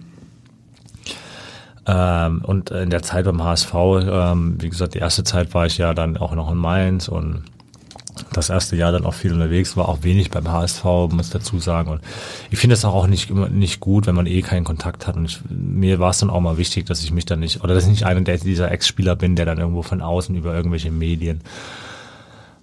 Ähm, 1.88 2.42
und 2.44 2.72
in 2.72 2.90
der 2.90 3.04
Zeit 3.04 3.26
beim 3.26 3.44
HSV, 3.44 3.74
ähm, 3.74 4.58
wie 4.60 4.70
gesagt, 4.70 4.96
die 4.96 5.00
erste 5.00 5.24
Zeit 5.24 5.54
war 5.54 5.66
ich 5.66 5.78
ja 5.78 5.94
dann 5.94 6.18
auch 6.18 6.34
noch 6.34 6.52
in 6.52 6.58
Mainz 6.58 7.08
und 7.08 7.44
das 8.32 8.50
erste 8.50 8.76
Jahr 8.76 8.92
dann 8.92 9.06
auch 9.06 9.14
viel 9.14 9.34
unterwegs, 9.34 9.76
war 9.76 9.90
auch 9.90 10.04
wenig 10.04 10.32
beim 10.32 10.50
HSV, 10.50 10.84
muss 11.12 11.30
dazu 11.30 11.60
sagen. 11.60 11.90
Und 11.90 12.02
ich 12.50 12.60
finde 12.60 12.74
es 12.76 12.86
auch 12.86 13.08
nicht, 13.08 13.30
nicht 13.30 13.80
gut, 13.80 14.08
wenn 14.08 14.16
man 14.16 14.26
eh 14.26 14.42
keinen 14.42 14.64
Kontakt 14.64 15.08
hat. 15.08 15.16
Und 15.16 15.26
ich, 15.26 15.40
mir 15.50 16.00
war 16.00 16.12
es 16.12 16.20
dann 16.20 16.30
auch 16.30 16.40
mal 16.40 16.58
wichtig, 16.58 16.86
dass 16.86 17.04
ich 17.04 17.12
mich 17.12 17.26
dann 17.26 17.40
nicht, 17.40 17.64
oder 17.64 17.74
dass 17.74 17.84
ich 17.84 17.90
nicht 17.90 18.06
einer 18.06 18.22
dieser 18.22 18.72
Ex-Spieler 18.72 19.16
bin, 19.16 19.36
der 19.36 19.46
dann 19.46 19.60
irgendwo 19.60 19.82
von 19.82 20.02
außen 20.02 20.36
über 20.36 20.54
irgendwelche 20.54 20.92
Medien 20.92 21.42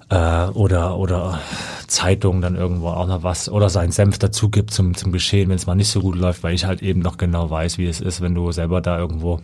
äh, 0.09 0.47
oder, 0.47 0.99
oder 0.99 1.41
Zeitungen 1.87 2.43
dann 2.43 2.57
irgendwo 2.57 2.89
auch 2.89 3.07
noch 3.07 3.23
was 3.23 3.49
oder 3.49 3.69
seinen 3.69 3.93
Senf 3.93 4.19
dazu 4.19 4.49
gibt 4.49 4.73
zum, 4.73 4.95
zum 4.95 5.13
Geschehen, 5.13 5.49
wenn 5.49 5.57
es 5.57 5.67
mal 5.67 5.75
nicht 5.75 5.91
so 5.91 6.01
gut 6.01 6.17
läuft, 6.17 6.43
weil 6.43 6.55
ich 6.55 6.65
halt 6.65 6.83
eben 6.83 7.01
noch 7.01 7.17
genau 7.17 7.51
weiß, 7.51 7.79
wie 7.79 7.87
es 7.87 8.01
ist, 8.01 8.21
wenn 8.21 8.35
du 8.35 8.53
selber 8.53 8.81
da 8.81 8.99
irgendwo 8.99 9.41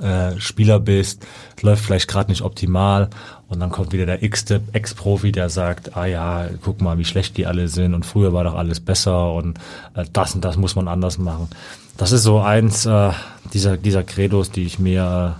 äh, 0.00 0.38
Spieler 0.38 0.78
bist, 0.78 1.26
läuft 1.62 1.84
vielleicht 1.84 2.08
gerade 2.08 2.30
nicht 2.30 2.42
optimal 2.42 3.10
und 3.48 3.60
dann 3.60 3.70
kommt 3.70 3.92
wieder 3.92 4.06
der 4.06 4.22
x-te 4.22 4.60
Ex-Profi, 4.72 5.32
der 5.32 5.50
sagt, 5.50 5.96
ah 5.96 6.06
ja, 6.06 6.46
guck 6.62 6.80
mal, 6.80 6.98
wie 6.98 7.04
schlecht 7.04 7.36
die 7.36 7.46
alle 7.46 7.68
sind 7.68 7.94
und 7.94 8.06
früher 8.06 8.32
war 8.32 8.44
doch 8.44 8.54
alles 8.54 8.80
besser 8.80 9.32
und 9.32 9.58
äh, 9.94 10.04
das 10.12 10.34
und 10.34 10.44
das 10.44 10.56
muss 10.56 10.76
man 10.76 10.88
anders 10.88 11.18
machen. 11.18 11.48
Das 11.96 12.12
ist 12.12 12.22
so 12.22 12.40
eins 12.40 12.86
äh, 12.86 13.10
dieser, 13.52 13.76
dieser 13.76 14.04
Credos, 14.04 14.52
die 14.52 14.64
ich 14.64 14.78
mir 14.78 15.36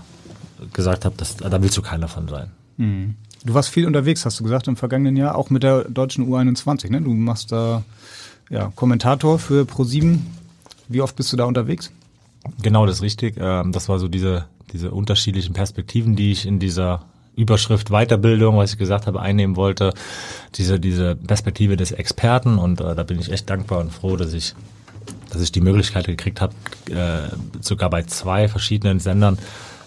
äh, 0.61 0.65
gesagt 0.75 1.05
habe, 1.05 1.15
da 1.17 1.61
willst 1.61 1.77
du 1.77 1.81
keiner 1.81 2.09
von 2.09 2.27
sein. 2.27 2.51
Mhm. 2.75 3.15
Du 3.45 3.53
warst 3.53 3.69
viel 3.69 3.85
unterwegs, 3.87 4.25
hast 4.25 4.39
du 4.39 4.43
gesagt, 4.43 4.67
im 4.67 4.75
vergangenen 4.75 5.15
Jahr, 5.15 5.35
auch 5.35 5.49
mit 5.49 5.63
der 5.63 5.85
deutschen 5.85 6.27
U21. 6.27 6.91
Ne? 6.91 7.01
Du 7.01 7.13
machst 7.13 7.51
da 7.51 7.83
ja, 8.49 8.71
Kommentator 8.75 9.39
für 9.39 9.63
Pro7. 9.63 10.19
Wie 10.87 11.01
oft 11.01 11.15
bist 11.15 11.31
du 11.31 11.37
da 11.37 11.45
unterwegs? 11.45 11.91
Genau, 12.61 12.85
das 12.85 12.97
ist 12.97 13.01
richtig. 13.01 13.35
Ähm, 13.39 13.71
das 13.71 13.87
war 13.87 13.99
so 13.99 14.07
diese, 14.07 14.45
diese 14.73 14.91
unterschiedlichen 14.91 15.53
Perspektiven, 15.53 16.15
die 16.15 16.31
ich 16.31 16.45
in 16.45 16.59
dieser 16.59 17.05
Überschrift 17.35 17.89
Weiterbildung, 17.89 18.57
was 18.57 18.73
ich 18.73 18.77
gesagt 18.77 19.07
habe, 19.07 19.21
einnehmen 19.21 19.55
wollte. 19.55 19.93
Diese, 20.55 20.79
diese 20.79 21.15
Perspektive 21.15 21.77
des 21.77 21.91
Experten 21.91 22.57
und 22.57 22.81
äh, 22.81 22.95
da 22.95 23.03
bin 23.03 23.19
ich 23.19 23.31
echt 23.31 23.49
dankbar 23.49 23.79
und 23.79 23.93
froh, 23.93 24.17
dass 24.17 24.33
ich, 24.33 24.55
dass 25.29 25.41
ich 25.41 25.51
die 25.51 25.61
Möglichkeit 25.61 26.07
gekriegt 26.07 26.41
habe, 26.41 26.53
äh, 26.89 27.29
sogar 27.61 27.89
bei 27.89 28.03
zwei 28.03 28.49
verschiedenen 28.49 28.99
Sendern 28.99 29.37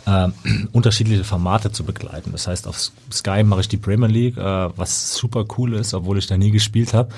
äh, 0.06 0.28
unterschiedliche 0.72 1.24
Formate 1.24 1.72
zu 1.72 1.84
begleiten. 1.84 2.32
Das 2.32 2.46
heißt, 2.46 2.66
auf 2.66 2.90
Sky 3.10 3.42
mache 3.42 3.60
ich 3.60 3.68
die 3.68 3.76
Premier 3.76 4.08
League, 4.08 4.36
äh, 4.36 4.42
was 4.76 5.14
super 5.14 5.44
cool 5.56 5.74
ist, 5.74 5.94
obwohl 5.94 6.18
ich 6.18 6.26
da 6.26 6.36
nie 6.36 6.50
gespielt 6.50 6.94
habe 6.94 7.10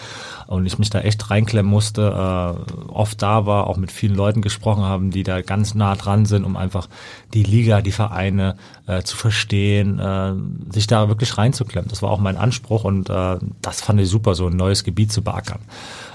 und 0.47 0.67
ich 0.67 0.79
mich 0.79 0.91
da 0.91 1.01
echt 1.01 1.31
reinklemmen 1.31 1.71
musste, 1.71 2.03
äh, 2.03 2.91
oft 2.91 3.21
da 3.23 3.47
war, 3.47 3.67
auch 3.67 3.77
mit 3.77 3.93
vielen 3.93 4.15
Leuten 4.15 4.43
gesprochen 4.43 4.83
haben, 4.83 5.11
die 5.11 5.23
da 5.23 5.43
ganz 5.43 5.75
nah 5.75 5.95
dran 5.95 6.27
sind, 6.27 6.45
um 6.45 6.57
einfach 6.57 6.89
die 7.33 7.43
Liga, 7.43 7.81
die 7.81 7.93
Vereine 7.93 8.57
äh, 8.87 9.03
zu 9.03 9.17
verstehen, 9.17 9.99
äh, 9.99 10.35
sich 10.73 10.87
da 10.87 11.09
wirklich 11.09 11.39
reinzuklemmen. 11.39 11.89
Das 11.89 12.03
war 12.03 12.11
auch 12.11 12.21
mein 12.21 12.37
Anspruch 12.37 12.85
und 12.85 13.11
äh, 13.11 13.39
das 13.63 13.81
fand 13.81 14.01
ich 14.01 14.09
super, 14.09 14.35
so 14.35 14.47
ein 14.47 14.57
neues 14.57 14.85
Gebiet 14.85 15.13
zu 15.13 15.23
beackern. 15.23 15.61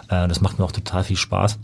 Äh, 0.09 0.27
das 0.27 0.41
macht 0.41 0.59
mir 0.59 0.65
auch 0.65 0.71
total 0.71 1.03
viel 1.03 1.17
Spaß 1.17 1.57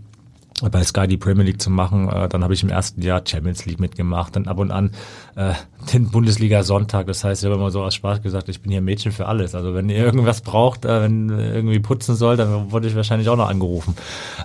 bei 0.61 0.83
Sky 0.83 1.05
die 1.07 1.17
Premier 1.17 1.43
League 1.43 1.61
zu 1.61 1.69
machen. 1.69 2.07
Äh, 2.09 2.29
dann 2.29 2.43
habe 2.43 2.53
ich 2.53 2.63
im 2.63 2.69
ersten 2.69 3.01
Jahr 3.01 3.21
Champions 3.25 3.65
League 3.65 3.79
mitgemacht, 3.79 4.35
dann 4.35 4.47
ab 4.47 4.57
und 4.57 4.71
an 4.71 4.91
äh, 5.35 5.53
den 5.93 6.09
Bundesliga 6.09 6.63
Sonntag. 6.63 7.07
Das 7.07 7.23
heißt, 7.23 7.43
ich 7.43 7.45
habe 7.45 7.59
immer 7.59 7.71
so 7.71 7.83
aus 7.83 7.95
Spaß 7.95 8.21
gesagt, 8.21 8.47
ich 8.47 8.61
bin 8.61 8.71
hier 8.71 8.81
Mädchen 8.81 9.11
für 9.11 9.27
alles. 9.27 9.53
Also 9.53 9.73
wenn 9.73 9.89
ihr 9.89 9.97
irgendwas 9.97 10.41
braucht, 10.41 10.85
äh, 10.85 11.01
wenn 11.01 11.29
irgendwie 11.29 11.79
putzen 11.79 12.15
soll, 12.15 12.37
dann 12.37 12.71
wurde 12.71 12.87
ich 12.87 12.95
wahrscheinlich 12.95 13.27
auch 13.27 13.35
noch 13.35 13.49
angerufen. 13.49 13.95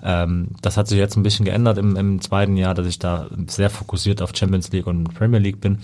Ähm, 0.02 0.48
das 0.62 0.76
hat 0.76 0.88
sich 0.88 0.98
jetzt 0.98 1.16
ein 1.16 1.22
bisschen 1.22 1.44
geändert 1.44 1.78
im, 1.78 1.94
im 1.96 2.20
zweiten 2.20 2.56
Jahr, 2.56 2.74
dass 2.74 2.86
ich 2.86 2.98
da 2.98 3.28
sehr 3.46 3.70
fokussiert 3.70 4.20
auf 4.20 4.32
Champions 4.34 4.72
League 4.72 4.88
und 4.88 5.14
Premier 5.14 5.38
League 5.38 5.60
bin. 5.60 5.78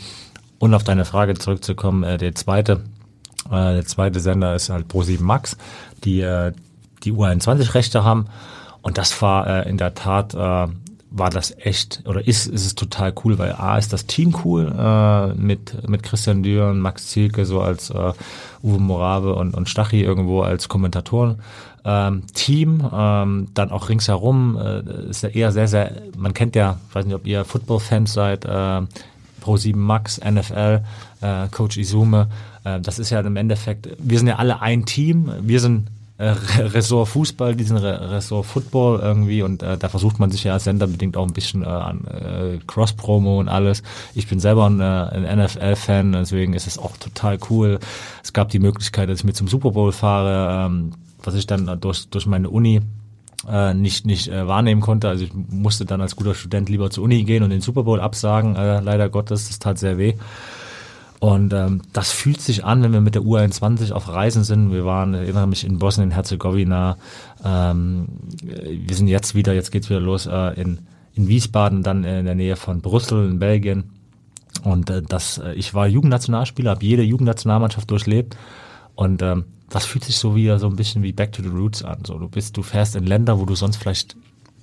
Und 0.58 0.74
auf 0.74 0.84
deine 0.84 1.04
Frage 1.04 1.34
zurückzukommen, 1.34 2.02
äh, 2.02 2.18
der 2.18 2.34
zweite, 2.34 2.82
äh, 3.48 3.74
der 3.74 3.84
zweite 3.84 4.18
Sender 4.18 4.56
ist 4.56 4.70
halt 4.70 4.86
Pro7 4.90 5.22
Max, 5.22 5.56
die 6.02 6.20
äh, 6.20 6.52
die 7.04 7.12
U21-Rechte 7.12 8.02
haben 8.02 8.26
und 8.86 8.98
das 8.98 9.20
war 9.20 9.48
äh, 9.48 9.68
in 9.68 9.78
der 9.78 9.94
Tat, 9.94 10.32
äh, 10.34 10.68
war 11.10 11.30
das 11.30 11.52
echt 11.58 12.04
oder 12.06 12.24
ist 12.24 12.46
ist 12.46 12.64
es 12.64 12.76
total 12.76 13.12
cool, 13.24 13.36
weil 13.36 13.50
A 13.52 13.78
ist 13.78 13.92
das 13.92 14.06
Team 14.06 14.36
cool 14.44 14.72
äh, 14.78 15.34
mit 15.34 15.88
mit 15.88 16.04
Christian 16.04 16.44
Düren, 16.44 16.78
Max 16.78 17.08
Zielke 17.08 17.46
so 17.46 17.60
als 17.60 17.90
äh, 17.90 18.12
Uwe 18.62 18.78
Morave 18.78 19.34
und 19.34 19.54
und 19.54 19.68
Stachy 19.68 20.02
irgendwo 20.02 20.42
als 20.42 20.68
Kommentatoren. 20.68 21.40
Ähm, 21.84 22.28
Team, 22.32 22.88
ähm, 22.92 23.48
dann 23.54 23.72
auch 23.72 23.88
ringsherum 23.88 24.56
äh, 24.56 25.10
ist 25.10 25.24
ja 25.24 25.30
eher 25.30 25.50
sehr 25.50 25.66
sehr. 25.66 25.90
Man 26.16 26.32
kennt 26.32 26.54
ja, 26.54 26.78
ich 26.88 26.94
weiß 26.94 27.06
nicht, 27.06 27.14
ob 27.16 27.26
ihr 27.26 27.44
Football-Fans 27.44 28.12
seid. 28.12 28.44
Äh, 28.44 28.82
Pro7 29.42 29.76
Max, 29.76 30.20
NFL, 30.20 30.82
äh, 31.22 31.48
Coach 31.48 31.76
Izume. 31.76 32.28
Äh, 32.62 32.80
das 32.80 33.00
ist 33.00 33.10
ja 33.10 33.20
im 33.20 33.36
Endeffekt, 33.36 33.88
wir 33.98 34.18
sind 34.18 34.28
ja 34.28 34.36
alle 34.36 34.60
ein 34.60 34.84
Team. 34.86 35.30
Wir 35.40 35.60
sind 35.60 35.88
äh, 36.18 36.28
Ressort 36.58 37.08
Fußball, 37.08 37.54
diesen 37.54 37.76
Ressort 37.76 38.46
Football 38.46 39.00
irgendwie 39.00 39.42
und 39.42 39.62
äh, 39.62 39.76
da 39.76 39.88
versucht 39.88 40.18
man 40.18 40.30
sich 40.30 40.44
ja 40.44 40.54
als 40.54 40.64
Sender 40.64 40.86
bedingt 40.86 41.16
auch 41.16 41.26
ein 41.26 41.32
bisschen 41.32 41.62
äh, 41.62 41.66
an 41.66 42.04
äh, 42.06 42.58
Cross-Promo 42.66 43.38
und 43.38 43.48
alles. 43.48 43.82
Ich 44.14 44.26
bin 44.26 44.40
selber 44.40 44.68
ein, 44.68 44.80
äh, 44.80 44.84
ein 44.84 45.44
NFL-Fan, 45.44 46.12
deswegen 46.12 46.54
ist 46.54 46.66
es 46.66 46.78
auch 46.78 46.96
total 46.96 47.38
cool. 47.50 47.78
Es 48.22 48.32
gab 48.32 48.48
die 48.48 48.58
Möglichkeit, 48.58 49.08
dass 49.08 49.20
ich 49.20 49.24
mit 49.24 49.36
zum 49.36 49.48
Super 49.48 49.72
Bowl 49.72 49.92
fahre, 49.92 50.66
ähm, 50.66 50.92
was 51.22 51.34
ich 51.34 51.46
dann 51.46 51.80
durch, 51.80 52.08
durch 52.08 52.26
meine 52.26 52.48
Uni 52.48 52.80
äh, 53.48 53.74
nicht 53.74 54.06
nicht 54.06 54.28
äh, 54.28 54.46
wahrnehmen 54.46 54.80
konnte. 54.80 55.08
Also 55.08 55.24
ich 55.24 55.32
musste 55.34 55.84
dann 55.84 56.00
als 56.00 56.16
guter 56.16 56.34
Student 56.34 56.68
lieber 56.68 56.90
zur 56.90 57.04
Uni 57.04 57.24
gehen 57.24 57.42
und 57.42 57.50
den 57.50 57.60
Super 57.60 57.82
Bowl 57.82 58.00
absagen. 58.00 58.56
Äh, 58.56 58.80
leider 58.80 59.08
Gottes, 59.08 59.48
das 59.48 59.58
tat 59.58 59.78
sehr 59.78 59.98
weh. 59.98 60.14
Und 61.18 61.52
ähm, 61.54 61.82
das 61.92 62.12
fühlt 62.12 62.40
sich 62.40 62.64
an, 62.64 62.82
wenn 62.82 62.92
wir 62.92 63.00
mit 63.00 63.14
der 63.14 63.22
U21 63.22 63.92
auf 63.92 64.08
Reisen 64.08 64.44
sind. 64.44 64.70
Wir 64.70 64.84
waren, 64.84 65.14
erinnere 65.14 65.46
mich, 65.46 65.64
in 65.64 65.78
Bosnien-Herzegowina. 65.78 66.98
Ähm, 67.44 68.06
wir 68.42 68.94
sind 68.94 69.08
jetzt 69.08 69.34
wieder, 69.34 69.54
jetzt 69.54 69.72
geht's 69.72 69.88
wieder 69.88 70.00
los 70.00 70.26
äh, 70.26 70.60
in, 70.60 70.80
in 71.14 71.28
Wiesbaden, 71.28 71.82
dann 71.82 72.04
in 72.04 72.26
der 72.26 72.34
Nähe 72.34 72.56
von 72.56 72.82
Brüssel 72.82 73.28
in 73.30 73.38
Belgien. 73.38 73.90
Und 74.62 74.90
äh, 74.90 75.02
das, 75.02 75.38
äh, 75.38 75.54
ich 75.54 75.72
war 75.74 75.86
Jugendnationalspieler, 75.86 76.72
habe 76.72 76.84
jede 76.84 77.02
Jugendnationalmannschaft 77.02 77.90
durchlebt. 77.90 78.36
Und 78.94 79.22
ähm, 79.22 79.44
das 79.70 79.86
fühlt 79.86 80.04
sich 80.04 80.16
so 80.16 80.36
wieder 80.36 80.58
so 80.58 80.68
ein 80.68 80.76
bisschen 80.76 81.02
wie 81.02 81.12
Back 81.12 81.32
to 81.32 81.42
the 81.42 81.48
Roots 81.48 81.82
an. 81.82 82.04
So, 82.06 82.18
du 82.18 82.28
bist, 82.28 82.56
du 82.56 82.62
fährst 82.62 82.94
in 82.94 83.06
Länder, 83.06 83.38
wo 83.38 83.44
du 83.44 83.54
sonst 83.54 83.76
vielleicht 83.76 84.16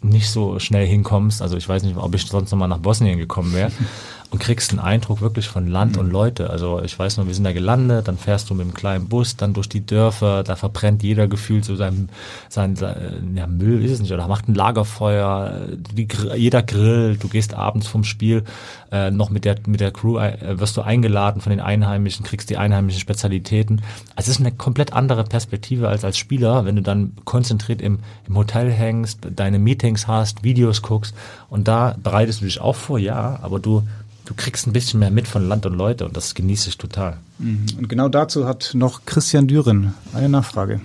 nicht 0.03 0.30
so 0.30 0.59
schnell 0.59 0.85
hinkommst. 0.85 1.41
Also 1.41 1.57
ich 1.57 1.67
weiß 1.67 1.84
nicht, 1.84 1.97
ob 1.97 2.13
ich 2.13 2.25
sonst 2.25 2.51
nochmal 2.51 2.67
nach 2.67 2.80
Bosnien 2.80 3.17
gekommen 3.17 3.53
wäre. 3.53 3.71
und 4.34 4.39
kriegst 4.39 4.72
einen 4.72 4.80
Eindruck 4.80 5.22
wirklich 5.22 5.47
von 5.47 5.68
Land 5.68 5.95
und 5.95 6.10
Leute. 6.10 6.49
Also 6.49 6.81
ich 6.81 6.97
weiß 6.97 7.18
noch, 7.18 7.27
wir 7.27 7.35
sind 7.35 7.43
da 7.43 7.53
gelandet, 7.53 8.07
dann 8.07 8.18
fährst 8.18 8.49
du 8.49 8.55
mit 8.55 8.64
einem 8.64 8.73
kleinen 8.73 9.07
Bus 9.07 9.38
dann 9.38 9.53
durch 9.53 9.69
die 9.69 9.85
Dörfer, 9.85 10.41
da 10.41 10.55
verbrennt 10.55 11.03
jeder 11.03 11.27
gefühlt 11.27 11.64
so 11.64 11.76
sein, 11.76 12.10
sein, 12.49 12.76
sein 12.76 13.35
ja, 13.35 13.45
Müll 13.45 13.85
ist 13.85 13.91
es 13.91 13.99
nicht, 13.99 14.11
oder 14.11 14.27
macht 14.27 14.49
ein 14.49 14.55
Lagerfeuer, 14.55 15.68
die, 15.77 16.07
jeder 16.35 16.64
grillt, 16.64 17.23
du 17.23 17.27
gehst 17.27 17.53
abends 17.53 17.85
vom 17.85 18.03
Spiel 18.03 18.43
äh, 18.91 19.11
noch 19.11 19.30
mit 19.30 19.45
der, 19.45 19.57
mit 19.68 19.80
der 19.80 19.91
Crew, 19.91 20.18
äh, 20.18 20.60
wirst 20.60 20.77
du 20.77 20.81
eingeladen 20.81 21.39
von 21.39 21.51
den 21.51 21.60
Einheimischen, 21.60 22.26
kriegst 22.26 22.49
die 22.49 22.57
einheimischen 22.57 23.01
Spezialitäten. 23.01 23.84
Also 24.15 24.31
es 24.31 24.39
ist 24.39 24.39
eine 24.39 24.51
komplett 24.51 24.93
andere 24.93 25.26
Perspektive 25.26 25.89
als 25.89 26.03
als 26.03 26.18
Spieler, 26.18 26.65
wenn 26.65 26.76
du 26.76 26.81
dann 26.81 27.14
konzentriert 27.23 27.84
im, 27.84 27.99
im 28.27 28.35
Hotel 28.35 28.72
hängst, 28.72 29.19
deine 29.35 29.60
Meetings 29.60 30.07
hast, 30.07 30.43
Videos 30.43 30.81
guckst 30.81 31.14
und 31.51 31.68
da 31.68 31.95
bereitest 32.01 32.41
du 32.41 32.45
dich 32.45 32.60
auch 32.60 32.76
vor, 32.76 32.97
ja, 32.97 33.38
aber 33.43 33.60
du 33.60 33.84
du 34.26 34.34
kriegst 34.34 34.68
ein 34.68 34.74
bisschen 34.74 35.00
mehr 35.00 35.12
mit 35.12 35.28
von 35.28 35.48
Land 35.48 35.66
und 35.66 35.74
Leute 35.74 36.06
und 36.06 36.16
das 36.16 36.36
genieße 36.36 36.70
ich 36.70 36.78
total. 36.78 37.18
Mhm. 37.40 37.66
Und 37.78 37.90
genau 37.90 38.10
dazu 38.10 38.48
hat 38.48 38.72
noch 38.74 39.06
Christian 39.06 39.48
Düren 39.48 39.94
eine 40.14 40.30
Nachfrage. 40.30 40.82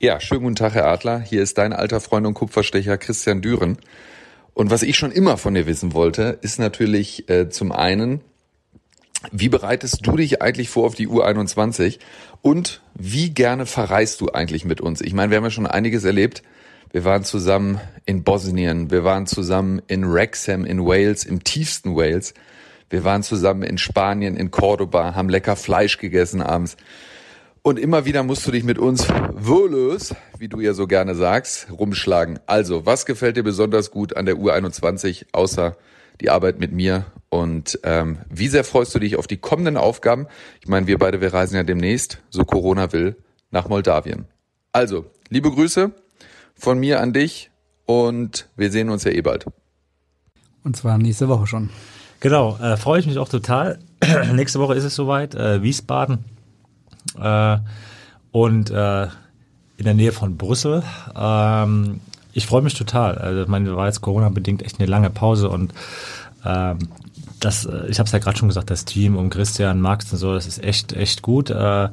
Ja, 0.00 0.20
schönen 0.20 0.42
guten 0.42 0.56
Tag, 0.56 0.74
Herr 0.74 0.86
Adler. 0.86 1.20
Hier 1.20 1.42
ist 1.42 1.56
dein 1.56 1.72
alter 1.72 2.00
Freund 2.00 2.26
und 2.26 2.34
Kupferstecher 2.34 2.98
Christian 2.98 3.40
Düren. 3.40 3.78
Und 4.52 4.70
was 4.70 4.82
ich 4.82 4.96
schon 4.96 5.10
immer 5.10 5.36
von 5.36 5.54
dir 5.54 5.66
wissen 5.66 5.94
wollte, 5.94 6.38
ist 6.42 6.58
natürlich 6.58 7.28
äh, 7.28 7.48
zum 7.48 7.72
einen, 7.72 8.20
wie 9.32 9.48
bereitest 9.48 10.06
du 10.06 10.16
dich 10.16 10.42
eigentlich 10.42 10.68
vor 10.68 10.86
auf 10.86 10.94
die 10.94 11.08
U21 11.08 11.98
und 12.42 12.82
wie 12.94 13.30
gerne 13.30 13.66
verreist 13.66 14.20
du 14.20 14.28
eigentlich 14.28 14.64
mit 14.64 14.80
uns? 14.80 15.00
Ich 15.00 15.14
meine, 15.14 15.30
wir 15.30 15.38
haben 15.38 15.44
ja 15.44 15.50
schon 15.50 15.66
einiges 15.66 16.04
erlebt. 16.04 16.42
Wir 16.90 17.04
waren 17.04 17.24
zusammen 17.24 17.80
in 18.06 18.22
Bosnien, 18.22 18.90
wir 18.90 19.04
waren 19.04 19.26
zusammen 19.26 19.82
in 19.86 20.12
Wrexham 20.12 20.64
in 20.64 20.84
Wales, 20.84 21.24
im 21.24 21.42
tiefsten 21.42 21.96
Wales. 21.96 22.34
Wir 22.90 23.02
waren 23.02 23.22
zusammen 23.22 23.62
in 23.62 23.78
Spanien, 23.78 24.36
in 24.36 24.50
Cordoba, 24.50 25.14
haben 25.14 25.28
lecker 25.28 25.56
Fleisch 25.56 25.98
gegessen 25.98 26.42
abends. 26.42 26.76
Und 27.62 27.78
immer 27.78 28.04
wieder 28.04 28.22
musst 28.22 28.46
du 28.46 28.50
dich 28.50 28.62
mit 28.62 28.78
uns 28.78 29.08
wohlös, 29.32 30.14
wie 30.38 30.48
du 30.48 30.60
ja 30.60 30.74
so 30.74 30.86
gerne 30.86 31.14
sagst, 31.14 31.68
rumschlagen. 31.70 32.38
Also, 32.46 32.84
was 32.84 33.06
gefällt 33.06 33.38
dir 33.38 33.42
besonders 33.42 33.90
gut 33.90 34.16
an 34.16 34.26
der 34.26 34.36
U21, 34.36 35.26
außer 35.32 35.76
die 36.20 36.28
Arbeit 36.28 36.60
mit 36.60 36.72
mir? 36.72 37.06
Und 37.30 37.80
ähm, 37.82 38.18
wie 38.28 38.48
sehr 38.48 38.64
freust 38.64 38.94
du 38.94 38.98
dich 38.98 39.16
auf 39.16 39.26
die 39.26 39.38
kommenden 39.38 39.78
Aufgaben? 39.78 40.26
Ich 40.60 40.68
meine, 40.68 40.86
wir 40.86 40.98
beide, 40.98 41.22
wir 41.22 41.32
reisen 41.32 41.56
ja 41.56 41.62
demnächst, 41.62 42.20
so 42.28 42.44
Corona 42.44 42.92
will, 42.92 43.16
nach 43.50 43.66
Moldawien. 43.66 44.26
Also, 44.72 45.06
liebe 45.30 45.50
Grüße, 45.50 45.90
von 46.54 46.78
mir 46.78 47.00
an 47.00 47.12
dich 47.12 47.50
und 47.86 48.48
wir 48.56 48.70
sehen 48.70 48.90
uns 48.90 49.04
ja 49.04 49.10
eh 49.10 49.20
bald. 49.20 49.46
Und 50.62 50.76
zwar 50.76 50.98
nächste 50.98 51.28
Woche 51.28 51.46
schon. 51.46 51.70
Genau, 52.20 52.56
äh, 52.56 52.76
freue 52.76 53.00
ich 53.00 53.06
mich 53.06 53.18
auch 53.18 53.28
total. 53.28 53.78
Nächste 54.32 54.58
Woche 54.58 54.74
ist 54.74 54.84
es 54.84 54.94
soweit, 54.94 55.34
äh, 55.34 55.62
Wiesbaden 55.62 56.24
äh, 57.20 57.58
und 58.32 58.70
äh, 58.70 59.04
in 59.76 59.84
der 59.84 59.92
Nähe 59.92 60.12
von 60.12 60.38
Brüssel. 60.38 60.82
Ähm, 61.14 62.00
ich 62.32 62.46
freue 62.46 62.62
mich 62.62 62.74
total. 62.74 63.18
Also, 63.18 63.42
ich 63.42 63.48
meine, 63.48 63.76
war 63.76 63.86
jetzt 63.86 64.00
Corona-bedingt 64.00 64.62
echt 64.62 64.80
eine 64.80 64.88
lange 64.88 65.10
Pause 65.10 65.50
und 65.50 65.74
ähm, 66.44 66.78
das, 67.40 67.66
äh, 67.66 67.86
ich 67.88 67.98
habe 67.98 68.06
es 68.06 68.12
ja 68.12 68.18
gerade 68.18 68.38
schon 68.38 68.48
gesagt, 68.48 68.70
das 68.70 68.84
Team 68.84 69.16
um 69.16 69.28
Christian, 69.30 69.80
Max 69.80 70.10
und 70.12 70.18
so, 70.18 70.32
das 70.32 70.46
ist 70.46 70.62
echt, 70.62 70.94
echt 70.94 71.22
gut. 71.22 71.50
Äh, 71.50 71.88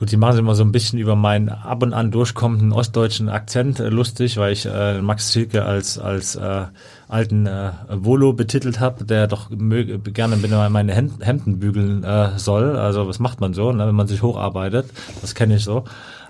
Gut, 0.00 0.10
die 0.10 0.16
machen 0.16 0.32
sich 0.32 0.40
immer 0.40 0.54
so 0.54 0.64
ein 0.64 0.72
bisschen 0.72 0.98
über 0.98 1.14
meinen 1.14 1.50
ab 1.50 1.82
und 1.82 1.92
an 1.92 2.10
durchkommenden 2.10 2.72
ostdeutschen 2.72 3.28
Akzent 3.28 3.80
äh, 3.80 3.90
lustig, 3.90 4.38
weil 4.38 4.54
ich 4.54 4.64
äh, 4.64 5.02
Max 5.02 5.30
Zilke 5.30 5.66
als 5.66 5.98
als 5.98 6.36
äh, 6.36 6.64
alten 7.06 7.46
äh, 7.46 7.72
Volo 7.90 8.32
betitelt 8.32 8.80
habe, 8.80 9.04
der 9.04 9.26
doch 9.26 9.50
möge, 9.50 9.98
gerne 9.98 10.36
meine 10.70 10.94
Hemden 10.94 11.58
bügeln 11.58 12.02
äh, 12.02 12.38
soll. 12.38 12.78
Also 12.78 13.06
was 13.08 13.18
macht 13.18 13.42
man 13.42 13.52
so, 13.52 13.72
ne, 13.72 13.86
wenn 13.86 13.94
man 13.94 14.06
sich 14.06 14.22
hocharbeitet? 14.22 14.86
Das 15.20 15.34
kenne 15.34 15.56
ich 15.56 15.64
so. 15.64 15.84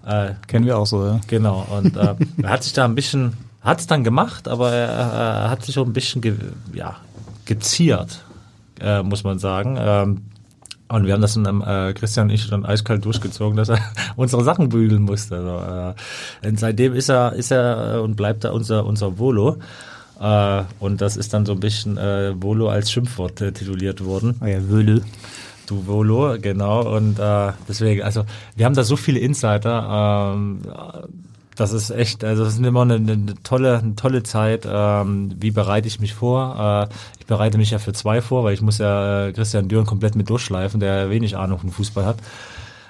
Äh, 0.05 0.33
Kennen 0.49 0.67
wir 0.67 0.77
auch 0.77 0.87
so, 0.87 1.07
ja. 1.07 1.21
Genau. 1.29 1.65
Und 1.71 1.97
äh, 1.97 2.17
er 2.43 2.51
hat 2.51 2.65
sich 2.65 2.73
da 2.73 2.85
ein 2.85 2.97
bisschen, 2.97 3.35
hat 3.63 3.79
es 3.79 3.87
dann 3.87 4.03
gemacht, 4.03 4.49
aber 4.49 4.73
er, 4.73 4.89
er 4.89 5.51
hat 5.51 5.65
sich 5.65 5.79
auch 5.79 5.87
ein 5.87 5.93
bisschen 5.93 6.23
ge, 6.23 6.35
ja, 6.73 6.97
geziert, 7.45 8.25
äh, 8.81 9.05
muss 9.05 9.23
man 9.23 9.39
sagen. 9.39 9.77
Ähm, 9.79 10.23
und 10.91 11.07
wir 11.07 11.13
haben 11.13 11.21
das 11.21 11.35
dann, 11.35 11.63
äh, 11.63 11.95
Christian 11.95 12.29
und 12.29 12.35
ich 12.35 12.49
dann 12.49 12.65
eiskalt 12.65 13.05
durchgezogen, 13.05 13.57
dass 13.57 13.69
er 13.69 13.79
unsere 14.17 14.43
Sachen 14.45 14.69
bügeln 14.69 15.03
musste. 15.03 15.37
Also, 15.37 15.95
äh, 16.43 16.57
seitdem 16.57 16.95
ist 16.95 17.09
er, 17.09 17.33
ist 17.35 17.53
er 17.53 17.97
äh, 17.97 17.99
und 17.99 18.17
bleibt 18.17 18.45
er 18.45 18.53
unser, 18.53 18.85
unser 18.85 19.19
Volo. 19.19 19.59
Äh, 20.21 20.63
und 20.81 21.01
das 21.01 21.17
ist 21.17 21.33
dann 21.33 21.47
so 21.47 21.53
ein 21.53 21.61
bisschen 21.61 21.97
äh, 21.97 22.35
Volo 22.41 22.69
als 22.69 22.91
Schimpfwort 22.91 23.41
äh, 23.41 23.53
tituliert 23.53 24.05
worden. 24.05 24.37
Oh 24.43 24.47
ja, 24.47 24.59
Volo. 24.69 25.01
Du 25.67 25.87
Volo, 25.87 26.37
genau. 26.41 26.97
Und 26.97 27.21
äh, 27.21 27.53
deswegen, 27.69 28.03
also 28.03 28.25
wir 28.57 28.67
haben 28.67 28.75
da 28.75 28.83
so 28.83 28.97
viele 28.97 29.21
Insider. 29.21 30.35
Das 31.61 31.75
ist 31.75 31.91
echt, 31.91 32.25
also 32.25 32.43
das 32.43 32.55
ist 32.55 32.65
immer 32.65 32.81
eine, 32.81 32.95
eine 32.95 33.35
tolle, 33.43 33.81
eine 33.81 33.95
tolle 33.95 34.23
Zeit. 34.23 34.67
Ähm, 34.67 35.33
wie 35.39 35.51
bereite 35.51 35.89
ich 35.89 36.01
mich 36.01 36.15
vor? 36.15 36.89
Äh, 36.89 36.95
ich 37.19 37.27
bereite 37.27 37.59
mich 37.59 37.71
ja 37.71 37.79
für 37.79 37.93
zwei 37.93 38.23
vor, 38.23 38.45
weil 38.45 38.55
ich 38.55 38.63
muss 38.63 38.79
ja 38.79 39.27
äh, 39.27 39.33
Christian 39.35 39.69
Düren 39.69 39.85
komplett 39.85 40.17
mit 40.17 40.31
durchschleifen, 40.31 40.81
der 40.81 41.11
wenig 41.11 41.37
Ahnung 41.37 41.59
von 41.59 41.71
Fußball 41.71 42.07
hat. 42.07 42.17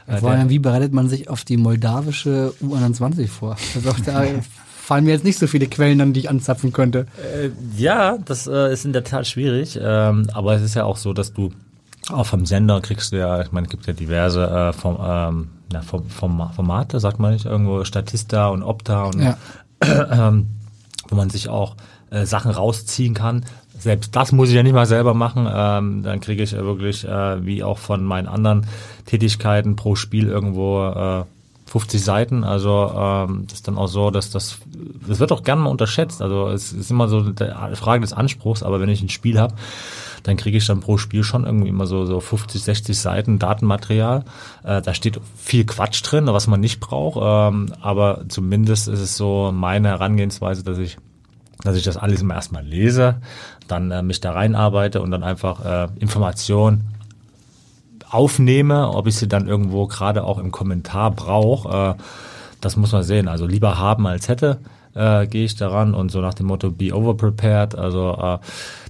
Äh, 0.07 0.19
Vor 0.19 0.31
allem, 0.31 0.51
wie 0.51 0.61
bereitet 0.61 0.93
man 0.93 1.09
sich 1.09 1.29
auf 1.29 1.43
die 1.45 1.57
moldawische 1.57 2.55
U21 2.63 3.27
vor? 3.27 3.57
Also 3.75 3.93
da 4.07 4.25
fallen 4.81 5.05
mir 5.05 5.11
jetzt 5.11 5.25
nicht 5.25 5.41
so 5.41 5.49
viele 5.49 5.67
Quellen 5.67 6.01
an, 6.01 6.13
die 6.13 6.21
ich 6.21 6.31
anzapfen 6.31 6.73
könnte. 6.73 7.07
Äh, 7.19 7.51
ja, 7.77 8.19
das 8.19 8.47
äh, 8.47 8.73
ist 8.73 8.85
in 8.85 8.93
der 8.93 9.03
Tat 9.03 9.27
schwierig. 9.27 9.81
Ähm, 9.83 10.29
aber 10.33 10.55
es 10.55 10.63
ist 10.63 10.77
ja 10.77 10.85
auch 10.85 10.97
so, 10.97 11.13
dass 11.13 11.33
du 11.33 11.51
auch 12.13 12.27
vom 12.27 12.47
Sender 12.47 12.81
kriegst 12.81 13.13
du 13.13 13.19
ja, 13.19 13.41
ich 13.41 13.53
meine, 13.53 13.67
es 13.67 13.71
gibt 13.71 13.87
ja 13.87 13.93
diverse 13.93 14.49
äh, 14.49 14.73
vom, 14.73 14.99
ähm, 15.03 15.49
na, 15.73 15.83
vom, 15.83 16.09
vom 16.09 16.51
Formate, 16.53 17.01
sagt 17.01 17.19
man 17.19 17.33
nicht, 17.33 17.47
irgendwo 17.47 17.85
Statista 17.85 18.49
und 18.49 18.63
Opta 18.63 19.05
und 19.05 19.21
ja. 19.21 19.37
ähm, 19.83 20.47
wo 21.09 21.17
man 21.17 21.31
sich 21.31 21.49
auch 21.49 21.77
äh, 22.11 22.25
Sachen 22.27 22.51
rausziehen 22.51 23.15
kann. 23.15 23.45
Selbst 23.79 24.15
das 24.15 24.33
muss 24.33 24.51
ich 24.51 24.55
ja 24.55 24.63
nicht 24.63 24.75
mal 24.75 24.87
selber 24.87 25.15
machen. 25.15 25.49
Ähm, 25.51 26.03
dann 26.03 26.21
kriege 26.21 26.43
ich 26.43 26.53
wirklich, 26.53 27.07
äh, 27.07 27.45
wie 27.45 27.63
auch 27.63 27.79
von 27.79 28.05
meinen 28.05 28.29
anderen 28.29 28.67
Tätigkeiten 29.07 29.77
pro 29.77 29.95
Spiel 29.97 30.29
irgendwo 30.29 30.87
äh, 30.87 31.25
50 31.71 32.03
Seiten. 32.03 32.45
Also 32.45 32.93
ähm, 32.95 33.45
das 33.47 33.61
ist 33.61 33.69
dann 33.69 33.79
auch 33.79 33.87
so, 33.87 34.11
dass 34.11 34.31
das, 34.31 34.59
das 35.07 35.21
wird 35.21 35.31
auch 35.33 35.45
gerne 35.45 35.63
mal 35.63 35.71
unterschätzt. 35.71 36.21
Also 36.21 36.49
es 36.49 36.73
ist 36.73 36.91
immer 36.91 37.09
so 37.09 37.19
eine 37.39 37.77
Frage 37.77 38.01
des 38.01 38.13
Anspruchs, 38.13 38.63
aber 38.63 38.81
wenn 38.81 38.89
ich 38.89 39.03
ein 39.03 39.09
Spiel 39.09 39.39
habe, 39.39 39.55
dann 40.23 40.37
kriege 40.37 40.59
ich 40.59 40.67
dann 40.67 40.81
pro 40.81 40.99
Spiel 40.99 41.23
schon 41.23 41.45
irgendwie 41.45 41.69
immer 41.69 41.87
so, 41.87 42.07
so 42.07 42.21
50, 42.21 42.63
60 42.63 42.99
Seiten 42.99 43.39
Datenmaterial. 43.39 44.25
Äh, 44.65 44.83
da 44.83 44.95
steht 44.95 45.21
viel 45.37 45.65
Quatsch 45.65 46.03
drin, 46.05 46.27
was 46.27 46.47
man 46.47 46.61
nicht 46.61 46.81
braucht, 46.81 47.21
ähm, 47.23 47.73
aber 47.81 48.25
zumindest 48.29 48.89
ist 48.89 49.01
es 49.01 49.17
so 49.17 49.51
meine 49.53 49.89
Herangehensweise, 49.89 50.63
dass 50.63 50.79
ich 50.79 50.99
dass 51.63 51.77
ich 51.77 51.85
das 51.85 51.99
alles 51.99 52.23
immer 52.23 52.35
erstmal 52.35 52.65
lese, 52.65 53.17
dann 53.69 53.91
äh, 53.91 54.03
mich 54.03 54.21
da 54.21 54.33
reinarbeite 54.33 55.03
und 55.03 55.11
dann 55.11 55.23
einfach 55.23 55.65
äh, 55.65 55.89
Informationen 55.99 56.95
aufnehme, 58.09 58.89
ob 58.89 59.07
ich 59.07 59.17
sie 59.17 59.29
dann 59.29 59.47
irgendwo 59.47 59.87
gerade 59.87 60.25
auch 60.25 60.39
im 60.39 60.51
Kommentar 60.51 61.11
brauche, 61.11 61.97
äh, 61.99 62.03
das 62.61 62.77
muss 62.77 62.93
man 62.93 63.03
sehen. 63.03 63.29
Also 63.29 63.47
lieber 63.47 63.79
haben 63.79 64.07
als 64.07 64.29
hätte 64.29 64.59
äh, 64.95 65.27
gehe 65.27 65.45
ich 65.45 65.57
daran 65.57 65.95
und 65.95 66.11
so 66.11 66.21
nach 66.21 66.35
dem 66.35 66.47
Motto 66.47 66.71
be 66.71 66.95
overprepared. 66.95 67.75
Also 67.77 68.17
äh, 68.21 68.39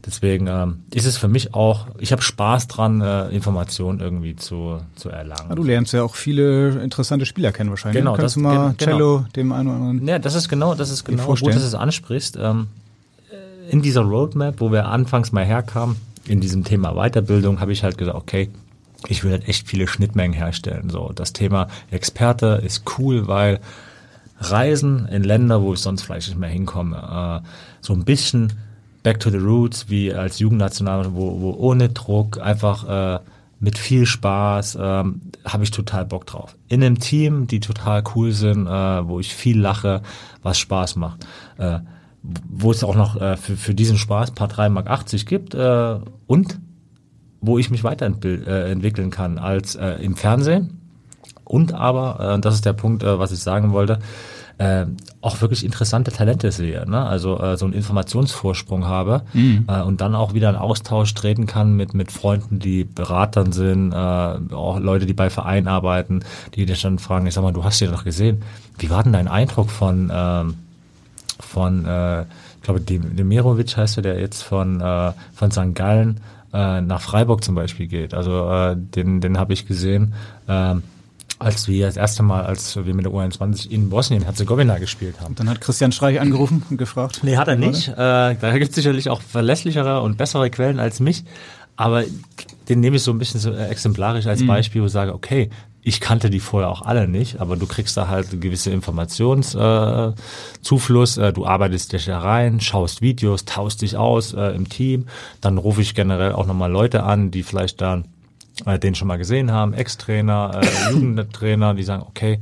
deswegen 0.05 0.47
äh, 0.47 0.66
ist 0.94 1.06
es 1.06 1.16
für 1.16 1.28
mich 1.28 1.55
auch, 1.55 1.86
ich 1.98 2.12
habe 2.12 2.22
Spaß 2.22 2.68
dran, 2.68 3.01
äh, 3.01 3.28
Informationen 3.28 4.01
irgendwie 4.01 4.36
zu, 4.36 4.81
zu 4.97 5.10
erlangen. 5.10 5.51
Ja, 5.51 5.55
du 5.55 5.62
lernst 5.62 5.93
ja 5.93 6.02
auch 6.02 6.14
viele 6.14 6.81
interessante 6.82 7.27
Spieler 7.27 7.52
kennen 7.52 7.70
wahrscheinlich. 7.70 8.01
Genau, 8.01 8.12
Kannst 8.12 8.24
das, 8.24 8.35
du 8.35 8.40
mal 8.40 8.74
genau. 8.77 8.93
Cello 8.93 9.24
dem 9.36 9.52
einen 9.52 9.68
oder 9.68 9.77
anderen. 9.77 10.09
Ja, 10.09 10.18
das 10.18 10.35
ist 10.35 10.48
genau, 10.48 10.74
das 10.74 10.90
ist 10.90 11.05
genau 11.05 11.27
gut, 11.27 11.48
dass 11.48 11.62
du 11.62 11.66
es 11.66 11.74
ansprichst. 11.74 12.39
Ähm, 12.40 12.68
in 13.68 13.82
dieser 13.82 14.02
Roadmap, 14.02 14.60
wo 14.60 14.72
wir 14.72 14.86
anfangs 14.86 15.32
mal 15.32 15.44
herkamen, 15.44 15.97
in 16.27 16.40
diesem 16.40 16.64
Thema 16.64 16.94
Weiterbildung, 16.94 17.60
habe 17.60 17.72
ich 17.72 17.85
halt 17.85 17.98
gesagt, 17.98 18.16
okay, 18.16 18.51
ich 19.09 19.24
will 19.24 19.32
halt 19.32 19.48
echt 19.48 19.66
viele 19.66 19.86
Schnittmengen 19.86 20.35
herstellen. 20.35 20.90
So, 20.90 21.12
das 21.14 21.32
Thema 21.32 21.68
Experte 21.90 22.60
ist 22.64 22.82
cool, 22.98 23.28
weil 23.28 23.60
Reisen 24.41 25.07
in 25.07 25.23
Länder, 25.23 25.62
wo 25.62 25.75
ich 25.75 25.81
sonst 25.81 26.03
vielleicht 26.03 26.29
nicht 26.29 26.39
mehr 26.39 26.49
hinkomme, 26.49 27.43
äh, 27.45 27.47
so 27.81 27.93
ein 27.93 28.05
bisschen 28.05 28.53
back 29.03 29.21
to 29.21 29.31
the 29.31 29.39
roots, 29.39 29.89
wie 29.89 30.12
als 30.12 30.39
Jugendnational, 30.39 31.15
wo, 31.15 31.41
wo 31.41 31.53
ohne 31.53 31.91
Druck, 31.91 32.41
einfach 32.41 33.19
äh, 33.19 33.21
mit 33.61 33.79
viel 33.79 34.07
Spaß, 34.07 34.77
äh, 34.77 34.79
habe 34.81 35.62
ich 35.62 35.71
total 35.71 36.07
Bock 36.07 36.27
drauf. 36.27 36.57
In 36.69 36.83
einem 36.83 36.99
Team, 36.99 37.47
die 37.47 37.61
total 37.61 38.03
cool 38.15 38.33
sind, 38.33 38.67
äh, 38.67 39.09
wo 39.09 39.21
ich 39.21 39.35
viel 39.35 39.61
lache, 39.61 40.03
was 40.43 40.59
Spaß 40.59 40.97
macht. 40.97 41.27
Äh, 41.59 41.81
wo 42.23 42.71
es 42.71 42.85
auch 42.85 42.95
noch 42.95 43.21
äh, 43.21 43.37
für, 43.37 43.57
für 43.57 43.75
diesen 43.75 43.97
Spaß 43.97 44.33
paar 44.33 44.49
3 44.49 44.69
Mark 44.69 44.89
80 44.89 45.27
gibt 45.27 45.55
äh, 45.55 45.99
und 46.27 46.59
wo 47.41 47.57
ich 47.57 47.71
mich 47.71 47.83
weiterentwickeln 47.83 49.09
äh, 49.09 49.11
kann 49.11 49.39
als 49.39 49.75
äh, 49.75 49.93
im 50.03 50.17
Fernsehen 50.17 50.80
und 51.51 51.72
aber, 51.72 52.36
äh, 52.36 52.40
das 52.40 52.55
ist 52.55 52.64
der 52.64 52.72
Punkt, 52.72 53.02
äh, 53.02 53.18
was 53.18 53.32
ich 53.32 53.40
sagen 53.40 53.72
wollte, 53.72 53.98
äh, 54.59 54.86
auch 55.20 55.40
wirklich 55.40 55.64
interessante 55.64 56.12
Talente 56.12 56.52
sehe, 56.52 56.89
ne? 56.89 57.05
also 57.05 57.40
äh, 57.40 57.56
so 57.56 57.64
einen 57.64 57.74
Informationsvorsprung 57.74 58.85
habe 58.85 59.22
mhm. 59.32 59.64
äh, 59.66 59.81
und 59.81 60.01
dann 60.01 60.14
auch 60.14 60.35
wieder 60.35 60.51
in 60.51 60.56
Austausch 60.56 61.14
treten 61.14 61.47
kann 61.47 61.74
mit 61.74 61.94
mit 61.94 62.12
Freunden, 62.12 62.59
die 62.59 62.85
Beratern 62.85 63.52
sind, 63.52 63.93
äh, 63.93 63.97
auch 63.97 64.78
Leute, 64.78 65.06
die 65.06 65.14
bei 65.14 65.31
Vereinen 65.31 65.66
arbeiten, 65.66 66.20
die 66.55 66.66
dich 66.66 66.82
dann 66.82 66.98
fragen, 66.98 67.27
ich 67.27 67.35
sag 67.35 67.43
mal, 67.43 67.52
du 67.52 67.64
hast 67.64 67.81
ja 67.81 67.90
doch 67.90 68.05
gesehen, 68.05 68.43
wie 68.78 68.90
war 68.90 69.02
denn 69.02 69.14
dein 69.14 69.28
Eindruck 69.28 69.70
von 69.70 70.10
äh, 70.10 70.44
von 71.40 71.86
äh, 71.86 72.22
ich 72.22 72.62
glaube 72.62 72.81
Demirovic 72.81 73.77
heißt 73.77 73.97
er, 73.97 74.02
der 74.02 74.20
jetzt 74.20 74.43
von 74.43 74.81
äh, 74.81 75.12
von 75.32 75.51
St. 75.51 75.74
Gallen 75.74 76.20
äh, 76.52 76.82
nach 76.82 77.01
Freiburg 77.01 77.43
zum 77.43 77.55
Beispiel 77.55 77.86
geht. 77.86 78.12
Also 78.12 78.51
äh, 78.51 78.77
den 78.77 79.22
den 79.22 79.39
habe 79.39 79.55
ich 79.55 79.66
gesehen. 79.66 80.12
Äh, 80.47 80.74
als 81.41 81.67
wir 81.69 81.87
das 81.87 81.97
erste 81.97 82.23
Mal, 82.23 82.45
als 82.45 82.77
wir 82.77 82.95
mit 82.95 83.07
der 83.07 83.12
U21 83.12 83.71
in 83.71 83.89
Bosnien-Herzegowina 83.89 84.79
gespielt 84.79 85.21
haben. 85.21 85.35
Dann 85.35 85.49
hat 85.49 85.61
Christian 85.61 85.91
Streich 85.91 86.21
angerufen 86.21 86.62
und 86.69 86.77
gefragt. 86.77 87.21
Nee, 87.23 87.39
hat 87.39 87.49
er 87.49 87.57
nicht. 87.57 87.89
Äh, 87.89 87.95
da 87.95 88.59
gibt 88.59 88.71
es 88.71 88.77
sicherlich 88.77 89.09
auch 89.09 89.23
verlässlichere 89.23 90.03
und 90.03 90.19
bessere 90.19 90.51
Quellen 90.51 90.79
als 90.79 91.01
mich. 91.01 91.25
Aber 91.77 92.05
den 92.69 92.81
nehme 92.81 92.97
ich 92.97 93.03
so 93.03 93.11
ein 93.11 93.19
bisschen 93.19 93.41
so 93.41 93.55
exemplarisch 93.55 94.27
als 94.27 94.43
mhm. 94.43 94.49
Beispiel, 94.49 94.83
wo 94.83 94.87
ich 94.87 94.93
sage, 94.93 95.15
okay, 95.15 95.49
ich 95.83 96.01
kannte 96.01 96.29
die 96.29 96.41
vorher 96.41 96.69
auch 96.69 96.83
alle 96.83 97.09
nicht, 97.09 97.41
aber 97.41 97.57
du 97.57 97.67
kriegst 97.67 97.97
da 97.97 98.09
halt 98.09 98.29
eine 98.31 98.39
gewisse 98.39 98.71
Informationszufluss, 98.71 101.17
äh, 101.17 101.29
äh, 101.29 101.33
du 101.33 101.47
arbeitest 101.47 101.95
dich 101.95 102.05
da 102.05 102.19
rein, 102.19 102.61
schaust 102.61 103.01
Videos, 103.01 103.47
taust 103.47 103.81
dich 103.81 103.97
aus 103.97 104.35
äh, 104.35 104.55
im 104.55 104.69
Team, 104.69 105.07
dann 105.41 105.57
rufe 105.57 105.81
ich 105.81 105.95
generell 105.95 106.33
auch 106.33 106.47
nochmal 106.47 106.71
Leute 106.71 107.03
an, 107.03 107.31
die 107.31 107.43
vielleicht 107.43 107.81
dann 107.81 108.05
äh, 108.66 108.78
den 108.78 108.95
schon 108.95 109.09
mal 109.09 109.19
gesehen 109.19 109.53
haben, 109.53 109.74
Ex-Trainer, 109.74 110.61
äh, 110.62 110.93
Jugendtrainer, 110.93 111.74
die 111.74 111.82
sagen, 111.82 112.05
okay, 112.07 112.41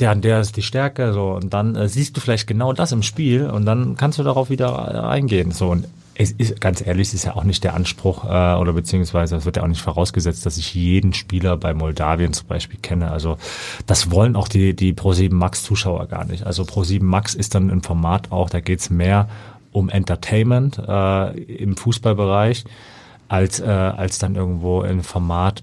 der 0.00 0.12
und 0.12 0.24
der 0.24 0.40
ist 0.40 0.56
die 0.56 0.62
Stärke, 0.62 1.12
so 1.12 1.32
und 1.32 1.52
dann 1.52 1.74
äh, 1.74 1.88
siehst 1.88 2.16
du 2.16 2.20
vielleicht 2.20 2.46
genau 2.46 2.72
das 2.72 2.92
im 2.92 3.02
Spiel 3.02 3.46
und 3.46 3.66
dann 3.66 3.96
kannst 3.96 4.18
du 4.18 4.22
darauf 4.22 4.50
wieder 4.50 4.90
äh, 4.94 4.98
eingehen. 4.98 5.50
So 5.50 5.70
und 5.70 5.86
es 6.14 6.32
ist 6.32 6.60
ganz 6.60 6.84
ehrlich, 6.84 7.08
es 7.08 7.14
ist 7.14 7.24
ja 7.24 7.36
auch 7.36 7.44
nicht 7.44 7.62
der 7.62 7.74
Anspruch 7.74 8.24
äh, 8.24 8.28
oder 8.28 8.72
beziehungsweise 8.72 9.36
es 9.36 9.44
wird 9.44 9.56
ja 9.56 9.62
auch 9.62 9.68
nicht 9.68 9.82
vorausgesetzt, 9.82 10.44
dass 10.46 10.56
ich 10.56 10.74
jeden 10.74 11.12
Spieler 11.14 11.56
bei 11.56 11.74
Moldawien 11.74 12.32
zum 12.32 12.48
Beispiel 12.48 12.80
kenne. 12.80 13.10
Also 13.10 13.38
das 13.86 14.10
wollen 14.10 14.34
auch 14.34 14.48
die 14.48 14.74
die 14.74 14.94
Pro7 14.94 15.32
Max 15.32 15.62
Zuschauer 15.62 16.06
gar 16.06 16.24
nicht. 16.24 16.44
Also 16.44 16.64
Pro7 16.64 17.02
Max 17.02 17.34
ist 17.34 17.54
dann 17.54 17.70
ein 17.70 17.82
Format 17.82 18.32
auch, 18.32 18.50
da 18.50 18.60
geht's 18.60 18.90
mehr 18.90 19.28
um 19.72 19.88
Entertainment 19.88 20.78
äh, 20.78 21.40
im 21.40 21.76
Fußballbereich 21.76 22.64
als, 23.28 23.60
äh, 23.60 23.66
als 23.66 24.18
dann 24.18 24.34
irgendwo 24.34 24.80
ein 24.80 25.02
Format, 25.02 25.62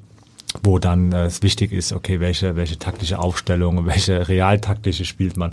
wo 0.63 0.79
dann 0.79 1.11
äh, 1.11 1.25
es 1.25 1.41
wichtig 1.41 1.71
ist, 1.71 1.93
okay, 1.93 2.19
welche, 2.19 2.55
welche 2.55 2.77
taktische 2.77 3.19
Aufstellung, 3.19 3.85
welche 3.85 4.27
realtaktische 4.27 5.05
spielt 5.05 5.37
man. 5.37 5.51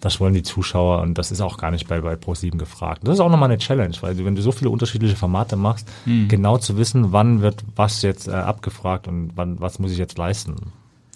Das 0.00 0.18
wollen 0.18 0.32
die 0.32 0.42
Zuschauer 0.42 1.02
und 1.02 1.18
das 1.18 1.30
ist 1.30 1.42
auch 1.42 1.58
gar 1.58 1.70
nicht 1.70 1.86
bei, 1.86 2.00
bei 2.00 2.14
Pro7 2.14 2.56
gefragt. 2.56 3.02
Das 3.04 3.14
ist 3.14 3.20
auch 3.20 3.28
nochmal 3.28 3.50
eine 3.50 3.58
Challenge, 3.58 3.94
weil 4.00 4.14
du, 4.14 4.24
wenn 4.24 4.34
du 4.34 4.42
so 4.42 4.50
viele 4.50 4.70
unterschiedliche 4.70 5.16
Formate 5.16 5.56
machst, 5.56 5.86
mhm. 6.06 6.28
genau 6.28 6.56
zu 6.56 6.78
wissen, 6.78 7.12
wann 7.12 7.42
wird 7.42 7.62
was 7.76 8.00
jetzt 8.02 8.26
äh, 8.26 8.32
abgefragt 8.32 9.08
und 9.08 9.32
wann, 9.34 9.60
was 9.60 9.78
muss 9.78 9.92
ich 9.92 9.98
jetzt 9.98 10.16
leisten. 10.16 10.56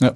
Ja. 0.00 0.14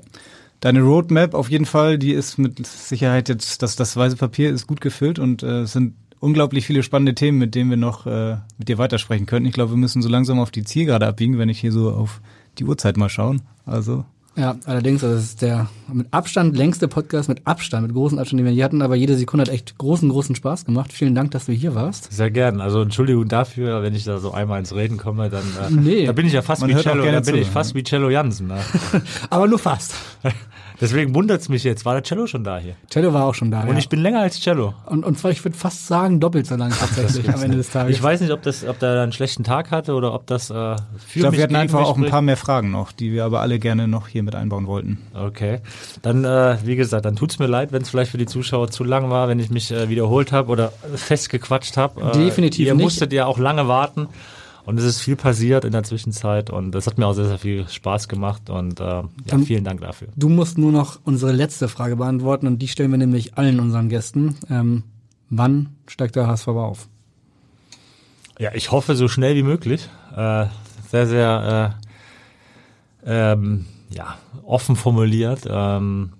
Deine 0.60 0.80
Roadmap 0.80 1.34
auf 1.34 1.50
jeden 1.50 1.66
Fall, 1.66 1.98
die 1.98 2.12
ist 2.12 2.36
mit 2.36 2.66
Sicherheit 2.66 3.28
jetzt, 3.28 3.62
das, 3.62 3.76
das 3.76 3.96
weiße 3.96 4.16
Papier 4.16 4.50
ist 4.50 4.66
gut 4.66 4.80
gefüllt 4.80 5.20
und 5.20 5.42
äh, 5.44 5.66
sind 5.66 5.94
unglaublich 6.20 6.66
viele 6.66 6.82
spannende 6.82 7.15
Themen, 7.15 7.39
mit 7.39 7.55
denen 7.55 7.70
wir 7.70 7.77
noch 7.77 8.07
äh, 8.07 8.36
mit 8.59 8.69
dir 8.69 8.78
weitersprechen 8.78 9.27
können. 9.27 9.47
Ich 9.47 9.53
glaube, 9.53 9.73
wir 9.73 9.77
müssen 9.77 10.03
so 10.03 10.09
langsam 10.09 10.40
auf 10.40 10.51
die 10.51 10.65
Zielgerade 10.65 11.07
abbiegen, 11.07 11.39
wenn 11.39 11.49
ich 11.49 11.61
hier 11.61 11.73
so 11.73 11.90
auf 11.90 12.20
die 12.59 12.65
Uhrzeit 12.65 12.97
mal 12.97 13.09
schauen. 13.09 13.43
Also 13.66 14.05
ja, 14.39 14.55
allerdings, 14.66 15.03
also 15.03 15.16
das 15.16 15.24
ist 15.24 15.43
der 15.43 15.69
mit 15.93 16.07
Abstand 16.12 16.57
längste 16.57 16.86
Podcast, 16.86 17.28
mit 17.28 17.45
Abstand, 17.45 17.89
mit 17.89 17.97
großen 17.97 18.20
Abstand, 18.20 18.39
den 18.39 18.47
wir 18.47 18.53
hier 18.53 18.65
hatten, 18.65 18.82
aber 18.82 18.95
jede 18.95 19.16
Sekunde 19.16 19.43
hat 19.43 19.49
echt 19.49 19.77
großen, 19.78 20.09
großen 20.09 20.36
Spaß 20.36 20.65
gemacht. 20.65 20.93
Vielen 20.93 21.16
Dank, 21.16 21.32
dass 21.32 21.47
du 21.47 21.53
hier 21.53 21.74
warst. 21.74 22.12
Sehr 22.12 22.31
gern. 22.31 22.61
Also 22.61 22.82
Entschuldigung 22.82 23.27
dafür, 23.27 23.82
wenn 23.82 23.97
ich 23.97 24.05
da 24.05 24.19
so 24.19 24.31
einmal 24.31 24.61
ins 24.61 24.73
Reden 24.73 24.97
komme, 24.97 25.28
dann 25.28 25.43
äh, 25.43 25.70
nee. 25.73 26.07
da 26.07 26.12
bin 26.12 26.24
ich 26.24 26.35
ja 26.35 26.43
fast 26.43 26.61
Man 26.61 26.70
wie 26.70 26.77
Cello, 26.77 27.05
da 27.05 27.19
bin 27.19 27.35
ich 27.35 27.49
fast 27.49 27.74
wie 27.74 27.82
Cello 27.82 28.11
Jansen. 28.11 28.47
Ne? 28.47 28.59
aber 29.31 29.49
nur 29.49 29.59
fast. 29.59 29.95
Deswegen 30.80 31.14
wundert's 31.14 31.48
mich 31.48 31.64
jetzt. 31.64 31.84
War 31.84 31.94
der 31.94 32.02
Cello 32.02 32.26
schon 32.26 32.44
da 32.44 32.59
hier? 32.59 32.76
Cello 32.88 33.12
war 33.12 33.24
auch 33.24 33.34
schon 33.34 33.50
da. 33.50 33.62
Und 33.62 33.72
ja. 33.72 33.78
ich 33.78 33.88
bin 33.88 34.00
länger 34.00 34.20
als 34.20 34.40
Cello. 34.40 34.74
Und, 34.86 35.05
und 35.05 35.22
ich 35.24 35.44
würde 35.44 35.56
fast 35.56 35.86
sagen, 35.86 36.20
doppelt 36.20 36.46
so 36.46 36.55
lang 36.55 36.70
tatsächlich 36.78 37.28
am 37.28 37.42
Ende 37.42 37.56
des 37.56 37.70
Tages. 37.70 37.96
Ich 37.96 38.02
weiß 38.02 38.20
nicht, 38.20 38.30
ob, 38.30 38.42
das, 38.42 38.64
ob 38.64 38.78
der 38.78 39.02
einen 39.02 39.12
schlechten 39.12 39.44
Tag 39.44 39.70
hatte 39.70 39.94
oder 39.94 40.14
ob 40.14 40.26
das 40.26 40.50
äh, 40.50 40.55
für 40.55 40.76
Ich 41.06 41.14
glaube, 41.14 41.36
wir 41.36 41.42
hatten 41.42 41.56
einfach 41.56 41.80
auch 41.80 41.96
ein 41.96 42.06
paar 42.06 42.22
mehr 42.22 42.36
Fragen 42.36 42.70
noch, 42.70 42.92
die 42.92 43.12
wir 43.12 43.24
aber 43.24 43.40
alle 43.40 43.59
gerne 43.59 43.88
noch 43.88 44.09
hier 44.09 44.22
mit 44.22 44.34
einbauen 44.34 44.66
wollten. 44.66 44.98
Okay. 45.14 45.60
Dann, 46.02 46.24
äh, 46.24 46.59
wie 46.64 46.76
gesagt, 46.76 47.05
dann 47.05 47.16
tut's 47.16 47.38
mir 47.38 47.46
leid, 47.46 47.72
wenn 47.72 47.82
es 47.82 47.90
vielleicht 47.90 48.12
für 48.12 48.18
die 48.18 48.26
Zuschauer 48.26 48.70
zu 48.70 48.84
lang 48.84 49.10
war, 49.10 49.28
wenn 49.28 49.40
ich 49.40 49.50
mich 49.50 49.72
äh, 49.72 49.88
wiederholt 49.88 50.32
habe 50.32 50.50
oder 50.50 50.72
festgequatscht 50.94 51.76
habe. 51.76 52.00
Äh, 52.00 52.12
Definitiv 52.12 52.66
Ihr 52.66 52.74
nicht. 52.74 52.84
musstet 52.84 53.12
ja 53.12 53.26
auch 53.26 53.38
lange 53.38 53.68
warten. 53.68 54.09
Und 54.69 54.77
es 54.77 54.85
ist 54.85 55.01
viel 55.01 55.16
passiert 55.16 55.65
in 55.65 55.73
der 55.73 55.82
Zwischenzeit 55.82 56.51
und 56.51 56.73
das 56.73 56.86
hat 56.86 56.99
mir 56.99 57.07
auch 57.07 57.15
sehr, 57.15 57.24
sehr 57.24 57.39
viel 57.39 57.66
Spaß 57.66 58.07
gemacht 58.07 58.51
und 58.51 58.81
äh, 58.81 58.85
ja, 58.85 59.39
vielen 59.43 59.65
Dank 59.65 59.81
dafür. 59.81 60.09
Du 60.15 60.28
musst 60.28 60.59
nur 60.59 60.73
noch 60.73 61.01
unsere 61.05 61.32
letzte 61.32 61.69
Frage 61.69 61.97
beantworten 61.97 62.47
und 62.47 62.59
die 62.59 62.69
stellen 62.69 62.90
wir 62.90 62.99
nämlich 62.99 63.39
allen 63.39 63.61
unseren 63.61 63.89
Gästen. 63.89 64.36
Ähm, 64.51 64.82
wann 65.31 65.70
steigt 65.86 66.16
der 66.16 66.27
HSV 66.27 66.49
auf? 66.49 66.86
Ja, 68.39 68.51
ich 68.53 68.70
hoffe 68.70 68.95
so 68.95 69.09
schnell 69.09 69.36
wie 69.36 69.43
möglich. 69.43 69.89
Äh, 70.15 70.45
sehr, 70.90 71.07
sehr 71.07 71.78
äh, 73.07 73.11
ähm, 73.32 73.65
ja, 73.89 74.19
offen 74.45 74.77
formuliert. 74.77 75.49
Ähm, 75.49 76.12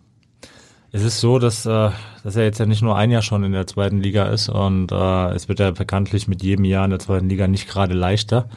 es 0.93 1.02
ist 1.02 1.20
so, 1.20 1.39
dass, 1.39 1.66
äh, 1.66 1.90
dass 2.24 2.36
er 2.36 2.44
jetzt 2.44 2.59
ja 2.59 2.66
nicht 2.66 2.82
nur 2.82 2.97
ein 2.97 3.10
Jahr 3.10 3.23
schon 3.23 3.44
in 3.44 3.52
der 3.52 3.66
zweiten 3.66 4.01
Liga 4.01 4.24
ist 4.24 4.48
und 4.48 4.90
äh, 4.90 5.31
es 5.32 5.48
wird 5.48 5.60
ja 5.60 5.70
bekanntlich 5.70 6.28
mit 6.28 6.43
jedem 6.43 6.65
Jahr 6.65 6.85
in 6.85 6.90
der 6.90 6.98
zweiten 6.98 7.28
Liga 7.28 7.47
nicht 7.47 7.69
gerade 7.69 7.94
leichter. 7.94 8.48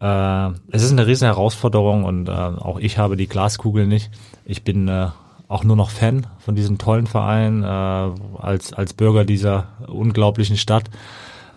Äh, 0.00 0.50
es 0.70 0.82
ist 0.82 0.92
eine 0.92 1.06
riesen 1.06 1.26
Herausforderung 1.26 2.04
und 2.04 2.28
äh, 2.28 2.32
auch 2.32 2.78
ich 2.78 2.98
habe 2.98 3.16
die 3.16 3.28
Glaskugel 3.28 3.86
nicht. 3.86 4.10
Ich 4.44 4.64
bin 4.64 4.88
äh, 4.88 5.08
auch 5.48 5.64
nur 5.64 5.76
noch 5.76 5.90
Fan 5.90 6.26
von 6.38 6.54
diesem 6.54 6.78
tollen 6.78 7.06
Verein. 7.06 7.62
Äh, 7.62 7.66
als, 7.66 8.72
als 8.72 8.94
Bürger 8.94 9.26
dieser 9.26 9.68
unglaublichen 9.86 10.56
Stadt 10.56 10.84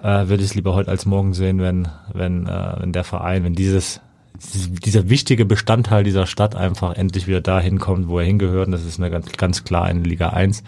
äh, 0.03 0.27
würde 0.27 0.43
ich 0.43 0.49
es 0.49 0.55
lieber 0.55 0.76
heute 0.76 0.91
als 0.91 1.05
morgen 1.05 1.34
sehen, 1.34 1.59
wenn, 1.59 1.88
wenn, 2.13 2.47
äh, 2.47 2.76
wenn 2.80 2.91
der 2.91 3.05
Verein, 3.05 3.45
wenn 3.45 3.55
dieses 3.55 4.01
dieser 4.53 5.09
wichtige 5.09 5.45
Bestandteil 5.45 6.03
dieser 6.03 6.27
Stadt 6.27 6.55
einfach 6.55 6.95
endlich 6.95 7.27
wieder 7.27 7.41
dahin 7.41 7.80
kommt, 7.80 8.07
wo 8.07 8.19
er 8.19 8.26
hingehört. 8.26 8.67
Und 8.67 8.72
das 8.72 8.85
ist 8.85 8.99
eine 8.99 9.09
ganz, 9.09 9.31
ganz 9.34 9.63
klar 9.63 9.89
in 9.89 10.03
Liga 10.03 10.30
1. 10.30 10.63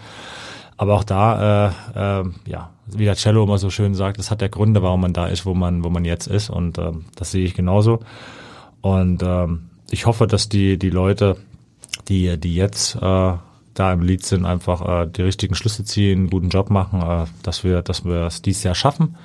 Aber 0.76 0.94
auch 0.94 1.04
da, 1.04 1.72
äh, 1.94 2.20
äh, 2.20 2.24
ja, 2.46 2.70
wie 2.86 3.04
der 3.04 3.16
Cello 3.16 3.42
immer 3.42 3.58
so 3.58 3.70
schön 3.70 3.94
sagt, 3.94 4.18
das 4.18 4.30
hat 4.30 4.40
der 4.40 4.48
Gründe, 4.48 4.82
warum 4.82 5.00
man 5.00 5.12
da 5.12 5.26
ist, 5.26 5.44
wo 5.44 5.54
man, 5.54 5.84
wo 5.84 5.90
man 5.90 6.04
jetzt 6.04 6.26
ist. 6.26 6.50
Und 6.50 6.78
äh, 6.78 6.92
das 7.16 7.32
sehe 7.32 7.44
ich 7.44 7.54
genauso. 7.54 8.00
Und 8.80 9.22
äh, 9.22 9.46
ich 9.90 10.06
hoffe, 10.06 10.26
dass 10.26 10.48
die, 10.48 10.78
die 10.78 10.90
Leute, 10.90 11.36
die, 12.08 12.38
die 12.38 12.54
jetzt 12.54 12.96
äh, 12.96 13.00
da 13.78 13.92
im 13.92 14.02
Lied 14.02 14.24
sind, 14.24 14.44
einfach 14.44 14.86
äh, 15.02 15.06
die 15.06 15.22
richtigen 15.22 15.54
Schlüsse 15.54 15.84
ziehen, 15.84 16.18
einen 16.18 16.30
guten 16.30 16.48
Job 16.48 16.70
machen, 16.70 17.02
äh, 17.02 17.26
dass 17.42 17.64
wir, 17.64 17.82
dass 17.82 18.04
wir 18.04 18.26
es 18.26 18.42
dieses 18.42 18.62
Jahr 18.62 18.74
schaffen. 18.74 19.16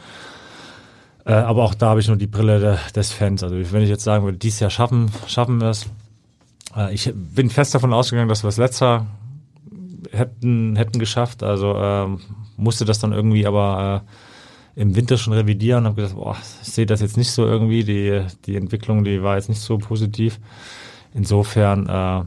Äh, 1.25 1.33
aber 1.33 1.63
auch 1.63 1.73
da 1.73 1.89
habe 1.89 1.99
ich 1.99 2.07
nur 2.07 2.17
die 2.17 2.27
Brille 2.27 2.59
de, 2.59 2.77
des 2.95 3.11
Fans. 3.11 3.43
Also 3.43 3.55
wenn 3.71 3.81
ich 3.81 3.89
jetzt 3.89 4.03
sagen 4.03 4.25
würde, 4.25 4.37
dieses 4.37 4.59
Jahr 4.59 4.69
schaffen, 4.69 5.11
schaffen 5.27 5.61
wir 5.61 5.69
es. 5.69 5.85
Äh, 6.75 6.93
ich 6.93 7.11
bin 7.13 7.49
fest 7.49 7.73
davon 7.73 7.93
ausgegangen, 7.93 8.29
dass 8.29 8.43
wir 8.43 8.49
es 8.49 8.57
letzter 8.57 9.07
hätten, 10.11 10.75
hätten 10.75 10.99
geschafft. 10.99 11.43
Also 11.43 11.75
äh, 11.75 12.07
musste 12.57 12.85
das 12.85 12.99
dann 12.99 13.13
irgendwie 13.13 13.47
aber 13.47 14.03
äh, 14.75 14.81
im 14.81 14.95
Winter 14.95 15.17
schon 15.17 15.33
revidieren 15.33 15.79
und 15.79 15.91
habe 15.91 16.01
gesagt, 16.01 16.15
boah, 16.15 16.35
ich 16.61 16.69
sehe 16.69 16.85
das 16.85 17.01
jetzt 17.01 17.17
nicht 17.17 17.31
so 17.31 17.45
irgendwie. 17.45 17.83
Die, 17.83 18.21
die 18.45 18.55
Entwicklung, 18.55 19.03
die 19.03 19.23
war 19.23 19.35
jetzt 19.35 19.49
nicht 19.49 19.61
so 19.61 19.77
positiv. 19.77 20.39
Insofern, 21.13 21.87
äh, 21.87 22.25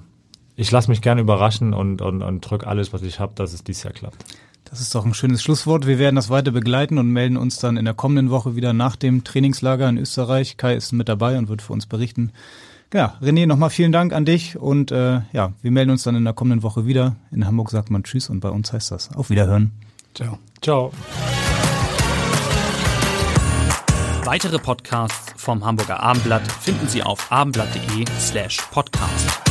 ich 0.55 0.70
lasse 0.70 0.90
mich 0.90 1.02
gerne 1.02 1.20
überraschen 1.20 1.74
und, 1.74 2.01
und, 2.01 2.23
und 2.23 2.40
drücke 2.40 2.66
alles, 2.66 2.93
was 2.93 3.02
ich 3.02 3.20
habe, 3.20 3.35
dass 3.35 3.52
es 3.52 3.64
dieses 3.64 3.82
Jahr 3.82 3.93
klappt. 3.93 4.24
Das 4.68 4.80
ist 4.80 4.94
doch 4.94 5.06
ein 5.06 5.14
schönes 5.14 5.43
Schlusswort. 5.43 5.86
Wir 5.86 5.98
werden 5.98 6.16
das 6.16 6.28
weiter 6.28 6.51
begleiten 6.51 6.98
und 6.98 7.09
melden 7.10 7.36
uns 7.36 7.59
dann 7.59 7.76
in 7.76 7.84
der 7.84 7.94
kommenden 7.94 8.30
Woche 8.30 8.56
wieder 8.56 8.72
nach 8.72 8.97
dem 8.97 9.24
Trainingslager 9.24 9.88
in 9.88 9.97
Österreich. 9.97 10.56
Kai 10.56 10.74
ist 10.74 10.93
mit 10.93 11.09
dabei 11.09 11.38
und 11.38 11.48
wird 11.48 11.62
für 11.62 11.72
uns 11.72 11.86
berichten. 11.86 12.32
Ja, 12.93 13.14
René, 13.20 13.47
nochmal 13.47 13.70
vielen 13.70 13.93
Dank 13.93 14.12
an 14.12 14.24
dich 14.24 14.56
und 14.56 14.93
äh, 14.93 15.20
ja, 15.32 15.52
wir 15.60 15.70
melden 15.70 15.90
uns 15.90 16.05
dann 16.05 16.14
in 16.14 16.24
der 16.24 16.34
kommenden 16.34 16.62
Woche 16.62 16.86
wieder. 16.86 17.16
In 17.32 17.47
Hamburg 17.47 17.70
sagt 17.70 17.90
man 17.90 18.05
Tschüss 18.05 18.28
und 18.28 18.40
bei 18.40 18.48
uns 18.48 18.72
heißt 18.72 18.90
das 18.90 19.14
Auf 19.14 19.30
Wiederhören. 19.30 19.72
Ciao. 20.14 20.38
Ciao. 20.62 20.93
Weitere 24.24 24.59
Podcasts 24.59 25.34
vom 25.36 25.64
Hamburger 25.64 26.01
Abendblatt 26.02 26.51
finden 26.51 26.88
Sie 26.88 27.02
auf 27.02 27.30
abendblatt.de 27.30 28.05
slash 28.18 28.59
podcast. 28.72 29.45